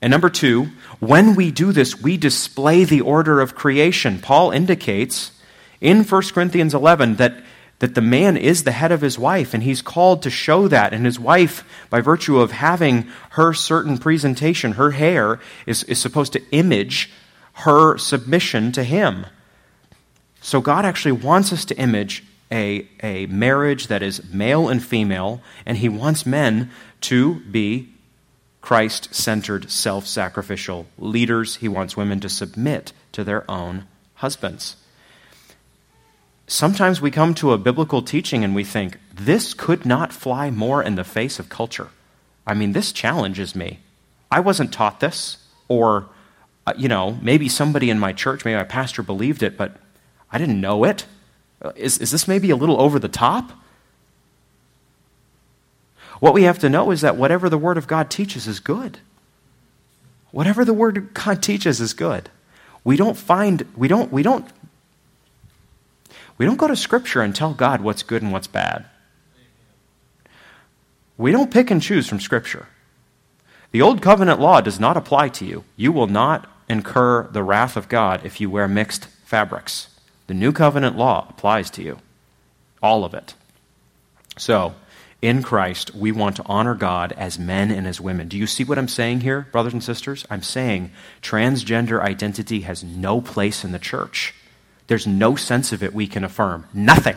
And 0.00 0.10
number 0.10 0.30
two, 0.30 0.70
when 0.98 1.36
we 1.36 1.50
do 1.50 1.72
this, 1.72 2.00
we 2.00 2.16
display 2.16 2.84
the 2.84 3.00
order 3.00 3.40
of 3.40 3.54
creation. 3.54 4.18
Paul 4.18 4.50
indicates 4.50 5.30
in 5.80 6.02
1 6.02 6.22
Corinthians 6.34 6.74
11 6.74 7.16
that, 7.16 7.34
that 7.78 7.94
the 7.94 8.00
man 8.00 8.36
is 8.36 8.64
the 8.64 8.72
head 8.72 8.90
of 8.90 9.00
his 9.00 9.16
wife, 9.16 9.54
and 9.54 9.62
he's 9.62 9.80
called 9.80 10.22
to 10.22 10.30
show 10.30 10.66
that. 10.66 10.92
And 10.92 11.04
his 11.06 11.20
wife, 11.20 11.64
by 11.88 12.00
virtue 12.00 12.40
of 12.40 12.50
having 12.50 13.08
her 13.30 13.52
certain 13.52 13.96
presentation, 13.96 14.72
her 14.72 14.90
hair, 14.90 15.38
is, 15.66 15.84
is 15.84 16.00
supposed 16.00 16.32
to 16.32 16.42
image 16.50 17.10
her 17.52 17.96
submission 17.96 18.72
to 18.72 18.82
him. 18.82 19.26
So 20.40 20.60
God 20.60 20.84
actually 20.84 21.12
wants 21.12 21.52
us 21.52 21.64
to 21.66 21.76
image 21.76 22.24
a, 22.52 22.86
a 23.02 23.26
marriage 23.26 23.86
that 23.86 24.02
is 24.02 24.30
male 24.32 24.68
and 24.68 24.84
female, 24.84 25.40
and 25.64 25.78
he 25.78 25.88
wants 25.88 26.26
men 26.26 26.70
to 27.02 27.36
be 27.40 27.88
Christ 28.60 29.12
centered, 29.14 29.70
self 29.70 30.06
sacrificial 30.06 30.86
leaders. 30.98 31.56
He 31.56 31.68
wants 31.68 31.96
women 31.96 32.20
to 32.20 32.28
submit 32.28 32.92
to 33.12 33.24
their 33.24 33.50
own 33.50 33.86
husbands. 34.14 34.76
Sometimes 36.46 37.00
we 37.00 37.10
come 37.10 37.34
to 37.34 37.52
a 37.52 37.58
biblical 37.58 38.02
teaching 38.02 38.44
and 38.44 38.54
we 38.54 38.62
think, 38.62 38.98
this 39.14 39.54
could 39.54 39.86
not 39.86 40.12
fly 40.12 40.50
more 40.50 40.82
in 40.82 40.96
the 40.96 41.04
face 41.04 41.38
of 41.38 41.48
culture. 41.48 41.88
I 42.46 42.54
mean, 42.54 42.72
this 42.72 42.92
challenges 42.92 43.54
me. 43.54 43.80
I 44.30 44.40
wasn't 44.40 44.72
taught 44.72 45.00
this, 45.00 45.38
or, 45.68 46.08
uh, 46.66 46.74
you 46.76 46.88
know, 46.88 47.18
maybe 47.22 47.48
somebody 47.48 47.90
in 47.90 47.98
my 47.98 48.12
church, 48.12 48.44
maybe 48.44 48.56
my 48.56 48.64
pastor 48.64 49.02
believed 49.02 49.42
it, 49.42 49.56
but 49.56 49.76
I 50.30 50.38
didn't 50.38 50.60
know 50.60 50.84
it. 50.84 51.06
Uh, 51.62 51.72
is, 51.76 51.98
is 51.98 52.10
this 52.10 52.26
maybe 52.26 52.50
a 52.50 52.56
little 52.56 52.80
over 52.80 52.98
the 52.98 53.08
top? 53.08 53.52
What 56.20 56.34
we 56.34 56.42
have 56.42 56.58
to 56.60 56.68
know 56.68 56.90
is 56.90 57.00
that 57.00 57.16
whatever 57.16 57.48
the 57.48 57.58
Word 57.58 57.78
of 57.78 57.86
God 57.86 58.10
teaches 58.10 58.46
is 58.46 58.60
good. 58.60 58.98
Whatever 60.30 60.64
the 60.64 60.74
Word 60.74 60.96
of 60.96 61.14
God 61.14 61.42
teaches 61.42 61.80
is 61.80 61.94
good. 61.94 62.30
We 62.84 62.96
don't 62.96 63.16
find, 63.16 63.66
we 63.76 63.86
don't, 63.88 64.12
we 64.12 64.22
don't, 64.22 64.46
we 66.36 66.46
don't 66.46 66.56
go 66.56 66.66
to 66.66 66.76
Scripture 66.76 67.22
and 67.22 67.34
tell 67.34 67.54
God 67.54 67.80
what's 67.80 68.02
good 68.02 68.22
and 68.22 68.32
what's 68.32 68.48
bad. 68.48 68.86
We 71.16 71.30
don't 71.30 71.52
pick 71.52 71.70
and 71.70 71.80
choose 71.80 72.08
from 72.08 72.18
Scripture. 72.18 72.66
The 73.70 73.82
Old 73.82 74.02
Covenant 74.02 74.40
law 74.40 74.60
does 74.60 74.80
not 74.80 74.96
apply 74.96 75.28
to 75.30 75.44
you. 75.44 75.64
You 75.76 75.92
will 75.92 76.08
not 76.08 76.48
incur 76.68 77.28
the 77.28 77.42
wrath 77.42 77.76
of 77.76 77.88
God 77.88 78.24
if 78.24 78.40
you 78.40 78.50
wear 78.50 78.66
mixed 78.66 79.06
fabrics. 79.24 79.88
The 80.26 80.34
New 80.34 80.52
Covenant 80.52 80.96
law 80.96 81.26
applies 81.28 81.70
to 81.70 81.82
you. 81.82 81.98
All 82.82 83.04
of 83.04 83.14
it. 83.14 83.34
So, 84.36 84.74
in 85.20 85.42
Christ, 85.42 85.94
we 85.94 86.10
want 86.10 86.36
to 86.36 86.44
honor 86.46 86.74
God 86.74 87.12
as 87.12 87.38
men 87.38 87.70
and 87.70 87.86
as 87.86 88.00
women. 88.00 88.26
Do 88.26 88.36
you 88.36 88.46
see 88.46 88.64
what 88.64 88.78
I'm 88.78 88.88
saying 88.88 89.20
here, 89.20 89.46
brothers 89.52 89.72
and 89.72 89.82
sisters? 89.82 90.26
I'm 90.28 90.42
saying 90.42 90.90
transgender 91.22 92.00
identity 92.00 92.62
has 92.62 92.82
no 92.82 93.20
place 93.20 93.64
in 93.64 93.70
the 93.70 93.78
church. 93.78 94.34
There's 94.88 95.06
no 95.06 95.36
sense 95.36 95.72
of 95.72 95.82
it 95.82 95.94
we 95.94 96.08
can 96.08 96.24
affirm. 96.24 96.66
Nothing. 96.74 97.16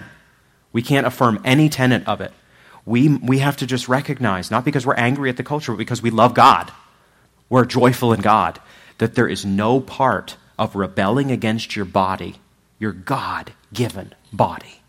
We 0.72 0.84
can't 0.84 1.08
affirm 1.08 1.42
any 1.44 1.68
tenet 1.68 2.08
of 2.08 2.22
it. 2.22 2.32
We, 2.86 3.10
we 3.10 3.40
have 3.40 3.58
to 3.58 3.66
just 3.66 3.90
recognize, 3.90 4.52
not 4.52 4.66
because 4.66 4.86
we're 4.86 4.94
angry 4.94 5.30
at 5.30 5.38
the 5.38 5.44
culture, 5.44 5.72
but 5.72 5.80
because 5.80 6.04
we 6.04 6.12
love 6.12 6.36
God. 6.36 6.72
We're 7.50 7.66
joyful 7.66 8.14
in 8.14 8.22
God, 8.22 8.60
that 9.00 9.16
there 9.16 9.28
is 9.28 9.46
no 9.46 9.80
part 9.80 10.38
of 10.60 10.76
rebelling 10.76 11.32
against 11.32 11.76
your 11.76 11.86
body, 11.86 12.36
your 12.80 12.92
God 12.92 13.54
given 13.74 14.14
body, 14.32 14.82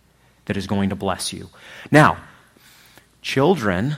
that 0.46 0.56
is 0.56 0.66
going 0.66 0.90
to 0.90 0.96
bless 0.96 1.32
you. 1.32 1.50
Now, 1.90 2.18
children, 3.22 3.96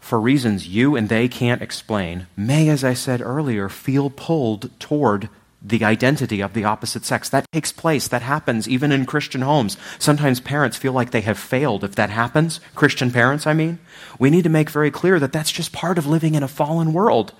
for 0.00 0.20
reasons 0.20 0.68
you 0.68 0.96
and 0.96 1.08
they 1.08 1.28
can't 1.28 1.62
explain, 1.62 2.26
may, 2.36 2.68
as 2.68 2.84
I 2.84 2.94
said 2.94 3.20
earlier, 3.20 3.68
feel 3.68 4.10
pulled 4.10 4.70
toward 4.80 5.28
the 5.60 5.84
identity 5.84 6.40
of 6.40 6.54
the 6.54 6.64
opposite 6.64 7.04
sex. 7.04 7.28
That 7.28 7.44
takes 7.52 7.72
place. 7.72 8.06
That 8.06 8.22
happens 8.22 8.68
even 8.68 8.92
in 8.92 9.06
Christian 9.06 9.42
homes. 9.42 9.76
Sometimes 9.98 10.40
parents 10.40 10.76
feel 10.76 10.92
like 10.92 11.10
they 11.10 11.20
have 11.22 11.38
failed 11.38 11.82
if 11.82 11.96
that 11.96 12.10
happens. 12.10 12.60
Christian 12.74 13.10
parents, 13.10 13.46
I 13.46 13.54
mean. 13.54 13.80
We 14.18 14.30
need 14.30 14.44
to 14.44 14.50
make 14.50 14.70
very 14.70 14.90
clear 14.90 15.18
that 15.18 15.32
that's 15.32 15.50
just 15.50 15.72
part 15.72 15.98
of 15.98 16.06
living 16.06 16.34
in 16.34 16.44
a 16.44 16.48
fallen 16.48 16.92
world. 16.92 17.32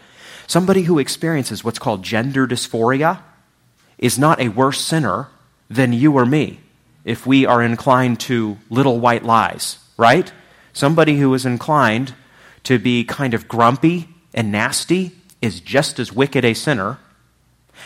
Somebody 0.49 0.83
who 0.83 0.99
experiences 0.99 1.62
what's 1.62 1.79
called 1.79 2.03
gender 2.03 2.47
dysphoria 2.47 3.20
is 3.99 4.19
not 4.19 4.41
a 4.41 4.49
worse 4.49 4.81
sinner 4.81 5.29
than 5.69 5.93
you 5.93 6.12
or 6.16 6.27
me 6.27 6.61
if 7.05 7.27
we 7.27 7.47
are 7.47 7.62
inclined 7.62 8.20
to 8.20 8.59
little 8.70 9.01
white 9.01 9.24
lies, 9.24 9.78
right? 9.97 10.32
Somebody 10.73 11.19
who 11.19 11.32
is 11.35 11.47
inclined 11.47 12.15
to 12.65 12.78
be 12.78 13.05
kind 13.05 13.35
of 13.35 13.49
grumpy 13.49 14.09
and 14.35 14.53
nasty 14.53 15.12
is 15.40 15.61
just 15.61 15.99
as 15.99 16.12
wicked 16.12 16.45
a 16.45 16.55
sinner 16.55 16.99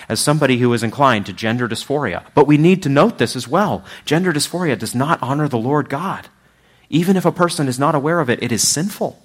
as 0.08 0.20
somebody 0.20 0.58
who 0.58 0.72
is 0.72 0.82
inclined 0.82 1.26
to 1.26 1.32
gender 1.32 1.68
dysphoria. 1.68 2.24
But 2.34 2.46
we 2.46 2.56
need 2.56 2.82
to 2.82 2.88
note 2.88 3.18
this 3.18 3.36
as 3.36 3.46
well. 3.46 3.84
Gender 4.04 4.32
dysphoria 4.32 4.78
does 4.78 4.94
not 4.94 5.22
honor 5.22 5.48
the 5.48 5.58
Lord 5.58 5.88
God. 5.88 6.28
Even 6.88 7.16
if 7.16 7.24
a 7.24 7.32
person 7.32 7.68
is 7.68 7.78
not 7.78 7.94
aware 7.94 8.20
of 8.20 8.28
it, 8.28 8.42
it 8.42 8.52
is 8.52 8.66
sinful. 8.66 9.20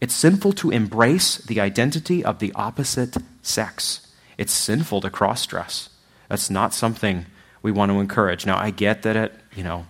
It's 0.00 0.14
sinful 0.14 0.52
to 0.54 0.70
embrace 0.70 1.38
the 1.38 1.60
identity 1.60 2.24
of 2.24 2.38
the 2.38 2.52
opposite 2.54 3.16
sex. 3.42 4.06
It's 4.36 4.52
sinful 4.52 5.00
to 5.00 5.10
cross 5.10 5.46
dress. 5.46 5.90
That's 6.28 6.50
not 6.50 6.74
something 6.74 7.26
we 7.62 7.72
want 7.72 7.90
to 7.90 8.00
encourage. 8.00 8.46
Now, 8.46 8.58
I 8.58 8.70
get 8.70 9.02
that 9.02 9.16
at, 9.16 9.32
you 9.54 9.64
know, 9.64 9.86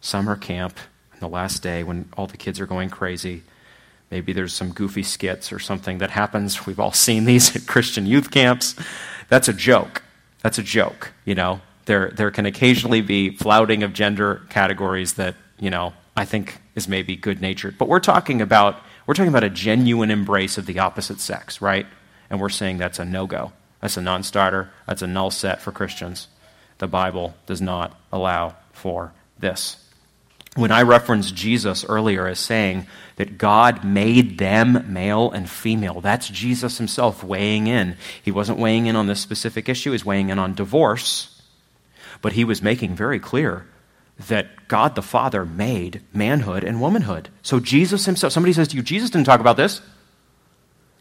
summer 0.00 0.36
camp, 0.36 0.78
on 1.12 1.20
the 1.20 1.28
last 1.28 1.62
day 1.62 1.82
when 1.82 2.08
all 2.16 2.26
the 2.26 2.36
kids 2.36 2.60
are 2.60 2.66
going 2.66 2.90
crazy, 2.90 3.42
maybe 4.10 4.32
there's 4.32 4.54
some 4.54 4.72
goofy 4.72 5.02
skits 5.02 5.52
or 5.52 5.58
something 5.58 5.98
that 5.98 6.10
happens. 6.10 6.66
We've 6.66 6.80
all 6.80 6.92
seen 6.92 7.24
these 7.24 7.56
at 7.56 7.66
Christian 7.66 8.06
youth 8.06 8.30
camps. 8.30 8.76
That's 9.28 9.48
a 9.48 9.52
joke. 9.52 10.02
That's 10.42 10.58
a 10.58 10.62
joke, 10.62 11.12
you 11.24 11.34
know. 11.34 11.60
There, 11.86 12.10
there 12.10 12.30
can 12.32 12.46
occasionally 12.46 13.00
be 13.00 13.30
flouting 13.30 13.82
of 13.82 13.92
gender 13.92 14.42
categories 14.48 15.14
that, 15.14 15.36
you 15.58 15.70
know, 15.70 15.94
I 16.16 16.24
think 16.24 16.60
is 16.74 16.88
maybe 16.88 17.16
good 17.16 17.40
natured. 17.40 17.78
But 17.78 17.88
we're 17.88 18.00
talking 18.00 18.40
about 18.40 18.80
we're 19.06 19.14
talking 19.14 19.28
about 19.28 19.44
a 19.44 19.50
genuine 19.50 20.10
embrace 20.10 20.58
of 20.58 20.66
the 20.66 20.80
opposite 20.80 21.20
sex, 21.20 21.60
right? 21.60 21.86
And 22.28 22.40
we're 22.40 22.48
saying 22.48 22.78
that's 22.78 22.98
a 22.98 23.04
no-go. 23.04 23.52
That's 23.80 23.96
a 23.96 24.02
non-starter. 24.02 24.72
That's 24.86 25.02
a 25.02 25.06
null 25.06 25.30
set 25.30 25.62
for 25.62 25.70
Christians. 25.70 26.26
The 26.78 26.86
Bible 26.86 27.34
does 27.46 27.60
not 27.60 27.98
allow 28.12 28.56
for 28.72 29.12
this. 29.38 29.76
When 30.54 30.72
I 30.72 30.82
referenced 30.82 31.34
Jesus 31.34 31.84
earlier 31.84 32.26
as 32.26 32.38
saying 32.38 32.86
that 33.16 33.36
God 33.36 33.84
made 33.84 34.38
them 34.38 34.92
male 34.92 35.30
and 35.30 35.48
female, 35.48 36.00
that's 36.00 36.28
Jesus 36.28 36.78
himself 36.78 37.22
weighing 37.22 37.66
in. 37.66 37.96
He 38.22 38.30
wasn't 38.30 38.58
weighing 38.58 38.86
in 38.86 38.96
on 38.96 39.06
this 39.06 39.20
specific 39.20 39.68
issue, 39.68 39.92
he's 39.92 40.04
weighing 40.04 40.30
in 40.30 40.38
on 40.38 40.54
divorce, 40.54 41.42
but 42.22 42.32
he 42.32 42.44
was 42.44 42.62
making 42.62 42.94
very 42.94 43.20
clear 43.20 43.66
that 44.28 44.66
God 44.66 44.94
the 44.94 45.02
Father 45.02 45.44
made 45.44 46.02
manhood 46.14 46.64
and 46.64 46.80
womanhood. 46.80 47.28
So 47.42 47.60
Jesus 47.60 48.06
himself, 48.06 48.32
somebody 48.32 48.54
says 48.54 48.68
to 48.68 48.76
you, 48.76 48.82
Jesus 48.82 49.10
didn't 49.10 49.26
talk 49.26 49.40
about 49.40 49.58
this. 49.58 49.82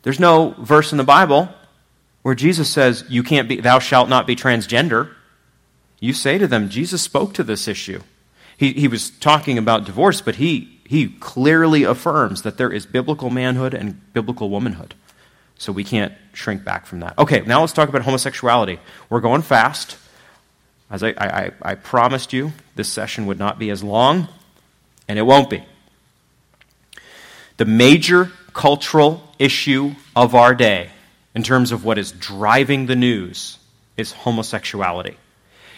There's 0.04 0.20
no 0.20 0.54
verse 0.60 0.92
in 0.92 0.98
the 0.98 1.04
Bible 1.06 1.50
where 2.22 2.36
Jesus 2.36 2.70
says, 2.70 3.06
You 3.08 3.24
can't 3.24 3.48
be, 3.48 3.62
thou 3.62 3.80
shalt 3.80 4.10
not 4.10 4.28
be 4.28 4.36
transgender. 4.36 5.14
You 6.00 6.14
say 6.14 6.38
to 6.38 6.48
them, 6.48 6.70
Jesus 6.70 7.02
spoke 7.02 7.34
to 7.34 7.44
this 7.44 7.68
issue. 7.68 8.02
He, 8.58 8.74
he 8.74 8.88
was 8.88 9.10
talking 9.10 9.58
about 9.58 9.86
divorce, 9.86 10.22
but 10.22 10.36
he, 10.36 10.80
he 10.86 11.10
clearly 11.10 11.84
affirms 11.84 12.44
that 12.44 12.58
there 12.58 12.72
is 12.72 12.86
biblical 12.86 13.30
manhood 13.30 13.74
and 13.74 14.14
biblical 14.14 14.50
womanhood. 14.50 14.96
So 15.58 15.72
we 15.72 15.84
can't 15.84 16.14
shrink 16.34 16.64
back 16.64 16.86
from 16.86 17.00
that. 17.00 17.18
Okay, 17.18 17.42
now 17.42 17.62
let's 17.62 17.74
talk 17.74 17.90
about 17.90 18.04
homosexuality. 18.04 18.80
We're 19.10 19.22
going 19.22 19.42
fast. 19.42 19.98
As 20.90 21.02
I, 21.02 21.10
I, 21.18 21.52
I 21.62 21.76
promised 21.76 22.34
you, 22.34 22.54
this 22.76 22.88
session 22.90 23.26
would 23.26 23.40
not 23.40 23.58
be 23.58 23.70
as 23.70 23.84
long, 23.84 24.28
and 25.08 25.18
it 25.18 25.24
won't 25.24 25.50
be. 25.50 25.64
The 27.58 27.66
major 27.66 28.32
cultural 28.54 29.24
issue 29.40 29.96
of 30.16 30.36
our 30.36 30.54
day, 30.54 30.90
in 31.34 31.44
terms 31.44 31.72
of 31.72 31.84
what 31.84 31.98
is 31.98 32.12
driving 32.12 32.86
the 32.86 32.96
news, 32.96 33.58
is 33.98 34.12
homosexuality. 34.12 35.18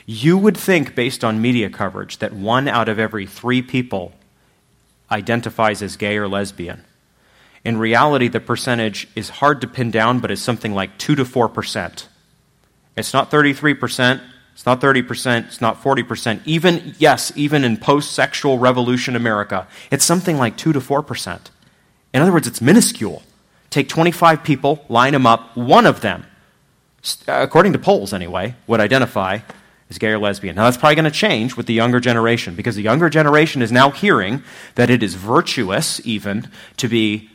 You 0.10 0.38
would 0.38 0.56
think, 0.56 0.96
based 0.96 1.26
on 1.26 1.42
media 1.42 1.70
coverage, 1.70 2.20
that 2.20 2.32
one 2.32 2.70
out 2.70 2.88
of 2.88 2.98
every 2.98 3.28
three 3.28 3.62
people 3.62 4.14
identifies 5.12 5.82
as 5.82 5.98
gay 5.98 6.18
or 6.18 6.30
lesbian. 6.30 6.86
In 7.66 7.78
reality, 7.78 8.30
the 8.30 8.40
percentage 8.40 9.10
is 9.18 9.28
hard 9.28 9.60
to 9.60 9.68
pin 9.68 9.92
down, 9.92 10.22
but 10.22 10.32
it's 10.32 10.42
something 10.42 10.74
like 10.74 10.98
2 10.98 11.16
to 11.16 11.26
4%. 11.26 12.06
It's 12.96 13.14
not 13.14 13.30
33%, 13.30 14.22
it's 14.54 14.66
not 14.66 14.80
30%, 14.80 15.48
it's 15.48 15.60
not 15.60 15.84
40%. 15.84 16.40
Even, 16.46 16.96
yes, 16.98 17.34
even 17.36 17.66
in 17.66 17.76
post 17.76 18.14
sexual 18.14 18.58
revolution 18.58 19.14
America, 19.14 19.68
it's 19.92 20.06
something 20.06 20.38
like 20.38 20.56
2 20.56 20.72
to 20.72 20.80
4%. 20.80 21.40
In 22.14 22.22
other 22.22 22.32
words, 22.32 22.48
it's 22.48 22.62
minuscule. 22.62 23.24
Take 23.70 23.90
25 23.90 24.42
people, 24.42 24.86
line 24.88 25.12
them 25.12 25.26
up, 25.26 25.58
one 25.58 25.86
of 25.86 26.00
them, 26.00 26.26
according 27.28 27.74
to 27.74 27.80
polls 27.80 28.14
anyway, 28.14 28.56
would 28.68 28.80
identify 28.80 29.40
as 29.90 29.98
gay 29.98 30.10
or 30.10 30.20
lesbian. 30.20 30.56
Now, 30.56 30.66
that's 30.66 30.78
probably 30.78 30.96
going 30.96 31.06
to 31.06 31.12
change 31.12 31.56
with 31.56 31.66
the 31.66 31.74
younger 31.74 32.00
generation 32.00 32.56
because 32.56 32.76
the 32.76 32.82
younger 32.82 33.10
generation 33.10 33.62
is 33.62 33.72
now 33.72 33.92
hearing 33.92 34.44
that 34.76 34.90
it 34.90 35.02
is 35.02 35.16
virtuous, 35.16 36.06
even, 36.06 36.50
to 36.78 36.88
be 36.88 37.30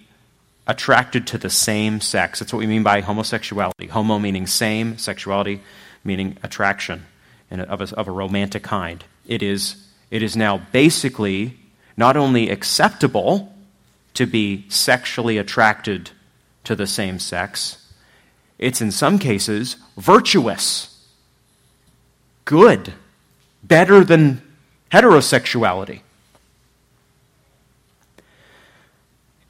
attracted 0.67 1.27
to 1.29 1.39
the 1.39 1.51
same 1.51 2.01
sex. 2.01 2.39
That's 2.39 2.53
what 2.53 2.61
we 2.61 2.67
mean 2.67 2.83
by 2.83 3.01
homosexuality. 3.01 3.89
Homo 3.89 4.19
meaning 4.19 4.47
same, 4.47 4.99
sexuality 4.99 5.63
meaning 6.05 6.37
attraction 6.43 7.07
of 7.51 7.81
a, 7.81 7.97
of 7.97 8.09
a 8.09 8.11
romantic 8.13 8.63
kind. 8.63 9.05
It 9.27 9.43
is, 9.43 9.89
it 10.11 10.23
is 10.23 10.37
now 10.37 10.59
basically 10.73 11.59
not 11.97 12.17
only 12.17 12.51
acceptable 12.51 13.55
to 14.15 14.27
be 14.27 14.67
sexually 14.69 15.39
attracted 15.39 16.11
to 16.65 16.75
the 16.75 16.87
same 16.87 17.19
sex, 17.19 17.93
it's 18.59 18.81
in 18.81 18.93
some 18.93 19.19
cases 19.19 19.77
virtuous 19.97 20.92
good, 22.45 22.93
better 23.63 24.05
than 24.05 24.43
heterosexuality. 24.91 26.01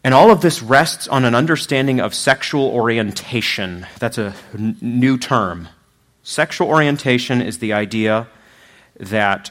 And 0.05 0.15
all 0.15 0.31
of 0.31 0.41
this 0.41 0.63
rests 0.63 1.07
on 1.07 1.25
an 1.25 1.35
understanding 1.35 2.01
of 2.01 2.15
sexual 2.15 2.69
orientation. 2.69 3.87
That's 4.01 4.19
a 4.19 4.35
n- 4.53 4.77
new 4.81 5.17
term. 5.17 5.69
Sexual 6.25 6.69
orientation 6.69 7.41
is 7.41 7.59
the 7.59 7.73
idea 7.73 8.27
that 8.99 9.51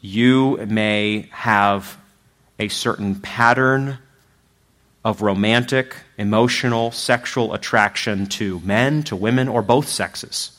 you 0.00 0.58
may 0.66 1.28
have 1.30 1.98
a 2.58 2.68
certain 2.68 3.16
pattern 3.16 3.98
of 5.04 5.22
romantic, 5.22 5.96
emotional, 6.18 6.90
sexual 6.90 7.54
attraction 7.54 8.26
to 8.26 8.60
men, 8.60 9.02
to 9.04 9.16
women, 9.16 9.48
or 9.48 9.62
both 9.62 9.88
sexes. 9.88 10.57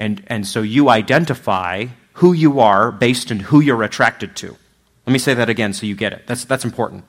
And, 0.00 0.24
and 0.28 0.46
so 0.46 0.62
you 0.62 0.88
identify 0.88 1.88
who 2.14 2.32
you 2.32 2.58
are 2.58 2.90
based 2.90 3.30
on 3.30 3.38
who 3.38 3.60
you're 3.60 3.82
attracted 3.82 4.34
to. 4.36 4.56
Let 5.06 5.12
me 5.12 5.18
say 5.18 5.34
that 5.34 5.50
again 5.50 5.74
so 5.74 5.84
you 5.84 5.94
get 5.94 6.14
it. 6.14 6.26
That's, 6.26 6.46
that's 6.46 6.64
important. 6.64 7.04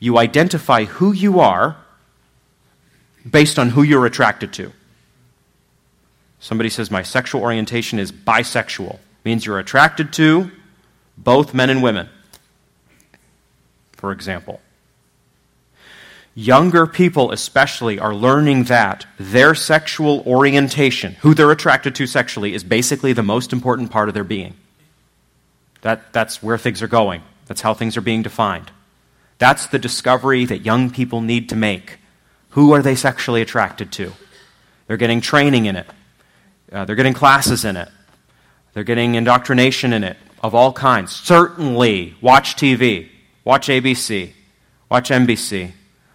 You 0.00 0.16
identify 0.16 0.84
who 0.84 1.12
you 1.12 1.38
are 1.38 1.76
based 3.30 3.58
on 3.58 3.68
who 3.68 3.82
you're 3.82 4.06
attracted 4.06 4.54
to. 4.54 4.72
Somebody 6.38 6.70
says, 6.70 6.90
My 6.90 7.02
sexual 7.02 7.42
orientation 7.42 7.98
is 7.98 8.10
bisexual. 8.10 8.98
Means 9.22 9.44
you're 9.44 9.58
attracted 9.58 10.10
to 10.14 10.50
both 11.18 11.52
men 11.52 11.68
and 11.68 11.82
women, 11.82 12.08
for 13.92 14.12
example. 14.12 14.62
Younger 16.40 16.86
people, 16.86 17.32
especially, 17.32 17.98
are 17.98 18.14
learning 18.14 18.64
that 18.64 19.06
their 19.18 19.54
sexual 19.54 20.22
orientation, 20.26 21.12
who 21.20 21.34
they're 21.34 21.50
attracted 21.50 21.94
to 21.96 22.06
sexually, 22.06 22.54
is 22.54 22.64
basically 22.64 23.12
the 23.12 23.22
most 23.22 23.52
important 23.52 23.90
part 23.90 24.08
of 24.08 24.14
their 24.14 24.24
being. 24.24 24.54
That, 25.82 26.14
that's 26.14 26.42
where 26.42 26.56
things 26.56 26.80
are 26.80 26.88
going. 26.88 27.20
That's 27.44 27.60
how 27.60 27.74
things 27.74 27.98
are 27.98 28.00
being 28.00 28.22
defined. 28.22 28.70
That's 29.36 29.66
the 29.66 29.78
discovery 29.78 30.46
that 30.46 30.64
young 30.64 30.88
people 30.88 31.20
need 31.20 31.50
to 31.50 31.56
make. 31.56 31.98
Who 32.50 32.72
are 32.72 32.80
they 32.80 32.94
sexually 32.94 33.42
attracted 33.42 33.92
to? 33.92 34.14
They're 34.86 34.96
getting 34.96 35.20
training 35.20 35.66
in 35.66 35.76
it, 35.76 35.86
uh, 36.72 36.86
they're 36.86 36.96
getting 36.96 37.12
classes 37.12 37.66
in 37.66 37.76
it, 37.76 37.90
they're 38.72 38.82
getting 38.82 39.14
indoctrination 39.14 39.92
in 39.92 40.04
it. 40.04 40.16
of 40.42 40.54
all 40.54 40.72
kinds. 40.72 41.14
Certainly, 41.14 42.14
watch 42.22 42.56
TV, 42.56 43.10
watch 43.44 43.68
ABC, 43.68 44.32
watch 44.88 45.10
NBC, 45.10 45.72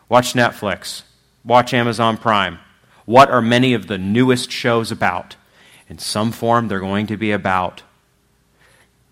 watch 0.10 0.34
Netflix, 0.34 1.04
watch 1.44 1.74
Amazon 1.74 2.18
Prime. 2.18 2.60
What 3.06 3.30
are 3.30 3.42
many 3.42 3.74
of 3.74 3.88
the 3.88 3.98
newest 3.98 4.52
shows 4.52 4.92
about? 4.92 5.36
In 5.88 6.00
some 6.00 6.32
form, 6.32 6.68
they're 6.68 6.80
going 6.80 7.08
to 7.08 7.18
be 7.18 7.32
about 7.32 7.84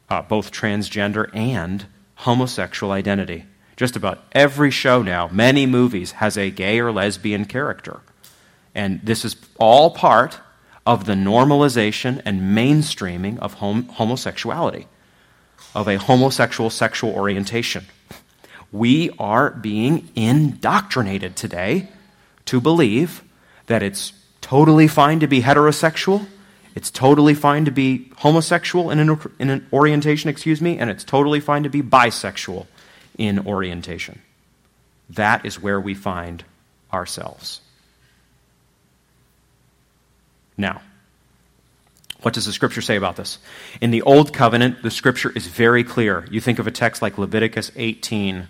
uh, 0.09 0.21
both 0.21 0.51
transgender 0.51 1.29
and 1.35 1.85
homosexual 2.15 2.91
identity. 2.91 3.45
Just 3.75 3.95
about 3.95 4.23
every 4.31 4.71
show 4.71 5.01
now, 5.01 5.27
many 5.31 5.65
movies, 5.65 6.13
has 6.13 6.37
a 6.37 6.51
gay 6.51 6.79
or 6.79 6.91
lesbian 6.91 7.45
character. 7.45 8.01
And 8.75 9.01
this 9.03 9.25
is 9.25 9.35
all 9.59 9.91
part 9.91 10.39
of 10.85 11.05
the 11.05 11.13
normalization 11.13 12.21
and 12.25 12.55
mainstreaming 12.55 13.39
of 13.39 13.55
hom- 13.55 13.87
homosexuality, 13.89 14.87
of 15.73 15.87
a 15.87 15.97
homosexual 15.97 16.69
sexual 16.69 17.11
orientation. 17.13 17.85
We 18.73 19.11
are 19.19 19.51
being 19.51 20.09
indoctrinated 20.15 21.35
today 21.35 21.89
to 22.45 22.59
believe 22.59 23.23
that 23.67 23.83
it's 23.83 24.13
totally 24.41 24.87
fine 24.87 25.19
to 25.19 25.27
be 25.27 25.43
heterosexual, 25.43 26.25
it's 26.75 26.89
totally 26.89 27.35
fine 27.35 27.65
to 27.65 27.71
be 27.71 28.11
homosexual 28.17 28.89
in 28.89 28.97
an, 28.97 29.19
in 29.37 29.51
an 29.51 29.67
orientation, 29.71 30.27
excuse 30.29 30.59
me, 30.59 30.79
and 30.79 30.89
it's 30.89 31.03
totally 31.03 31.39
fine 31.39 31.63
to 31.63 31.69
be 31.69 31.83
bisexual 31.83 32.65
in 33.15 33.45
orientation. 33.45 34.19
That 35.11 35.45
is 35.45 35.61
where 35.61 35.79
we 35.79 35.93
find 35.93 36.43
ourselves. 36.91 37.61
Now, 40.57 40.81
what 42.23 42.33
does 42.33 42.47
the 42.47 42.53
scripture 42.53 42.81
say 42.81 42.95
about 42.95 43.17
this? 43.17 43.37
In 43.81 43.91
the 43.91 44.01
Old 44.01 44.33
Covenant, 44.33 44.81
the 44.81 44.89
scripture 44.89 45.31
is 45.35 45.45
very 45.45 45.83
clear. 45.83 46.25
You 46.31 46.41
think 46.41 46.57
of 46.57 46.65
a 46.65 46.71
text 46.71 47.03
like 47.03 47.19
Leviticus 47.19 47.71
18, 47.75 48.47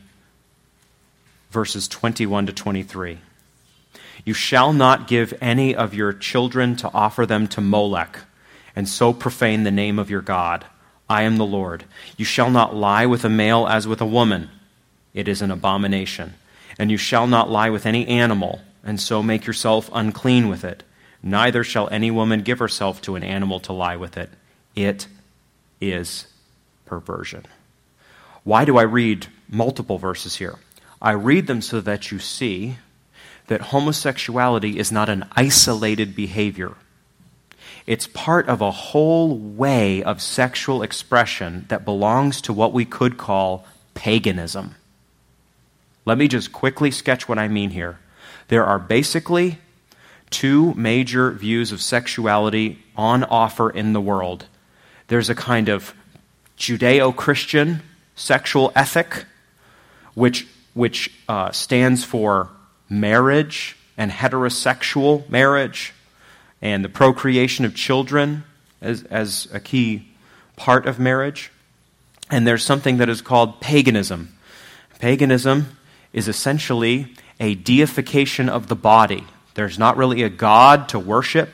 verses 1.54 1.88
21 1.88 2.48
to 2.48 2.54
23. 2.54 3.20
You 4.26 4.34
shall 4.34 4.74
not 4.74 5.08
give 5.08 5.34
any 5.40 5.76
of 5.76 5.94
your 5.94 6.12
children 6.12 6.76
to 6.78 6.92
offer 6.94 7.26
them 7.26 7.48
to 7.50 7.62
Molech, 7.62 8.20
and 8.76 8.90
so 8.90 9.14
profane 9.14 9.64
the 9.64 9.72
name 9.72 10.00
of 10.00 10.10
your 10.10 10.22
God. 10.22 10.66
I 11.10 11.24
am 11.24 11.38
the 11.38 11.46
Lord. 11.46 11.86
You 12.18 12.26
shall 12.26 12.50
not 12.50 12.76
lie 12.76 13.06
with 13.06 13.24
a 13.24 13.30
male 13.30 13.68
as 13.68 13.88
with 13.88 14.02
a 14.02 14.06
woman. 14.06 14.50
It 15.14 15.28
is 15.28 15.42
an 15.42 15.52
abomination. 15.52 16.34
And 16.80 16.90
you 16.90 16.98
shall 16.98 17.28
not 17.28 17.52
lie 17.52 17.70
with 17.70 17.86
any 17.86 18.08
animal, 18.08 18.62
and 18.84 19.00
so 19.00 19.22
make 19.22 19.46
yourself 19.46 19.90
unclean 19.94 20.50
with 20.50 20.64
it. 20.64 20.84
Neither 21.22 21.64
shall 21.64 21.88
any 21.90 22.10
woman 22.10 22.42
give 22.42 22.60
herself 22.60 23.02
to 23.04 23.16
an 23.16 23.24
animal 23.24 23.60
to 23.62 23.74
lie 23.74 23.96
with 23.96 24.18
it. 24.18 24.30
It 24.76 25.08
is 25.80 26.28
perversion. 26.86 27.46
Why 28.44 28.66
do 28.66 28.78
I 28.78 28.84
read 28.84 29.28
multiple 29.50 29.98
verses 29.98 30.36
here? 30.36 30.56
I 31.04 31.12
read 31.12 31.48
them 31.48 31.62
so 31.62 31.82
that 31.82 32.12
you 32.12 32.18
see 32.18 32.78
that 33.48 33.62
homosexuality 33.62 34.78
is 34.78 34.92
not 34.92 35.10
an 35.10 35.26
isolated 35.34 36.16
behavior. 36.16 36.76
It's 37.86 38.08
part 38.08 38.48
of 38.48 38.62
a 38.62 38.72
whole 38.72 39.38
way 39.38 40.02
of 40.02 40.22
sexual 40.22 40.82
expression 40.82 41.66
that 41.68 41.84
belongs 41.84 42.40
to 42.42 42.54
what 42.54 42.72
we 42.72 42.86
could 42.86 43.18
call 43.18 43.66
paganism. 43.94 44.76
Let 46.06 46.18
me 46.18 46.30
just 46.30 46.54
quickly 46.54 46.92
sketch 46.92 47.28
what 47.28 47.38
I 47.38 47.50
mean 47.50 47.72
here. 47.72 48.00
There 48.48 48.66
are 48.66 48.80
basically 48.80 49.58
two 50.30 50.74
major 50.74 51.32
views 51.32 51.72
of 51.72 51.82
sexuality 51.82 52.80
on 52.96 53.24
offer 53.26 53.70
in 53.70 53.94
the 53.94 54.02
world. 54.02 54.46
There's 55.08 55.30
a 55.30 55.36
kind 55.36 55.68
of 55.68 55.94
Judeo 56.58 57.16
Christian 57.16 57.82
sexual 58.16 58.72
ethic, 58.76 59.26
which, 60.14 60.48
which 60.74 61.12
uh, 61.28 61.52
stands 61.52 62.04
for 62.04 62.50
marriage 62.90 63.76
and 63.98 64.12
heterosexual 64.12 65.28
marriage 65.30 65.94
and 66.62 66.84
the 66.84 66.90
procreation 66.90 67.66
of 67.66 67.76
children 67.76 68.44
as, 68.82 69.04
as 69.04 69.48
a 69.54 69.60
key 69.60 70.08
part 70.56 70.86
of 70.86 71.00
marriage. 71.00 71.52
And 72.30 72.48
there's 72.48 72.64
something 72.64 72.98
that 72.98 73.10
is 73.10 73.22
called 73.22 73.60
paganism. 73.60 74.36
Paganism 75.00 75.78
is 76.14 76.28
essentially 76.28 77.14
a 77.40 77.56
deification 77.56 78.50
of 78.50 78.68
the 78.68 78.76
body. 78.76 79.26
There's 79.56 79.78
not 79.78 79.98
really 79.98 80.24
a 80.24 80.30
God 80.30 80.90
to 80.90 81.00
worship. 81.00 81.50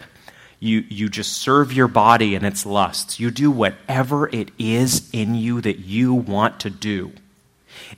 You, 0.59 0.83
you 0.89 1.09
just 1.09 1.33
serve 1.33 1.73
your 1.73 1.87
body 1.87 2.35
and 2.35 2.45
its 2.45 2.65
lusts. 2.65 3.19
You 3.19 3.31
do 3.31 3.49
whatever 3.49 4.27
it 4.27 4.51
is 4.59 5.09
in 5.11 5.35
you 5.35 5.61
that 5.61 5.79
you 5.79 6.13
want 6.13 6.59
to 6.61 6.69
do. 6.69 7.13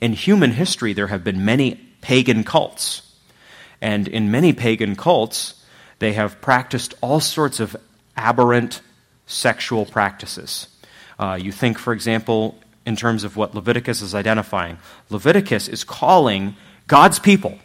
In 0.00 0.12
human 0.12 0.52
history, 0.52 0.92
there 0.92 1.08
have 1.08 1.24
been 1.24 1.44
many 1.44 1.74
pagan 2.00 2.44
cults. 2.44 3.02
And 3.80 4.08
in 4.08 4.30
many 4.30 4.52
pagan 4.52 4.96
cults, 4.96 5.64
they 5.98 6.12
have 6.12 6.40
practiced 6.40 6.94
all 7.00 7.20
sorts 7.20 7.60
of 7.60 7.76
aberrant 8.16 8.80
sexual 9.26 9.86
practices. 9.86 10.68
Uh, 11.18 11.38
you 11.40 11.52
think, 11.52 11.78
for 11.78 11.92
example, 11.92 12.58
in 12.84 12.96
terms 12.96 13.24
of 13.24 13.36
what 13.36 13.54
Leviticus 13.54 14.02
is 14.02 14.14
identifying. 14.14 14.78
Leviticus 15.10 15.68
is 15.68 15.84
calling 15.84 16.56
God's 16.86 17.18
people 17.18 17.58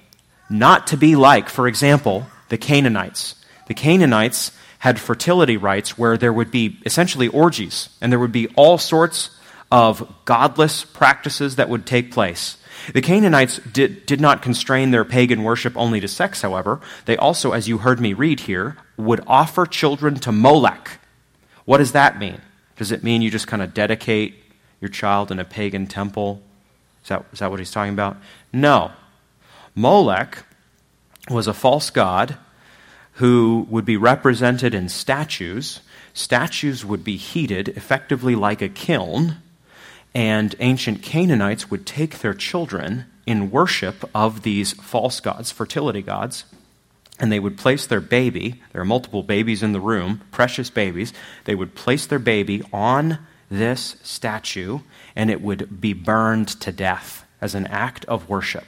not 0.49 0.87
to 0.87 0.97
be 0.97 1.15
like, 1.15 1.49
for 1.49 1.67
example, 1.67 2.25
the 2.49 2.57
Canaanites. 2.57 3.35
The 3.67 3.73
Canaanites 3.73 4.51
had 4.79 4.99
fertility 4.99 5.57
rites 5.57 5.97
where 5.97 6.17
there 6.17 6.31
would 6.31 6.51
be 6.51 6.77
essentially 6.85 7.27
orgies, 7.27 7.89
and 7.99 8.11
there 8.11 8.19
would 8.19 8.31
be 8.31 8.47
all 8.49 8.77
sorts 8.77 9.31
of 9.71 10.13
godless 10.25 10.85
practices 10.85 11.55
that 11.57 11.69
would 11.69 11.85
take 11.85 12.11
place. 12.11 12.57
The 12.93 13.01
Canaanites 13.01 13.57
did, 13.59 14.05
did 14.05 14.21
not 14.21 14.41
constrain 14.41 14.91
their 14.91 15.03
pagan 15.03 15.43
worship 15.43 15.75
only 15.75 15.99
to 15.99 16.07
sex, 16.07 16.41
however. 16.41 16.79
They 17.05 17.17
also, 17.17 17.51
as 17.51 17.67
you 17.67 17.79
heard 17.79 17.99
me 17.99 18.13
read 18.13 18.41
here, 18.41 18.77
would 18.95 19.23
offer 19.27 19.65
children 19.65 20.15
to 20.15 20.31
Molech. 20.31 20.99
What 21.65 21.79
does 21.79 21.91
that 21.91 22.17
mean? 22.17 22.41
Does 22.77 22.91
it 22.91 23.03
mean 23.03 23.21
you 23.21 23.29
just 23.29 23.47
kind 23.47 23.61
of 23.61 23.73
dedicate 23.73 24.35
your 24.79 24.89
child 24.89 25.31
in 25.31 25.39
a 25.39 25.45
pagan 25.45 25.87
temple? 25.87 26.41
Is 27.03 27.09
that, 27.09 27.25
is 27.33 27.39
that 27.39 27.49
what 27.49 27.59
he's 27.59 27.71
talking 27.71 27.93
about? 27.93 28.17
No. 28.53 28.91
Molech 29.75 30.45
was 31.29 31.47
a 31.47 31.53
false 31.53 31.89
god 31.89 32.37
who 33.13 33.65
would 33.69 33.83
be 33.85 33.97
represented 33.97 34.73
in 34.73 34.87
statues. 34.87 35.81
Statues 36.13 36.85
would 36.85 37.03
be 37.03 37.17
heated 37.17 37.69
effectively 37.69 38.35
like 38.35 38.61
a 38.61 38.69
kiln 38.69 39.37
and 40.13 40.55
ancient 40.59 41.01
Canaanites 41.01 41.69
would 41.69 41.85
take 41.85 42.19
their 42.19 42.33
children 42.33 43.05
in 43.25 43.51
worship 43.51 44.09
of 44.15 44.43
these 44.43 44.73
false 44.73 45.19
gods, 45.19 45.51
fertility 45.51 46.01
gods, 46.01 46.45
and 47.19 47.31
they 47.31 47.39
would 47.39 47.57
place 47.57 47.85
their 47.85 48.01
baby, 48.01 48.61
there 48.71 48.81
are 48.81 48.85
multiple 48.85 49.23
babies 49.23 49.63
in 49.63 49.73
the 49.73 49.81
room, 49.81 50.21
precious 50.31 50.69
babies, 50.69 51.13
they 51.45 51.55
would 51.55 51.75
place 51.75 52.05
their 52.05 52.19
baby 52.19 52.63
on 52.71 53.19
this 53.49 53.95
statue, 54.03 54.79
and 55.15 55.29
it 55.29 55.41
would 55.41 55.81
be 55.81 55.93
burned 55.93 56.47
to 56.47 56.71
death 56.71 57.25
as 57.41 57.55
an 57.55 57.67
act 57.67 58.05
of 58.05 58.29
worship. 58.29 58.65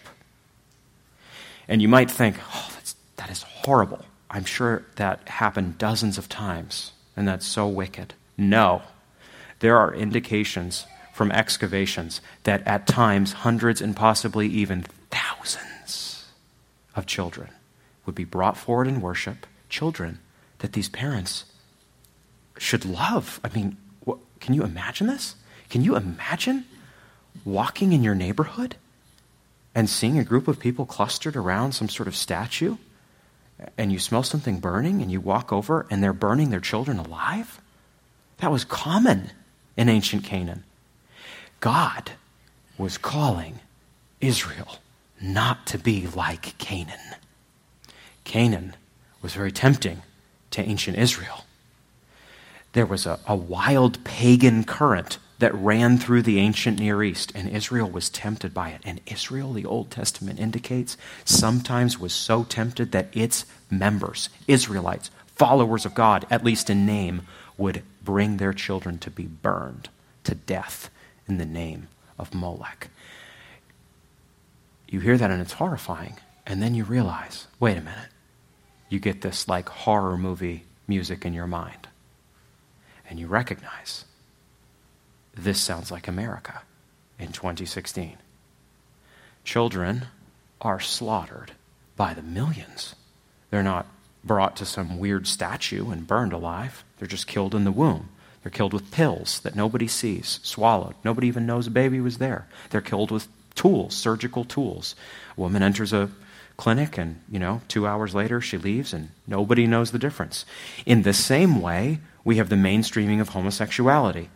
And 1.67 1.81
you 1.81 1.87
might 1.87 2.09
think, 2.09 2.37
oh, 2.53 2.69
that's, 2.73 2.95
that 3.17 3.29
is 3.29 3.43
horrible. 3.43 4.05
I'm 4.29 4.45
sure 4.45 4.83
that 4.95 5.27
happened 5.27 5.77
dozens 5.77 6.17
of 6.17 6.29
times, 6.29 6.93
and 7.15 7.27
that's 7.27 7.45
so 7.45 7.67
wicked. 7.67 8.13
No. 8.37 8.81
There 9.59 9.77
are 9.77 9.93
indications 9.93 10.85
from 11.19 11.33
excavations 11.33 12.21
that 12.43 12.65
at 12.65 12.87
times 12.87 13.33
hundreds 13.33 13.81
and 13.81 13.93
possibly 13.93 14.47
even 14.47 14.85
thousands 15.11 16.27
of 16.95 17.05
children 17.05 17.49
would 18.05 18.15
be 18.15 18.23
brought 18.23 18.55
forward 18.55 18.87
in 18.87 19.01
worship, 19.01 19.45
children 19.67 20.19
that 20.59 20.71
these 20.71 20.87
parents 20.87 21.43
should 22.57 22.85
love. 22.85 23.41
I 23.43 23.49
mean, 23.49 23.75
what, 24.05 24.19
can 24.39 24.53
you 24.53 24.63
imagine 24.63 25.07
this? 25.07 25.35
Can 25.69 25.83
you 25.83 25.97
imagine 25.97 26.63
walking 27.43 27.91
in 27.91 28.01
your 28.01 28.15
neighborhood 28.15 28.77
and 29.75 29.89
seeing 29.89 30.17
a 30.17 30.23
group 30.23 30.47
of 30.47 30.57
people 30.57 30.85
clustered 30.85 31.35
around 31.35 31.73
some 31.73 31.89
sort 31.89 32.07
of 32.07 32.15
statue 32.15 32.77
and 33.77 33.91
you 33.91 33.99
smell 33.99 34.23
something 34.23 34.61
burning 34.61 35.01
and 35.01 35.11
you 35.11 35.19
walk 35.19 35.51
over 35.51 35.85
and 35.89 36.01
they're 36.01 36.13
burning 36.13 36.49
their 36.49 36.61
children 36.61 36.97
alive? 36.97 37.59
That 38.37 38.53
was 38.53 38.63
common 38.63 39.31
in 39.75 39.89
ancient 39.89 40.23
Canaan. 40.23 40.63
God 41.59 42.11
was 42.77 42.97
calling 42.97 43.59
Israel 44.21 44.79
not 45.21 45.65
to 45.67 45.77
be 45.77 46.07
like 46.07 46.57
Canaan. 46.57 47.15
Canaan 48.23 48.75
was 49.21 49.33
very 49.33 49.51
tempting 49.51 50.01
to 50.51 50.61
ancient 50.61 50.97
Israel. 50.97 51.45
There 52.73 52.85
was 52.85 53.05
a, 53.05 53.19
a 53.27 53.35
wild 53.35 54.03
pagan 54.03 54.63
current 54.63 55.17
that 55.39 55.55
ran 55.55 55.97
through 55.97 56.21
the 56.21 56.39
ancient 56.39 56.79
Near 56.79 57.01
East, 57.01 57.31
and 57.33 57.49
Israel 57.49 57.89
was 57.89 58.09
tempted 58.09 58.53
by 58.53 58.69
it. 58.69 58.81
And 58.83 59.01
Israel, 59.05 59.53
the 59.53 59.65
Old 59.65 59.89
Testament 59.89 60.39
indicates, 60.39 60.97
sometimes 61.25 61.97
was 61.97 62.13
so 62.13 62.43
tempted 62.43 62.91
that 62.91 63.07
its 63.13 63.45
members, 63.69 64.29
Israelites, 64.47 65.09
followers 65.27 65.85
of 65.85 65.95
God, 65.95 66.25
at 66.29 66.43
least 66.43 66.69
in 66.69 66.85
name, 66.85 67.21
would 67.57 67.83
bring 68.03 68.37
their 68.37 68.53
children 68.53 68.97
to 68.99 69.09
be 69.09 69.23
burned 69.23 69.89
to 70.25 70.35
death 70.35 70.89
in 71.29 71.37
the 71.37 71.45
name 71.45 71.87
of 72.17 72.33
Molech. 72.33 72.89
You 74.87 74.99
hear 74.99 75.17
that 75.17 75.31
and 75.31 75.41
it's 75.41 75.53
horrifying. 75.53 76.17
And 76.45 76.61
then 76.61 76.73
you 76.73 76.83
realize 76.83 77.47
wait 77.59 77.77
a 77.77 77.81
minute. 77.81 78.09
You 78.89 78.99
get 78.99 79.21
this 79.21 79.47
like 79.47 79.69
horror 79.69 80.17
movie 80.17 80.63
music 80.87 81.25
in 81.25 81.33
your 81.33 81.47
mind. 81.47 81.87
And 83.07 83.19
you 83.19 83.27
recognize 83.27 84.05
this 85.35 85.61
sounds 85.61 85.91
like 85.91 86.07
America 86.07 86.63
in 87.17 87.31
2016. 87.31 88.17
Children 89.43 90.07
are 90.61 90.79
slaughtered 90.79 91.53
by 91.95 92.13
the 92.13 92.21
millions. 92.21 92.95
They're 93.49 93.63
not 93.63 93.87
brought 94.23 94.55
to 94.57 94.65
some 94.65 94.99
weird 94.99 95.27
statue 95.27 95.91
and 95.91 96.05
burned 96.05 96.33
alive, 96.33 96.83
they're 96.97 97.07
just 97.07 97.27
killed 97.27 97.55
in 97.55 97.63
the 97.63 97.71
womb. 97.71 98.09
They're 98.43 98.51
killed 98.51 98.73
with 98.73 98.91
pills 98.91 99.41
that 99.41 99.55
nobody 99.55 99.87
sees, 99.87 100.39
swallowed. 100.43 100.95
Nobody 101.03 101.27
even 101.27 101.45
knows 101.45 101.67
a 101.67 101.71
baby 101.71 101.99
was 101.99 102.17
there. 102.17 102.47
They're 102.69 102.81
killed 102.81 103.11
with 103.11 103.27
tools, 103.55 103.93
surgical 103.93 104.45
tools. 104.45 104.95
A 105.37 105.41
woman 105.41 105.61
enters 105.61 105.91
a 105.91 106.09
clinic 106.55 106.97
and, 106.97 107.21
you 107.29 107.39
know, 107.39 107.61
two 107.67 107.85
hours 107.85 108.15
later 108.15 108.39
she 108.39 108.57
leaves 108.57 108.93
and 108.93 109.09
nobody 109.27 109.67
knows 109.67 109.91
the 109.91 109.99
difference. 109.99 110.45
In 110.85 111.01
the 111.01 111.13
same 111.13 111.61
way, 111.61 111.99
we 112.23 112.37
have 112.37 112.49
the 112.49 112.55
mainstreaming 112.55 113.19
of 113.19 113.29
homosexuality. 113.29 114.29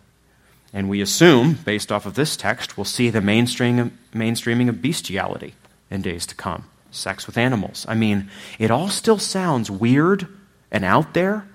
And 0.73 0.89
we 0.89 1.01
assume, 1.01 1.59
based 1.65 1.91
off 1.91 2.05
of 2.05 2.15
this 2.15 2.35
text, 2.35 2.77
we'll 2.77 2.85
see 2.85 3.09
the 3.09 3.21
mainstream, 3.21 3.97
mainstreaming 4.11 4.69
of 4.69 4.81
bestiality 4.81 5.53
in 5.91 6.01
days 6.01 6.25
to 6.25 6.35
come. 6.35 6.65
Sex 6.91 7.27
with 7.27 7.37
animals. 7.37 7.85
I 7.87 7.93
mean, 7.93 8.29
it 8.57 8.71
all 8.71 8.89
still 8.89 9.19
sounds 9.19 9.69
weird 9.69 10.27
and 10.71 10.83
out 10.83 11.13
there, 11.13 11.47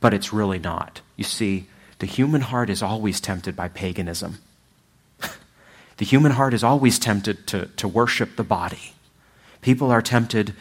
but 0.00 0.12
it's 0.12 0.32
really 0.32 0.58
not. 0.58 1.00
You 1.16 1.24
see, 1.24 1.66
the 2.00 2.06
human 2.06 2.40
heart 2.40 2.70
is 2.70 2.82
always 2.82 3.20
tempted 3.20 3.54
by 3.54 3.68
paganism. 3.68 4.38
the 5.98 6.04
human 6.04 6.32
heart 6.32 6.54
is 6.54 6.64
always 6.64 6.98
tempted 6.98 7.46
to, 7.46 7.66
to 7.66 7.86
worship 7.86 8.36
the 8.36 8.42
body. 8.42 8.94
People 9.60 9.90
are 9.90 10.02
tempted, 10.02 10.54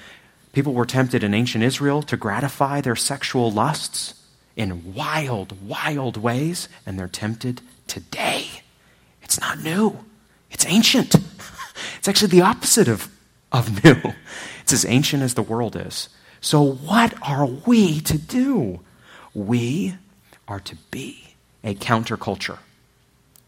people 0.52 0.74
were 0.74 0.86
tempted 0.86 1.24
in 1.24 1.34
ancient 1.34 1.64
Israel 1.64 2.02
to 2.03 2.18
gratify 2.18 2.82
their 2.82 2.98
sexual 2.98 3.49
lusts 3.49 4.14
in 4.57 4.94
wild, 4.94 5.66
wild 5.66 6.18
ways, 6.18 6.68
and 6.86 6.99
they're 6.99 7.07
tempted 7.07 7.61
today. 7.88 8.45
It's 9.22 9.40
not 9.40 9.60
new, 9.60 9.98
it's 10.52 10.66
ancient. 10.66 11.16
It's 11.98 12.10
actually 12.10 12.28
the 12.30 12.41
opposite 12.41 12.90
of, 12.90 13.10
of 13.53 13.84
new. 13.84 14.14
It's 14.61 14.74
as 14.74 14.86
ancient 14.86 15.24
as 15.24 15.34
the 15.34 15.41
world 15.41 15.76
is. 15.76 16.10
So, 16.41 16.61
what 16.61 17.14
are 17.22 17.45
we 17.45 18.02
to 18.02 18.18
do? 18.18 18.82
We 19.34 19.95
are 20.48 20.60
to 20.60 20.76
be 20.91 21.28
a 21.64 21.76
counterculture. 21.76 22.60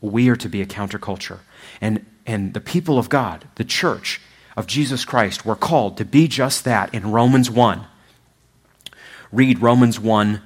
We 0.02 0.30
are 0.30 0.36
to 0.38 0.50
be 0.50 0.62
a 0.62 0.66
counterculture. 0.66 1.40
And, 1.80 2.06
and 2.26 2.54
the 2.54 2.62
people 2.62 2.98
of 2.98 3.10
God, 3.10 3.48
the 3.56 3.64
church 3.64 4.22
of 4.58 4.68
Jesus 4.68 5.06
Christ, 5.06 5.46
were 5.46 5.56
called 5.56 5.98
to 5.98 6.06
be 6.06 6.28
just 6.28 6.64
that 6.66 6.94
in 6.94 7.12
Romans 7.12 7.50
1. 7.50 7.86
Read 9.32 9.62
Romans 9.62 10.00
1 10.00 10.42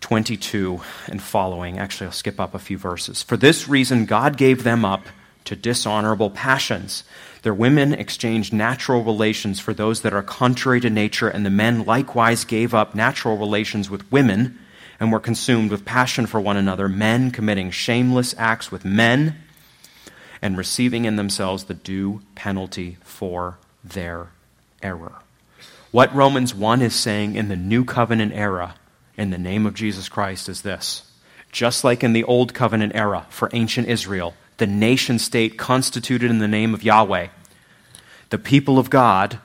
22 0.00 0.80
and 1.08 1.22
following. 1.22 1.78
Actually, 1.78 2.06
I'll 2.06 2.12
skip 2.12 2.40
up 2.40 2.54
a 2.54 2.58
few 2.58 2.78
verses. 2.78 3.22
For 3.22 3.36
this 3.36 3.68
reason, 3.68 4.06
God 4.06 4.38
gave 4.38 4.64
them 4.64 4.82
up 4.82 5.02
to 5.44 5.54
dishonorable 5.54 6.30
passions. 6.30 7.04
Their 7.42 7.54
women 7.54 7.92
exchanged 7.92 8.52
natural 8.52 9.04
relations 9.04 9.60
for 9.60 9.74
those 9.74 10.02
that 10.02 10.14
are 10.14 10.22
contrary 10.22 10.80
to 10.80 10.90
nature, 10.90 11.28
and 11.28 11.44
the 11.44 11.50
men 11.50 11.84
likewise 11.84 12.44
gave 12.44 12.74
up 12.74 12.94
natural 12.94 13.36
relations 13.36 13.90
with 13.90 14.10
women 14.10 14.58
and 15.00 15.10
were 15.10 15.18
consumed 15.18 15.70
with 15.70 15.86
passion 15.86 16.26
for 16.26 16.38
one 16.38 16.58
another, 16.58 16.88
men 16.88 17.30
committing 17.30 17.70
shameless 17.70 18.34
acts 18.36 18.70
with 18.70 18.84
men 18.84 19.36
and 20.42 20.58
receiving 20.58 21.06
in 21.06 21.16
themselves 21.16 21.64
the 21.64 21.74
due 21.74 22.20
penalty 22.34 22.98
for 23.02 23.58
their 23.82 24.28
error. 24.82 25.14
What 25.90 26.14
Romans 26.14 26.54
1 26.54 26.82
is 26.82 26.94
saying 26.94 27.34
in 27.34 27.48
the 27.48 27.56
new 27.56 27.84
covenant 27.84 28.32
era 28.34 28.74
in 29.16 29.30
the 29.30 29.38
name 29.38 29.66
of 29.66 29.74
Jesus 29.74 30.08
Christ 30.08 30.48
is 30.48 30.62
this. 30.62 31.10
Just 31.50 31.82
like 31.82 32.04
in 32.04 32.12
the 32.12 32.24
Old 32.24 32.54
Covenant 32.54 32.94
era 32.94 33.26
for 33.28 33.50
ancient 33.52 33.88
Israel, 33.88 34.34
the 34.58 34.68
nation 34.68 35.18
state 35.18 35.58
constituted 35.58 36.30
in 36.30 36.38
the 36.38 36.46
name 36.46 36.74
of 36.74 36.84
Yahweh, 36.84 37.28
the 38.28 38.38
people 38.38 38.78
of 38.78 38.88
God 38.88 39.40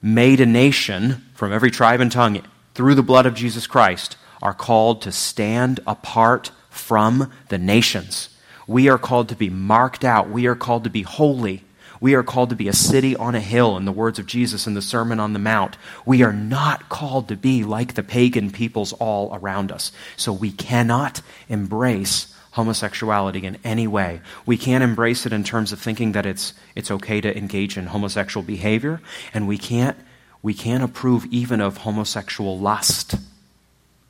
made 0.00 0.40
a 0.40 0.46
nation 0.46 1.26
from 1.34 1.52
every 1.52 1.70
tribe 1.70 2.00
and 2.00 2.12
tongue 2.12 2.40
through 2.74 2.94
the 2.94 3.02
blood 3.02 3.26
of 3.26 3.34
Jesus 3.34 3.66
Christ 3.66 4.16
are 4.42 4.54
called 4.54 5.02
to 5.02 5.12
stand 5.12 5.80
apart 5.86 6.50
from 6.68 7.30
the 7.48 7.58
nations. 7.58 8.28
We 8.66 8.88
are 8.88 8.98
called 8.98 9.28
to 9.30 9.36
be 9.36 9.50
marked 9.50 10.04
out. 10.04 10.30
We 10.30 10.46
are 10.46 10.54
called 10.54 10.84
to 10.84 10.90
be 10.90 11.02
holy. 11.02 11.64
We 12.00 12.14
are 12.14 12.22
called 12.22 12.50
to 12.50 12.56
be 12.56 12.68
a 12.68 12.72
city 12.72 13.14
on 13.14 13.34
a 13.34 13.40
hill, 13.40 13.76
in 13.76 13.84
the 13.84 13.92
words 13.92 14.18
of 14.18 14.26
Jesus 14.26 14.66
in 14.66 14.74
the 14.74 14.80
Sermon 14.80 15.20
on 15.20 15.34
the 15.34 15.38
Mount. 15.38 15.76
We 16.06 16.22
are 16.22 16.32
not 16.32 16.88
called 16.88 17.28
to 17.28 17.36
be 17.36 17.62
like 17.62 17.94
the 17.94 18.02
pagan 18.02 18.50
peoples 18.50 18.94
all 18.94 19.34
around 19.34 19.70
us. 19.70 19.92
So 20.16 20.32
we 20.32 20.50
cannot 20.50 21.20
embrace 21.48 22.34
homosexuality 22.52 23.44
in 23.44 23.58
any 23.62 23.86
way. 23.86 24.20
We 24.46 24.56
can't 24.56 24.82
embrace 24.82 25.26
it 25.26 25.32
in 25.32 25.44
terms 25.44 25.72
of 25.72 25.80
thinking 25.80 26.12
that 26.12 26.26
it's, 26.26 26.54
it's 26.74 26.90
okay 26.90 27.20
to 27.20 27.36
engage 27.36 27.76
in 27.76 27.86
homosexual 27.86 28.44
behavior, 28.44 29.00
and 29.34 29.46
we 29.46 29.58
can't, 29.58 29.96
we 30.42 30.54
can't 30.54 30.82
approve 30.82 31.26
even 31.26 31.60
of 31.60 31.78
homosexual 31.78 32.58
lust, 32.58 33.16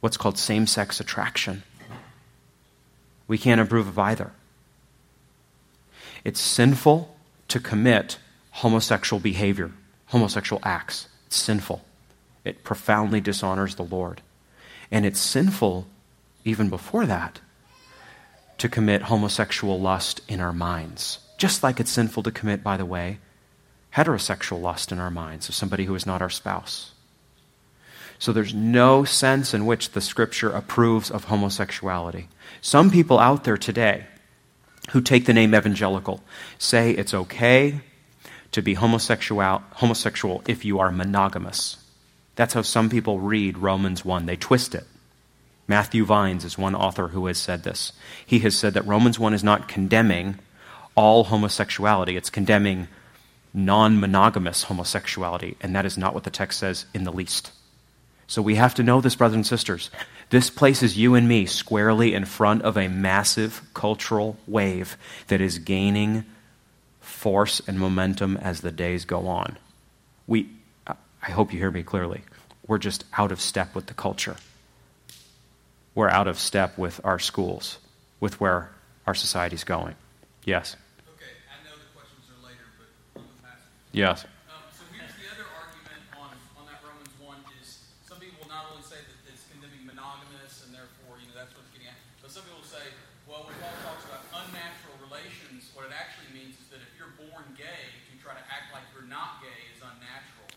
what's 0.01 0.17
called 0.17 0.39
same 0.39 0.67
sex 0.67 1.01
attraction. 1.01 1.63
We 3.29 3.39
can't 3.39 3.61
approve 3.61 3.89
of 3.89 3.99
either. 3.99 4.33
It's 6.25 6.41
sinful 6.41 7.15
to 7.49 7.61
commit 7.61 8.19
homosexual 8.51 9.21
behavior, 9.21 9.71
homosexual 10.07 10.61
acts. 10.65 11.09
It's 11.27 11.37
sinful. 11.37 11.85
It 12.45 12.65
profoundly 12.65 13.21
dishonors 13.21 13.77
the 13.77 13.85
Lord. 13.85 14.21
And 14.91 15.07
it's 15.07 15.21
sinful, 15.21 15.87
even 16.45 16.69
before 16.69 17.07
that, 17.07 17.41
to 18.59 18.69
commit 18.69 19.03
homosexual 19.03 19.81
lust 19.81 20.21
in 20.29 20.41
our 20.41 20.53
minds. 20.53 21.19
Just 21.39 21.63
like 21.63 21.81
it's 21.81 21.91
sinful 21.91 22.25
to 22.25 22.31
commit, 22.31 22.63
by 22.63 22.77
the 22.77 22.85
way, 22.85 23.19
heterosexual 23.95 24.61
lust 24.61 24.93
in 24.93 24.99
our 24.99 25.11
minds 25.11 25.49
of 25.49 25.55
somebody 25.55 25.85
who 25.85 25.95
is 25.95 26.07
not 26.07 26.21
our 26.21 26.31
spouse. 26.31 26.93
So 28.21 28.35
there's 28.35 28.55
no 28.55 29.05
sense 29.05 29.55
in 29.55 29.65
which 29.65 29.93
the 29.93 30.01
scripture 30.03 30.51
approves 30.51 31.11
of 31.11 31.25
homosexuality. 31.25 32.29
Some 32.61 32.91
people 32.91 33.19
out 33.19 33.45
there 33.45 33.57
today 33.57 34.05
who 34.91 35.01
take 35.01 35.25
the 35.25 35.33
name 35.33 35.55
evangelical 35.55 36.23
say 36.59 36.91
it's 36.91 37.15
okay 37.15 37.81
to 38.53 38.61
be 38.61 38.75
homosexual, 38.75 39.63
homosexual 39.73 40.43
if 40.47 40.67
you 40.67 40.79
are 40.81 40.93
monogamous. 40.93 41.79
That's 42.37 42.53
how 42.53 42.61
some 42.61 42.91
people 42.91 43.21
read 43.21 43.57
Romans 43.57 44.05
1. 44.05 44.27
They 44.27 44.37
twist 44.37 44.75
it. 44.75 44.85
Matthew 45.67 46.05
Vines 46.05 46.45
is 46.45 46.59
one 46.59 46.75
author 46.75 47.09
who 47.09 47.25
has 47.27 47.39
said 47.39 47.63
this. 47.63 47.93
He 48.27 48.41
has 48.41 48.55
said 48.55 48.75
that 48.75 48.87
Romans 48.87 49.19
1 49.19 49.33
is 49.33 49.45
not 49.45 49.67
condemning 49.67 50.39
all 50.95 51.25
homosexuality, 51.25 52.17
it's 52.17 52.29
condemning 52.29 52.89
non 53.55 53.99
monogamous 53.99 54.65
homosexuality, 54.65 55.57
and 55.63 55.75
that 55.75 55.87
is 55.87 55.97
not 55.97 56.13
what 56.13 56.25
the 56.25 56.31
text 56.31 56.59
says 56.59 56.85
in 56.93 57.05
the 57.05 57.13
least. 57.13 57.53
So 58.31 58.43
we 58.43 58.55
have 58.55 58.77
to 58.77 58.85
know 58.85 59.01
this, 59.01 59.17
brothers 59.17 59.35
and 59.35 59.47
sisters. 59.47 59.91
This 60.31 60.51
places 60.51 60.97
you 60.97 61.17
and 61.17 61.27
me 61.27 61.47
squarely 61.47 62.15
in 62.15 62.25
front 62.25 62.63
of 62.63 62.77
a 62.77 62.87
massive 62.87 63.61
cultural 63.75 64.37
wave 64.47 64.97
that 65.27 65.41
is 65.41 65.59
gaining 65.59 66.25
force 67.01 67.61
and 67.67 67.77
momentum 67.77 68.37
as 68.37 68.61
the 68.61 68.71
days 68.71 69.05
go 69.05 69.27
on. 69.27 69.59
We, 70.29 70.49
I 70.87 71.31
hope 71.33 71.53
you 71.53 71.59
hear 71.59 71.73
me 71.73 71.83
clearly. 71.83 72.21
We're 72.69 72.79
just 72.79 73.05
out 73.19 73.33
of 73.33 73.41
step 73.41 73.75
with 73.75 73.87
the 73.87 73.95
culture. 73.95 74.37
We're 75.97 76.09
out 76.09 76.29
of 76.29 76.39
step 76.39 76.79
with 76.79 77.01
our 77.03 77.19
schools, 77.19 77.79
with 78.21 78.41
where 78.41 78.71
our 79.09 79.15
society's 79.17 79.65
going. 79.65 79.97
Yes? 80.45 80.77
Okay, 81.17 81.33
I 81.51 81.69
know 81.69 81.75
the 81.75 81.99
questions 81.99 82.27
are 82.31 82.47
later, 82.47 82.63
but 83.13 83.23
Yes. 83.91 84.25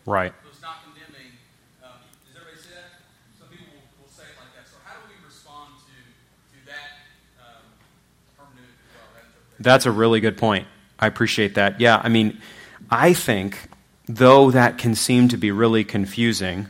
Right. 0.06 0.32
So 0.42 0.48
it's 0.50 0.60
not 0.60 0.84
condemning. 0.84 1.32
Um, 1.82 1.90
does 2.26 2.36
everybody 2.36 2.60
see 2.60 2.74
that? 2.74 3.00
Some 3.38 3.48
people 3.48 3.72
will, 3.72 4.04
will, 4.04 4.12
say 4.12 4.24
it 4.24 4.36
like 4.38 4.52
that. 4.54 4.68
So 4.68 4.76
how 4.84 5.00
do 5.00 5.08
we 5.08 5.16
respond 5.24 5.72
to, 5.80 5.96
to 5.96 6.66
that 6.66 7.08
um, 7.40 7.64
hermeneutic 8.38 8.76
well? 8.92 9.08
That 9.14 9.62
That's 9.62 9.86
a 9.86 9.90
really 9.90 10.20
good 10.20 10.36
point. 10.36 10.66
I 10.98 11.06
appreciate 11.06 11.54
that. 11.54 11.80
Yeah, 11.80 12.00
I 12.02 12.10
mean, 12.10 12.38
I 12.90 13.14
think, 13.14 13.58
though 14.06 14.50
that 14.50 14.76
can 14.76 14.94
seem 14.94 15.28
to 15.28 15.38
be 15.38 15.50
really 15.50 15.84
confusing, 15.84 16.66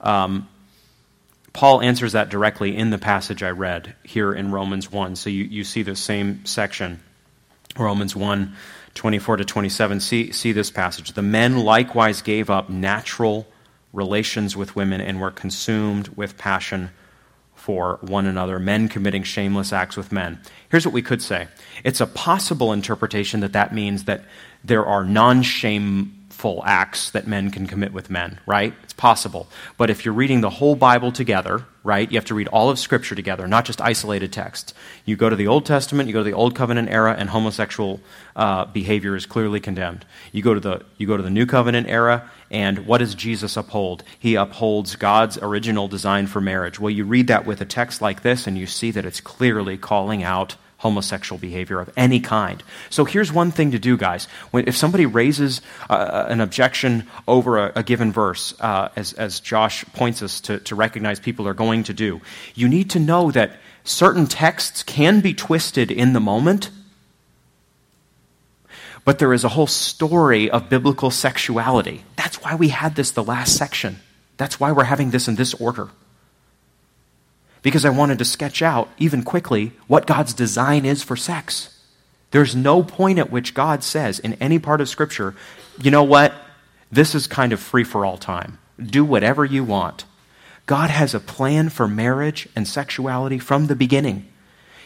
um, 0.00 0.48
Paul 1.52 1.82
answers 1.82 2.12
that 2.12 2.28
directly 2.28 2.76
in 2.76 2.90
the 2.90 2.98
passage 2.98 3.42
I 3.42 3.50
read 3.50 3.96
here 4.04 4.32
in 4.32 4.52
Romans 4.52 4.92
1. 4.92 5.16
So 5.16 5.30
you, 5.30 5.42
you 5.42 5.64
see 5.64 5.82
the 5.82 5.96
same 5.96 6.46
section, 6.46 7.00
Romans 7.76 8.14
1 8.14 8.54
24 8.98 9.36
to 9.38 9.44
27. 9.44 10.00
See, 10.00 10.32
see 10.32 10.50
this 10.50 10.72
passage. 10.72 11.12
The 11.12 11.22
men 11.22 11.58
likewise 11.60 12.20
gave 12.20 12.50
up 12.50 12.68
natural 12.68 13.46
relations 13.92 14.56
with 14.56 14.74
women 14.74 15.00
and 15.00 15.20
were 15.20 15.30
consumed 15.30 16.08
with 16.08 16.36
passion 16.36 16.90
for 17.54 17.98
one 18.02 18.26
another, 18.26 18.58
men 18.58 18.88
committing 18.88 19.22
shameless 19.22 19.72
acts 19.72 19.96
with 19.96 20.10
men. 20.10 20.40
Here's 20.68 20.84
what 20.84 20.92
we 20.92 21.02
could 21.02 21.22
say 21.22 21.46
it's 21.84 22.00
a 22.00 22.06
possible 22.06 22.72
interpretation 22.72 23.38
that 23.40 23.52
that 23.52 23.72
means 23.72 24.04
that 24.04 24.24
there 24.64 24.84
are 24.84 25.04
non 25.04 25.42
shameful 26.38 26.62
acts 26.64 27.10
that 27.10 27.26
men 27.26 27.50
can 27.50 27.66
commit 27.66 27.92
with 27.92 28.10
men, 28.10 28.38
right? 28.46 28.72
It's 28.84 28.92
possible. 28.92 29.48
But 29.76 29.90
if 29.90 30.04
you're 30.04 30.14
reading 30.14 30.40
the 30.40 30.50
whole 30.50 30.76
Bible 30.76 31.10
together, 31.10 31.64
right, 31.82 32.08
you 32.08 32.16
have 32.16 32.26
to 32.26 32.34
read 32.34 32.46
all 32.46 32.70
of 32.70 32.78
Scripture 32.78 33.16
together, 33.16 33.48
not 33.48 33.64
just 33.64 33.80
isolated 33.80 34.32
texts. 34.32 34.72
You 35.04 35.16
go 35.16 35.28
to 35.28 35.34
the 35.34 35.48
Old 35.48 35.66
Testament, 35.66 36.06
you 36.06 36.12
go 36.12 36.20
to 36.20 36.30
the 36.30 36.36
Old 36.36 36.54
Covenant 36.54 36.90
era, 36.90 37.16
and 37.18 37.30
homosexual 37.30 37.98
uh, 38.36 38.66
behavior 38.66 39.16
is 39.16 39.26
clearly 39.26 39.58
condemned. 39.58 40.04
You 40.30 40.44
go, 40.44 40.54
to 40.54 40.60
the, 40.60 40.84
you 40.96 41.08
go 41.08 41.16
to 41.16 41.24
the 41.24 41.30
New 41.30 41.44
Covenant 41.44 41.88
era, 41.88 42.30
and 42.52 42.86
what 42.86 42.98
does 42.98 43.16
Jesus 43.16 43.56
uphold? 43.56 44.04
He 44.16 44.36
upholds 44.36 44.94
God's 44.94 45.38
original 45.38 45.88
design 45.88 46.28
for 46.28 46.40
marriage. 46.40 46.78
Well, 46.78 46.90
you 46.90 47.04
read 47.04 47.26
that 47.26 47.46
with 47.46 47.60
a 47.60 47.66
text 47.66 48.00
like 48.00 48.22
this, 48.22 48.46
and 48.46 48.56
you 48.56 48.68
see 48.68 48.92
that 48.92 49.04
it's 49.04 49.20
clearly 49.20 49.76
calling 49.76 50.22
out 50.22 50.54
homosexual 50.78 51.38
behavior 51.38 51.80
of 51.80 51.90
any 51.96 52.20
kind. 52.20 52.62
So 52.88 53.04
here's 53.04 53.32
one 53.32 53.50
thing 53.50 53.72
to 53.72 53.78
do, 53.78 53.96
guys. 53.96 54.26
When, 54.50 54.66
if 54.66 54.76
somebody 54.76 55.06
raises 55.06 55.60
uh, 55.90 56.26
an 56.28 56.40
objection 56.40 57.06
over 57.26 57.58
a, 57.58 57.72
a 57.76 57.82
given 57.82 58.12
verse, 58.12 58.54
uh, 58.60 58.88
as, 58.96 59.12
as 59.14 59.40
Josh 59.40 59.84
points 59.92 60.22
us 60.22 60.40
to, 60.42 60.58
to 60.60 60.74
recognize 60.74 61.20
people 61.20 61.46
are 61.46 61.54
going 61.54 61.84
to 61.84 61.92
do, 61.92 62.20
you 62.54 62.68
need 62.68 62.90
to 62.90 63.00
know 63.00 63.30
that 63.32 63.56
certain 63.84 64.26
texts 64.26 64.82
can 64.82 65.20
be 65.20 65.34
twisted 65.34 65.90
in 65.90 66.12
the 66.12 66.20
moment. 66.20 66.70
But 69.04 69.18
there 69.18 69.32
is 69.32 69.42
a 69.42 69.48
whole 69.48 69.66
story 69.66 70.50
of 70.50 70.68
biblical 70.68 71.10
sexuality. 71.10 72.04
That's 72.16 72.42
why 72.42 72.54
we 72.54 72.68
had 72.68 72.94
this 72.94 73.10
the 73.10 73.24
last 73.24 73.56
section. 73.56 73.98
That's 74.36 74.60
why 74.60 74.70
we're 74.70 74.84
having 74.84 75.10
this 75.10 75.26
in 75.26 75.34
this 75.34 75.54
order 75.54 75.88
because 77.62 77.84
I 77.84 77.90
wanted 77.90 78.18
to 78.18 78.24
sketch 78.24 78.62
out, 78.62 78.88
even 78.98 79.22
quickly, 79.22 79.72
what 79.86 80.06
God's 80.06 80.32
design 80.32 80.84
is 80.84 81.02
for 81.02 81.16
sex. 81.16 81.74
There's 82.30 82.54
no 82.54 82.82
point 82.82 83.18
at 83.18 83.30
which 83.30 83.54
God 83.54 83.82
says 83.82 84.18
in 84.18 84.34
any 84.34 84.58
part 84.58 84.80
of 84.80 84.88
Scripture, 84.88 85.34
you 85.80 85.90
know 85.90 86.02
what? 86.02 86.34
This 86.90 87.14
is 87.14 87.26
kind 87.26 87.52
of 87.52 87.60
free 87.60 87.84
for 87.84 88.04
all 88.04 88.18
time. 88.18 88.58
Do 88.78 89.04
whatever 89.04 89.44
you 89.44 89.64
want. 89.64 90.04
God 90.66 90.90
has 90.90 91.14
a 91.14 91.20
plan 91.20 91.70
for 91.70 91.88
marriage 91.88 92.48
and 92.54 92.68
sexuality 92.68 93.38
from 93.38 93.66
the 93.66 93.76
beginning. 93.76 94.28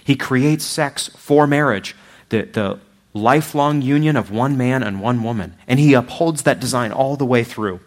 He 0.05 0.17
creates 0.17 0.65
sex 0.65 1.09
for 1.09 1.47
marriage, 1.47 1.97
the, 2.29 2.43
the 2.43 2.81
lifelong 3.15 3.83
union 3.83 4.17
of 4.17 4.31
one 4.31 4.57
man 4.57 4.83
and 4.83 5.01
one 5.01 5.23
woman. 5.23 5.55
And 5.67 5.81
He 5.81 5.95
upholds 5.95 6.43
that 6.43 6.61
design 6.61 6.93
all 6.93 7.17
the 7.17 7.27
way 7.27 7.45
through. 7.45 7.81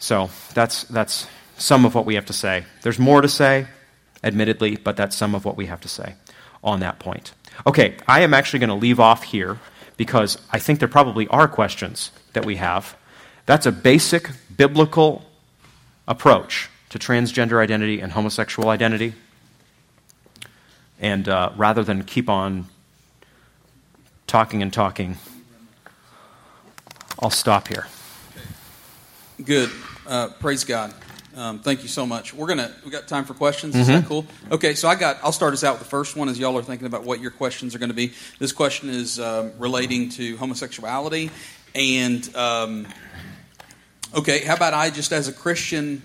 So 0.00 0.30
that's, 0.54 0.84
that's 0.84 1.28
some 1.60 1.84
of 1.84 1.94
what 1.94 2.06
we 2.06 2.14
have 2.14 2.26
to 2.26 2.32
say. 2.32 2.64
There's 2.82 2.98
more 2.98 3.20
to 3.20 3.28
say, 3.28 3.66
admittedly, 4.24 4.76
but 4.76 4.96
that's 4.96 5.14
some 5.14 5.34
of 5.34 5.44
what 5.44 5.56
we 5.56 5.66
have 5.66 5.80
to 5.82 5.88
say 5.88 6.14
on 6.64 6.80
that 6.80 6.98
point. 6.98 7.32
Okay, 7.66 7.96
I 8.08 8.20
am 8.20 8.32
actually 8.32 8.60
going 8.60 8.70
to 8.70 8.74
leave 8.74 8.98
off 8.98 9.24
here 9.24 9.58
because 9.96 10.38
I 10.50 10.58
think 10.58 10.78
there 10.78 10.88
probably 10.88 11.28
are 11.28 11.46
questions 11.46 12.10
that 12.32 12.44
we 12.44 12.56
have. 12.56 12.96
That's 13.44 13.66
a 13.66 13.72
basic 13.72 14.30
biblical 14.56 15.24
approach 16.08 16.70
to 16.88 16.98
transgender 16.98 17.62
identity 17.62 18.00
and 18.00 18.12
homosexual 18.12 18.70
identity. 18.70 19.14
And 20.98 21.28
uh, 21.28 21.52
rather 21.56 21.84
than 21.84 22.04
keep 22.04 22.28
on 22.28 22.66
talking 24.26 24.62
and 24.62 24.72
talking, 24.72 25.18
I'll 27.18 27.30
stop 27.30 27.68
here. 27.68 27.86
Good. 29.44 29.70
Uh, 30.06 30.28
praise 30.40 30.64
God. 30.64 30.94
Um, 31.40 31.58
thank 31.58 31.80
you 31.80 31.88
so 31.88 32.04
much. 32.04 32.34
We're 32.34 32.48
gonna 32.48 32.70
we 32.84 32.90
got 32.90 33.08
time 33.08 33.24
for 33.24 33.32
questions. 33.32 33.74
Is 33.74 33.88
mm-hmm. 33.88 34.02
that 34.02 34.06
cool? 34.06 34.26
Okay, 34.50 34.74
so 34.74 34.88
I 34.88 34.94
got. 34.94 35.16
I'll 35.22 35.32
start 35.32 35.54
us 35.54 35.64
out 35.64 35.78
with 35.78 35.82
the 35.84 35.88
first 35.88 36.14
one 36.14 36.28
as 36.28 36.38
y'all 36.38 36.58
are 36.58 36.62
thinking 36.62 36.86
about 36.86 37.04
what 37.04 37.18
your 37.18 37.30
questions 37.30 37.74
are 37.74 37.78
going 37.78 37.88
to 37.88 37.94
be. 37.94 38.12
This 38.38 38.52
question 38.52 38.90
is 38.90 39.18
um, 39.18 39.52
relating 39.58 40.10
to 40.10 40.36
homosexuality, 40.36 41.30
and 41.74 42.36
um, 42.36 42.86
okay, 44.14 44.44
how 44.44 44.54
about 44.54 44.74
I 44.74 44.90
just 44.90 45.12
as 45.12 45.28
a 45.28 45.32
Christian 45.32 46.02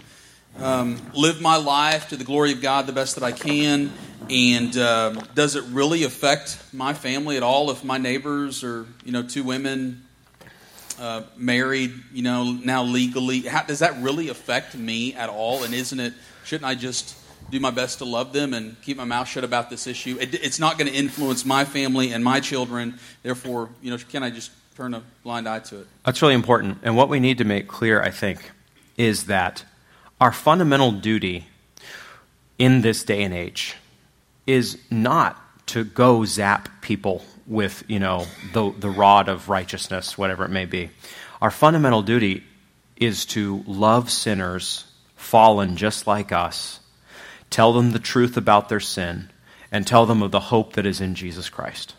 um, 0.59 1.01
live 1.13 1.41
my 1.41 1.57
life 1.57 2.07
to 2.09 2.15
the 2.15 2.23
glory 2.23 2.53
of 2.53 2.61
God 2.61 2.87
the 2.87 2.93
best 2.93 3.15
that 3.15 3.23
I 3.25 3.33
can, 3.33 3.91
and 4.29 4.77
um, 4.77 5.21
does 5.33 5.57
it 5.57 5.65
really 5.65 6.05
affect 6.05 6.63
my 6.71 6.93
family 6.93 7.35
at 7.35 7.43
all 7.43 7.71
if 7.71 7.83
my 7.83 7.97
neighbors 7.97 8.63
are 8.63 8.85
you 9.03 9.11
know 9.11 9.21
two 9.21 9.43
women 9.43 10.04
uh, 10.99 11.23
married, 11.35 11.93
you 12.13 12.21
know, 12.21 12.51
now 12.51 12.83
legally. 12.83 13.41
How, 13.41 13.63
does 13.63 13.79
that 13.79 14.01
really 14.01 14.29
affect 14.29 14.75
me 14.75 15.13
at 15.13 15.29
all? 15.29 15.63
And 15.63 15.73
isn't 15.73 15.99
it, 15.99 16.13
shouldn't 16.43 16.65
I 16.65 16.75
just 16.75 17.17
do 17.49 17.59
my 17.59 17.71
best 17.71 17.99
to 17.99 18.05
love 18.05 18.33
them 18.33 18.53
and 18.53 18.79
keep 18.81 18.97
my 18.97 19.03
mouth 19.03 19.27
shut 19.27 19.43
about 19.43 19.69
this 19.69 19.87
issue? 19.87 20.17
It, 20.19 20.33
it's 20.33 20.59
not 20.59 20.77
going 20.77 20.91
to 20.91 20.97
influence 20.97 21.45
my 21.45 21.65
family 21.65 22.11
and 22.11 22.23
my 22.23 22.39
children. 22.39 22.99
Therefore, 23.23 23.69
you 23.81 23.91
know, 23.91 23.97
can 23.97 24.23
I 24.23 24.29
just 24.29 24.51
turn 24.75 24.93
a 24.93 25.03
blind 25.23 25.47
eye 25.47 25.59
to 25.59 25.81
it? 25.81 25.87
That's 26.05 26.21
really 26.21 26.33
important. 26.33 26.79
And 26.83 26.95
what 26.95 27.09
we 27.09 27.19
need 27.19 27.37
to 27.39 27.45
make 27.45 27.67
clear, 27.67 28.01
I 28.01 28.11
think, 28.11 28.51
is 28.97 29.25
that 29.25 29.63
our 30.19 30.31
fundamental 30.31 30.91
duty 30.91 31.47
in 32.57 32.81
this 32.81 33.03
day 33.03 33.23
and 33.23 33.33
age 33.33 33.75
is 34.47 34.77
not 34.89 35.41
to 35.67 35.83
go 35.83 36.25
zap 36.25 36.69
people 36.81 37.25
with, 37.47 37.83
you 37.87 37.99
know, 37.99 38.25
the, 38.53 38.71
the 38.71 38.89
rod 38.89 39.29
of 39.29 39.49
righteousness, 39.49 40.17
whatever 40.17 40.45
it 40.45 40.51
may 40.51 40.65
be. 40.65 40.89
Our 41.41 41.51
fundamental 41.51 42.01
duty 42.01 42.43
is 42.95 43.25
to 43.27 43.63
love 43.67 44.09
sinners 44.09 44.85
fallen 45.15 45.75
just 45.75 46.07
like 46.07 46.31
us, 46.31 46.79
tell 47.49 47.73
them 47.73 47.91
the 47.91 47.99
truth 47.99 48.37
about 48.37 48.69
their 48.69 48.79
sin, 48.79 49.29
and 49.71 49.85
tell 49.85 50.05
them 50.05 50.21
of 50.21 50.31
the 50.31 50.39
hope 50.39 50.73
that 50.73 50.85
is 50.85 51.01
in 51.01 51.15
Jesus 51.15 51.49
Christ. 51.49 51.95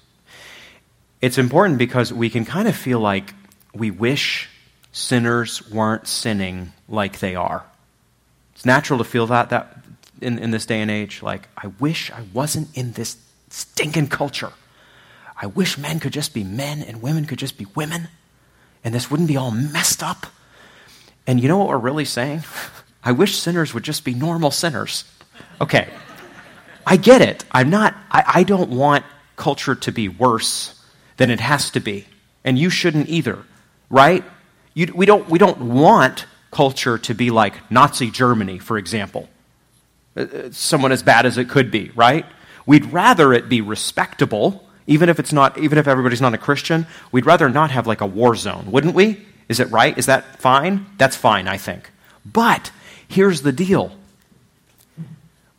It's 1.21 1.39
important 1.39 1.79
because 1.79 2.13
we 2.13 2.31
can 2.31 2.45
kind 2.45 2.69
of 2.69 2.77
feel 2.77 3.01
like 3.01 3.35
we 3.75 3.91
wish 3.91 4.49
sinners 4.93 5.69
weren't 5.71 6.07
sinning 6.07 6.73
like 6.89 7.19
they 7.19 7.35
are. 7.35 7.65
It's 8.55 8.65
natural 8.65 8.99
to 8.99 9.05
feel 9.05 9.27
that, 9.27 9.51
that 9.51 9.79
in, 10.21 10.39
in 10.39 10.51
this 10.51 10.67
day 10.67 10.81
and 10.81 10.91
age. 10.91 11.23
Like, 11.23 11.49
I 11.57 11.67
wish 11.67 12.11
I 12.11 12.23
wasn't 12.33 12.75
in 12.77 12.93
this 12.93 13.19
stinking 13.51 14.09
culture. 14.09 14.53
I 15.41 15.47
wish 15.47 15.77
men 15.77 16.01
could 16.01 16.13
just 16.13 16.33
be 16.33 16.45
men 16.45 16.83
and 16.83 17.03
women 17.03 17.27
could 17.27 17.39
just 17.39 17.59
be 17.59 17.67
women, 17.75 18.09
and 18.83 18.95
this 18.95 19.11
wouldn't 19.11 19.29
be 19.29 19.37
all 19.37 19.51
messed 19.51 20.03
up. 20.03 20.27
And 21.27 21.41
you 21.41 21.49
know 21.49 21.59
what 21.59 21.69
we're 21.69 21.79
really 21.79 22.05
saying? 22.05 22.43
I 23.05 23.13
wish 23.13 23.37
sinners 23.37 23.75
would 23.75 23.83
just 23.83 24.05
be 24.05 24.15
normal 24.15 24.51
sinners. 24.51 25.05
Okay, 25.61 25.89
I 26.87 26.97
get 26.97 27.23
it. 27.23 27.45
I'm 27.51 27.71
not, 27.71 27.95
I, 28.11 28.25
I 28.27 28.43
don't 28.43 28.71
want 28.71 29.05
culture 29.37 29.75
to 29.75 29.93
be 29.93 30.09
worse 30.09 30.81
than 31.17 31.31
it 31.31 31.41
has 31.41 31.71
to 31.71 31.81
be. 31.81 32.07
And 32.45 32.59
you 32.59 32.71
shouldn't 32.71 33.09
either, 33.09 33.39
right? 33.91 34.25
You, 34.75 34.93
we, 34.95 35.07
don't, 35.07 35.29
we 35.29 35.39
don't 35.39 35.75
want 35.75 36.27
culture 36.51 36.99
to 36.99 37.15
be 37.15 37.31
like 37.31 37.71
Nazi 37.71 38.11
Germany, 38.11 38.59
for 38.59 38.79
example. 38.79 39.29
Uh, 40.17 40.23
uh, 40.23 40.51
someone 40.51 40.93
as 40.93 41.03
bad 41.03 41.27
as 41.27 41.39
it 41.39 41.49
could 41.49 41.71
be, 41.71 41.91
right? 41.95 42.25
We'd 42.67 42.87
rather 42.93 43.33
it 43.33 43.49
be 43.49 43.61
respectable 43.61 44.66
even 44.87 45.09
if 45.09 45.19
it's 45.19 45.33
not, 45.33 45.59
even 45.59 45.79
if 45.79 45.89
everybody's 45.89 46.21
not 46.21 46.35
a 46.35 46.39
Christian, 46.39 46.87
we'd 47.11 47.27
rather 47.27 47.49
not 47.49 47.71
have 47.71 47.87
like 47.87 48.01
a 48.01 48.07
war 48.07 48.37
zone, 48.37 48.71
wouldn't 48.71 48.95
we? 48.95 49.25
Is 49.49 49.61
it 49.61 49.71
right? 49.71 49.97
Is 49.97 50.07
that 50.07 50.41
fine? 50.41 50.87
That's 50.99 51.17
fine, 51.17 51.49
I 51.49 51.57
think. 51.57 51.91
But 52.25 52.71
here's 53.09 53.43
the 53.43 53.53
deal 53.53 53.93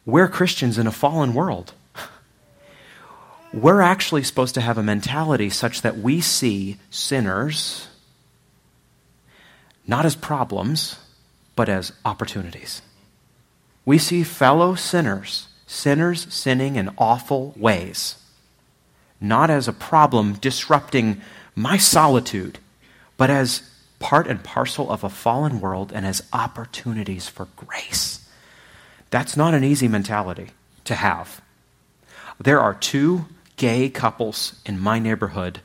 we're 0.05 0.27
Christians 0.27 0.77
in 0.77 0.87
a 0.87 0.91
fallen 0.91 1.33
world. 1.33 1.73
We're 3.53 3.81
actually 3.81 4.23
supposed 4.23 4.55
to 4.55 4.61
have 4.61 4.77
a 4.77 4.83
mentality 4.83 5.49
such 5.49 5.81
that 5.81 5.97
we 5.97 6.21
see 6.21 6.77
sinners 6.89 7.87
not 9.87 10.05
as 10.05 10.15
problems, 10.15 10.99
but 11.55 11.69
as 11.69 11.93
opportunities. 12.03 12.81
We 13.85 13.97
see 13.97 14.23
fellow 14.23 14.75
sinners, 14.75 15.47
sinners 15.65 16.31
sinning 16.33 16.75
in 16.75 16.91
awful 16.97 17.53
ways 17.55 18.15
not 19.19 19.49
as 19.49 19.67
a 19.67 19.73
problem 19.73 20.33
disrupting 20.33 21.21
my 21.55 21.77
solitude, 21.77 22.59
but 23.17 23.29
as 23.29 23.63
part 23.99 24.27
and 24.27 24.43
parcel 24.43 24.91
of 24.91 25.03
a 25.03 25.09
fallen 25.09 25.59
world 25.59 25.91
and 25.93 26.05
as 26.05 26.23
opportunities 26.31 27.27
for 27.27 27.47
grace. 27.55 28.27
That's 29.09 29.35
not 29.35 29.53
an 29.53 29.63
easy 29.63 29.87
mentality 29.87 30.49
to 30.85 30.95
have. 30.95 31.41
There 32.39 32.59
are 32.59 32.73
two 32.73 33.25
gay 33.55 33.89
couples 33.89 34.59
in 34.65 34.79
my 34.79 34.99
neighborhood 34.99 35.61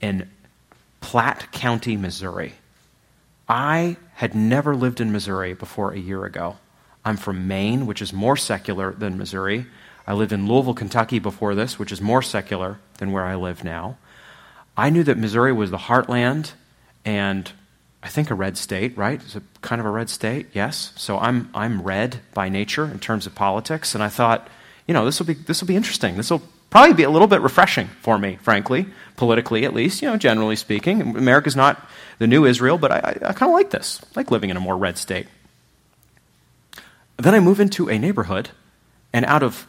in 0.00 0.30
Platte 1.00 1.52
County, 1.52 1.96
Missouri. 1.96 2.54
I 3.48 3.96
had 4.14 4.34
never 4.34 4.74
lived 4.74 5.00
in 5.00 5.12
Missouri 5.12 5.54
before 5.54 5.92
a 5.92 5.98
year 5.98 6.24
ago. 6.24 6.56
I'm 7.04 7.16
from 7.16 7.46
Maine, 7.46 7.86
which 7.86 8.02
is 8.02 8.12
more 8.12 8.36
secular 8.36 8.92
than 8.92 9.18
Missouri. 9.18 9.66
I 10.08 10.14
lived 10.14 10.32
in 10.32 10.48
Louisville, 10.48 10.72
Kentucky 10.72 11.18
before 11.18 11.54
this, 11.54 11.78
which 11.78 11.92
is 11.92 12.00
more 12.00 12.22
secular 12.22 12.78
than 12.96 13.12
where 13.12 13.26
I 13.26 13.34
live 13.34 13.62
now. 13.62 13.98
I 14.74 14.88
knew 14.88 15.04
that 15.04 15.18
Missouri 15.18 15.52
was 15.52 15.70
the 15.70 15.76
heartland 15.76 16.52
and 17.04 17.52
I 18.02 18.08
think 18.08 18.30
a 18.30 18.34
red 18.34 18.56
state, 18.56 18.96
right? 18.96 19.20
It's 19.22 19.36
a 19.36 19.42
kind 19.60 19.80
of 19.80 19.86
a 19.86 19.90
red 19.90 20.08
state, 20.08 20.46
yes. 20.54 20.94
So 20.96 21.18
I'm 21.18 21.50
I'm 21.52 21.82
red 21.82 22.20
by 22.32 22.48
nature 22.48 22.86
in 22.86 23.00
terms 23.00 23.26
of 23.26 23.34
politics, 23.34 23.94
and 23.94 24.02
I 24.02 24.08
thought, 24.08 24.48
you 24.86 24.94
know, 24.94 25.04
this 25.04 25.18
will 25.18 25.26
be 25.26 25.34
this 25.34 25.60
will 25.60 25.68
be 25.68 25.76
interesting. 25.76 26.16
This 26.16 26.30
will 26.30 26.42
probably 26.70 26.94
be 26.94 27.02
a 27.02 27.10
little 27.10 27.28
bit 27.28 27.42
refreshing 27.42 27.88
for 28.00 28.16
me, 28.16 28.38
frankly, 28.40 28.86
politically 29.16 29.66
at 29.66 29.74
least. 29.74 30.00
You 30.00 30.08
know, 30.08 30.16
generally 30.16 30.56
speaking, 30.56 31.02
America's 31.18 31.56
not 31.56 31.86
the 32.18 32.26
new 32.26 32.46
Israel, 32.46 32.78
but 32.78 32.92
I, 32.92 32.98
I, 32.98 33.10
I 33.10 33.32
kind 33.34 33.50
of 33.50 33.54
like 33.54 33.70
this. 33.70 34.00
I 34.02 34.06
like 34.20 34.30
living 34.30 34.48
in 34.48 34.56
a 34.56 34.60
more 34.60 34.78
red 34.78 34.96
state. 34.96 35.26
Then 37.18 37.34
I 37.34 37.40
move 37.40 37.60
into 37.60 37.90
a 37.90 37.98
neighborhood, 37.98 38.50
and 39.12 39.26
out 39.26 39.42
of 39.42 39.66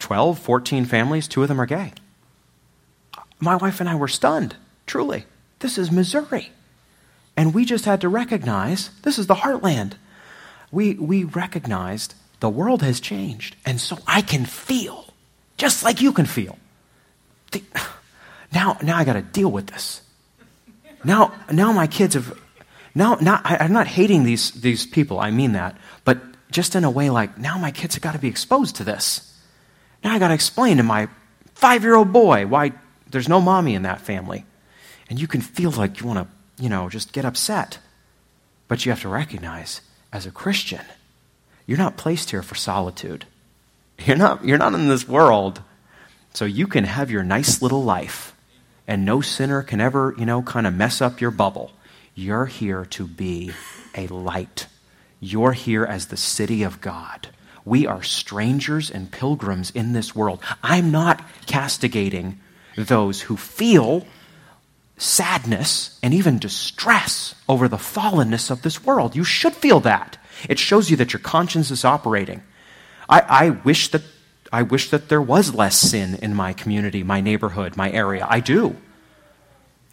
12, 0.00 0.38
14 0.38 0.84
families, 0.84 1.28
two 1.28 1.42
of 1.42 1.48
them 1.48 1.60
are 1.60 1.66
gay. 1.66 1.92
My 3.38 3.56
wife 3.56 3.80
and 3.80 3.88
I 3.88 3.94
were 3.94 4.08
stunned, 4.08 4.56
truly. 4.86 5.24
This 5.60 5.78
is 5.78 5.90
Missouri. 5.92 6.50
And 7.36 7.54
we 7.54 7.64
just 7.64 7.84
had 7.84 8.00
to 8.00 8.08
recognize 8.08 8.90
this 9.02 9.18
is 9.18 9.26
the 9.26 9.34
heartland. 9.34 9.94
We, 10.72 10.94
we 10.94 11.24
recognized 11.24 12.14
the 12.40 12.50
world 12.50 12.82
has 12.82 13.00
changed. 13.00 13.56
And 13.64 13.80
so 13.80 13.98
I 14.06 14.22
can 14.22 14.44
feel, 14.44 15.06
just 15.56 15.84
like 15.84 16.00
you 16.00 16.12
can 16.12 16.26
feel. 16.26 16.58
The, 17.52 17.62
now, 18.52 18.78
now 18.82 18.96
I 18.96 19.04
got 19.04 19.14
to 19.14 19.22
deal 19.22 19.50
with 19.50 19.68
this. 19.68 20.02
Now, 21.04 21.32
now 21.50 21.72
my 21.72 21.86
kids 21.86 22.14
have. 22.14 22.38
Now, 22.94 23.14
now 23.20 23.40
I, 23.44 23.58
I'm 23.58 23.72
not 23.72 23.86
hating 23.86 24.24
these, 24.24 24.50
these 24.50 24.84
people, 24.84 25.20
I 25.20 25.30
mean 25.30 25.52
that. 25.52 25.76
But 26.04 26.18
just 26.50 26.74
in 26.74 26.84
a 26.84 26.90
way 26.90 27.08
like, 27.08 27.38
now 27.38 27.56
my 27.58 27.70
kids 27.70 27.94
have 27.94 28.02
got 28.02 28.12
to 28.12 28.18
be 28.18 28.28
exposed 28.28 28.76
to 28.76 28.84
this. 28.84 29.29
Now 30.02 30.14
I 30.14 30.18
got 30.18 30.28
to 30.28 30.34
explain 30.34 30.78
to 30.78 30.82
my 30.82 31.08
five 31.54 31.82
year 31.82 31.94
old 31.94 32.12
boy 32.12 32.46
why 32.46 32.72
there's 33.10 33.28
no 33.28 33.40
mommy 33.40 33.74
in 33.74 33.82
that 33.82 34.00
family. 34.00 34.44
And 35.08 35.20
you 35.20 35.26
can 35.26 35.40
feel 35.40 35.70
like 35.70 36.00
you 36.00 36.06
want 36.06 36.18
to, 36.20 36.62
you 36.62 36.68
know, 36.68 36.88
just 36.88 37.12
get 37.12 37.24
upset. 37.24 37.78
But 38.68 38.84
you 38.84 38.92
have 38.92 39.02
to 39.02 39.08
recognize, 39.08 39.80
as 40.12 40.26
a 40.26 40.30
Christian, 40.30 40.84
you're 41.66 41.78
not 41.78 41.96
placed 41.96 42.30
here 42.30 42.42
for 42.42 42.54
solitude. 42.54 43.26
You're 44.04 44.16
not, 44.16 44.44
you're 44.44 44.58
not 44.58 44.74
in 44.74 44.88
this 44.88 45.06
world 45.06 45.60
so 46.32 46.44
you 46.44 46.66
can 46.66 46.84
have 46.84 47.10
your 47.10 47.22
nice 47.22 47.60
little 47.60 47.82
life. 47.82 48.34
And 48.86 49.04
no 49.04 49.20
sinner 49.20 49.62
can 49.62 49.80
ever, 49.80 50.14
you 50.16 50.24
know, 50.24 50.42
kind 50.42 50.66
of 50.66 50.74
mess 50.74 51.02
up 51.02 51.20
your 51.20 51.30
bubble. 51.30 51.72
You're 52.14 52.46
here 52.46 52.86
to 52.86 53.06
be 53.06 53.52
a 53.94 54.06
light 54.06 54.66
you're 55.20 55.52
here 55.52 55.84
as 55.84 56.06
the 56.06 56.16
city 56.16 56.62
of 56.62 56.80
God. 56.80 57.28
We 57.70 57.86
are 57.86 58.02
strangers 58.02 58.90
and 58.90 59.12
pilgrims 59.12 59.70
in 59.70 59.92
this 59.92 60.12
world. 60.12 60.42
I'm 60.60 60.90
not 60.90 61.22
castigating 61.46 62.40
those 62.76 63.20
who 63.20 63.36
feel 63.36 64.08
sadness 64.96 65.96
and 66.02 66.12
even 66.12 66.40
distress 66.40 67.36
over 67.48 67.68
the 67.68 67.76
fallenness 67.76 68.50
of 68.50 68.62
this 68.62 68.84
world. 68.84 69.14
You 69.14 69.22
should 69.22 69.54
feel 69.54 69.78
that. 69.80 70.18
It 70.48 70.58
shows 70.58 70.90
you 70.90 70.96
that 70.96 71.12
your 71.12 71.20
conscience 71.20 71.70
is 71.70 71.84
operating. 71.84 72.42
I, 73.08 73.20
I, 73.20 73.50
wish 73.50 73.92
that 73.92 74.02
I 74.52 74.62
wish 74.62 74.90
that 74.90 75.08
there 75.08 75.22
was 75.22 75.54
less 75.54 75.78
sin 75.78 76.16
in 76.16 76.34
my 76.34 76.52
community, 76.52 77.04
my 77.04 77.20
neighborhood, 77.20 77.76
my 77.76 77.92
area. 77.92 78.26
I 78.28 78.40
do. 78.40 78.74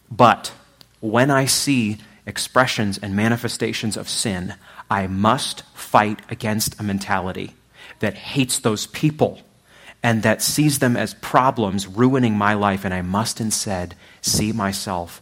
But 0.10 0.52
when 1.00 1.30
I 1.30 1.46
see 1.46 2.00
expressions 2.26 2.98
and 2.98 3.16
manifestations 3.16 3.98
of 3.98 4.10
sin, 4.10 4.56
I 4.90 5.06
must 5.06 5.62
fight 5.76 6.22
against 6.32 6.80
a 6.80 6.84
mentality 6.84 7.54
that 8.00 8.16
hates 8.16 8.60
those 8.60 8.88
people 8.88 9.42
and 10.04 10.24
that 10.24 10.42
sees 10.42 10.80
them 10.80 10.96
as 10.96 11.16
problems 11.16 11.88
ruining 11.88 12.38
my 12.38 12.54
life, 12.54 12.86
and 12.86 12.94
I 12.94 13.02
must 13.02 13.42
instead 13.42 13.96
see 14.22 14.52
myself 14.52 15.22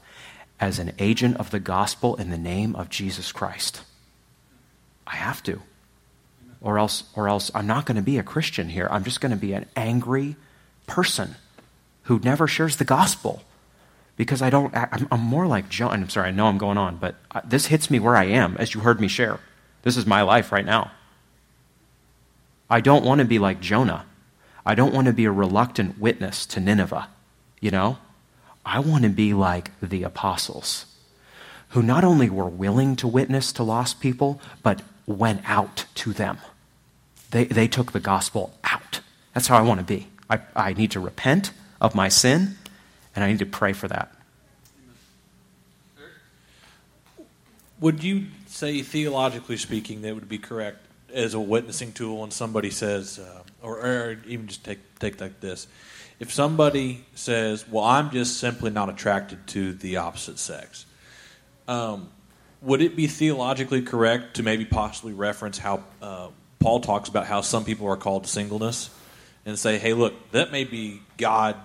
as 0.60 0.80
an 0.80 0.92
agent 1.00 1.38
of 1.38 1.52
the 1.52 1.60
gospel 1.60 2.16
in 2.16 2.30
the 2.30 2.38
name 2.38 2.76
of 2.76 2.90
Jesus 2.90 3.32
Christ. 3.32 3.82
I 5.08 5.16
have 5.16 5.42
to. 5.44 5.62
Or 6.62 6.80
else, 6.80 7.04
or 7.16 7.30
else 7.30 7.52
I'm 7.54 7.68
not 7.68 7.86
going 7.86 7.98
to 7.98 8.02
be 8.02 8.18
a 8.18 8.24
Christian 8.24 8.70
here. 8.70 8.88
I'm 8.90 9.04
just 9.04 9.22
going 9.22 9.32
to 9.32 9.38
be 9.38 9.54
an 9.54 9.68
angry 9.76 10.36
person 10.88 11.36
who 12.04 12.20
never 12.24 12.48
shares 12.48 12.78
the 12.78 12.86
gospel 12.86 13.44
because 14.18 14.42
I 14.42 14.50
don't, 14.50 14.76
I'm, 14.76 15.08
I'm 15.12 15.22
more 15.22 15.48
like 15.48 15.70
Jonah. 15.70 15.94
I'm 15.94 16.10
sorry, 16.10 16.30
I 16.30 16.32
know 16.32 16.48
I'm 16.48 16.58
going 16.58 16.78
on, 16.78 16.98
but 16.98 17.16
uh, 17.32 17.42
this 17.44 17.68
hits 17.68 17.92
me 17.92 18.00
where 18.00 18.16
I 18.16 18.26
am, 18.26 18.56
as 18.58 18.74
you 18.74 18.82
heard 18.82 19.00
me 19.00 19.08
share. 19.08 19.40
This 19.84 19.98
is 19.98 20.06
my 20.06 20.22
life 20.22 20.52
right 20.52 20.66
now. 20.66 20.92
I 22.70 22.82
don't 22.82 23.06
want 23.06 23.20
to 23.20 23.26
be 23.26 23.40
like 23.40 23.60
Jonah. 23.62 24.06
I 24.66 24.74
don't 24.74 24.94
want 24.94 25.08
to 25.08 25.14
be 25.14 25.26
a 25.26 25.32
reluctant 25.32 26.00
witness 26.00 26.46
to 26.48 26.60
Nineveh, 26.60 27.08
you 27.60 27.72
know? 27.72 27.98
I 28.66 28.80
want 28.80 29.04
to 29.04 29.10
be 29.10 29.34
like 29.34 29.72
the 29.80 30.02
apostles, 30.02 30.86
who 31.70 31.84
not 31.84 32.04
only 32.04 32.30
were 32.30 32.50
willing 32.50 32.96
to 32.96 33.08
witness 33.08 33.54
to 33.54 33.64
lost 33.64 34.00
people, 34.00 34.42
but 34.64 34.82
went 35.06 35.48
out 35.48 35.86
to 35.96 36.14
them. 36.14 36.40
They, 37.30 37.46
they 37.46 37.68
took 37.68 37.92
the 37.92 38.00
gospel 38.00 38.58
out. 38.64 39.02
That's 39.34 39.48
how 39.48 39.58
I 39.58 39.62
want 39.62 39.82
to 39.82 39.86
be. 39.86 40.08
I, 40.30 40.40
I 40.56 40.74
need 40.74 40.90
to 40.92 41.00
repent 41.00 41.52
of 41.80 41.94
my 41.94 42.10
sin, 42.10 42.58
and 43.16 43.24
I 43.24 43.28
need 43.28 43.40
to 43.40 43.46
pray 43.46 43.74
for 43.74 43.88
that. 43.88 44.12
Would 47.80 48.04
you 48.04 48.28
say, 48.48 48.82
theologically 48.82 49.58
speaking, 49.58 50.02
that 50.02 50.16
would 50.16 50.30
be 50.30 50.40
correct 50.40 50.85
as 51.16 51.34
a 51.34 51.40
witnessing 51.40 51.94
tool 51.94 52.22
when 52.22 52.32
somebody 52.32 52.70
says, 52.70 53.20
uh, 53.20 53.42
or, 53.64 53.80
or, 53.80 54.18
even 54.28 54.48
just 54.48 54.64
take, 54.64 55.00
take 55.00 55.20
like 55.20 55.40
this. 55.40 55.68
If 56.20 56.32
somebody 56.32 57.06
says, 57.16 57.68
well, 57.68 57.84
I'm 57.84 58.12
just 58.12 58.38
simply 58.38 58.70
not 58.70 58.90
attracted 58.90 59.48
to 59.48 59.74
the 59.74 59.98
opposite 59.98 60.38
sex, 60.40 60.86
um, 61.68 62.10
would 62.62 62.82
it 62.82 62.96
be 62.96 63.08
theologically 63.08 63.82
correct 63.82 64.36
to 64.36 64.44
maybe 64.44 64.66
possibly 64.66 65.14
reference 65.14 65.58
how 65.58 65.84
uh, 66.02 66.30
Paul 66.60 66.82
talks 66.82 67.10
about 67.10 67.26
how 67.26 67.42
some 67.42 67.64
people 67.64 67.88
are 67.88 67.98
called 67.98 68.26
to 68.26 68.30
singleness 68.30 68.90
and 69.46 69.58
say, 69.58 69.78
hey, 69.78 69.94
look, 69.94 70.32
that 70.32 70.52
may 70.52 70.64
be 70.64 71.02
God 71.18 71.56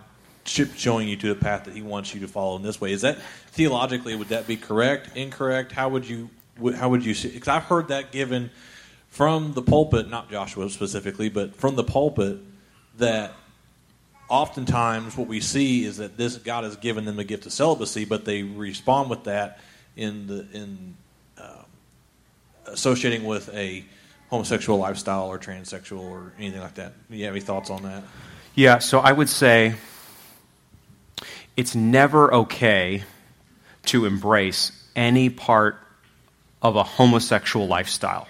showing 0.45 1.09
you 1.09 1.17
to 1.17 1.29
the 1.29 1.41
path 1.41 1.65
that 1.65 1.75
he 1.75 1.83
wants 1.83 2.15
you 2.15 2.21
to 2.21 2.29
follow 2.29 2.57
in 2.57 2.63
this 2.63 2.81
way. 2.81 2.93
Is 2.93 3.03
that 3.03 3.19
theologically, 3.49 4.15
would 4.15 4.29
that 4.29 4.47
be 4.47 4.57
correct, 4.57 5.17
incorrect? 5.17 5.73
How 5.73 5.89
would 5.89 6.09
you 6.09 6.31
how 6.75 6.91
would 6.91 7.05
you 7.05 7.15
see? 7.15 7.31
Because 7.31 7.49
I've 7.49 7.65
heard 7.65 7.89
that 7.89 8.13
given 8.13 8.51
from 9.11 9.53
the 9.53 9.63
pulpit, 9.63 10.09
not 10.09 10.31
Joshua 10.31 10.71
specifically, 10.71 11.29
but 11.29 11.55
from 11.55 11.77
the 11.77 11.85
pulpit, 11.85 12.39
that 12.99 13.33
oftentimes 14.29 15.17
what 15.17 15.27
we 15.27 15.41
see 15.41 15.85
is 15.85 15.99
that 15.99 16.17
this 16.17 16.37
God 16.37 16.65
has 16.65 16.77
given 16.77 17.05
them 17.05 17.17
the 17.17 17.25
gift 17.25 17.45
of 17.45 17.53
celibacy, 17.53 18.05
but 18.05 18.25
they 18.25 18.43
respond 18.43 19.11
with 19.11 19.25
that 19.25 19.61
in 19.97 20.27
the 20.29 20.47
in 20.53 20.95
uh, 21.37 21.63
associating 22.67 23.25
with 23.25 23.53
a 23.55 23.85
homosexual 24.31 24.79
lifestyle 24.79 25.27
or 25.27 25.39
transsexual 25.39 26.01
or 26.01 26.33
anything 26.39 26.61
like 26.61 26.75
that. 26.77 26.93
Do 27.11 27.17
you 27.17 27.25
have 27.25 27.35
any 27.35 27.41
thoughts 27.41 27.69
on 27.69 27.83
that? 27.83 28.05
Yeah, 28.55 28.79
so 28.79 29.01
I 29.01 29.13
would 29.13 29.29
say 29.29 29.75
it's 31.57 31.75
never 31.75 32.33
okay 32.33 33.03
to 33.87 34.07
embrace 34.07 34.73
any 34.95 35.31
part 35.31 35.79
of 36.63 36.77
a 36.77 36.85
homosexual 36.85 37.67
lifestyle. 37.67 38.29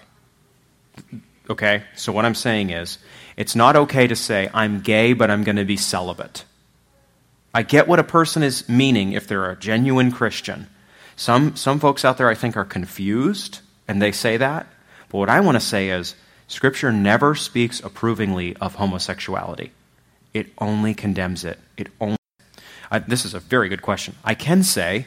Okay? 1.50 1.82
So, 1.96 2.12
what 2.12 2.24
I'm 2.24 2.34
saying 2.34 2.70
is, 2.70 2.98
it's 3.36 3.56
not 3.56 3.76
okay 3.76 4.06
to 4.06 4.16
say, 4.16 4.48
I'm 4.54 4.80
gay, 4.80 5.12
but 5.12 5.30
I'm 5.30 5.44
going 5.44 5.56
to 5.56 5.64
be 5.64 5.76
celibate. 5.76 6.44
I 7.52 7.62
get 7.64 7.88
what 7.88 7.98
a 7.98 8.04
person 8.04 8.42
is 8.42 8.68
meaning 8.68 9.12
if 9.12 9.26
they're 9.26 9.50
a 9.50 9.56
genuine 9.56 10.12
Christian. 10.12 10.68
Some, 11.16 11.56
some 11.56 11.80
folks 11.80 12.04
out 12.04 12.16
there, 12.16 12.30
I 12.30 12.34
think, 12.34 12.56
are 12.56 12.64
confused 12.64 13.60
and 13.88 14.00
they 14.00 14.12
say 14.12 14.36
that. 14.36 14.68
But 15.08 15.18
what 15.18 15.28
I 15.28 15.40
want 15.40 15.56
to 15.56 15.60
say 15.60 15.90
is, 15.90 16.14
Scripture 16.46 16.92
never 16.92 17.34
speaks 17.34 17.80
approvingly 17.80 18.56
of 18.56 18.76
homosexuality, 18.76 19.72
it 20.32 20.46
only 20.58 20.94
condemns 20.94 21.44
it. 21.44 21.58
It 21.76 21.88
only. 22.00 22.16
this 23.08 23.24
is 23.24 23.34
a 23.34 23.40
very 23.40 23.68
good 23.68 23.82
question. 23.82 24.14
I 24.24 24.34
can 24.34 24.62
say 24.62 25.06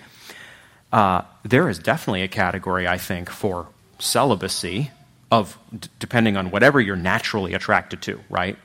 uh, 0.91 1.21
there 1.43 1.69
is 1.69 1.79
definitely 1.79 2.23
a 2.23 2.27
category, 2.27 2.87
I 2.87 2.97
think, 2.97 3.29
for 3.29 3.67
celibacy 3.99 4.91
of 5.33 5.57
d- 5.77 5.89
depending 5.97 6.37
on 6.37 6.51
whatever 6.51 6.79
you're 6.79 6.95
naturally 6.95 7.55
attracted 7.55 8.03
to, 8.03 8.19
right? 8.29 8.55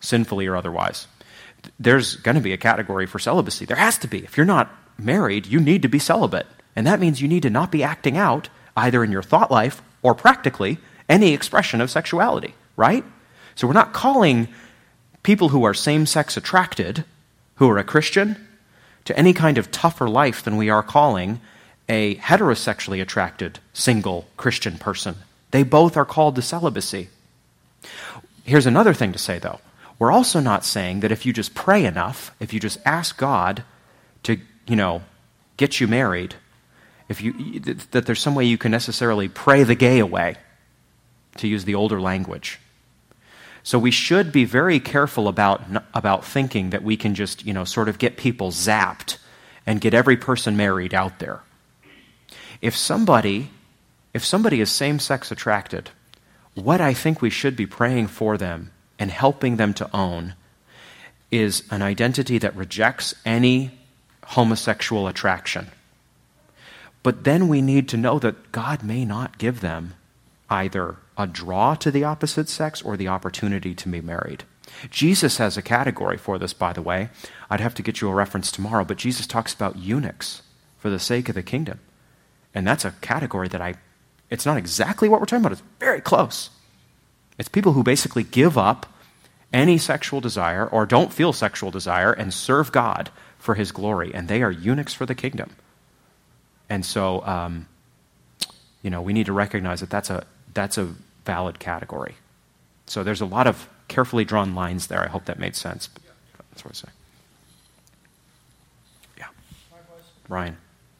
Sinfully 0.00 0.48
or 0.48 0.56
otherwise. 0.56 1.06
There's 1.78 2.16
going 2.16 2.34
to 2.34 2.40
be 2.40 2.52
a 2.52 2.56
category 2.56 3.06
for 3.06 3.20
celibacy. 3.20 3.64
There 3.66 3.76
has 3.76 3.98
to 3.98 4.08
be. 4.08 4.24
If 4.24 4.36
you're 4.36 4.44
not 4.44 4.74
married, 4.98 5.46
you 5.46 5.60
need 5.60 5.82
to 5.82 5.88
be 5.88 6.00
celibate. 6.00 6.48
And 6.74 6.86
that 6.88 6.98
means 6.98 7.22
you 7.22 7.28
need 7.28 7.44
to 7.44 7.50
not 7.50 7.70
be 7.70 7.84
acting 7.84 8.16
out, 8.16 8.48
either 8.76 9.04
in 9.04 9.12
your 9.12 9.22
thought 9.22 9.50
life 9.50 9.80
or 10.02 10.12
practically, 10.12 10.78
any 11.08 11.32
expression 11.32 11.80
of 11.80 11.90
sexuality, 11.90 12.54
right? 12.76 13.04
So 13.54 13.68
we're 13.68 13.72
not 13.72 13.92
calling 13.92 14.48
people 15.22 15.50
who 15.50 15.62
are 15.62 15.74
same 15.74 16.04
sex 16.04 16.36
attracted, 16.36 17.04
who 17.56 17.70
are 17.70 17.78
a 17.78 17.84
Christian, 17.84 18.36
to 19.04 19.16
any 19.16 19.32
kind 19.32 19.56
of 19.56 19.70
tougher 19.70 20.08
life 20.08 20.42
than 20.42 20.56
we 20.56 20.68
are 20.68 20.82
calling 20.82 21.40
a 21.88 22.16
heterosexually 22.16 23.00
attracted 23.00 23.60
single 23.72 24.26
Christian 24.36 24.78
person 24.78 25.14
They 25.50 25.62
both 25.62 25.96
are 25.96 26.04
called 26.04 26.36
to 26.36 26.42
celibacy. 26.42 27.08
Here's 28.44 28.66
another 28.66 28.94
thing 28.94 29.12
to 29.12 29.18
say, 29.18 29.38
though. 29.38 29.60
We're 29.98 30.12
also 30.12 30.40
not 30.40 30.64
saying 30.64 31.00
that 31.00 31.12
if 31.12 31.26
you 31.26 31.32
just 31.32 31.54
pray 31.54 31.84
enough, 31.84 32.32
if 32.38 32.52
you 32.52 32.60
just 32.60 32.78
ask 32.84 33.16
God 33.16 33.64
to, 34.22 34.38
you 34.66 34.76
know, 34.76 35.02
get 35.56 35.80
you 35.80 35.88
married, 35.88 36.36
if 37.08 37.20
you, 37.20 37.60
that 37.60 38.06
there's 38.06 38.20
some 38.20 38.34
way 38.34 38.44
you 38.44 38.58
can 38.58 38.70
necessarily 38.70 39.28
pray 39.28 39.64
the 39.64 39.74
gay 39.74 39.98
away, 39.98 40.36
to 41.38 41.48
use 41.48 41.64
the 41.64 41.74
older 41.74 42.00
language. 42.00 42.58
So 43.62 43.78
we 43.78 43.90
should 43.90 44.32
be 44.32 44.44
very 44.44 44.80
careful 44.80 45.28
about, 45.28 45.62
about 45.94 46.24
thinking 46.24 46.70
that 46.70 46.82
we 46.82 46.96
can 46.96 47.14
just, 47.14 47.44
you 47.44 47.52
know, 47.52 47.64
sort 47.64 47.88
of 47.88 47.98
get 47.98 48.16
people 48.16 48.50
zapped 48.50 49.18
and 49.66 49.80
get 49.80 49.94
every 49.94 50.16
person 50.16 50.56
married 50.56 50.94
out 50.94 51.18
there. 51.18 51.42
If 52.60 52.76
somebody, 52.76 53.50
if 54.18 54.24
somebody 54.24 54.60
is 54.60 54.68
same 54.68 54.98
sex 54.98 55.30
attracted, 55.30 55.90
what 56.54 56.80
I 56.80 56.92
think 56.92 57.22
we 57.22 57.30
should 57.30 57.54
be 57.54 57.66
praying 57.66 58.08
for 58.08 58.36
them 58.36 58.72
and 58.98 59.12
helping 59.12 59.58
them 59.58 59.72
to 59.74 59.88
own 59.96 60.34
is 61.30 61.62
an 61.70 61.82
identity 61.82 62.36
that 62.38 62.56
rejects 62.56 63.14
any 63.24 63.78
homosexual 64.24 65.06
attraction. 65.06 65.68
But 67.04 67.22
then 67.22 67.46
we 67.46 67.62
need 67.62 67.88
to 67.90 67.96
know 67.96 68.18
that 68.18 68.50
God 68.50 68.82
may 68.82 69.04
not 69.04 69.38
give 69.38 69.60
them 69.60 69.94
either 70.50 70.96
a 71.16 71.28
draw 71.28 71.76
to 71.76 71.92
the 71.92 72.02
opposite 72.02 72.48
sex 72.48 72.82
or 72.82 72.96
the 72.96 73.06
opportunity 73.06 73.72
to 73.72 73.88
be 73.88 74.00
married. 74.00 74.42
Jesus 74.90 75.36
has 75.36 75.56
a 75.56 75.62
category 75.62 76.18
for 76.18 76.38
this, 76.38 76.52
by 76.52 76.72
the 76.72 76.82
way. 76.82 77.10
I'd 77.48 77.60
have 77.60 77.74
to 77.76 77.84
get 77.84 78.00
you 78.00 78.08
a 78.08 78.14
reference 78.14 78.50
tomorrow, 78.50 78.84
but 78.84 78.96
Jesus 78.96 79.28
talks 79.28 79.54
about 79.54 79.78
eunuchs 79.78 80.42
for 80.76 80.90
the 80.90 80.98
sake 80.98 81.28
of 81.28 81.36
the 81.36 81.42
kingdom. 81.44 81.78
And 82.52 82.66
that's 82.66 82.84
a 82.84 82.96
category 83.00 83.46
that 83.46 83.60
I, 83.60 83.74
it's 84.30 84.46
not 84.46 84.56
exactly 84.56 85.08
what 85.08 85.20
we're 85.20 85.26
talking 85.26 85.44
about, 85.44 85.52
it's 85.52 85.62
very 85.78 86.00
close. 86.00 86.50
It's 87.38 87.48
people 87.48 87.72
who 87.72 87.82
basically 87.82 88.24
give 88.24 88.58
up 88.58 88.86
any 89.52 89.78
sexual 89.78 90.20
desire 90.20 90.66
or 90.66 90.86
don't 90.86 91.12
feel 91.12 91.32
sexual 91.32 91.70
desire 91.70 92.12
and 92.12 92.34
serve 92.34 92.72
God 92.72 93.10
for 93.38 93.54
his 93.54 93.72
glory. 93.72 94.12
And 94.12 94.28
they 94.28 94.42
are 94.42 94.50
eunuchs 94.50 94.92
for 94.92 95.06
the 95.06 95.14
kingdom. 95.14 95.50
And 96.68 96.84
so, 96.84 97.24
um, 97.24 97.66
you 98.82 98.90
know, 98.90 99.00
we 99.00 99.12
need 99.12 99.26
to 99.26 99.32
recognize 99.32 99.80
that 99.80 99.90
that's 99.90 100.10
a, 100.10 100.26
that's 100.52 100.76
a 100.76 100.94
valid 101.24 101.58
category. 101.58 102.16
So 102.86 103.02
there's 103.02 103.20
a 103.20 103.26
lot 103.26 103.46
of 103.46 103.68
carefully 103.86 104.24
drawn 104.24 104.54
lines 104.54 104.88
there. 104.88 105.02
I 105.02 105.08
hope 105.08 105.26
that 105.26 105.38
made 105.38 105.56
sense. 105.56 105.88
That's 106.50 106.64
what 106.64 106.72
I 106.72 106.74
say. 106.74 106.88
Yeah. 109.18 109.26
Ryan. 110.28 110.56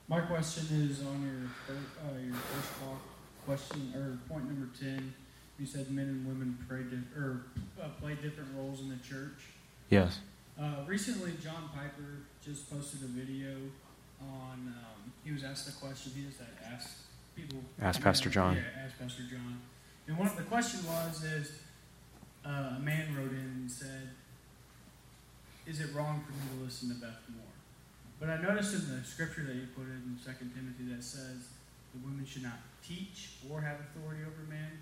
My 0.08 0.20
question 0.20 0.88
is 0.90 1.00
on 1.04 1.22
your 1.22 1.76
uh, 1.76 2.18
your 2.24 2.34
first 2.34 2.80
talk 2.80 3.00
question 3.48 3.92
or 3.96 4.18
point 4.28 4.44
number 4.44 4.68
ten. 4.78 5.14
You 5.58 5.66
said 5.66 5.90
men 5.90 6.04
and 6.04 6.26
women 6.26 6.58
pray 6.68 6.82
di- 6.82 7.18
or 7.18 7.46
uh, 7.82 7.88
play 8.00 8.14
different 8.14 8.50
roles 8.56 8.80
in 8.80 8.90
the 8.90 8.96
church. 8.96 9.48
Yes. 9.88 10.20
Uh, 10.60 10.84
recently, 10.86 11.32
John 11.42 11.70
Piper 11.74 12.28
just 12.44 12.70
posted 12.70 13.02
a 13.02 13.06
video 13.06 13.56
on. 14.20 14.74
Um, 14.76 15.12
he 15.24 15.32
was 15.32 15.42
asked 15.44 15.68
a 15.68 15.72
question. 15.72 16.12
He 16.14 16.26
just 16.26 16.40
asked 16.70 16.98
people. 17.34 17.60
Ask 17.80 18.02
Pastor 18.02 18.28
John. 18.28 18.56
Yeah, 18.56 18.84
ask 18.84 18.98
Pastor 18.98 19.22
John. 19.30 19.60
And 20.06 20.18
one 20.18 20.28
of 20.28 20.36
the 20.36 20.42
question 20.42 20.80
was 20.86 21.24
is 21.24 21.52
uh, 22.44 22.76
a 22.76 22.80
man 22.80 23.16
wrote 23.16 23.32
in 23.32 23.64
and 23.64 23.70
said, 23.70 24.10
"Is 25.66 25.80
it 25.80 25.94
wrong 25.94 26.22
for 26.26 26.32
me 26.32 26.58
to 26.58 26.64
listen 26.64 26.90
to 26.90 26.94
Beth 26.96 27.22
Moore?" 27.34 27.44
But 28.20 28.28
I 28.28 28.42
noticed 28.42 28.74
in 28.74 28.94
the 28.94 29.04
scripture 29.04 29.44
that 29.44 29.54
you 29.54 29.68
put 29.74 29.84
in 29.84 30.18
Second 30.22 30.52
Timothy 30.54 30.94
that 30.94 31.02
says 31.02 31.48
the 31.98 32.08
women 32.08 32.24
should 32.24 32.42
not 32.42 32.58
teach 32.86 33.30
or 33.50 33.60
have 33.60 33.76
authority 33.80 34.22
over 34.22 34.48
men. 34.48 34.78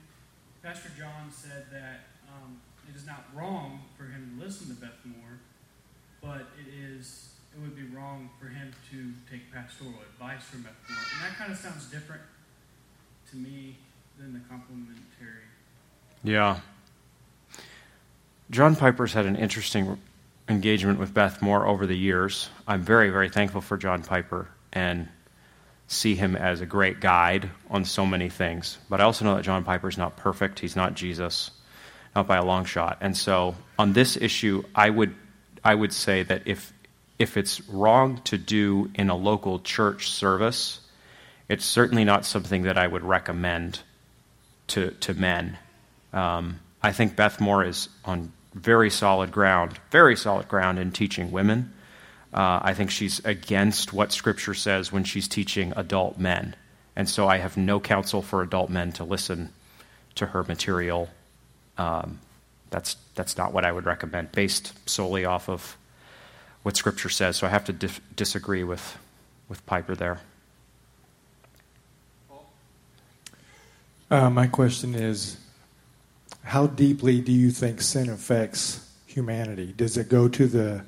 Pastor 0.62 0.90
John 0.98 1.30
said 1.30 1.66
that 1.72 2.08
um, 2.28 2.60
it 2.88 2.96
is 2.96 3.06
not 3.06 3.24
wrong 3.34 3.80
for 3.96 4.04
him 4.04 4.36
to 4.36 4.44
listen 4.44 4.68
to 4.68 4.80
Beth 4.80 4.98
Moore, 5.04 5.38
but 6.20 6.46
it 6.58 6.72
is 6.72 7.30
it 7.54 7.62
would 7.62 7.76
be 7.76 7.84
wrong 7.96 8.28
for 8.38 8.48
him 8.48 8.70
to 8.90 9.12
take 9.30 9.50
pastoral 9.52 9.94
advice 10.12 10.44
from 10.44 10.62
Beth 10.62 10.72
Moore, 10.88 10.98
and 11.14 11.30
that 11.30 11.38
kind 11.38 11.50
of 11.50 11.56
sounds 11.56 11.86
different 11.86 12.22
to 13.30 13.36
me 13.36 13.76
than 14.18 14.32
the 14.32 14.40
complementary. 14.40 15.44
Yeah. 16.22 16.60
John 18.50 18.76
Piper's 18.76 19.12
had 19.12 19.26
an 19.26 19.36
interesting 19.36 19.98
engagement 20.48 20.98
with 20.98 21.12
Beth 21.14 21.42
Moore 21.42 21.66
over 21.66 21.86
the 21.86 21.96
years. 21.96 22.50
I'm 22.68 22.82
very, 22.82 23.10
very 23.10 23.28
thankful 23.28 23.60
for 23.60 23.76
John 23.76 24.02
Piper 24.02 24.48
and 24.72 25.08
see 25.88 26.14
him 26.14 26.36
as 26.36 26.60
a 26.60 26.66
great 26.66 27.00
guide 27.00 27.50
on 27.70 27.84
so 27.84 28.04
many 28.04 28.28
things. 28.28 28.78
But 28.88 29.00
I 29.00 29.04
also 29.04 29.24
know 29.24 29.36
that 29.36 29.44
John 29.44 29.64
Piper 29.64 29.88
is 29.88 29.98
not 29.98 30.16
perfect. 30.16 30.58
He's 30.58 30.76
not 30.76 30.94
Jesus, 30.94 31.50
not 32.14 32.26
by 32.26 32.36
a 32.36 32.44
long 32.44 32.64
shot. 32.64 32.98
And 33.00 33.16
so 33.16 33.54
on 33.78 33.92
this 33.92 34.16
issue, 34.16 34.64
I 34.74 34.90
would 34.90 35.14
I 35.64 35.74
would 35.74 35.92
say 35.92 36.22
that 36.24 36.42
if 36.46 36.72
if 37.18 37.36
it's 37.36 37.66
wrong 37.68 38.20
to 38.24 38.36
do 38.36 38.90
in 38.94 39.10
a 39.10 39.16
local 39.16 39.60
church 39.60 40.10
service, 40.10 40.80
it's 41.48 41.64
certainly 41.64 42.04
not 42.04 42.24
something 42.24 42.62
that 42.62 42.76
I 42.76 42.86
would 42.86 43.02
recommend 43.02 43.80
to 44.68 44.90
to 44.90 45.14
men. 45.14 45.58
Um, 46.12 46.60
I 46.82 46.92
think 46.92 47.16
Beth 47.16 47.40
Moore 47.40 47.64
is 47.64 47.88
on 48.04 48.32
very 48.54 48.90
solid 48.90 49.30
ground, 49.30 49.78
very 49.90 50.16
solid 50.16 50.48
ground 50.48 50.78
in 50.78 50.90
teaching 50.90 51.30
women. 51.30 51.72
Uh, 52.36 52.60
I 52.62 52.74
think 52.74 52.90
she's 52.90 53.24
against 53.24 53.94
what 53.94 54.12
Scripture 54.12 54.52
says 54.52 54.92
when 54.92 55.04
she's 55.04 55.26
teaching 55.26 55.72
adult 55.74 56.18
men. 56.18 56.54
And 56.94 57.08
so 57.08 57.26
I 57.26 57.38
have 57.38 57.56
no 57.56 57.80
counsel 57.80 58.20
for 58.20 58.42
adult 58.42 58.68
men 58.68 58.92
to 58.92 59.04
listen 59.04 59.52
to 60.16 60.26
her 60.26 60.44
material. 60.44 61.08
Um, 61.78 62.20
that's, 62.68 62.96
that's 63.14 63.38
not 63.38 63.54
what 63.54 63.64
I 63.64 63.72
would 63.72 63.86
recommend, 63.86 64.32
based 64.32 64.74
solely 64.86 65.24
off 65.24 65.48
of 65.48 65.78
what 66.62 66.76
Scripture 66.76 67.08
says. 67.08 67.38
So 67.38 67.46
I 67.46 67.50
have 67.50 67.64
to 67.64 67.72
dif- 67.72 68.02
disagree 68.14 68.64
with, 68.64 68.98
with 69.48 69.64
Piper 69.64 69.94
there. 69.94 70.20
Uh, 74.10 74.28
my 74.28 74.46
question 74.46 74.94
is 74.94 75.38
how 76.42 76.66
deeply 76.66 77.20
do 77.20 77.32
you 77.32 77.50
think 77.50 77.80
sin 77.80 78.10
affects 78.10 78.86
humanity? 79.06 79.72
Does 79.74 79.96
it 79.96 80.10
go 80.10 80.28
to 80.28 80.46
the 80.46 80.84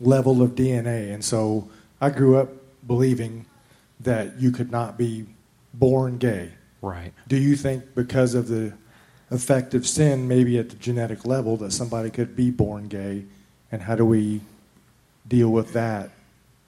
level 0.00 0.42
of 0.42 0.54
DNA? 0.54 1.12
And 1.12 1.24
so 1.24 1.68
I 2.00 2.10
grew 2.10 2.36
up 2.36 2.50
believing 2.86 3.46
that 4.00 4.40
you 4.40 4.50
could 4.50 4.70
not 4.70 4.98
be 4.98 5.26
born 5.74 6.18
gay. 6.18 6.52
Right. 6.82 7.12
Do 7.26 7.36
you 7.36 7.56
think 7.56 7.94
because 7.94 8.34
of 8.34 8.48
the 8.48 8.72
effect 9.30 9.74
of 9.74 9.86
sin, 9.86 10.28
maybe 10.28 10.58
at 10.58 10.70
the 10.70 10.76
genetic 10.76 11.24
level, 11.24 11.56
that 11.58 11.72
somebody 11.72 12.10
could 12.10 12.36
be 12.36 12.50
born 12.50 12.88
gay? 12.88 13.24
And 13.72 13.82
how 13.82 13.96
do 13.96 14.04
we 14.04 14.40
deal 15.26 15.48
with 15.48 15.72
that 15.72 16.10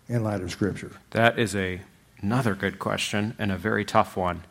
in 0.08 0.24
light 0.24 0.40
of 0.40 0.50
Scripture? 0.50 0.92
That 1.10 1.38
is 1.38 1.54
a, 1.54 1.82
another 2.20 2.54
good 2.54 2.78
question 2.78 3.34
and 3.38 3.52
a 3.52 3.56
very 3.56 3.84
tough 3.84 4.16
one. 4.16 4.44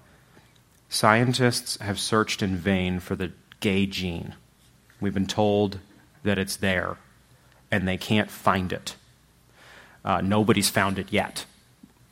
Scientists 0.89 1.77
have 1.81 1.99
searched 1.99 2.41
in 2.41 2.55
vain 2.55 2.99
for 2.99 3.15
the 3.15 3.33
gay 3.59 3.85
gene. 3.85 4.35
We've 5.01 5.13
been 5.13 5.27
told 5.27 5.79
that 6.23 6.37
it's 6.37 6.55
there, 6.55 6.97
and 7.71 7.87
they 7.87 7.97
can't 7.97 8.29
find 8.29 8.71
it. 8.71 8.95
Uh, 10.03 10.21
nobody's 10.21 10.69
found 10.69 10.99
it 10.99 11.11
yet. 11.11 11.45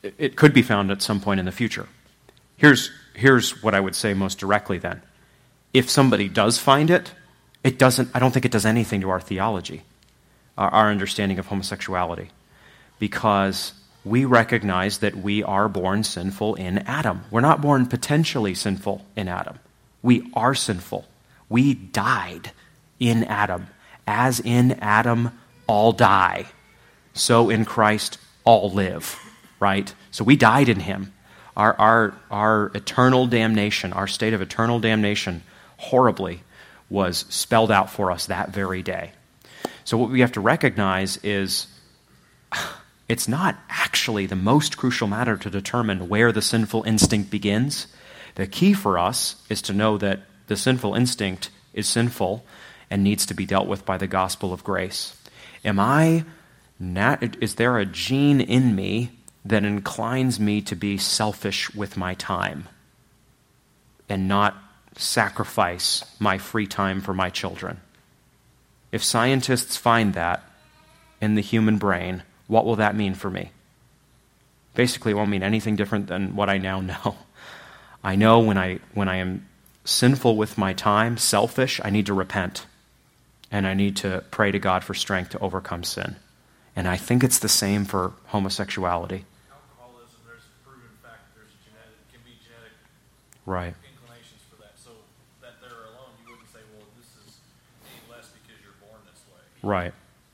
It, 0.04 0.36
could 0.36 0.54
be 0.54 0.62
found 0.62 0.92
at 0.92 1.02
some 1.02 1.20
point 1.20 1.40
in 1.40 1.46
the 1.46 1.52
future. 1.52 1.88
Here's, 2.58 2.92
here's 3.14 3.64
what 3.64 3.74
I 3.74 3.80
would 3.80 3.96
say 3.96 4.14
most 4.14 4.38
directly 4.38 4.78
then. 4.78 5.02
If 5.74 5.90
somebody 5.90 6.30
does 6.30 6.58
find 6.60 6.90
it, 6.90 7.14
it 7.64 7.80
doesn't, 7.80 8.10
I 8.14 8.20
don't 8.20 8.32
think 8.32 8.46
it 8.46 8.52
does 8.52 8.66
anything 8.66 9.02
to 9.02 9.10
our 9.10 9.20
theology, 9.20 9.84
our, 10.58 10.70
our 10.70 10.92
understanding 10.92 11.40
of 11.40 11.48
homosexuality, 11.48 12.30
because 13.00 13.74
we 14.04 14.24
recognize 14.24 15.00
that 15.00 15.16
we 15.16 15.42
are 15.44 15.68
born 15.68 16.04
sinful 16.04 16.56
in 16.56 16.80
Adam. 16.80 17.24
We're 17.32 17.42
not 17.42 17.62
born 17.62 17.88
potentially 17.88 18.54
sinful 18.54 19.04
in 19.16 19.28
Adam. 19.28 19.58
We 20.04 20.30
are 20.36 20.54
sinful. 20.54 21.06
We 21.50 21.74
died 21.74 22.52
in 23.00 23.24
Adam. 23.24 23.68
As 24.06 24.40
in 24.40 24.74
Adam, 24.74 25.32
all 25.68 25.92
die. 25.92 26.46
So 27.14 27.50
in 27.50 27.66
Christ, 27.66 28.18
all 28.44 28.72
live. 28.72 29.20
Right? 29.60 29.94
So 30.12 30.24
we 30.24 30.36
died 30.36 30.70
in 30.70 30.80
him. 30.82 31.14
Our, 31.58 31.74
our, 31.80 32.14
our 32.30 32.72
eternal 32.76 33.28
damnation, 33.28 33.94
our 33.94 34.08
state 34.08 34.34
of 34.34 34.42
eternal 34.42 34.80
damnation, 34.80 35.44
horribly, 35.78 36.44
was 36.90 37.26
spelled 37.30 37.72
out 37.72 37.90
for 37.90 38.12
us 38.12 38.26
that 38.26 38.50
very 38.50 38.82
day. 38.82 39.12
So 39.86 39.98
what 39.98 40.10
we 40.10 40.20
have 40.20 40.34
to 40.34 40.42
recognize 40.42 41.18
is 41.24 41.68
it's 43.10 43.28
not 43.28 43.58
actually 43.70 44.26
the 44.26 44.36
most 44.36 44.78
crucial 44.78 45.08
matter 45.08 45.38
to 45.38 45.50
determine 45.50 46.10
where 46.10 46.32
the 46.32 46.42
sinful 46.42 46.84
instinct 46.84 47.30
begins. 47.30 47.88
The 48.36 48.48
key 48.48 48.74
for 48.74 48.98
us 48.98 49.42
is 49.50 49.62
to 49.64 49.74
know 49.74 49.98
that 49.98 50.22
the 50.48 50.58
sinful 50.58 50.96
instinct 50.96 51.50
is 51.74 51.88
sinful 51.88 52.46
and 52.90 53.04
needs 53.04 53.26
to 53.28 53.34
be 53.34 53.46
dealt 53.46 53.68
with 53.68 53.86
by 53.86 53.98
the 53.98 54.08
gospel 54.08 54.54
of 54.54 54.64
grace. 54.64 55.16
Am 55.66 55.80
I 55.80 56.24
not, 56.80 57.42
is 57.42 57.56
there 57.56 57.80
a 57.80 57.86
gene 57.86 58.40
in 58.40 58.76
me 58.76 59.10
that 59.44 59.66
inclines 59.66 60.40
me 60.40 60.62
to 60.62 60.76
be 60.76 60.98
selfish 60.98 61.74
with 61.74 61.98
my 61.98 62.14
time 62.14 62.70
and 64.08 64.28
not 64.28 64.56
sacrifice 64.96 66.06
my 66.20 66.38
free 66.38 66.68
time 66.68 67.02
for 67.02 67.14
my 67.14 67.32
children? 67.32 67.82
If 68.92 69.04
scientists 69.04 69.76
find 69.76 70.14
that 70.14 70.44
in 71.20 71.34
the 71.34 71.42
human 71.42 71.78
brain, 71.78 72.22
what 72.48 72.66
will 72.66 72.76
that 72.76 72.96
mean 72.96 73.16
for 73.16 73.32
me? 73.32 73.52
Basically, 74.76 75.14
it 75.14 75.16
won't 75.16 75.32
mean 75.32 75.44
anything 75.44 75.76
different 75.76 76.08
than 76.08 76.36
what 76.36 76.50
I 76.50 76.60
now 76.60 76.80
know. 76.82 77.16
I 78.04 78.16
know 78.16 78.40
when 78.40 78.58
I, 78.58 78.80
when 78.94 79.10
I 79.10 79.16
am 79.18 79.48
sinful 79.84 80.38
with 80.38 80.60
my 80.60 80.74
time, 80.74 81.18
selfish, 81.18 81.82
I 81.84 81.90
need 81.90 82.06
to 82.06 82.14
repent. 82.14 82.68
And 83.52 83.68
I 83.68 83.74
need 83.74 83.98
to 83.98 84.24
pray 84.32 84.52
to 84.52 84.60
God 84.60 84.84
for 84.84 84.94
strength 84.94 85.30
to 85.32 85.40
overcome 85.40 85.84
sin. 85.84 86.16
And 86.76 86.88
I 86.88 86.98
think 86.98 87.24
it's 87.24 87.40
the 87.40 87.48
same 87.48 87.86
for 87.86 88.12
homosexuality. 88.28 89.24
Alcoholism, 89.50 90.20
there's 90.28 90.44
proven 90.66 90.90
fact 91.02 91.32
there's 91.36 91.52
genetic, 91.64 91.96
can 92.12 92.20
be 92.26 92.36
genetic 92.44 92.76
Right. 93.46 93.74
inclinations 93.96 94.42
for 94.50 94.58
that. 94.62 94.76
So 94.76 94.92
that 95.42 95.62
there 95.62 95.72
alone, 95.72 96.12
you 96.26 96.32
wouldn't 96.32 96.52
say, 96.52 96.60
well, 96.76 96.84
this 97.00 97.08
is 97.24 97.40
any 97.88 98.12
less 98.12 98.28
because 98.36 98.60
you're 98.60 98.76
born 98.84 99.00
this 99.08 99.24
way. 99.32 99.40
Right. 99.64 99.94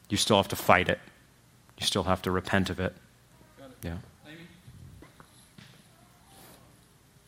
You 0.09 0.17
still 0.17 0.37
have 0.37 0.47
to 0.49 0.55
fight 0.55 0.89
it. 0.89 0.99
You 1.77 1.85
still 1.85 2.03
have 2.05 2.23
to 2.23 2.31
repent 2.31 2.71
of 2.71 2.79
it. 2.79 2.95
Got 3.59 3.69
it. 3.69 3.77
Yeah. 3.83 3.97
Amy? 4.25 4.49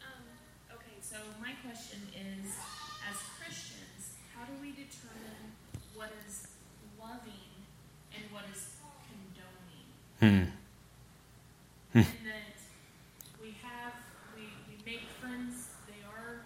Um, 0.02 0.26
okay, 0.74 0.98
so 1.02 1.18
my 1.40 1.54
question 1.62 2.02
is, 2.18 2.50
as 3.06 3.18
Christians, 3.38 4.18
how 4.34 4.46
do 4.50 4.54
we 4.60 4.72
determine 4.74 5.54
what 5.94 6.10
is 6.26 6.48
loving 6.98 7.62
and 8.14 8.24
what 8.34 8.46
is 8.52 8.74
condoning? 10.24 10.52
Hmm. 11.92 12.00
and 12.00 12.06
that 12.26 12.58
we 13.42 13.56
have, 13.62 13.94
we, 14.36 14.44
we 14.68 14.82
make 14.86 15.02
friends, 15.22 15.68
they 15.88 16.02
are 16.08 16.42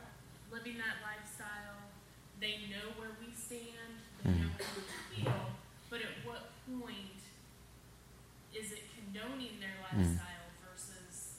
living 0.51 0.77
that 0.77 0.97
lifestyle, 1.05 1.77
they 2.41 2.55
know 2.69 2.91
where 2.97 3.11
we 3.21 3.33
stand, 3.33 3.61
they 4.25 4.31
know 4.31 4.49
how 4.57 4.65
we 4.75 5.21
feel, 5.21 5.33
but 5.89 5.99
at 5.99 6.25
what 6.25 6.49
point 6.81 7.21
is 8.53 8.71
it 8.71 8.83
condoning 8.95 9.59
their 9.59 9.77
lifestyle 9.83 10.49
versus? 10.69 11.35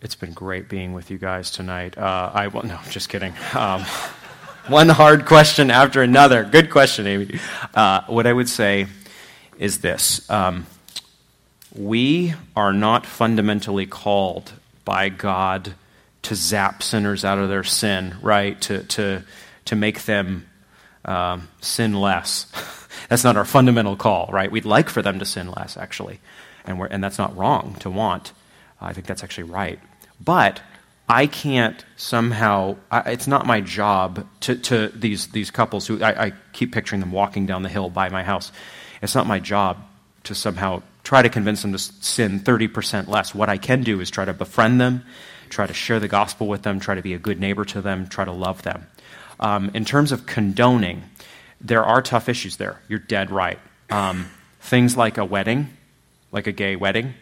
It's 0.00 0.14
been 0.14 0.32
great 0.32 0.68
being 0.68 0.92
with 0.94 1.10
you 1.10 1.18
guys 1.18 1.50
tonight. 1.50 1.98
Uh, 1.98 2.30
I 2.32 2.46
well, 2.46 2.62
no, 2.62 2.78
just 2.90 3.08
kidding. 3.08 3.34
Um, 3.54 3.82
one 4.68 4.88
hard 4.88 5.26
question 5.26 5.70
after 5.70 6.00
another. 6.00 6.44
Good 6.44 6.70
question, 6.70 7.06
Amy. 7.06 7.38
Uh, 7.74 8.02
what 8.06 8.26
I 8.26 8.32
would 8.32 8.48
say 8.48 8.86
is 9.62 9.78
this: 9.78 10.28
um, 10.28 10.66
we 11.74 12.34
are 12.56 12.72
not 12.72 13.06
fundamentally 13.06 13.86
called 13.86 14.52
by 14.84 15.08
God 15.08 15.74
to 16.22 16.34
zap 16.34 16.82
sinners 16.82 17.24
out 17.24 17.38
of 17.38 17.48
their 17.48 17.64
sin, 17.64 18.16
right? 18.20 18.60
To 18.62 18.82
to 18.84 19.22
to 19.66 19.76
make 19.76 20.02
them 20.02 20.46
um, 21.04 21.48
sin 21.60 21.94
less. 21.94 22.46
that's 23.08 23.24
not 23.24 23.36
our 23.36 23.44
fundamental 23.44 23.96
call, 23.96 24.28
right? 24.32 24.50
We'd 24.50 24.64
like 24.64 24.88
for 24.88 25.00
them 25.00 25.18
to 25.20 25.24
sin 25.24 25.50
less, 25.50 25.76
actually, 25.76 26.20
and 26.64 26.78
we're, 26.78 26.86
and 26.86 27.02
that's 27.02 27.18
not 27.18 27.36
wrong 27.36 27.76
to 27.80 27.90
want. 27.90 28.32
I 28.80 28.92
think 28.92 29.06
that's 29.06 29.22
actually 29.22 29.44
right. 29.44 29.78
But 30.22 30.60
I 31.08 31.28
can't 31.28 31.84
somehow. 31.96 32.76
I, 32.90 33.12
it's 33.12 33.28
not 33.28 33.46
my 33.46 33.60
job 33.60 34.26
to, 34.40 34.56
to 34.56 34.88
these 34.88 35.28
these 35.28 35.50
couples 35.50 35.86
who 35.86 36.02
I, 36.02 36.26
I 36.26 36.32
keep 36.52 36.72
picturing 36.72 37.00
them 37.00 37.12
walking 37.12 37.46
down 37.46 37.62
the 37.62 37.68
hill 37.68 37.90
by 37.90 38.08
my 38.08 38.24
house. 38.24 38.50
It's 39.02 39.14
not 39.14 39.26
my 39.26 39.40
job 39.40 39.78
to 40.24 40.34
somehow 40.34 40.82
try 41.02 41.22
to 41.22 41.28
convince 41.28 41.62
them 41.62 41.72
to 41.72 41.78
sin 41.78 42.40
30% 42.40 43.08
less. 43.08 43.34
What 43.34 43.48
I 43.48 43.58
can 43.58 43.82
do 43.82 44.00
is 44.00 44.10
try 44.10 44.24
to 44.24 44.32
befriend 44.32 44.80
them, 44.80 45.04
try 45.50 45.66
to 45.66 45.74
share 45.74 46.00
the 46.00 46.08
gospel 46.08 46.46
with 46.46 46.62
them, 46.62 46.80
try 46.80 46.94
to 46.94 47.02
be 47.02 47.14
a 47.14 47.18
good 47.18 47.40
neighbor 47.40 47.64
to 47.66 47.80
them, 47.80 48.06
try 48.06 48.24
to 48.24 48.32
love 48.32 48.62
them. 48.62 48.86
Um, 49.40 49.70
in 49.74 49.84
terms 49.84 50.12
of 50.12 50.26
condoning, 50.26 51.02
there 51.60 51.84
are 51.84 52.00
tough 52.00 52.28
issues 52.28 52.56
there. 52.56 52.80
You're 52.88 53.00
dead 53.00 53.30
right. 53.30 53.58
Um, 53.90 54.30
things 54.60 54.96
like 54.96 55.18
a 55.18 55.24
wedding, 55.24 55.76
like 56.30 56.46
a 56.46 56.52
gay 56.52 56.76
wedding, 56.76 57.14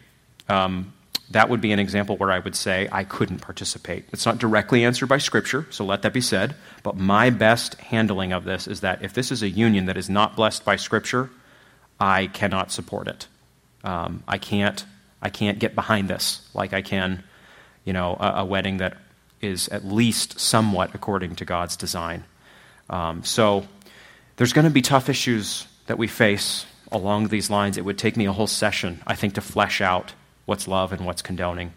um, 0.48 0.92
that 1.30 1.48
would 1.48 1.60
be 1.60 1.70
an 1.72 1.78
example 1.78 2.16
where 2.16 2.32
I 2.32 2.40
would 2.40 2.56
say 2.56 2.88
I 2.90 3.04
couldn't 3.04 3.38
participate. 3.38 4.04
It's 4.12 4.26
not 4.26 4.38
directly 4.38 4.84
answered 4.84 5.06
by 5.06 5.18
Scripture, 5.18 5.66
so 5.70 5.84
let 5.84 6.02
that 6.02 6.12
be 6.12 6.20
said. 6.20 6.56
But 6.82 6.96
my 6.96 7.30
best 7.30 7.74
handling 7.74 8.32
of 8.32 8.44
this 8.44 8.66
is 8.66 8.80
that 8.80 9.02
if 9.02 9.14
this 9.14 9.30
is 9.30 9.42
a 9.42 9.48
union 9.48 9.86
that 9.86 9.96
is 9.96 10.10
not 10.10 10.34
blessed 10.34 10.64
by 10.64 10.74
Scripture, 10.74 11.30
I 12.00 12.26
cannot 12.28 12.72
support 12.72 13.08
it. 13.08 13.26
Um, 13.84 14.22
I 14.26 14.38
can't. 14.38 14.84
I 15.22 15.28
can't 15.28 15.58
get 15.58 15.74
behind 15.74 16.08
this 16.08 16.48
like 16.54 16.72
I 16.72 16.80
can, 16.80 17.22
you 17.84 17.92
know, 17.92 18.16
a, 18.18 18.36
a 18.36 18.44
wedding 18.44 18.78
that 18.78 18.96
is 19.42 19.68
at 19.68 19.84
least 19.84 20.40
somewhat 20.40 20.94
according 20.94 21.36
to 21.36 21.44
God's 21.44 21.76
design. 21.76 22.24
Um, 22.88 23.22
so 23.22 23.66
there's 24.36 24.54
going 24.54 24.64
to 24.64 24.70
be 24.70 24.82
tough 24.82 25.10
issues 25.10 25.66
that 25.86 25.98
we 25.98 26.06
face 26.06 26.64
along 26.90 27.28
these 27.28 27.50
lines. 27.50 27.76
It 27.76 27.84
would 27.84 27.98
take 27.98 28.16
me 28.16 28.24
a 28.24 28.32
whole 28.32 28.46
session, 28.46 29.02
I 29.06 29.14
think, 29.14 29.34
to 29.34 29.40
flesh 29.40 29.80
out 29.80 30.14
what's 30.46 30.66
love 30.66 30.92
and 30.92 31.04
what's 31.04 31.22
condoning. 31.22 31.72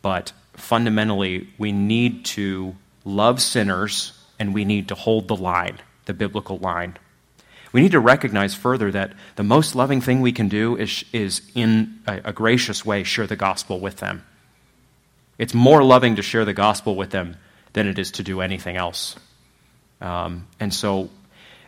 But 0.00 0.32
fundamentally, 0.54 1.48
we 1.58 1.72
need 1.72 2.24
to 2.26 2.76
love 3.04 3.42
sinners 3.42 4.12
and 4.38 4.54
we 4.54 4.64
need 4.64 4.88
to 4.88 4.94
hold 4.94 5.28
the 5.28 5.36
line, 5.36 5.78
the 6.06 6.14
biblical 6.14 6.58
line. 6.58 6.96
We 7.72 7.82
need 7.82 7.92
to 7.92 8.00
recognize 8.00 8.54
further 8.54 8.90
that 8.92 9.12
the 9.36 9.42
most 9.42 9.74
loving 9.74 10.00
thing 10.00 10.20
we 10.20 10.32
can 10.32 10.48
do 10.48 10.76
is, 10.76 11.04
is 11.12 11.42
in 11.54 12.00
a, 12.06 12.20
a 12.26 12.32
gracious 12.32 12.84
way, 12.84 13.04
share 13.04 13.26
the 13.26 13.36
gospel 13.36 13.80
with 13.80 13.98
them. 13.98 14.24
It's 15.38 15.54
more 15.54 15.84
loving 15.84 16.16
to 16.16 16.22
share 16.22 16.44
the 16.44 16.54
gospel 16.54 16.96
with 16.96 17.10
them 17.10 17.36
than 17.74 17.86
it 17.86 17.98
is 17.98 18.12
to 18.12 18.22
do 18.22 18.40
anything 18.40 18.76
else. 18.76 19.16
Um, 20.00 20.46
and 20.58 20.72
so, 20.72 21.10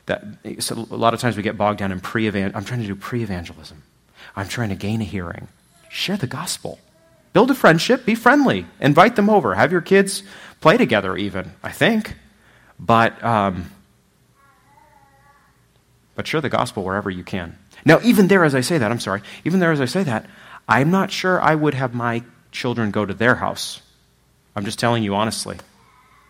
that, 0.06 0.24
so 0.59 0.86
a 0.90 0.97
lot 0.97 1.14
of 1.14 1.20
times 1.20 1.36
we 1.36 1.43
get 1.43 1.56
bogged 1.56 1.78
down 1.78 1.93
in 1.93 2.01
pre 2.01 2.27
I'm 2.28 2.64
trying 2.64 2.81
to 2.81 2.86
do 2.86 2.97
pre 2.97 3.22
evangelism. 3.22 3.82
I'm 4.35 4.48
trying 4.48 4.70
to 4.70 4.74
gain 4.74 5.01
a 5.01 5.05
hearing. 5.05 5.48
Share 5.89 6.16
the 6.16 6.27
gospel. 6.27 6.78
Build 7.32 7.51
a 7.51 7.55
friendship. 7.55 8.05
Be 8.05 8.14
friendly. 8.14 8.66
Invite 8.81 9.16
them 9.16 9.28
over. 9.28 9.55
Have 9.55 9.70
your 9.70 9.81
kids 9.81 10.22
play 10.60 10.77
together, 10.77 11.16
even, 11.16 11.52
I 11.62 11.70
think. 11.70 12.16
But, 12.78 13.22
um, 13.22 13.70
but 16.20 16.26
share 16.26 16.42
the 16.42 16.51
gospel 16.51 16.84
wherever 16.84 17.09
you 17.09 17.24
can. 17.24 17.56
Now, 17.82 17.98
even 18.02 18.28
there, 18.28 18.44
as 18.44 18.55
I 18.55 18.60
say 18.60 18.76
that, 18.76 18.92
I'm 18.92 19.01
sorry, 19.01 19.22
even 19.47 19.59
there, 19.59 19.72
as 19.72 19.80
I 19.80 19.86
say 19.86 20.02
that, 20.02 20.26
I'm 20.68 20.90
not 20.90 21.10
sure 21.10 21.40
I 21.40 21.55
would 21.55 21.72
have 21.72 21.94
my 21.94 22.22
children 22.52 22.90
go 22.90 23.06
to 23.06 23.14
their 23.14 23.36
house. 23.36 23.80
I'm 24.55 24.66
just 24.66 24.78
telling 24.78 25.02
you 25.02 25.14
honestly. 25.14 25.56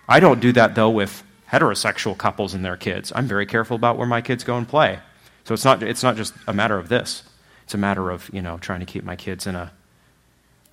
I 0.09 0.21
don't 0.21 0.39
do 0.39 0.53
that, 0.53 0.77
though, 0.77 0.91
with 0.91 1.25
heterosexual 1.51 2.17
couples 2.17 2.55
and 2.55 2.65
their 2.65 2.77
kids. 2.77 3.11
I'm 3.17 3.27
very 3.27 3.47
careful 3.47 3.75
about 3.75 3.99
where 3.99 4.07
my 4.07 4.21
kids 4.21 4.45
go 4.45 4.57
and 4.57 4.69
play. 4.69 5.01
So 5.43 5.55
it's 5.55 5.65
not, 5.65 5.83
it's 5.83 6.05
not 6.05 6.15
just 6.15 6.35
a 6.47 6.53
matter 6.53 6.79
of 6.79 6.89
this. 6.89 7.25
It's 7.65 7.75
a 7.75 7.79
matter 7.79 8.11
of, 8.11 8.31
you 8.33 8.43
know, 8.43 8.59
trying 8.59 8.79
to 8.79 8.87
keep 8.87 9.03
my 9.03 9.17
kids 9.17 9.49
in, 9.49 9.57
a, 9.57 9.73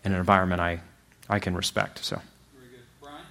in 0.05 0.11
an 0.11 0.19
environment 0.19 0.61
I, 0.61 0.81
I 1.27 1.39
can 1.39 1.55
respect. 1.55 2.05
So. 2.05 2.21
Very 2.53 2.69
good. 2.69 2.85
Brian? 3.01 3.25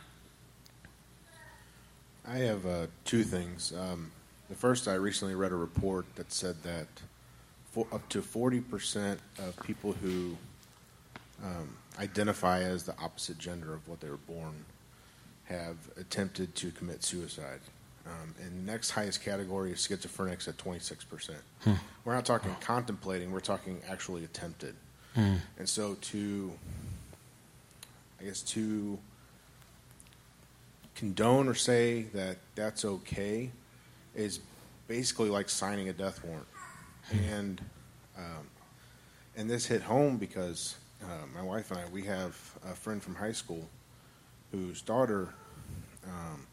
I 2.26 2.38
have 2.38 2.66
uh, 2.66 2.86
two 3.04 3.22
things. 3.22 3.72
Um, 3.72 4.10
the 4.48 4.54
first, 4.54 4.88
I 4.88 4.94
recently 4.94 5.34
read 5.34 5.52
a 5.52 5.56
report 5.56 6.06
that 6.16 6.32
said 6.32 6.62
that 6.62 6.86
for, 7.72 7.86
up 7.92 8.08
to 8.10 8.22
40% 8.22 9.18
of 9.38 9.56
people 9.64 9.92
who 9.92 10.36
um, 11.44 11.68
identify 11.98 12.62
as 12.62 12.84
the 12.84 12.94
opposite 13.00 13.38
gender 13.38 13.74
of 13.74 13.86
what 13.88 14.00
they 14.00 14.08
were 14.08 14.16
born 14.16 14.64
have 15.44 15.76
attempted 15.96 16.54
to 16.56 16.70
commit 16.70 17.04
suicide. 17.04 17.60
Um, 18.06 18.34
and 18.40 18.66
the 18.66 18.72
next 18.72 18.90
highest 18.90 19.22
category 19.22 19.72
is 19.72 19.78
schizophrenics 19.78 20.46
at 20.48 20.56
26%. 20.58 21.32
We're 22.04 22.14
not 22.14 22.24
talking 22.24 22.54
contemplating, 22.60 23.32
we're 23.32 23.40
talking 23.40 23.80
actually 23.88 24.24
attempted. 24.24 24.74
And 25.58 25.68
so 25.68 25.94
to, 25.94 26.52
I 28.20 28.24
guess, 28.24 28.42
to 28.42 28.98
condone 30.94 31.48
or 31.48 31.54
say 31.54 32.02
that 32.14 32.36
that's 32.54 32.84
okay 32.84 33.50
is 34.16 34.40
basically 34.88 35.28
like 35.28 35.48
signing 35.48 35.88
a 35.88 35.92
death 35.92 36.24
warrant. 36.24 36.46
And 37.30 37.60
um, 38.16 38.48
and 39.36 39.48
this 39.48 39.66
hit 39.66 39.82
home 39.82 40.16
because 40.16 40.76
uh, 41.02 41.26
my 41.34 41.42
wife 41.42 41.70
and 41.70 41.78
I 41.80 41.84
we 41.92 42.02
have 42.02 42.36
a 42.64 42.74
friend 42.74 43.02
from 43.02 43.14
high 43.14 43.32
school 43.32 43.68
whose 44.50 44.82
daughter 44.82 45.28
um, 46.04 46.46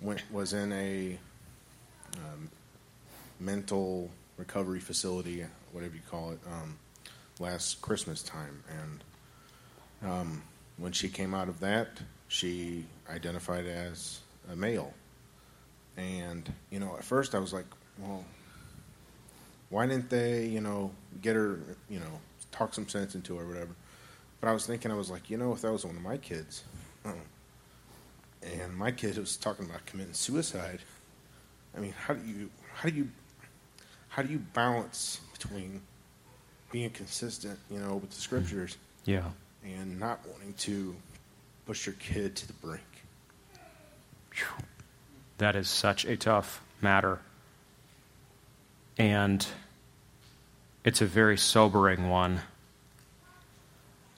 went 0.00 0.22
was 0.32 0.52
in 0.52 0.72
a 0.72 1.18
um, 2.16 2.48
mental 3.40 4.10
recovery 4.36 4.80
facility, 4.80 5.44
whatever 5.72 5.94
you 5.94 6.02
call 6.08 6.30
it, 6.30 6.38
um, 6.46 6.78
last 7.40 7.82
Christmas 7.82 8.22
time, 8.22 8.62
and 8.80 10.10
um, 10.10 10.42
when 10.76 10.92
she 10.92 11.08
came 11.08 11.34
out 11.34 11.48
of 11.48 11.60
that, 11.60 11.88
she 12.28 12.84
identified 13.10 13.66
as 13.66 14.20
a 14.50 14.56
male. 14.56 14.94
And, 15.98 16.50
you 16.70 16.78
know, 16.78 16.94
at 16.96 17.02
first 17.04 17.34
I 17.34 17.38
was 17.40 17.52
like, 17.52 17.66
well, 17.98 18.24
why 19.68 19.86
didn't 19.86 20.08
they, 20.08 20.46
you 20.46 20.60
know, 20.60 20.92
get 21.20 21.34
her, 21.34 21.58
you 21.90 21.98
know, 21.98 22.20
talk 22.52 22.72
some 22.72 22.88
sense 22.88 23.14
into 23.16 23.36
her 23.36 23.44
or 23.44 23.48
whatever? 23.48 23.74
But 24.40 24.48
I 24.48 24.52
was 24.52 24.64
thinking, 24.64 24.92
I 24.92 24.94
was 24.94 25.10
like, 25.10 25.28
you 25.28 25.36
know, 25.36 25.52
if 25.52 25.60
that 25.62 25.72
was 25.72 25.84
one 25.84 25.96
of 25.96 26.02
my 26.02 26.16
kids, 26.16 26.62
uh, 27.04 27.10
and 28.42 28.74
my 28.76 28.92
kid 28.92 29.18
was 29.18 29.36
talking 29.36 29.66
about 29.66 29.84
committing 29.86 30.12
suicide. 30.14 30.78
I 31.76 31.80
mean, 31.80 31.92
how 32.06 32.14
do 32.14 32.24
you 32.24 32.48
how 32.74 32.88
do 32.88 32.94
you 32.94 33.08
how 34.08 34.22
do 34.22 34.30
you 34.32 34.38
balance 34.38 35.20
between 35.32 35.82
being 36.70 36.90
consistent, 36.90 37.58
you 37.68 37.80
know, 37.80 37.96
with 37.96 38.10
the 38.10 38.20
scriptures 38.20 38.76
Yeah. 39.04 39.24
and 39.64 39.98
not 39.98 40.20
wanting 40.28 40.54
to 40.54 40.94
push 41.66 41.86
your 41.86 41.96
kid 41.96 42.36
to 42.36 42.46
the 42.46 42.52
brink? 42.54 42.82
That 45.38 45.54
is 45.54 45.68
such 45.68 46.04
a 46.04 46.16
tough 46.16 46.62
matter. 46.80 47.20
And 48.98 49.46
it's 50.84 51.00
a 51.00 51.06
very 51.06 51.38
sobering 51.38 52.08
one. 52.08 52.40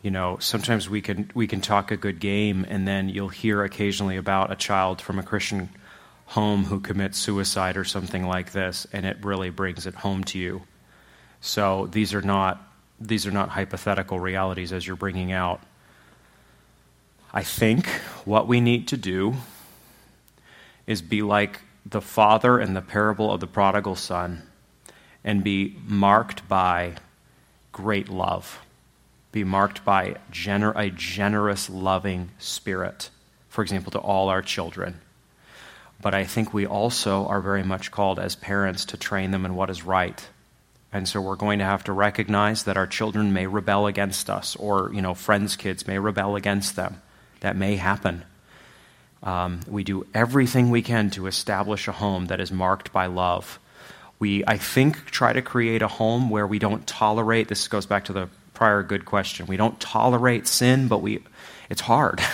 You 0.02 0.10
know, 0.10 0.38
sometimes 0.40 0.88
we 0.88 1.02
can 1.02 1.30
we 1.34 1.46
can 1.46 1.60
talk 1.60 1.90
a 1.90 1.96
good 1.96 2.20
game 2.20 2.64
and 2.68 2.88
then 2.88 3.10
you'll 3.10 3.28
hear 3.28 3.62
occasionally 3.62 4.16
about 4.16 4.50
a 4.50 4.56
child 4.56 5.02
from 5.02 5.18
a 5.18 5.22
Christian 5.22 5.68
home 6.24 6.64
who 6.64 6.80
commits 6.80 7.18
suicide 7.18 7.76
or 7.76 7.84
something 7.84 8.26
like 8.26 8.52
this 8.52 8.86
and 8.92 9.04
it 9.04 9.18
really 9.22 9.50
brings 9.50 9.86
it 9.86 9.94
home 9.94 10.24
to 10.24 10.38
you. 10.38 10.62
So 11.42 11.86
these 11.92 12.14
are 12.14 12.22
not 12.22 12.66
these 12.98 13.26
are 13.26 13.30
not 13.30 13.50
hypothetical 13.50 14.18
realities 14.18 14.72
as 14.72 14.86
you're 14.86 14.96
bringing 14.96 15.32
out. 15.32 15.60
I 17.32 17.42
think 17.42 17.86
what 18.24 18.48
we 18.48 18.62
need 18.62 18.88
to 18.88 18.96
do 18.96 19.34
is 20.90 21.00
be 21.00 21.22
like 21.22 21.60
the 21.86 22.00
father 22.00 22.58
in 22.58 22.74
the 22.74 22.82
parable 22.82 23.32
of 23.32 23.38
the 23.38 23.46
prodigal 23.46 23.94
son 23.94 24.42
and 25.22 25.44
be 25.44 25.76
marked 25.86 26.48
by 26.48 26.96
great 27.70 28.08
love. 28.08 28.58
Be 29.30 29.44
marked 29.44 29.84
by 29.84 30.16
gener- 30.32 30.74
a 30.74 30.90
generous, 30.90 31.70
loving 31.70 32.32
spirit, 32.40 33.08
for 33.48 33.62
example, 33.62 33.92
to 33.92 34.00
all 34.00 34.28
our 34.28 34.42
children. 34.42 35.00
But 36.02 36.12
I 36.12 36.24
think 36.24 36.52
we 36.52 36.66
also 36.66 37.24
are 37.26 37.40
very 37.40 37.62
much 37.62 37.92
called 37.92 38.18
as 38.18 38.34
parents 38.34 38.84
to 38.86 38.96
train 38.96 39.30
them 39.30 39.46
in 39.46 39.54
what 39.54 39.70
is 39.70 39.84
right. 39.84 40.26
And 40.92 41.06
so 41.06 41.20
we're 41.20 41.36
going 41.36 41.60
to 41.60 41.64
have 41.64 41.84
to 41.84 41.92
recognize 41.92 42.64
that 42.64 42.76
our 42.76 42.88
children 42.88 43.32
may 43.32 43.46
rebel 43.46 43.86
against 43.86 44.28
us, 44.28 44.56
or, 44.56 44.90
you 44.92 45.02
know, 45.02 45.14
friends' 45.14 45.54
kids 45.54 45.86
may 45.86 46.00
rebel 46.00 46.34
against 46.34 46.74
them. 46.74 47.00
That 47.40 47.54
may 47.54 47.76
happen. 47.76 48.24
Um, 49.22 49.60
we 49.68 49.84
do 49.84 50.06
everything 50.14 50.70
we 50.70 50.82
can 50.82 51.10
to 51.10 51.26
establish 51.26 51.88
a 51.88 51.92
home 51.92 52.26
that 52.26 52.40
is 52.40 52.50
marked 52.50 52.92
by 52.92 53.06
love. 53.06 53.58
We, 54.18 54.44
I 54.46 54.56
think, 54.56 55.06
try 55.06 55.32
to 55.32 55.42
create 55.42 55.82
a 55.82 55.88
home 55.88 56.30
where 56.30 56.46
we 56.46 56.58
don't 56.58 56.86
tolerate, 56.86 57.48
this 57.48 57.68
goes 57.68 57.86
back 57.86 58.06
to 58.06 58.12
the 58.12 58.28
prior 58.54 58.82
good 58.82 59.04
question, 59.04 59.46
we 59.46 59.56
don't 59.56 59.78
tolerate 59.80 60.46
sin, 60.46 60.88
but 60.88 60.98
we, 60.98 61.22
it's 61.68 61.82
hard. 61.82 62.20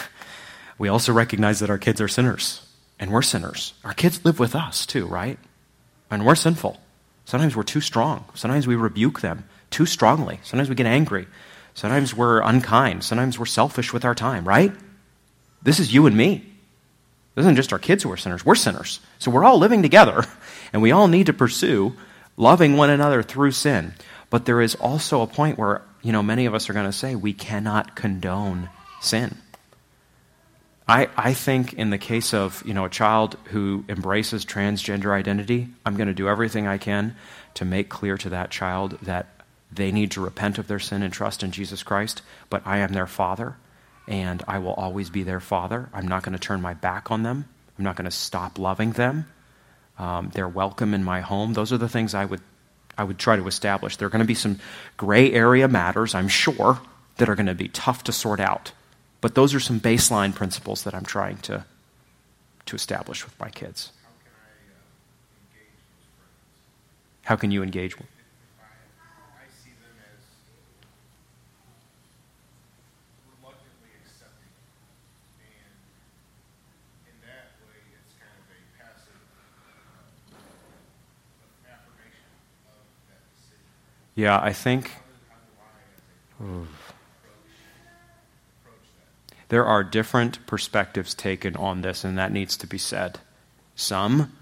We 0.79 0.89
also 0.89 1.13
recognize 1.13 1.61
that 1.61 1.71
our 1.71 1.79
kids 1.79 2.01
are 2.01 2.09
sinners, 2.09 2.61
and 2.99 3.11
we're 3.11 3.23
sinners. 3.23 3.73
Our 3.85 3.95
kids 3.95 4.25
live 4.25 4.39
with 4.39 4.55
us 4.55 4.85
too, 4.85 5.07
right? 5.07 5.39
And 6.11 6.27
we're 6.27 6.35
sinful. 6.35 6.79
Sometimes 7.25 7.57
we're 7.57 7.63
too 7.63 7.81
strong. 7.81 8.25
Sometimes 8.35 8.67
we 8.67 8.77
rebuke 8.77 9.21
them 9.21 9.45
too 9.71 9.87
strongly. 9.87 10.39
Sometimes 10.43 10.69
we 10.69 10.75
get 10.75 10.87
angry. 10.87 11.27
Sometimes 11.75 12.15
we're 12.15 12.41
unkind. 12.41 13.05
Sometimes 13.05 13.39
we're 13.39 13.47
selfish 13.47 13.93
with 13.93 14.05
our 14.05 14.15
time, 14.15 14.47
right? 14.47 14.73
This 15.63 15.81
is 15.81 15.93
you 15.93 16.07
and 16.07 16.17
me. 16.17 16.45
This 17.37 17.43
isn't 17.43 17.57
just 17.57 17.73
our 17.75 17.79
kids 17.79 18.03
who 18.03 18.11
are 18.11 18.17
sinners, 18.17 18.47
we're 18.47 18.55
sinners. 18.55 18.99
So 19.19 19.31
we're 19.31 19.45
all 19.45 19.59
living 19.59 19.83
together, 19.83 20.25
and 20.73 20.81
we 20.81 20.91
all 20.91 21.07
need 21.07 21.27
to 21.27 21.35
pursue 21.35 21.95
loving 22.37 22.77
one 22.77 22.91
another 22.91 23.23
through 23.23 23.53
sin. 23.53 23.93
But 24.31 24.47
there 24.47 24.63
is 24.63 24.75
also 24.75 25.21
a 25.21 25.27
point 25.27 25.59
where, 25.59 25.83
you 26.03 26.13
know, 26.13 26.23
many 26.23 26.47
of 26.47 26.55
us 26.55 26.69
are 26.69 26.73
going 26.73 26.87
to 26.87 26.93
say 26.93 27.15
we 27.15 27.35
cannot 27.35 27.95
condone 27.95 28.71
sin. 29.03 29.37
I, 30.89 31.09
I 31.15 31.35
think 31.35 31.75
in 31.75 31.91
the 31.91 31.99
case 31.99 32.33
of, 32.33 32.63
you 32.65 32.73
know, 32.73 32.87
a 32.87 32.91
child 32.91 33.37
who 33.47 33.85
embraces 33.89 34.47
transgender 34.47 35.13
identity, 35.13 35.69
I'm 35.85 35.97
going 35.97 36.09
to 36.09 36.15
do 36.15 36.29
everything 36.29 36.67
I 36.67 36.79
can 36.79 37.17
to 37.55 37.67
make 37.67 37.91
clear 37.91 38.17
to 38.19 38.31
that 38.31 38.51
child 38.51 38.99
that 39.03 39.27
they 39.71 39.93
need 39.93 40.13
to 40.13 40.23
repent 40.23 40.57
of 40.57 40.69
their 40.69 40.79
sin 40.79 41.03
and 41.03 41.13
trust 41.13 41.43
in 41.43 41.51
Jesus 41.51 41.83
Christ, 41.83 42.23
but 42.49 42.63
I 42.65 42.79
am 42.79 42.93
their 42.93 43.07
father 43.07 43.57
and 44.09 44.43
I 44.47 44.59
will 44.59 44.75
always 44.75 45.11
be 45.11 45.23
their 45.23 45.41
father. 45.41 45.89
I'm 45.93 46.09
not 46.09 46.23
going 46.23 46.33
to 46.33 46.39
turn 46.39 46.61
my 46.61 46.75
back 46.75 47.11
on 47.11 47.23
them. 47.23 47.49
I'm 47.79 47.85
not 47.85 47.97
going 47.97 48.05
to 48.07 48.11
stop 48.11 48.59
loving 48.59 48.93
them. 48.93 49.27
Um, 49.99 50.31
they're 50.35 50.49
welcome 50.49 50.95
in 50.95 51.05
my 51.05 51.21
home. 51.21 51.55
Those 51.55 51.73
are 51.73 51.79
the 51.79 51.89
things 51.89 52.15
I 52.15 52.25
would, 52.25 52.41
I 52.97 53.05
would 53.05 53.19
try 53.19 53.37
to 53.37 53.47
establish. 53.47 53.97
There 53.97 54.07
are 54.07 54.11
going 54.11 54.21
to 54.21 54.27
be 54.27 54.35
some 54.35 54.59
gray 54.97 55.33
area 55.33 55.69
matters, 55.69 56.15
I'm 56.15 56.29
sure, 56.29 56.81
that 57.17 57.29
are 57.29 57.35
going 57.35 57.47
to 57.47 57.55
be 57.55 57.69
tough 57.69 58.05
to 58.05 58.13
sort 58.13 58.41
out. 58.41 58.73
But 59.21 59.35
those 59.35 59.55
are 59.55 59.61
some 59.61 59.81
baseline 59.81 60.35
principles 60.35 60.85
that 60.85 60.95
I'm 60.95 61.05
trying 61.05 61.39
to, 61.39 61.65
to 62.67 62.77
establish 62.77 63.25
with 63.25 63.39
my 63.41 63.49
kids. 63.49 63.91
How 67.25 67.35
can 67.35 67.51
you 67.51 67.63
engage? 67.65 67.97
I 67.97 68.05
see 69.51 69.75
them 69.83 69.99
as 69.99 70.23
reluctantly 73.27 73.91
accepting, 73.99 74.55
and 75.43 75.75
in 77.11 77.19
that 77.27 77.59
way, 77.67 77.83
it's 77.99 78.15
kind 78.15 78.31
of 78.31 78.47
a 78.47 78.63
passive 78.79 79.19
uh, 79.35 80.39
affirmation 81.67 82.31
of 82.71 82.87
that 83.11 83.27
decision. 83.35 83.75
Yeah, 84.17 84.41
I 84.43 84.55
think 84.55 84.91
there 89.49 89.67
are 89.67 89.85
different 89.85 90.45
perspectives 90.47 91.15
taken 91.15 91.55
on 91.55 91.83
this, 91.83 92.03
and 92.03 92.17
that 92.17 92.33
needs 92.33 92.57
to 92.59 92.67
be 92.67 92.79
said. 92.79 93.21
Some 93.75 94.33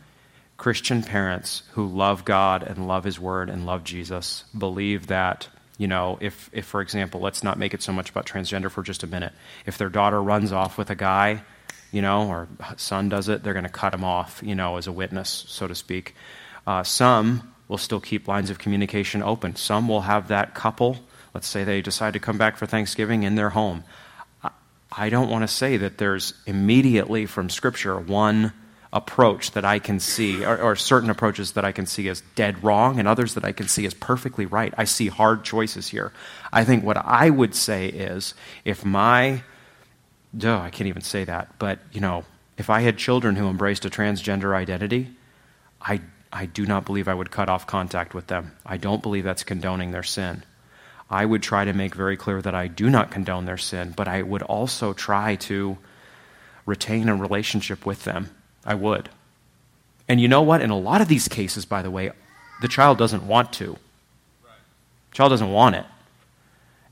Christian 0.56 1.02
parents 1.02 1.64
who 1.72 1.86
love 1.86 2.24
God 2.24 2.62
and 2.62 2.86
love 2.86 3.02
His 3.02 3.18
Word 3.18 3.50
and 3.50 3.66
love 3.66 3.82
Jesus 3.82 4.44
believe 4.56 5.08
that, 5.08 5.48
you 5.76 5.88
know, 5.88 6.18
if, 6.20 6.48
if, 6.52 6.66
for 6.66 6.80
example, 6.80 7.20
let's 7.20 7.42
not 7.42 7.58
make 7.58 7.74
it 7.74 7.82
so 7.82 7.92
much 7.92 8.10
about 8.10 8.26
transgender 8.26 8.70
for 8.70 8.84
just 8.84 9.02
a 9.02 9.08
minute. 9.08 9.32
If 9.66 9.76
their 9.76 9.88
daughter 9.88 10.22
runs 10.22 10.52
off 10.52 10.78
with 10.78 10.90
a 10.90 10.94
guy, 10.94 11.42
you 11.90 12.00
know, 12.00 12.28
or 12.28 12.46
son 12.76 13.08
does 13.08 13.28
it, 13.28 13.42
they're 13.42 13.54
going 13.54 13.64
to 13.64 13.70
cut 13.70 13.92
him 13.92 14.04
off, 14.04 14.40
you 14.44 14.54
know, 14.54 14.76
as 14.76 14.86
a 14.86 14.92
witness, 14.92 15.44
so 15.48 15.66
to 15.66 15.74
speak. 15.74 16.14
Uh, 16.64 16.84
some 16.84 17.53
will 17.68 17.78
still 17.78 18.00
keep 18.00 18.28
lines 18.28 18.50
of 18.50 18.58
communication 18.58 19.22
open. 19.22 19.56
Some 19.56 19.88
will 19.88 20.02
have 20.02 20.28
that 20.28 20.54
couple, 20.54 20.98
let's 21.32 21.46
say 21.46 21.64
they 21.64 21.80
decide 21.80 22.12
to 22.12 22.18
come 22.18 22.38
back 22.38 22.56
for 22.56 22.66
Thanksgiving 22.66 23.22
in 23.22 23.34
their 23.34 23.50
home. 23.50 23.84
I- 24.92 25.10
don't 25.10 25.28
want 25.28 25.42
to 25.42 25.48
say 25.48 25.76
that 25.78 25.98
there's 25.98 26.34
immediately 26.46 27.26
from 27.26 27.50
Scripture 27.50 27.98
one 27.98 28.52
approach 28.92 29.50
that 29.52 29.64
I 29.64 29.80
can 29.80 29.98
see, 29.98 30.44
or, 30.44 30.56
or 30.56 30.76
certain 30.76 31.10
approaches 31.10 31.52
that 31.52 31.64
I 31.64 31.72
can 31.72 31.84
see 31.84 32.08
as 32.08 32.22
dead 32.36 32.62
wrong, 32.62 33.00
and 33.00 33.08
others 33.08 33.34
that 33.34 33.44
I 33.44 33.50
can 33.50 33.66
see 33.66 33.86
as 33.86 33.94
perfectly 33.94 34.46
right. 34.46 34.72
I 34.78 34.84
see 34.84 35.08
hard 35.08 35.42
choices 35.42 35.88
here. 35.88 36.12
I 36.52 36.62
think 36.64 36.84
what 36.84 36.96
I 36.96 37.28
would 37.28 37.56
say 37.56 37.88
is 37.88 38.34
if 38.64 38.84
my 38.84 39.42
Duh, 40.36 40.60
I 40.60 40.70
can't 40.70 40.88
even 40.88 41.02
say 41.02 41.24
that. 41.24 41.58
But, 41.58 41.78
you 41.92 42.00
know, 42.00 42.24
if 42.58 42.70
I 42.70 42.80
had 42.80 42.98
children 42.98 43.36
who 43.36 43.48
embraced 43.48 43.84
a 43.84 43.90
transgender 43.90 44.54
identity, 44.54 45.10
I, 45.80 46.00
I 46.34 46.46
do 46.46 46.66
not 46.66 46.84
believe 46.84 47.08
I 47.08 47.14
would 47.14 47.30
cut 47.30 47.48
off 47.48 47.66
contact 47.66 48.12
with 48.12 48.26
them. 48.26 48.52
I 48.66 48.76
don't 48.76 49.02
believe 49.02 49.24
that's 49.24 49.44
condoning 49.44 49.92
their 49.92 50.02
sin. 50.02 50.42
I 51.08 51.24
would 51.24 51.42
try 51.42 51.64
to 51.64 51.72
make 51.72 51.94
very 51.94 52.16
clear 52.16 52.42
that 52.42 52.54
I 52.54 52.66
do 52.66 52.90
not 52.90 53.10
condone 53.10 53.44
their 53.44 53.56
sin, 53.56 53.94
but 53.96 54.08
I 54.08 54.22
would 54.22 54.42
also 54.42 54.92
try 54.92 55.36
to 55.36 55.78
retain 56.66 57.08
a 57.08 57.14
relationship 57.14 57.86
with 57.86 58.04
them. 58.04 58.30
I 58.64 58.74
would. 58.74 59.08
And 60.08 60.20
you 60.20 60.28
know 60.28 60.42
what? 60.42 60.60
In 60.60 60.70
a 60.70 60.78
lot 60.78 61.00
of 61.00 61.08
these 61.08 61.28
cases, 61.28 61.64
by 61.64 61.82
the 61.82 61.90
way, 61.90 62.10
the 62.60 62.68
child 62.68 62.98
doesn't 62.98 63.26
want 63.26 63.52
to. 63.54 63.76
The 64.42 65.16
child 65.16 65.30
doesn't 65.30 65.52
want 65.52 65.76
it 65.76 65.86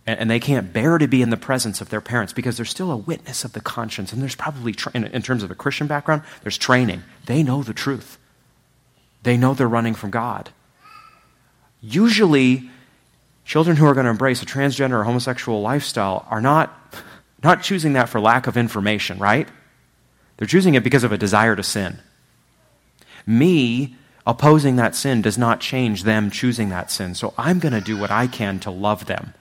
and, 0.06 0.30
they 0.30 0.40
can't 0.40 0.72
bear 0.72 0.98
to 0.98 1.06
be 1.06 1.22
in 1.22 1.30
the 1.30 1.36
presence 1.36 1.80
of 1.80 1.90
their 1.90 2.00
parents 2.00 2.32
because 2.32 2.56
there's 2.56 2.70
still 2.70 2.90
a 2.90 2.96
witness 2.96 3.44
of 3.44 3.52
the 3.52 3.60
conscience. 3.60 4.12
And 4.12 4.20
there's 4.20 4.34
probably, 4.34 4.72
tra- 4.72 4.92
in 4.94 5.22
terms 5.22 5.42
of 5.42 5.50
a 5.50 5.54
Christian 5.54 5.86
background, 5.86 6.22
there's 6.42 6.58
training. 6.58 7.04
They 7.26 7.42
know 7.42 7.62
the 7.62 7.72
truth, 7.72 8.18
they 9.22 9.36
know 9.36 9.54
they're 9.54 9.68
running 9.68 9.94
from 9.94 10.10
God. 10.10 10.50
Usually, 11.80 12.70
children 13.44 13.76
who 13.76 13.86
are 13.86 13.94
going 13.94 14.04
to 14.04 14.10
embrace 14.10 14.42
a 14.42 14.46
transgender 14.46 15.00
or 15.00 15.04
homosexual 15.04 15.60
lifestyle 15.60 16.26
are 16.30 16.40
not, 16.40 16.76
not 17.42 17.62
choosing 17.62 17.94
that 17.94 18.08
for 18.08 18.20
lack 18.20 18.46
of 18.46 18.56
information, 18.56 19.18
right? 19.18 19.48
They're 20.36 20.46
choosing 20.48 20.74
it 20.74 20.84
because 20.84 21.04
of 21.04 21.12
a 21.12 21.18
desire 21.18 21.56
to 21.56 21.62
sin. 21.62 21.98
Me 23.26 23.96
opposing 24.26 24.76
that 24.76 24.94
sin 24.94 25.22
does 25.22 25.38
not 25.38 25.60
change 25.60 26.04
them 26.04 26.30
choosing 26.30 26.68
that 26.68 26.90
sin. 26.90 27.14
So 27.14 27.34
I'm 27.36 27.58
going 27.58 27.74
to 27.74 27.80
do 27.80 27.98
what 27.98 28.10
I 28.10 28.26
can 28.26 28.60
to 28.60 28.70
love 28.70 29.06
them. 29.06 29.34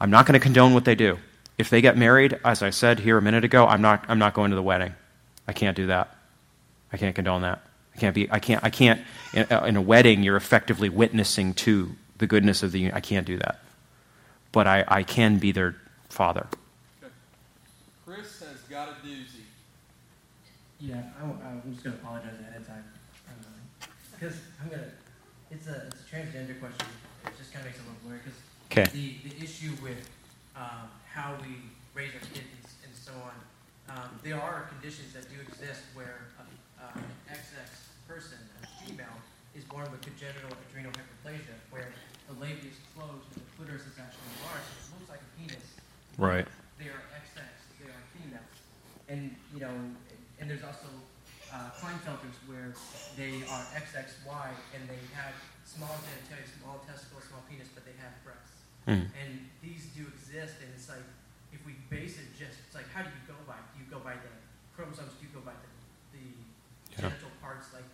I'm 0.00 0.10
not 0.10 0.26
going 0.26 0.34
to 0.34 0.40
condone 0.40 0.74
what 0.74 0.84
they 0.84 0.94
do. 0.94 1.18
If 1.58 1.70
they 1.70 1.80
get 1.80 1.96
married, 1.96 2.38
as 2.44 2.62
I 2.62 2.70
said 2.70 3.00
here 3.00 3.18
a 3.18 3.22
minute 3.22 3.44
ago, 3.44 3.66
I'm 3.66 3.82
not, 3.82 4.04
I'm 4.08 4.18
not 4.18 4.34
going 4.34 4.50
to 4.50 4.56
the 4.56 4.62
wedding. 4.62 4.94
I 5.46 5.52
can't 5.52 5.76
do 5.76 5.86
that. 5.88 6.16
I 6.92 6.96
can't 6.96 7.14
condone 7.14 7.42
that. 7.42 7.62
I 7.94 7.98
can't 7.98 8.14
be, 8.14 8.30
I 8.30 8.38
can't, 8.38 8.64
I 8.64 8.70
can't, 8.70 9.00
in, 9.34 9.46
uh, 9.50 9.64
in 9.64 9.76
a 9.76 9.82
wedding, 9.82 10.22
you're 10.22 10.36
effectively 10.36 10.88
witnessing 10.88 11.54
to 11.54 11.94
the 12.18 12.26
goodness 12.26 12.62
of 12.62 12.72
the 12.72 12.78
union. 12.78 12.94
I 12.94 13.00
can't 13.00 13.26
do 13.26 13.38
that. 13.38 13.60
But 14.50 14.66
I, 14.66 14.84
I 14.88 15.02
can 15.02 15.38
be 15.38 15.52
their 15.52 15.76
father. 16.08 16.46
Chris 18.04 18.40
has 18.40 18.60
got 18.68 18.88
a 18.88 19.06
doozy. 19.06 19.44
Yeah, 20.80 21.02
I, 21.20 21.24
am 21.24 21.62
just 21.72 21.84
going 21.84 21.96
to 21.96 22.02
apologize 22.02 22.40
ahead 22.40 22.60
of 22.60 22.66
time 22.66 22.84
because 24.22 24.38
I'm 24.62 24.70
gonna. 24.70 24.86
It's 25.50 25.66
a 25.66 25.90
it's 25.90 25.98
a 25.98 26.14
transgender 26.14 26.58
question. 26.60 26.86
It 27.26 27.34
just 27.36 27.52
kind 27.52 27.66
of 27.66 27.72
makes 27.72 27.78
it 27.78 27.82
a 27.82 27.90
little 27.90 28.02
blurry 28.06 28.20
because 28.22 28.38
Okay. 28.70 28.86
the 28.94 29.28
the 29.28 29.44
issue 29.44 29.72
with 29.82 30.08
um, 30.56 30.88
how 31.10 31.34
we 31.42 31.58
raise 31.94 32.14
our 32.14 32.24
kids 32.32 32.46
and, 32.46 32.64
and 32.86 32.94
so 32.94 33.12
on. 33.18 33.36
Um, 33.90 34.08
there 34.22 34.40
are 34.40 34.70
conditions 34.72 35.12
that 35.12 35.28
do 35.28 35.36
exist 35.42 35.82
where 35.92 36.30
a, 36.38 36.44
uh, 36.80 37.02
an 37.02 37.04
XX 37.28 37.68
person, 38.08 38.38
a 38.62 38.66
female, 38.86 39.18
is 39.54 39.61
born 39.72 39.88
with 39.88 40.04
congenital 40.04 40.52
adrenal 40.68 40.92
hyperplasia, 40.92 41.56
where 41.72 41.88
the 42.28 42.36
labia 42.36 42.68
is 42.68 42.76
closed 42.92 43.24
and 43.32 43.40
the 43.40 43.48
clitoris 43.56 43.88
is 43.88 43.96
actually 43.96 44.28
enlarged. 44.44 44.68
It 44.68 44.88
looks 44.92 45.08
like 45.08 45.24
a 45.24 45.30
penis. 45.40 45.66
Right. 46.20 46.46
They 46.76 46.92
are 46.92 47.00
XX. 47.16 47.40
They 47.80 47.88
are 47.88 48.02
female. 48.12 48.46
And 49.08 49.32
you 49.56 49.64
know, 49.64 49.72
and 50.38 50.44
there's 50.44 50.62
also 50.62 50.92
uh, 51.48 51.72
Klinefelters 51.80 52.36
where 52.44 52.76
they 53.16 53.40
are 53.48 53.64
XXY 53.72 54.52
and 54.76 54.84
they 54.84 55.00
have 55.16 55.32
small 55.64 55.92
genitalia, 56.04 56.44
small 56.60 56.84
testicles, 56.84 57.24
small 57.32 57.40
penis, 57.48 57.72
but 57.72 57.88
they 57.88 57.96
have 57.96 58.12
breasts. 58.20 58.60
Mm. 58.84 59.08
And 59.16 59.30
these 59.64 59.88
do 59.96 60.04
exist, 60.12 60.60
and 60.60 60.68
it's 60.76 60.88
like 60.92 61.04
if 61.54 61.64
we 61.64 61.80
base 61.88 62.20
it 62.20 62.28
just, 62.36 62.60
it's 62.60 62.76
like 62.76 62.88
how 62.92 63.00
do 63.00 63.08
you 63.08 63.24
go 63.24 63.36
by? 63.48 63.56
Do 63.72 63.80
you 63.80 63.88
go 63.88 64.04
by 64.04 64.20
the 64.20 64.32
chromosomes? 64.76 65.16
Do 65.16 65.24
you 65.24 65.32
go 65.32 65.40
by 65.40 65.56
the, 65.56 65.70
the 66.18 66.24
Yeah. 66.92 67.08
genital 67.08 67.32
parts? 67.40 67.72
Like, 67.72 67.88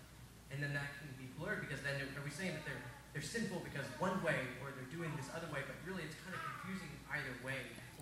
and 0.51 0.63
then 0.65 0.73
that 0.73 0.97
can 0.97 1.13
blurred 1.39 1.61
because 1.61 1.83
then 1.83 1.95
are 1.95 2.25
we 2.25 2.31
saying 2.31 2.53
that 2.53 2.65
they're 2.65 2.83
they're 3.13 3.23
sinful 3.23 3.63
because 3.65 3.87
one 3.99 4.23
way 4.23 4.35
or 4.63 4.71
they're 4.77 4.97
doing 4.97 5.11
this 5.17 5.27
other 5.35 5.47
way? 5.53 5.61
But 5.67 5.77
really, 5.87 6.03
it's 6.05 6.17
kind 6.25 6.35
of 6.35 6.41
confusing 6.61 6.89
either 7.13 7.35
way. 7.45 7.55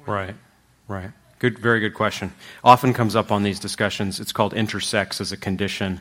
Right. 0.07 0.35
Right. 0.89 1.11
Good. 1.39 1.59
Very 1.59 1.81
good 1.81 1.95
question. 1.95 2.33
Often 2.65 2.95
comes 2.95 3.15
up 3.17 3.31
on 3.31 3.43
these 3.43 3.61
discussions. 3.61 4.21
It's 4.21 4.33
called 4.33 4.55
intersex 4.55 5.21
as 5.21 5.33
a 5.33 5.37
condition, 5.37 6.01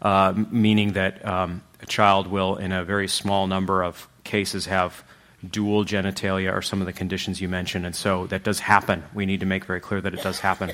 uh, 0.00 0.32
meaning 0.50 0.92
that 0.92 1.24
um, 1.24 1.62
a 1.80 1.86
child 1.86 2.26
will, 2.26 2.56
in 2.56 2.72
a 2.72 2.84
very 2.84 3.08
small 3.08 3.46
number 3.46 3.82
of 3.82 4.08
cases, 4.24 4.66
have 4.66 5.04
dual 5.48 5.84
genitalia 5.84 6.52
or 6.54 6.62
some 6.62 6.80
of 6.80 6.86
the 6.86 6.92
conditions 6.92 7.40
you 7.40 7.48
mentioned, 7.48 7.84
and 7.84 7.94
so 7.94 8.26
that 8.28 8.44
does 8.44 8.60
happen. 8.60 9.02
We 9.12 9.26
need 9.26 9.40
to 9.40 9.46
make 9.46 9.64
very 9.64 9.80
clear 9.80 10.00
that 10.00 10.14
it 10.14 10.22
does 10.22 10.40
happen. 10.40 10.72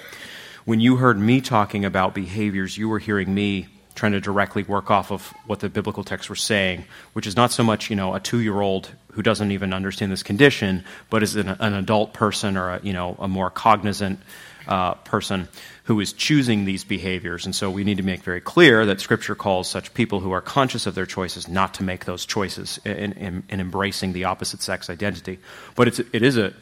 When 0.65 0.81
you 0.81 0.97
heard 0.97 1.19
me 1.19 1.41
talking 1.41 1.85
about 1.85 2.15
behaviors, 2.15 2.77
you 2.77 2.89
were 2.89 2.99
hearing 2.99 3.35
me 3.35 3.69
trying 3.99 4.13
to 4.13 4.21
directly 4.21 4.63
work 4.63 4.91
off 4.91 5.11
of 5.11 5.35
what 5.47 5.59
the 5.59 5.69
biblical 5.69 6.05
texts 6.05 6.31
were 6.31 6.37
saying, 6.37 6.85
which 7.15 7.27
is 7.27 7.37
not 7.37 7.51
so 7.51 7.65
much, 7.65 7.91
you 7.91 7.97
know, 7.97 8.15
a 8.15 8.21
two-year-old 8.21 8.89
who 9.13 9.23
doesn't 9.23 9.51
even 9.51 9.73
understand 9.75 10.13
this 10.13 10.23
condition, 10.23 10.85
but 11.11 11.23
is 11.23 11.35
an, 11.35 11.49
an 11.49 11.75
adult 11.75 12.13
person 12.13 12.57
or 12.57 12.71
a, 12.71 12.81
you 12.83 12.93
know, 12.93 13.17
a 13.19 13.27
more 13.27 13.51
cognizant 13.51 14.21
uh, 14.69 14.95
person 14.95 15.49
who 15.85 15.99
is 15.99 16.13
choosing 16.13 16.65
these 16.65 16.85
behaviors. 16.85 17.45
And 17.45 17.55
so 17.55 17.71
we 17.71 17.83
need 17.83 17.97
to 17.97 18.05
make 18.05 18.23
very 18.23 18.41
clear 18.41 18.87
that 18.87 19.01
Scripture 19.01 19.35
calls 19.35 19.69
such 19.69 19.93
people 19.95 20.21
who 20.21 20.31
are 20.31 20.43
conscious 20.43 20.87
of 20.87 20.95
their 20.95 21.07
choices 21.07 21.49
not 21.49 21.75
to 21.75 21.83
make 21.83 22.05
those 22.05 22.25
choices 22.25 22.79
in, 22.85 23.13
in, 23.15 23.43
in 23.49 23.61
embracing 23.61 24.13
the 24.13 24.25
opposite 24.25 24.63
sex 24.63 24.89
identity. 24.89 25.39
But 25.75 25.89
it's, 25.89 25.99
it 25.99 26.23
is 26.23 26.37
a 26.37 26.53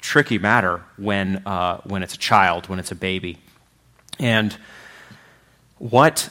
tricky 0.00 0.38
matter 0.38 0.82
when, 0.96 1.46
uh, 1.46 1.82
when 1.84 2.02
it's 2.02 2.14
a 2.14 2.18
child, 2.18 2.68
when 2.68 2.78
it's 2.80 2.90
a 2.90 2.96
baby. 2.96 3.38
And 4.18 4.56
what 5.78 6.30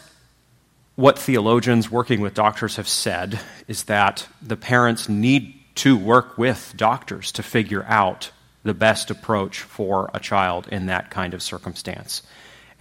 what 1.00 1.18
theologians 1.18 1.90
working 1.90 2.20
with 2.20 2.34
doctors 2.34 2.76
have 2.76 2.88
said 2.88 3.40
is 3.70 3.86
that 3.86 4.28
the 4.42 4.58
parents 4.58 5.08
need 5.08 5.58
to 5.74 5.96
work 5.96 6.38
with 6.38 6.74
doctors 6.76 7.32
to 7.32 7.42
figure 7.42 7.86
out 7.88 8.32
the 8.64 8.74
best 8.74 9.10
approach 9.10 9.62
for 9.62 10.12
a 10.14 10.20
child 10.20 10.68
in 10.68 10.88
that 10.88 11.10
kind 11.10 11.34
of 11.34 11.42
circumstance. 11.42 12.22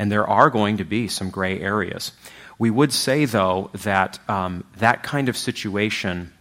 And 0.00 0.10
there 0.10 0.26
are 0.26 0.50
going 0.50 0.78
to 0.78 0.84
be 0.84 1.06
some 1.06 1.30
gray 1.30 1.60
areas. 1.60 2.10
We 2.58 2.70
would 2.70 2.92
say, 2.92 3.24
though, 3.24 3.70
that 3.84 4.18
um, 4.28 4.64
that 4.78 5.04
kind 5.04 5.28
of 5.28 5.36
situation 5.36 6.32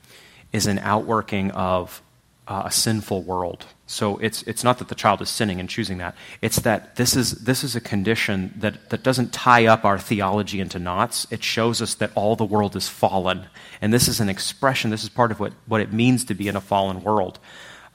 is 0.52 0.66
an 0.66 0.80
outworking 0.80 1.52
of 1.52 2.02
uh, 2.48 2.64
a 2.66 2.72
sinful 2.72 3.22
world. 3.22 3.68
So 3.90 4.18
it's, 4.18 4.44
it's 4.44 4.66
not 4.66 4.80
that 4.80 4.90
the 4.90 4.96
child 4.96 5.22
is 5.22 5.30
sinning 5.30 5.62
and 5.62 5.70
choosing 5.70 6.00
that. 6.00 6.16
It's 6.42 6.60
that 6.60 6.98
this 6.98 7.16
is, 7.16 7.32
this 7.32 7.64
is 7.64 7.76
a 7.76 7.82
condition 7.82 8.54
that, 8.58 8.90
that 8.90 9.02
doesn't 9.02 9.32
tie 9.32 9.66
up 9.66 9.86
our 9.86 9.98
theology 9.98 10.60
into 10.60 10.78
knots. 10.78 11.26
It 11.32 11.42
shows 11.42 11.82
us 11.82 11.96
that 11.96 12.12
all 12.14 12.36
the 12.36 12.46
world 12.46 12.76
is 12.76 12.90
fallen. 12.90 13.46
And 13.82 13.94
this 13.94 14.10
is 14.10 14.20
an 14.20 14.28
expression, 14.28 14.92
this 14.92 15.04
is 15.04 15.10
part 15.10 15.32
of 15.32 15.40
what, 15.40 15.54
what 15.68 15.80
it 15.80 15.94
means 15.94 16.26
to 16.26 16.34
be 16.34 16.50
in 16.50 16.58
a 16.58 16.62
fallen 16.62 17.02
world. 17.02 17.40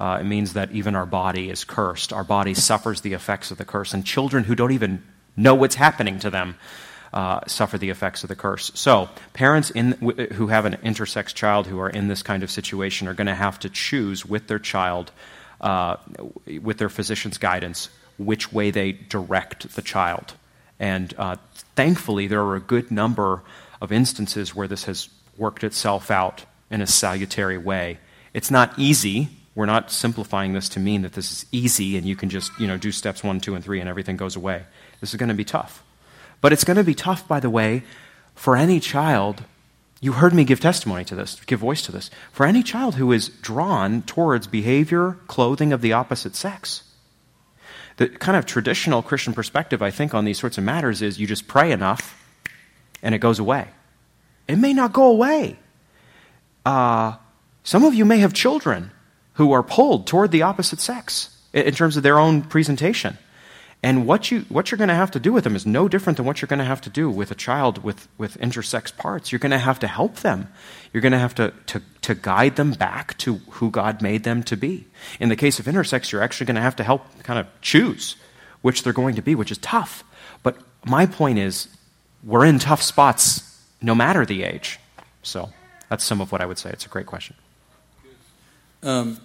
Uh, 0.00 0.18
it 0.20 0.24
means 0.24 0.54
that 0.54 0.72
even 0.72 0.96
our 0.96 1.06
body 1.06 1.50
is 1.50 1.62
cursed. 1.62 2.10
Our 2.10 2.24
body 2.24 2.54
suffers 2.54 3.02
the 3.02 3.12
effects 3.12 3.50
of 3.50 3.58
the 3.58 3.64
curse. 3.64 3.92
And 3.92 4.04
children 4.04 4.44
who 4.44 4.54
don't 4.54 4.72
even 4.72 5.02
know 5.36 5.54
what's 5.54 5.74
happening 5.74 6.18
to 6.20 6.30
them 6.30 6.56
uh, 7.12 7.40
suffer 7.46 7.76
the 7.76 7.90
effects 7.90 8.24
of 8.24 8.28
the 8.28 8.34
curse. 8.34 8.72
So, 8.74 9.10
parents 9.34 9.70
in, 9.70 9.92
who 10.32 10.46
have 10.46 10.64
an 10.64 10.78
intersex 10.82 11.34
child 11.34 11.66
who 11.66 11.78
are 11.78 11.90
in 11.90 12.08
this 12.08 12.22
kind 12.22 12.42
of 12.42 12.50
situation 12.50 13.06
are 13.06 13.14
going 13.14 13.26
to 13.26 13.34
have 13.34 13.58
to 13.60 13.68
choose 13.68 14.24
with 14.24 14.46
their 14.46 14.58
child, 14.58 15.12
uh, 15.62 15.96
with 16.60 16.78
their 16.78 16.88
physician's 16.88 17.38
guidance, 17.38 17.88
which 18.18 18.52
way 18.52 18.70
they 18.70 18.92
direct 18.92 19.74
the 19.74 19.82
child. 19.82 20.34
And 20.78 21.14
uh, 21.16 21.36
thankfully, 21.76 22.26
there 22.26 22.42
are 22.42 22.56
a 22.56 22.60
good 22.60 22.90
number 22.90 23.42
of 23.80 23.92
instances 23.92 24.54
where 24.54 24.68
this 24.68 24.84
has 24.84 25.08
worked 25.36 25.64
itself 25.64 26.10
out 26.10 26.44
in 26.70 26.80
a 26.80 26.86
salutary 26.86 27.58
way. 27.58 27.98
It's 28.34 28.50
not 28.50 28.78
easy. 28.78 29.28
We're 29.54 29.66
not 29.66 29.90
simplifying 29.90 30.54
this 30.54 30.68
to 30.70 30.80
mean 30.80 31.02
that 31.02 31.12
this 31.12 31.30
is 31.30 31.46
easy 31.52 31.96
and 31.96 32.06
you 32.06 32.16
can 32.16 32.30
just 32.30 32.50
you 32.58 32.66
know, 32.66 32.78
do 32.78 32.90
steps 32.90 33.22
one, 33.22 33.40
two, 33.40 33.54
and 33.54 33.62
three 33.62 33.80
and 33.80 33.88
everything 33.88 34.16
goes 34.16 34.36
away. 34.36 34.64
This 35.00 35.10
is 35.10 35.16
going 35.16 35.28
to 35.28 35.34
be 35.34 35.44
tough. 35.44 35.82
But 36.40 36.52
it's 36.52 36.64
going 36.64 36.78
to 36.78 36.84
be 36.84 36.94
tough, 36.94 37.28
by 37.28 37.38
the 37.38 37.50
way, 37.50 37.82
for 38.34 38.56
any 38.56 38.80
child. 38.80 39.44
You 40.02 40.14
heard 40.14 40.34
me 40.34 40.42
give 40.42 40.58
testimony 40.58 41.04
to 41.04 41.14
this, 41.14 41.40
give 41.46 41.60
voice 41.60 41.80
to 41.82 41.92
this. 41.92 42.10
For 42.32 42.44
any 42.44 42.64
child 42.64 42.96
who 42.96 43.12
is 43.12 43.28
drawn 43.28 44.02
towards 44.02 44.48
behavior, 44.48 45.16
clothing 45.28 45.72
of 45.72 45.80
the 45.80 45.92
opposite 45.92 46.34
sex. 46.34 46.82
The 47.98 48.08
kind 48.08 48.36
of 48.36 48.44
traditional 48.44 49.00
Christian 49.02 49.32
perspective, 49.32 49.80
I 49.80 49.92
think, 49.92 50.12
on 50.12 50.24
these 50.24 50.40
sorts 50.40 50.58
of 50.58 50.64
matters 50.64 51.02
is 51.02 51.20
you 51.20 51.28
just 51.28 51.46
pray 51.46 51.70
enough 51.70 52.20
and 53.00 53.14
it 53.14 53.18
goes 53.18 53.38
away. 53.38 53.68
It 54.48 54.56
may 54.56 54.72
not 54.72 54.92
go 54.92 55.06
away. 55.06 55.56
Uh, 56.66 57.14
some 57.62 57.84
of 57.84 57.94
you 57.94 58.04
may 58.04 58.18
have 58.18 58.34
children 58.34 58.90
who 59.34 59.52
are 59.52 59.62
pulled 59.62 60.08
toward 60.08 60.32
the 60.32 60.42
opposite 60.42 60.80
sex 60.80 61.30
in 61.52 61.74
terms 61.74 61.96
of 61.96 62.02
their 62.02 62.18
own 62.18 62.42
presentation. 62.42 63.18
And 63.84 64.06
what, 64.06 64.30
you, 64.30 64.42
what 64.42 64.70
you're 64.70 64.78
going 64.78 64.88
to 64.88 64.94
have 64.94 65.10
to 65.10 65.18
do 65.18 65.32
with 65.32 65.42
them 65.42 65.56
is 65.56 65.66
no 65.66 65.88
different 65.88 66.16
than 66.16 66.24
what 66.24 66.40
you're 66.40 66.46
going 66.46 66.60
to 66.60 66.64
have 66.64 66.80
to 66.82 66.90
do 66.90 67.10
with 67.10 67.32
a 67.32 67.34
child 67.34 67.82
with, 67.82 68.06
with 68.16 68.38
intersex 68.38 68.96
parts. 68.96 69.32
You're 69.32 69.40
going 69.40 69.50
to 69.50 69.58
have 69.58 69.80
to 69.80 69.88
help 69.88 70.16
them. 70.18 70.46
You're 70.92 71.00
going 71.00 71.12
to 71.12 71.18
have 71.18 71.34
to, 71.34 71.52
to, 71.66 71.82
to 72.02 72.14
guide 72.14 72.54
them 72.54 72.72
back 72.72 73.18
to 73.18 73.36
who 73.50 73.70
God 73.70 74.00
made 74.00 74.22
them 74.22 74.44
to 74.44 74.56
be. 74.56 74.86
In 75.18 75.30
the 75.30 75.36
case 75.36 75.58
of 75.58 75.66
intersex, 75.66 76.12
you're 76.12 76.22
actually 76.22 76.46
going 76.46 76.56
to 76.56 76.62
have 76.62 76.76
to 76.76 76.84
help 76.84 77.06
kind 77.24 77.40
of 77.40 77.48
choose 77.60 78.14
which 78.60 78.84
they're 78.84 78.92
going 78.92 79.16
to 79.16 79.22
be, 79.22 79.34
which 79.34 79.50
is 79.50 79.58
tough. 79.58 80.04
But 80.44 80.58
my 80.86 81.04
point 81.06 81.38
is, 81.38 81.66
we're 82.22 82.44
in 82.44 82.60
tough 82.60 82.82
spots 82.82 83.60
no 83.80 83.96
matter 83.96 84.24
the 84.24 84.44
age. 84.44 84.78
So 85.24 85.50
that's 85.88 86.04
some 86.04 86.20
of 86.20 86.30
what 86.30 86.40
I 86.40 86.46
would 86.46 86.58
say. 86.58 86.70
It's 86.70 86.86
a 86.86 86.88
great 86.88 87.06
question. 87.06 87.34
Um, 88.84 89.18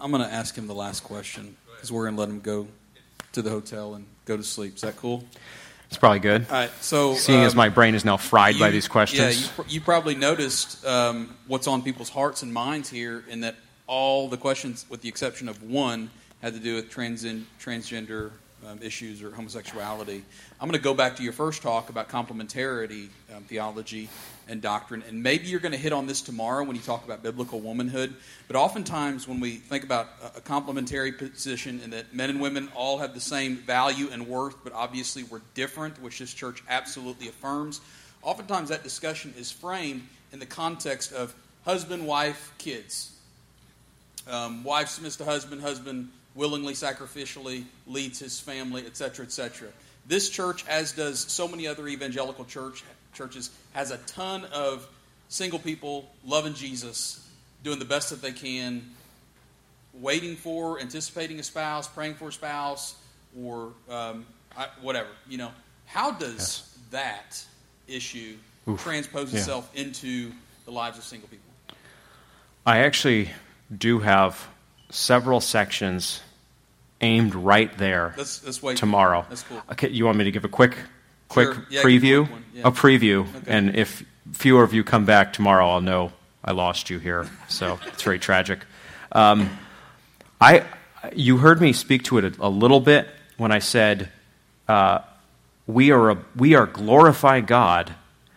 I'm 0.00 0.10
going 0.10 0.22
to 0.22 0.32
ask 0.32 0.56
him 0.56 0.66
the 0.66 0.74
last 0.74 1.00
question 1.04 1.56
because 1.74 1.92
we're 1.92 2.04
going 2.04 2.14
to 2.14 2.20
let 2.20 2.30
him 2.30 2.40
go 2.40 2.68
to 3.38 3.42
the 3.42 3.50
hotel 3.50 3.94
and 3.94 4.04
go 4.24 4.36
to 4.36 4.42
sleep. 4.42 4.74
Is 4.74 4.80
that 4.80 4.96
cool? 4.96 5.24
It's 5.86 5.96
probably 5.96 6.18
good. 6.18 6.44
All 6.50 6.56
right. 6.56 6.70
So, 6.80 7.14
Seeing 7.14 7.44
as 7.44 7.52
um, 7.52 7.56
my 7.56 7.68
brain 7.68 7.94
is 7.94 8.04
now 8.04 8.16
fried 8.16 8.58
by 8.58 8.70
these 8.70 8.88
questions. 8.88 9.20
Yeah, 9.20 9.46
you, 9.46 9.48
pr- 9.54 9.68
you 9.68 9.80
probably 9.80 10.16
noticed 10.16 10.84
um, 10.84 11.36
what's 11.46 11.66
on 11.66 11.82
people's 11.82 12.10
hearts 12.10 12.42
and 12.42 12.52
minds 12.52 12.90
here, 12.90 13.24
in 13.28 13.40
that 13.40 13.54
all 13.86 14.28
the 14.28 14.36
questions, 14.36 14.84
with 14.90 15.02
the 15.02 15.08
exception 15.08 15.48
of 15.48 15.62
one, 15.62 16.10
had 16.42 16.52
to 16.54 16.60
do 16.60 16.74
with 16.74 16.90
transin- 16.90 17.44
transgender 17.60 18.32
um, 18.66 18.80
issues 18.82 19.22
or 19.22 19.30
homosexuality. 19.30 20.24
I'm 20.60 20.68
going 20.68 20.78
to 20.78 20.82
go 20.82 20.94
back 20.94 21.16
to 21.16 21.22
your 21.22 21.32
first 21.32 21.62
talk 21.62 21.90
about 21.90 22.08
complementarity 22.08 23.08
um, 23.34 23.44
theology 23.44 24.08
and 24.48 24.62
doctrine, 24.62 25.04
and 25.06 25.22
maybe 25.22 25.46
you're 25.46 25.60
going 25.60 25.72
to 25.72 25.78
hit 25.78 25.92
on 25.92 26.06
this 26.06 26.22
tomorrow 26.22 26.64
when 26.64 26.74
you 26.74 26.82
talk 26.82 27.04
about 27.04 27.22
biblical 27.22 27.60
womanhood. 27.60 28.14
But 28.46 28.56
oftentimes, 28.56 29.28
when 29.28 29.40
we 29.40 29.56
think 29.56 29.84
about 29.84 30.08
a, 30.22 30.38
a 30.38 30.40
complementary 30.40 31.12
position, 31.12 31.80
in 31.84 31.90
that 31.90 32.14
men 32.14 32.30
and 32.30 32.40
women 32.40 32.68
all 32.74 32.98
have 32.98 33.14
the 33.14 33.20
same 33.20 33.56
value 33.56 34.08
and 34.10 34.26
worth, 34.26 34.56
but 34.64 34.72
obviously 34.72 35.22
we're 35.24 35.42
different, 35.54 36.00
which 36.02 36.18
this 36.18 36.32
church 36.32 36.62
absolutely 36.68 37.28
affirms. 37.28 37.80
Oftentimes, 38.22 38.70
that 38.70 38.82
discussion 38.82 39.34
is 39.38 39.50
framed 39.50 40.02
in 40.32 40.38
the 40.38 40.46
context 40.46 41.12
of 41.12 41.34
husband, 41.64 42.06
wife, 42.06 42.52
kids. 42.58 43.12
Um, 44.26 44.64
wife 44.64 44.88
submits 44.88 45.16
to 45.16 45.24
husband, 45.24 45.62
husband 45.62 46.08
willingly, 46.38 46.72
sacrificially 46.72 47.64
leads 47.88 48.20
his 48.20 48.38
family, 48.38 48.86
etc., 48.86 49.24
etc. 49.26 49.68
This 50.06 50.30
church, 50.30 50.64
as 50.68 50.92
does 50.92 51.18
so 51.18 51.48
many 51.48 51.66
other 51.66 51.88
evangelical 51.88 52.44
church 52.44 52.84
churches, 53.12 53.50
has 53.72 53.90
a 53.90 53.96
ton 53.98 54.44
of 54.52 54.86
single 55.28 55.58
people 55.58 56.08
loving 56.24 56.54
Jesus, 56.54 57.28
doing 57.64 57.80
the 57.80 57.84
best 57.84 58.10
that 58.10 58.22
they 58.22 58.30
can, 58.30 58.88
waiting 59.92 60.36
for, 60.36 60.80
anticipating 60.80 61.40
a 61.40 61.42
spouse, 61.42 61.88
praying 61.88 62.14
for 62.14 62.28
a 62.28 62.32
spouse, 62.32 62.94
or 63.38 63.72
um, 63.90 64.24
I, 64.56 64.68
whatever. 64.80 65.08
You 65.28 65.38
know, 65.38 65.50
how 65.86 66.12
does 66.12 66.78
that 66.92 67.44
issue 67.88 68.36
Oof. 68.68 68.80
transpose 68.80 69.32
Yeah. 69.32 69.40
itself 69.40 69.68
into 69.74 70.30
the 70.66 70.70
lives 70.70 70.98
of 70.98 71.04
single 71.04 71.28
people? 71.28 71.50
I 72.64 72.78
actually 72.78 73.30
do 73.76 73.98
have 73.98 74.46
several 74.90 75.40
sections 75.40 76.22
aimed 77.00 77.34
right 77.34 77.76
there 77.78 78.14
let's 78.16 78.62
wait 78.62 78.76
tomorrow. 78.76 79.24
That's 79.28 79.42
cool. 79.44 79.62
Okay, 79.72 79.88
you 79.88 80.04
want 80.04 80.18
me 80.18 80.24
to 80.24 80.30
give 80.32 80.44
a 80.44 80.48
quick, 80.48 80.76
quick 81.28 81.54
Sure. 81.54 81.66
Yeah, 81.70 81.82
give 81.82 81.84
a 81.84 81.86
preview? 82.06 82.26
quick. 82.28 82.40
Yeah. 82.54 82.62
A 82.66 82.70
preview, 82.72 83.36
Okay. 83.36 83.50
and 83.56 83.76
if 83.76 84.04
fewer 84.32 84.62
of 84.64 84.74
you 84.74 84.82
come 84.84 85.04
back 85.04 85.32
tomorrow, 85.32 85.68
I'll 85.68 85.80
know 85.80 86.12
I 86.44 86.52
lost 86.52 86.90
you 86.90 86.98
here. 86.98 87.28
So 87.48 87.78
it's 87.86 88.02
very 88.02 88.18
tragic. 88.18 88.60
Um, 89.12 89.48
I, 90.40 90.64
you 91.14 91.38
heard 91.38 91.60
me 91.60 91.72
speak 91.72 92.04
to 92.04 92.18
it 92.18 92.24
a, 92.38 92.46
a 92.46 92.48
little 92.48 92.80
bit 92.80 93.08
when 93.36 93.52
I 93.52 93.58
said 93.60 94.10
uh, 94.68 95.00
we 95.66 95.90
are 95.92 96.10
a, 96.10 96.18
we 96.36 96.54
are 96.54 96.66
glorify 96.66 97.40
God 97.40 97.94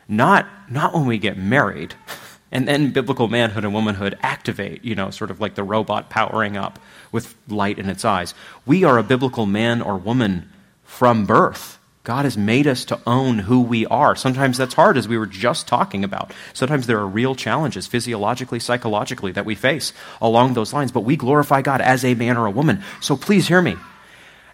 not 0.08 0.46
not 0.70 0.94
when 0.94 1.06
we 1.06 1.18
get 1.18 1.38
married 1.38 1.94
and 2.52 2.68
then 2.68 2.92
biblical 2.92 3.28
manhood 3.28 3.64
and 3.64 3.74
womanhood 3.74 4.18
activate 4.22 4.84
you 4.84 4.96
know 4.96 5.10
sort 5.10 5.32
of 5.32 5.40
like 5.40 5.56
the 5.56 5.64
robot 5.64 6.10
powering 6.10 6.58
up 6.58 6.80
with 7.12 7.36
light 7.48 7.80
in 7.80 7.90
its 7.90 8.06
eyes. 8.06 8.34
We 8.66 8.84
are 8.84 8.98
a 8.98 9.04
biblical 9.04 9.46
man 9.46 9.82
or 9.82 9.98
woman 9.98 10.50
from 10.84 11.26
birth. 11.26 11.80
God 12.04 12.26
has 12.26 12.36
made 12.36 12.66
us 12.66 12.84
to 12.86 13.00
own 13.06 13.40
who 13.40 13.62
we 13.62 13.86
are. 13.86 14.16
Sometimes 14.16 14.58
that's 14.58 14.74
hard 14.74 14.98
as 14.98 15.08
we 15.08 15.20
were 15.20 15.28
just 15.28 15.68
talking 15.68 16.04
about. 16.04 16.34
Sometimes 16.54 16.88
there 16.88 16.98
are 16.98 17.08
real 17.08 17.36
challenges 17.36 17.86
physiologically 17.86 18.60
psychologically 18.60 19.32
that 19.34 19.46
we 19.46 19.54
face 19.54 19.94
along 20.20 20.54
those 20.54 20.74
lines. 20.74 20.92
But 20.92 21.02
we 21.04 21.16
glorify 21.16 21.62
god 21.62 21.80
as 21.80 22.04
a 22.04 22.16
man 22.16 22.38
or 22.38 22.48
a 22.48 22.52
woman. 22.52 22.84
So 23.02 23.16
please 23.16 23.48
hear 23.48 23.62
me. 23.62 23.78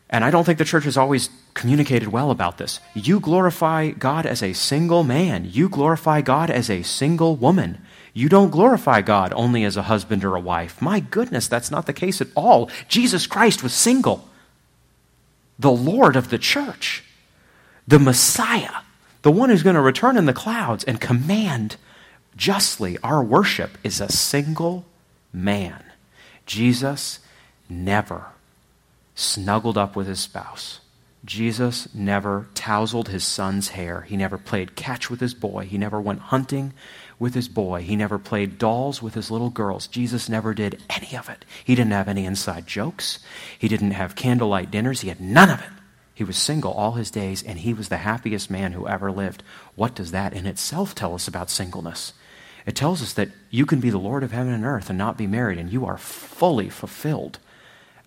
And 0.10 0.24
I 0.24 0.32
don't 0.32 0.44
think 0.44 0.58
the 0.58 0.66
church 0.66 0.84
has 0.84 0.98
always 0.98 1.30
communicated 1.54 2.10
well 2.10 2.32
about 2.32 2.58
this. 2.58 2.80
You 2.94 3.20
glorify 3.20 3.92
God 3.92 4.26
as 4.26 4.44
a 4.44 4.54
single 4.54 5.04
man. 5.04 5.48
You 5.50 5.70
glorify 5.70 6.22
God 6.22 6.50
as 6.50 6.70
a 6.70 6.84
single 6.84 7.36
woman. 7.36 7.82
You 8.18 8.30
don't 8.30 8.50
glorify 8.50 9.02
God 9.02 9.32
only 9.36 9.64
as 9.64 9.78
a 9.78 9.84
husband 9.84 10.24
or 10.24 10.36
a 10.36 10.40
wife. 10.40 10.82
My 10.82 11.00
goodness, 11.00 11.48
that's 11.48 11.70
not 11.70 11.86
the 11.86 11.94
case 11.94 12.20
at 12.20 12.30
all. 12.34 12.68
Jesus 12.88 13.28
Christ 13.28 13.62
was 13.62 13.76
single. 13.76 14.28
The 15.60 15.70
Lord 15.70 16.16
of 16.16 16.32
the 16.32 16.40
church, 16.40 17.04
the 17.88 18.00
Messiah, 18.00 18.82
the 19.22 19.30
one 19.30 19.52
who's 19.52 19.62
going 19.62 19.76
to 19.76 19.82
return 19.84 20.18
in 20.18 20.26
the 20.26 20.34
clouds 20.34 20.84
and 20.84 21.00
command 21.00 21.76
justly 22.36 22.98
our 23.04 23.24
worship, 23.24 23.78
is 23.84 24.02
a 24.02 24.12
single 24.12 24.86
man. 25.32 25.84
Jesus 26.48 27.20
never 27.70 28.30
snuggled 29.14 29.78
up 29.78 29.96
with 29.96 30.08
his 30.08 30.22
spouse. 30.22 30.80
Jesus 31.24 31.94
never 31.94 32.48
tousled 32.56 33.10
his 33.10 33.24
son's 33.24 33.70
hair. 33.70 34.02
He 34.02 34.18
never 34.18 34.40
played 34.40 34.76
catch 34.76 35.12
with 35.12 35.20
his 35.20 35.36
boy. 35.36 35.66
He 35.66 35.78
never 35.78 36.02
went 36.02 36.22
hunting 36.22 36.74
with 37.20 37.34
his 37.34 37.48
boy. 37.48 37.82
He 37.82 37.96
never 37.96 38.20
played 38.20 38.58
dolls 38.58 39.02
with 39.02 39.14
his 39.16 39.32
little 39.32 39.50
girls. 39.50 39.88
Jesus 39.88 40.30
never 40.30 40.54
did 40.54 40.82
any 40.90 41.18
of 41.18 41.30
it. 41.30 41.46
He 41.64 41.76
didn't 41.76 41.92
have 41.92 42.08
any 42.08 42.26
inside 42.26 42.68
jokes. 42.68 43.20
He 43.58 43.68
didn't 43.68 43.92
have 43.92 44.16
candlelight 44.16 44.72
dinners. 44.72 45.02
He 45.02 45.10
had 45.10 45.20
none 45.20 45.50
of 45.50 45.60
it. 45.62 45.70
He 46.14 46.24
was 46.24 46.38
single 46.38 46.72
all 46.72 46.94
his 46.94 47.12
days, 47.12 47.44
and 47.44 47.60
he 47.60 47.74
was 47.74 47.90
the 47.90 47.98
happiest 47.98 48.50
man 48.50 48.72
who 48.72 48.88
ever 48.88 49.12
lived. 49.12 49.44
What 49.76 49.94
does 49.94 50.12
that 50.12 50.34
in 50.34 50.48
itself 50.48 50.96
tell 50.96 51.14
us 51.14 51.28
about 51.28 51.50
singleness? 51.50 52.14
It 52.66 52.76
tells 52.76 53.02
us 53.02 53.14
that 53.14 53.30
you 53.50 53.66
can 53.66 53.80
be 53.80 53.90
the 53.90 54.00
Lord 54.00 54.24
of 54.24 54.32
heaven 54.32 54.52
and 54.52 54.66
earth 54.66 54.90
and 54.90 54.98
not 54.98 55.18
be 55.18 55.28
married, 55.28 55.60
and 55.60 55.72
you 55.72 55.86
are 55.86 55.98
fully 55.98 56.70
fulfilled 56.70 57.40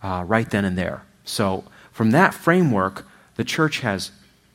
uh, 0.02 0.24
right 0.26 0.50
then 0.50 0.64
and 0.64 0.76
there. 0.76 1.02
So, 1.24 1.64
from 1.92 2.10
that 2.10 2.34
framework, 2.34 3.06
the 3.36 3.44
church 3.44 3.80
has 3.80 4.10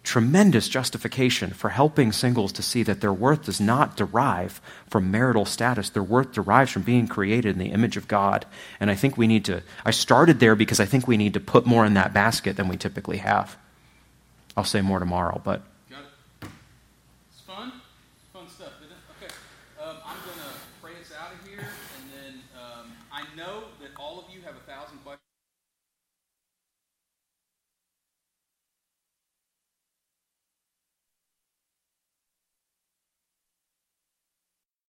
tremendous 0.05 0.69
justification 0.69 1.49
for 1.51 1.69
helping 1.69 2.11
singles 2.11 2.53
to 2.53 2.61
see 2.61 2.83
that 2.83 3.01
their 3.01 3.11
worth 3.11 3.45
does 3.45 3.59
not 3.59 3.97
derive 3.97 4.61
from 4.87 5.11
marital 5.11 5.45
status. 5.45 5.89
Their 5.89 6.03
worth 6.03 6.31
derives 6.31 6.71
from 6.71 6.83
being 6.83 7.07
created 7.07 7.53
in 7.53 7.59
the 7.59 7.73
image 7.73 7.97
of 7.97 8.07
God. 8.07 8.45
And 8.79 8.89
I 8.89 8.95
think 8.95 9.17
we 9.17 9.27
need 9.27 9.45
to, 9.45 9.63
I 9.83 9.91
started 9.91 10.39
there 10.39 10.55
because 10.55 10.79
I 10.79 10.85
think 10.85 11.07
we 11.07 11.17
need 11.17 11.33
to 11.33 11.39
put 11.39 11.65
more 11.65 11.85
in 11.85 11.95
that 11.95 12.13
basket 12.13 12.55
than 12.55 12.67
we 12.67 12.77
typically 12.77 13.17
have. 13.17 13.57
I'll 14.55 14.63
say 14.63 14.81
more 14.81 14.99
tomorrow, 14.99 15.41
but 15.43 15.63